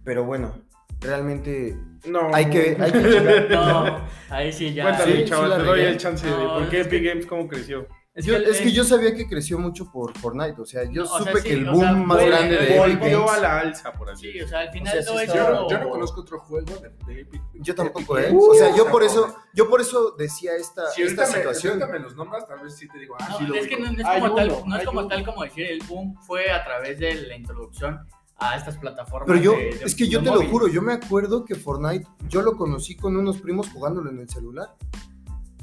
Pero 0.03 0.25
bueno, 0.25 0.61
realmente 0.99 1.77
No. 2.05 2.33
hay 2.33 2.49
que, 2.49 2.77
hay 2.79 2.91
que. 2.91 3.47
No, 3.49 4.01
ahí 4.29 4.51
sí 4.51 4.73
ya. 4.73 4.83
Cuéntame, 4.83 5.11
Sí, 5.17 5.25
chaval, 5.25 5.57
te 5.57 5.63
doy 5.63 5.81
el 5.81 5.97
chance 5.97 6.27
de 6.27 6.33
por 6.33 6.69
qué 6.69 6.81
es 6.81 6.87
que- 6.87 6.97
Epic 6.97 7.09
Games 7.09 7.25
cómo 7.25 7.47
creció. 7.47 7.87
Es 8.17 8.25
Yo- 8.25 8.35
que, 8.43 8.49
es 8.49 8.61
que 8.61 8.71
yo 8.71 8.83
sabía 8.83 9.13
que 9.13 9.27
creció 9.27 9.59
mucho 9.59 9.91
por 9.91 10.17
Fortnite. 10.17 10.59
O 10.59 10.65
sea, 10.65 10.83
yo 10.85 11.03
No, 11.03 11.11
o 11.13 11.17
sea, 11.19 11.27
supe 11.27 11.41
sí, 11.41 11.47
que 11.49 11.53
el 11.53 11.69
o 11.69 11.71
boom 11.73 11.81
sea, 11.83 11.93
más 11.93 12.17
fue- 12.17 12.27
grande 12.29 12.55
de 12.57 12.63
Epic 12.63 12.77
Volvió 12.99 13.19
Games. 13.25 13.37
a 13.37 13.39
la 13.41 13.59
alza, 13.59 13.93
por 13.93 14.09
así 14.09 14.31
Sí, 14.31 14.41
o 14.41 14.47
sea, 14.47 14.59
al 14.61 14.71
final 14.71 14.87
O 14.87 14.91
sea, 14.91 15.03
sí 15.03 15.13
no 15.13 15.19
es 15.21 15.27
está- 15.29 15.37
Yo, 15.51 15.67
yo 15.69 15.77
no 15.79 15.89
conozco 15.91 16.21
otro 16.21 16.39
juego 16.39 16.65
de, 16.81 16.89
de 17.13 17.21
Epic. 17.21 17.41
Yo 17.53 17.73
Epic 17.73 17.75
tampoco, 17.75 18.17
¿eh? 18.17 18.23
Games. 18.23 18.43
O 18.49 18.53
sea, 18.55 18.75
yo 18.75 18.85
Uh, 18.85 18.89
por 18.89 19.03
está 19.03 19.13
eso, 19.19 19.35
yo 19.53 19.69
por 19.69 19.81
eso 19.81 20.15
decía 20.17 20.55
esta, 20.55 20.89
Si 20.89 21.03
esta 21.03 21.27
si 21.27 21.33
situación. 21.35 21.73
ahorita 21.73 21.91
me 21.91 21.99
los 21.99 22.15
nombras, 22.15 22.47
tal 22.47 22.59
vez 22.61 22.75
sí 22.75 22.87
te 22.87 22.97
digo, 22.97 23.15
ah, 23.19 23.27
No, 23.29 23.37
sí 23.37 23.43
lo 23.45 23.53
es 23.53 23.67
que 23.67 23.77
no, 23.77 23.91
no 23.91 23.99
es 23.99 24.03
como, 24.21 24.35
tal, 24.35 24.49
uno, 24.51 24.63
no 24.65 24.77
es 24.77 24.85
como 24.85 25.07
tal 25.07 25.23
como 25.23 25.43
decir 25.43 25.65
el 25.67 25.83
boom 25.87 26.15
fue 26.23 26.49
a 26.49 26.63
través 26.63 26.97
de 26.97 27.13
la 27.13 27.35
introducción 27.35 27.99
a 28.39 28.55
estas 28.57 28.77
plataformas. 28.79 29.27
Pero 29.27 29.39
yo, 29.39 29.51
de- 29.51 29.77
de- 29.77 29.85
es 29.85 29.93
que 29.93 30.07
yo 30.07 30.23
te 30.23 30.31
móvil. 30.31 30.45
lo 30.45 30.51
juro, 30.51 30.67
yo 30.67 30.81
me 30.81 30.93
acuerdo 30.93 31.45
que 31.45 31.53
Fortnite, 31.53 32.07
yo 32.27 32.41
lo 32.41 32.57
conocí 32.57 32.95
con 32.95 33.15
unos 33.15 33.37
primos 33.41 33.69
jugándolo 33.69 34.09
en 34.09 34.17
el 34.19 34.27
celular. 34.29 34.69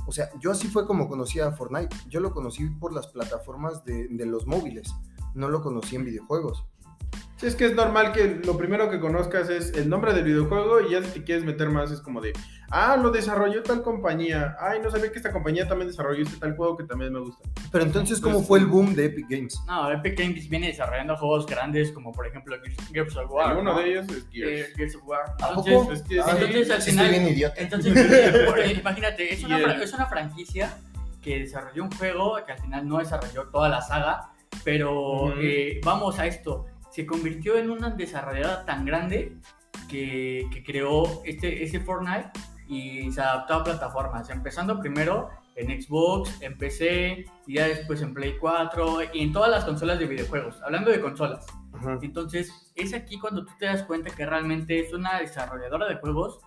O 0.07 0.13
sea, 0.13 0.31
yo 0.41 0.51
así 0.51 0.69
fue 0.69 0.87
como 0.87 1.09
conocí 1.09 1.41
a 1.41 1.53
Fortnite. 1.53 1.97
Yo 2.09 2.21
lo 2.21 2.33
conocí 2.33 2.69
por 2.69 2.93
las 2.93 3.07
plataformas 3.09 3.85
de, 3.85 4.09
de 4.09 4.27
los 4.27 4.47
móviles. 4.47 4.95
No 5.35 5.49
lo 5.49 5.63
conocí 5.63 5.97
en 5.97 6.05
videojuegos. 6.05 6.67
Sí, 7.37 7.47
es 7.47 7.57
que 7.57 7.67
es 7.67 7.75
normal 7.75 8.13
que 8.13 8.41
lo 8.45 8.57
primero 8.57 8.89
que 8.91 9.01
conozcas 9.01 9.51
es 9.51 9.73
el 9.75 9.89
nombre 9.89 10.13
del 10.15 10.25
videojuego 10.25 10.81
y 10.81 10.93
ya 10.93 11.03
si 11.03 11.11
te 11.11 11.25
quieres 11.25 11.45
meter 11.45 11.69
más 11.69 11.91
es 11.91 12.01
como 12.01 12.21
de, 12.21 12.33
ah, 12.71 12.97
lo 12.97 13.11
desarrolló 13.11 13.63
tal 13.65 13.83
compañía, 13.83 14.57
ay, 14.61 14.79
no 14.81 14.91
sabía 14.91 15.11
que 15.11 15.17
esta 15.19 15.33
compañía 15.33 15.67
también 15.67 15.89
desarrolló 15.89 16.23
este 16.23 16.37
tal 16.39 16.57
juego 16.57 16.77
que 16.77 16.85
también 16.85 17.13
me 17.13 17.19
gusta. 17.21 17.49
Pero 17.73 17.85
entonces, 17.85 18.21
¿cómo 18.21 18.37
Pues, 18.37 18.47
fue 18.49 18.59
el 18.61 18.67
boom 18.67 18.95
de 18.95 19.07
Epic 19.07 19.27
Games? 19.29 19.61
No, 19.67 19.91
Epic 19.91 20.17
Games 20.19 20.49
viene 20.49 20.69
desarrollando 20.69 21.17
juegos 21.17 21.45
grandes 21.47 21.91
como 21.91 22.13
por 22.13 22.27
ejemplo 22.27 22.57
Gears- 22.63 22.93
Gears 22.93 23.17
of 23.17 23.31
War. 23.31 23.57
Y 23.57 23.61
uno 23.61 23.73
¿no? 23.73 23.79
de 23.81 23.91
ellos 23.91 24.07
es 24.09 24.17
Eh, 24.19 24.25
Gears. 24.33 24.75
Gears 24.77 24.95
of 24.97 25.03
War. 25.07 25.21
¿A 25.43 25.49
Entonces, 25.49 25.75
poco? 25.75 25.93
Es 25.93 26.03
que 26.03 26.21
Ah, 26.21 26.27
entonces, 26.31 26.71
al 26.71 26.83
final- 26.83 27.07
estoy 27.07 27.21
bien 27.21 27.33
idiota. 27.35 27.55
Entonces, 27.61 28.47
por- 28.47 28.59
imagínate, 28.81 29.35
es 29.35 29.43
una, 29.45 29.59
es 29.83 29.93
una 29.93 30.07
franquicia 30.07 30.73
que 31.21 31.41
desarrolló 31.41 31.83
un 31.85 31.91
juego 31.91 32.37
que 32.47 32.53
al 32.53 32.59
final 32.61 32.87
no 32.89 32.99
desarrolló 32.99 33.49
toda 33.49 33.69
la 33.69 33.81
saga, 33.83 34.31
pero 34.63 35.35
eh, 35.41 35.81
vamos 35.85 36.19
a 36.19 36.27
esto, 36.27 36.67
se 36.95 37.05
convirtió 37.07 37.57
en 37.57 37.71
una 37.71 37.91
desarrolladora 37.91 38.65
tan 38.65 38.85
grande 38.85 39.37
que, 39.89 40.47
que 40.53 40.63
creó 40.63 41.23
este, 41.25 41.65
ese 41.65 41.81
Fortnite 41.81 42.31
y 42.69 43.11
se 43.11 43.21
adaptó 43.21 43.55
a 43.55 43.65
plataformas, 43.65 44.31
empezando 44.31 44.79
primero 44.79 45.29
en 45.57 45.83
Xbox, 45.83 46.41
en 46.41 46.57
PC, 46.57 47.25
y 47.49 47.55
ya 47.55 47.67
después 47.67 48.01
en 48.01 48.15
Play 48.15 48.37
4 48.41 48.99
y 49.13 49.23
en 49.23 49.33
todas 49.33 49.51
las 49.51 49.65
consolas 49.65 49.99
de 49.99 50.07
videojuegos, 50.07 50.63
hablando 50.63 50.93
de 50.93 51.01
consolas. 51.01 51.45
Ajá. 51.73 51.99
Entonces, 52.01 52.73
es 52.77 52.95
aquí 52.95 53.19
cuando 53.19 53.45
tú 53.45 53.53
te 53.59 53.67
das 53.67 53.83
cuenta 53.83 54.15
que 54.15 54.25
realmente 54.25 54.79
es 54.79 54.93
una 54.93 55.19
desarrolladora 55.19 55.89
de 55.89 55.97
juegos 55.97 56.39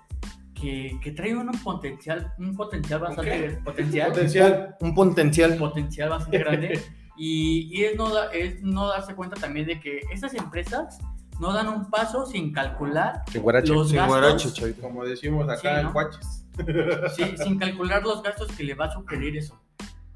que, 0.54 0.98
que 1.04 1.12
trae 1.12 1.36
un 1.36 1.52
potencial, 1.62 2.34
un 2.38 2.56
potencial 2.56 3.02
bastante 3.02 3.60
potencial, 3.66 4.12
Potencial. 4.12 4.76
Un 4.80 4.96
potencial. 4.96 5.58
potencial 5.58 6.10
bastante 6.10 6.38
grande. 6.38 6.82
Y, 7.18 7.70
y 7.76 7.86
es, 7.86 7.96
no 7.98 8.14
da- 8.14 8.32
es 8.32 8.62
no 8.62 8.88
darse 8.88 9.16
cuenta 9.16 9.36
también 9.40 9.66
de 9.66 9.80
que 9.80 10.02
estas 10.12 10.34
empresas 10.36 11.00
no 11.40 11.54
dan 11.54 11.68
un 11.68 11.90
paso 11.90 12.26
sin 12.26 12.52
calcular 12.52 13.24
los 13.74 13.90
Sin 13.90 13.98
gastos, 13.98 14.08
guarache. 14.54 14.82
Como 14.82 15.04
decimos 15.06 15.50
acá 15.50 15.60
Sí, 15.60 15.68
en 15.80 15.84
¿no? 15.86 15.94
Cuaches. 15.94 16.46
sí, 17.16 17.38
sin 17.38 17.60
calcular 17.60 18.04
los 18.04 18.24
gastos 18.24 18.52
que 18.54 18.64
le 18.64 18.74
va 18.74 18.86
a 18.86 18.92
sugerir 18.92 19.38
eso. 19.38 19.60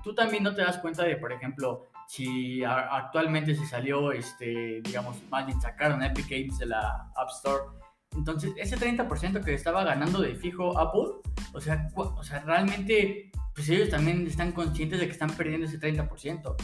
Tú 0.03 0.15
también 0.15 0.43
no 0.43 0.55
te 0.55 0.61
das 0.63 0.79
cuenta 0.79 1.03
de, 1.03 1.15
por 1.17 1.31
ejemplo, 1.31 1.87
si 2.07 2.63
actualmente 2.63 3.55
se 3.55 3.65
salió, 3.67 4.11
este, 4.11 4.81
digamos, 4.83 5.17
más 5.29 5.45
bien 5.45 5.61
sacaron 5.61 6.01
Epic 6.03 6.27
Games 6.27 6.57
de 6.57 6.65
la 6.65 7.11
App 7.15 7.29
Store. 7.29 7.63
Entonces, 8.17 8.51
ese 8.57 8.77
30% 8.77 9.43
que 9.43 9.53
estaba 9.53 9.83
ganando 9.83 10.19
de 10.21 10.35
fijo 10.35 10.77
Apple, 10.77 11.21
o 11.53 11.61
sea, 11.61 11.87
o 11.95 12.23
sea, 12.23 12.39
realmente, 12.39 13.31
pues 13.55 13.69
ellos 13.69 13.89
también 13.89 14.25
están 14.25 14.51
conscientes 14.51 14.99
de 14.99 15.05
que 15.05 15.11
están 15.13 15.29
perdiendo 15.29 15.67
ese 15.67 15.79
30%. 15.79 16.55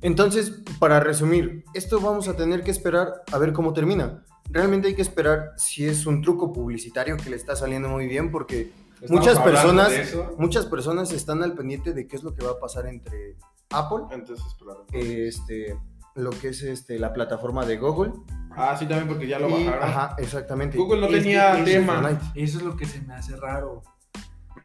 Entonces, 0.00 0.62
para 0.78 1.00
resumir, 1.00 1.64
esto 1.74 2.00
vamos 2.00 2.28
a 2.28 2.36
tener 2.36 2.62
que 2.62 2.70
esperar 2.70 3.22
a 3.32 3.38
ver 3.38 3.52
cómo 3.52 3.72
termina. 3.72 4.24
Realmente 4.50 4.88
hay 4.88 4.94
que 4.94 5.02
esperar 5.02 5.52
si 5.56 5.84
es 5.86 6.06
un 6.06 6.22
truco 6.22 6.52
publicitario 6.52 7.16
que 7.16 7.30
le 7.30 7.36
está 7.36 7.56
saliendo 7.56 7.88
muy 7.88 8.06
bien, 8.06 8.30
porque 8.30 8.72
Estamos 9.00 9.20
Muchas 9.24 9.38
personas, 9.38 9.92
muchas 10.38 10.66
personas 10.66 11.12
están 11.12 11.44
al 11.44 11.54
pendiente 11.54 11.92
de 11.92 12.08
qué 12.08 12.16
es 12.16 12.24
lo 12.24 12.34
que 12.34 12.44
va 12.44 12.52
a 12.52 12.58
pasar 12.58 12.84
entre 12.86 13.36
Apple, 13.70 14.06
Entonces, 14.10 14.44
claro. 14.58 14.86
este, 14.92 15.78
lo 16.16 16.30
que 16.30 16.48
es 16.48 16.62
este, 16.64 16.98
la 16.98 17.12
plataforma 17.12 17.64
de 17.64 17.76
Google. 17.76 18.12
Ah, 18.56 18.74
sí, 18.76 18.86
también 18.88 19.06
porque 19.06 19.28
ya 19.28 19.38
lo 19.38 19.48
y- 19.50 19.66
bajaron. 19.66 19.88
ajá, 19.88 20.16
exactamente. 20.18 20.76
Google 20.76 21.02
no 21.02 21.06
Es 21.06 21.12
tenía 21.12 21.56
es 21.60 21.64
tema. 21.64 22.20
Eso 22.34 22.58
es 22.58 22.64
lo 22.64 22.76
que 22.76 22.86
se 22.86 23.00
me 23.02 23.14
hace 23.14 23.36
raro. 23.36 23.82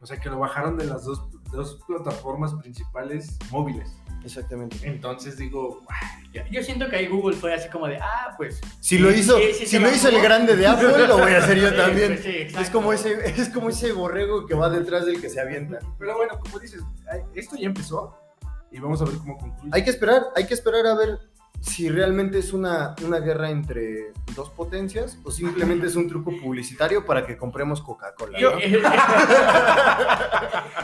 O 0.01 0.05
sea, 0.07 0.19
que 0.19 0.29
lo 0.31 0.39
bajaron 0.39 0.79
de 0.79 0.85
las 0.85 1.03
dos, 1.05 1.21
dos 1.53 1.79
plataformas 1.87 2.53
principales 2.55 3.37
móviles. 3.51 3.89
Exactamente. 4.23 4.77
Entonces 4.83 5.37
digo, 5.37 5.81
Yo, 6.33 6.41
yo 6.49 6.63
siento 6.63 6.89
que 6.89 6.95
ahí 6.95 7.07
Google 7.07 7.35
fue 7.35 7.53
así 7.53 7.69
como 7.69 7.87
de, 7.87 7.97
ah, 7.97 8.33
pues. 8.37 8.61
Si 8.79 8.97
lo 8.97 9.11
hizo, 9.11 9.37
sí, 9.37 9.53
sí 9.53 9.65
si 9.65 9.79
lo 9.79 9.89
hizo 9.93 10.07
el 10.09 10.21
grande 10.21 10.55
de 10.55 10.65
Apple, 10.65 11.07
lo 11.07 11.17
voy 11.17 11.33
a 11.33 11.39
hacer 11.39 11.59
yo 11.59 11.73
también. 11.75 12.13
pues 12.13 12.23
sí, 12.23 12.57
es 12.59 12.69
como 12.69 12.93
ese, 12.93 13.29
es 13.41 13.49
como 13.49 13.69
ese 13.69 13.91
borrego 13.91 14.45
que 14.45 14.53
va 14.55 14.69
detrás 14.69 15.05
del 15.05 15.19
que 15.19 15.29
se 15.29 15.41
avienta. 15.41 15.79
pero 15.99 16.15
bueno, 16.15 16.39
como 16.39 16.59
dices, 16.59 16.81
esto 17.35 17.55
ya 17.57 17.67
empezó 17.67 18.17
y 18.71 18.79
vamos 18.79 19.01
a 19.01 19.05
ver 19.05 19.15
cómo 19.17 19.37
concluye. 19.37 19.69
Hay 19.73 19.83
que 19.83 19.89
esperar, 19.89 20.23
hay 20.35 20.47
que 20.47 20.53
esperar 20.53 20.87
a 20.87 20.95
ver 20.95 21.19
si 21.61 21.89
realmente 21.89 22.39
es 22.39 22.51
una, 22.53 22.93
una 23.05 23.19
guerra 23.19 23.49
entre 23.49 24.11
dos 24.35 24.49
potencias 24.49 25.17
o 25.23 25.31
simplemente 25.31 25.87
es 25.87 25.95
un 25.95 26.07
truco 26.09 26.31
publicitario 26.41 27.05
para 27.05 27.25
que 27.25 27.37
compremos 27.37 27.81
Coca-Cola. 27.81 28.37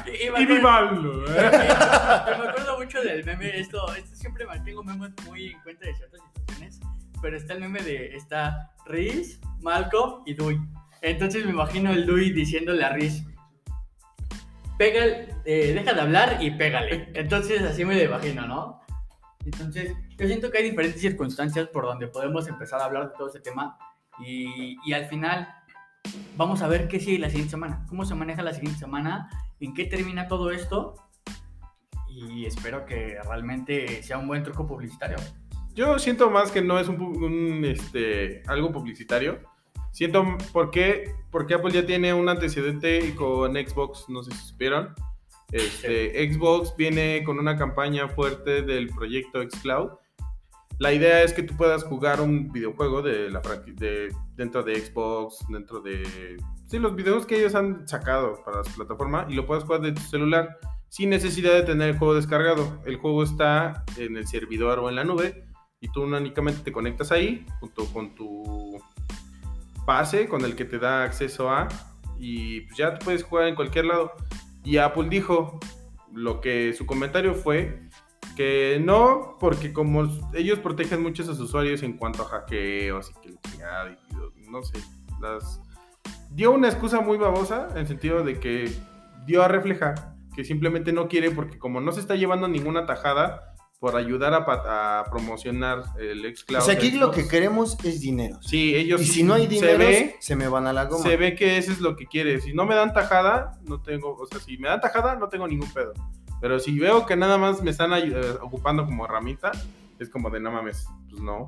Y, 0.05 0.25
Y 0.27 0.29
me 0.31 0.39
acuerdo- 0.39 0.55
vivallo, 0.55 1.25
¿eh? 1.27 1.51
me 2.39 2.47
acuerdo 2.49 2.77
mucho 2.79 3.01
del 3.01 3.23
meme, 3.25 3.59
esto, 3.59 3.93
esto 3.93 4.15
siempre 4.15 4.45
mantengo 4.45 4.83
memes 4.83 5.11
muy 5.25 5.47
en 5.51 5.59
cuenta 5.61 5.85
de 5.85 5.95
ciertas 5.95 6.19
situaciones, 6.33 6.79
pero 7.21 7.37
está 7.37 7.53
el 7.53 7.59
meme 7.61 7.81
de, 7.81 8.15
está 8.15 8.71
Riz, 8.85 9.39
Malcolm 9.61 10.23
y 10.25 10.33
Dewey. 10.33 10.57
Entonces 11.01 11.45
me 11.45 11.51
imagino 11.51 11.91
el 11.91 12.05
Dewey 12.07 12.31
diciéndole 12.31 12.83
a 12.83 12.89
Riz, 12.93 13.23
pega, 14.77 15.03
el- 15.03 15.29
eh, 15.45 15.73
deja 15.73 15.93
de 15.93 16.01
hablar 16.01 16.37
y 16.41 16.51
pégale. 16.51 17.09
Entonces 17.13 17.61
así 17.61 17.85
me 17.85 17.95
lo 17.95 18.03
imagino, 18.03 18.47
¿no? 18.47 18.78
Entonces 19.45 19.95
yo 20.17 20.27
siento 20.27 20.51
que 20.51 20.59
hay 20.59 20.69
diferentes 20.69 21.01
circunstancias 21.01 21.67
por 21.69 21.85
donde 21.85 22.07
podemos 22.07 22.47
empezar 22.47 22.81
a 22.81 22.85
hablar 22.85 23.09
de 23.09 23.15
todo 23.17 23.27
este 23.27 23.39
tema 23.39 23.77
y, 24.19 24.77
y 24.85 24.93
al 24.93 25.05
final 25.05 25.47
vamos 26.35 26.61
a 26.61 26.67
ver 26.67 26.87
qué 26.87 26.99
sigue 26.99 27.19
la 27.19 27.29
siguiente 27.29 27.51
semana, 27.51 27.85
cómo 27.87 28.05
se 28.05 28.15
maneja 28.15 28.41
la 28.41 28.53
siguiente 28.53 28.79
semana, 28.79 29.29
en 29.59 29.73
qué 29.73 29.85
termina 29.85 30.27
todo 30.27 30.51
esto 30.51 30.95
y 32.09 32.45
espero 32.45 32.85
que 32.85 33.17
realmente 33.23 34.03
sea 34.03 34.17
un 34.17 34.27
buen 34.27 34.43
truco 34.43 34.67
publicitario. 34.67 35.17
Yo 35.73 35.97
siento 35.99 36.29
más 36.29 36.51
que 36.51 36.61
no 36.61 36.79
es 36.79 36.87
un, 36.87 37.01
un, 37.01 37.65
este, 37.65 38.43
algo 38.47 38.71
publicitario. 38.71 39.39
Siento 39.91 40.37
por 40.51 40.71
qué, 40.71 41.15
porque 41.31 41.53
Apple 41.53 41.71
ya 41.71 41.85
tiene 41.85 42.13
un 42.13 42.27
antecedente 42.29 43.15
con 43.15 43.53
Xbox, 43.53 44.09
no 44.09 44.23
sé 44.23 44.31
si 44.31 44.47
supieron. 44.47 44.93
Este, 45.51 46.31
Xbox 46.31 46.75
viene 46.77 47.23
con 47.23 47.39
una 47.39 47.57
campaña 47.57 48.07
fuerte 48.07 48.61
del 48.61 48.89
proyecto 48.89 49.41
xCloud. 49.41 49.91
La 50.77 50.93
idea 50.93 51.23
es 51.23 51.33
que 51.33 51.43
tú 51.43 51.57
puedas 51.57 51.83
jugar 51.83 52.21
un 52.21 52.51
videojuego 52.51 53.01
de 53.01 53.29
la 53.29 53.41
franqui- 53.41 53.75
de, 53.75 54.13
dentro 54.35 54.63
de 54.63 54.79
Xbox, 54.79 55.45
dentro 55.49 55.81
de 55.81 56.37
sí, 56.67 56.79
los 56.79 56.95
videos 56.95 57.25
que 57.25 57.37
ellos 57.37 57.55
han 57.55 57.85
sacado 57.87 58.41
para 58.45 58.63
su 58.63 58.73
plataforma 58.75 59.25
y 59.27 59.33
lo 59.33 59.45
puedas 59.45 59.65
jugar 59.65 59.81
de 59.81 59.91
tu 59.91 60.01
celular 60.01 60.57
sin 60.87 61.09
necesidad 61.09 61.53
de 61.53 61.63
tener 61.63 61.89
el 61.89 61.97
juego 61.97 62.15
descargado. 62.15 62.81
El 62.85 62.95
juego 62.97 63.23
está 63.23 63.83
en 63.97 64.15
el 64.15 64.25
servidor 64.27 64.79
o 64.79 64.87
en 64.87 64.95
la 64.95 65.03
nube 65.03 65.43
y 65.81 65.91
tú 65.91 66.03
únicamente 66.03 66.61
te 66.61 66.71
conectas 66.71 67.11
ahí 67.11 67.45
junto 67.59 67.85
con 67.87 68.15
tu 68.15 68.81
pase 69.85 70.27
con 70.27 70.45
el 70.45 70.55
que 70.55 70.65
te 70.65 70.77
da 70.79 71.03
acceso 71.03 71.49
a 71.49 71.67
y 72.19 72.61
pues 72.61 72.77
ya 72.77 72.97
tú 72.97 73.05
puedes 73.05 73.23
jugar 73.23 73.47
en 73.47 73.55
cualquier 73.55 73.85
lado. 73.85 74.13
Y 74.63 74.77
Apple 74.77 75.07
dijo 75.09 75.59
lo 76.13 76.41
que 76.41 76.73
su 76.73 76.85
comentario 76.85 77.33
fue 77.33 77.89
que 78.35 78.81
no, 78.83 79.37
porque 79.39 79.73
como 79.73 80.07
ellos 80.33 80.59
protegen 80.59 81.01
mucho 81.03 81.23
a 81.23 81.25
sus 81.25 81.39
usuarios 81.39 81.83
en 81.83 81.97
cuanto 81.97 82.23
a 82.23 82.25
hackeos 82.25 83.11
y 83.11 83.21
que 83.21 83.35
no 84.49 84.63
sé, 84.63 84.79
las 85.21 85.61
dio 86.31 86.51
una 86.51 86.69
excusa 86.69 87.01
muy 87.01 87.17
babosa 87.17 87.67
en 87.75 87.87
sentido 87.87 88.23
de 88.23 88.39
que 88.39 88.71
dio 89.25 89.43
a 89.43 89.47
reflejar 89.47 90.15
que 90.35 90.43
simplemente 90.43 90.93
no 90.93 91.07
quiere 91.07 91.31
porque 91.31 91.59
como 91.59 91.81
no 91.81 91.91
se 91.91 91.99
está 91.99 92.15
llevando 92.15 92.47
ninguna 92.47 92.85
tajada 92.85 93.48
por 93.79 93.95
ayudar 93.95 94.33
a, 94.33 95.05
promocionar 95.09 95.83
el 95.97 96.35
xCloud. 96.35 96.61
O 96.61 96.65
sea, 96.65 96.73
aquí 96.75 96.91
lo 96.91 97.11
que 97.11 97.27
queremos 97.27 97.77
es 97.85 98.01
dinero. 98.01 98.37
Sí, 98.41 98.75
ellos 98.75 99.01
Y 99.01 99.05
si 99.05 99.23
no 99.23 99.35
hay 99.35 99.43
se 99.43 99.47
dinero, 99.47 99.77
ve, 99.79 100.15
se 100.19 100.35
me 100.35 100.49
van 100.49 100.67
a 100.67 100.73
la 100.73 100.85
goma. 100.85 101.01
se 101.01 101.15
ve 101.15 101.33
que 101.33 101.57
eso 101.57 101.71
es 101.71 101.79
lo 101.79 101.95
que 101.95 102.05
quiere. 102.05 102.41
Si 102.41 102.53
no 102.53 102.65
me 102.65 102.75
dan 102.75 102.93
tajada, 102.93 103.57
no 103.63 103.81
tengo, 103.81 104.15
o 104.15 104.27
sea, 104.27 104.39
si 104.39 104.57
me 104.57 104.67
dan 104.67 104.81
tajada, 104.81 105.15
no 105.15 105.29
tengo 105.29 105.47
ningún 105.47 105.71
pedo. 105.71 105.93
Pero 106.41 106.59
si 106.59 106.77
veo 106.77 107.05
que 107.05 107.15
nada 107.15 107.37
más 107.37 107.61
me 107.61 107.71
están 107.71 107.93
eh, 107.93 108.11
ocupando 108.41 108.85
como 108.85 109.05
herramienta, 109.05 109.51
es 109.97 110.09
como 110.09 110.29
de 110.29 110.41
no 110.41 110.51
mames, 110.51 110.85
pues 111.09 111.21
no. 111.21 111.47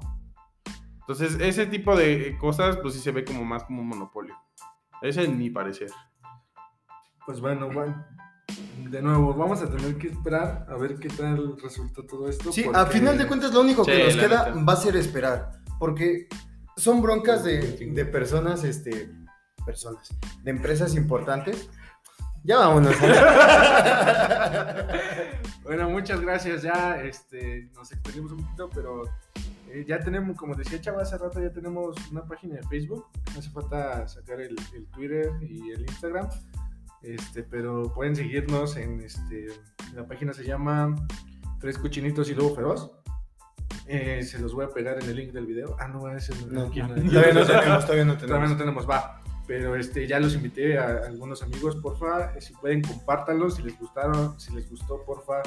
Entonces, 1.02 1.38
ese 1.42 1.66
tipo 1.66 1.98
de 1.98 2.38
cosas, 2.38 2.78
pues 2.78 2.94
sí 2.94 3.02
se 3.02 3.12
ve 3.12 3.26
como 3.26 3.44
más 3.44 3.66
como 3.66 3.82
un 3.82 3.90
monopolio. 3.90 4.36
Ese 5.02 5.24
es 5.24 5.30
mi 5.30 5.50
parecer. 5.50 5.90
Pues 7.26 7.42
bueno, 7.42 7.70
Juan, 7.74 8.06
de 8.90 9.02
nuevo, 9.02 9.34
vamos 9.34 9.62
a 9.62 9.70
tener 9.70 9.98
que 9.98 10.08
esperar 10.10 10.66
a 10.70 10.76
ver 10.76 10.96
qué 10.96 11.08
tal 11.10 11.56
resulta 11.62 12.02
todo 12.08 12.28
esto. 12.30 12.52
Sí, 12.52 12.64
porque- 12.64 12.80
a 12.80 12.86
final 12.86 13.18
de 13.18 13.28
cuentas 13.28 13.54
lo 13.54 13.62
único 13.62 13.86
que 13.86 13.96
Sí, 13.96 14.04
nos 14.04 14.16
queda 14.26 14.54
va 14.68 14.74
a 14.74 14.76
ser 14.76 14.96
esperar, 14.98 15.52
porque 15.80 16.28
son 16.76 17.02
broncas 17.02 17.44
de, 17.44 17.60
de 17.94 18.06
personas, 18.06 18.64
este, 18.64 19.10
personas, 19.66 20.10
de 20.44 20.52
empresas 20.52 20.96
importantes. 20.96 21.70
Ya 22.44 22.58
vámonos. 22.58 22.96
Bueno, 25.64 25.90
muchas 25.90 26.20
gracias. 26.20 26.64
Ya 26.64 27.00
este, 27.02 27.70
nos 27.76 27.92
extendimos 27.92 28.32
un 28.32 28.40
poquito, 28.44 28.70
pero 28.74 29.04
eh, 29.70 29.86
ya 29.88 30.00
tenemos, 30.00 30.36
como 30.36 30.56
decía 30.56 30.82
Chava 30.82 31.04
hace 31.04 31.18
rato, 31.18 31.40
ya 31.42 31.52
tenemos 31.54 31.96
una 32.12 32.26
página 32.26 32.56
de 32.56 32.64
Facebook. 32.64 33.06
No 33.34 33.40
hace 33.40 33.50
falta 33.52 34.06
sacar 34.08 34.42
el, 34.42 34.56
el 34.76 34.86
Twitter 34.88 35.32
y 35.42 35.70
el 35.72 35.82
Instagram. 35.82 36.28
Este, 37.04 37.44
pero 37.44 37.92
pueden 37.94 38.16
seguirnos 38.16 38.78
en 38.78 39.02
este. 39.02 39.48
La 39.96 40.06
página 40.08 40.34
se 40.34 40.44
llama 40.44 40.96
Tres 41.60 41.78
Cochinitos 41.78 42.30
y 42.30 42.36
Lobo 42.36 42.56
Feroz. 42.56 42.92
Eh, 43.88 44.24
se 44.24 44.40
los 44.40 44.54
voy 44.54 44.66
a 44.66 44.70
pegar 44.70 45.02
en 45.02 45.10
el 45.10 45.16
link 45.16 45.32
del 45.32 45.46
video. 45.48 45.76
Ah, 45.80 45.88
no, 45.88 46.10
ese 46.10 46.34
No, 46.48 46.68
aquí 46.68 46.82
no- 46.82 46.90
todavía 46.90 47.34
no 47.34 47.46
tenemos, 47.46 47.86
todavía 47.86 48.06
no 48.06 48.14
Todavía 48.14 48.18
tenemos. 48.18 48.50
no 48.52 48.58
tenemos, 48.58 48.90
va. 48.90 49.22
Pero 49.48 49.76
este, 49.76 50.08
ya 50.08 50.20
los 50.20 50.36
invité 50.36 50.78
a, 50.78 51.00
algunos 51.08 51.42
amigos, 51.44 51.76
porfa. 51.78 52.34
eh, 52.38 52.42
Si 52.42 52.54
pueden, 52.54 52.82
compártanlo. 52.84 53.50
Si 53.50 53.64
les 53.64 53.78
gustaron, 53.80 54.40
si 54.40 54.54
les 54.54 54.70
gustó, 54.70 55.04
porfa, 55.04 55.42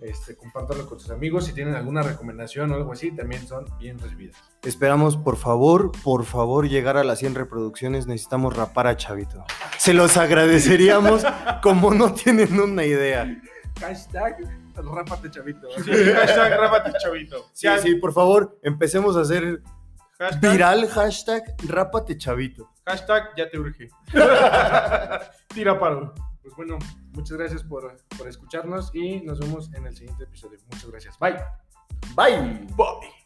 este, 0.00 0.36
compártanlo 0.36 0.86
con 0.86 1.00
sus 1.00 1.10
amigos. 1.10 1.46
Si 1.46 1.52
tienen 1.52 1.74
alguna 1.74 2.02
recomendación 2.02 2.70
o 2.72 2.74
algo 2.74 2.92
así, 2.92 3.10
también 3.12 3.46
son 3.46 3.64
bien 3.78 3.98
recibidas. 3.98 4.36
Esperamos, 4.62 5.16
por 5.16 5.36
favor, 5.36 5.92
por 6.04 6.24
favor, 6.24 6.68
llegar 6.68 6.96
a 6.96 7.04
las 7.04 7.18
100 7.18 7.34
reproducciones. 7.34 8.06
Necesitamos 8.06 8.56
rapar 8.56 8.86
a 8.86 8.96
Chavito. 8.96 9.44
Se 9.78 9.94
los 9.94 10.16
agradeceríamos 10.16 11.24
como 11.62 11.92
no 11.94 12.12
tienen 12.12 12.60
una 12.60 12.84
idea. 12.84 13.26
Hashtag, 13.80 14.36
rápate, 14.74 15.30
chavito. 15.30 15.68
Sí, 15.84 15.90
hashtag 15.92 16.58
rápate, 16.58 16.92
chavito. 16.98 17.46
Sí, 17.52 17.66
Ya, 17.66 17.78
sí, 17.78 17.94
por 17.94 18.12
favor, 18.12 18.58
empecemos 18.62 19.16
a 19.16 19.20
hacer 19.20 19.62
hashtag, 20.18 20.52
viral 20.52 20.88
hashtag 20.88 21.42
rápate 21.68 22.18
Chavito. 22.18 22.68
hashtag 22.84 23.28
ya 23.36 23.48
te 23.48 23.58
urge. 23.58 23.88
Tira 25.54 25.78
paro. 25.78 26.12
Pues 26.42 26.54
bueno, 26.56 26.78
muchas 27.18 27.36
gracias 27.36 27.64
por, 27.64 27.96
por 28.16 28.28
escucharnos 28.28 28.94
y 28.94 29.20
nos 29.22 29.40
vemos 29.40 29.72
en 29.74 29.86
el 29.86 29.96
siguiente 29.96 30.24
episodio. 30.24 30.58
Muchas 30.70 30.90
gracias. 30.90 31.18
Bye. 31.18 31.34
Bye. 32.14 32.66
Bye. 32.76 33.17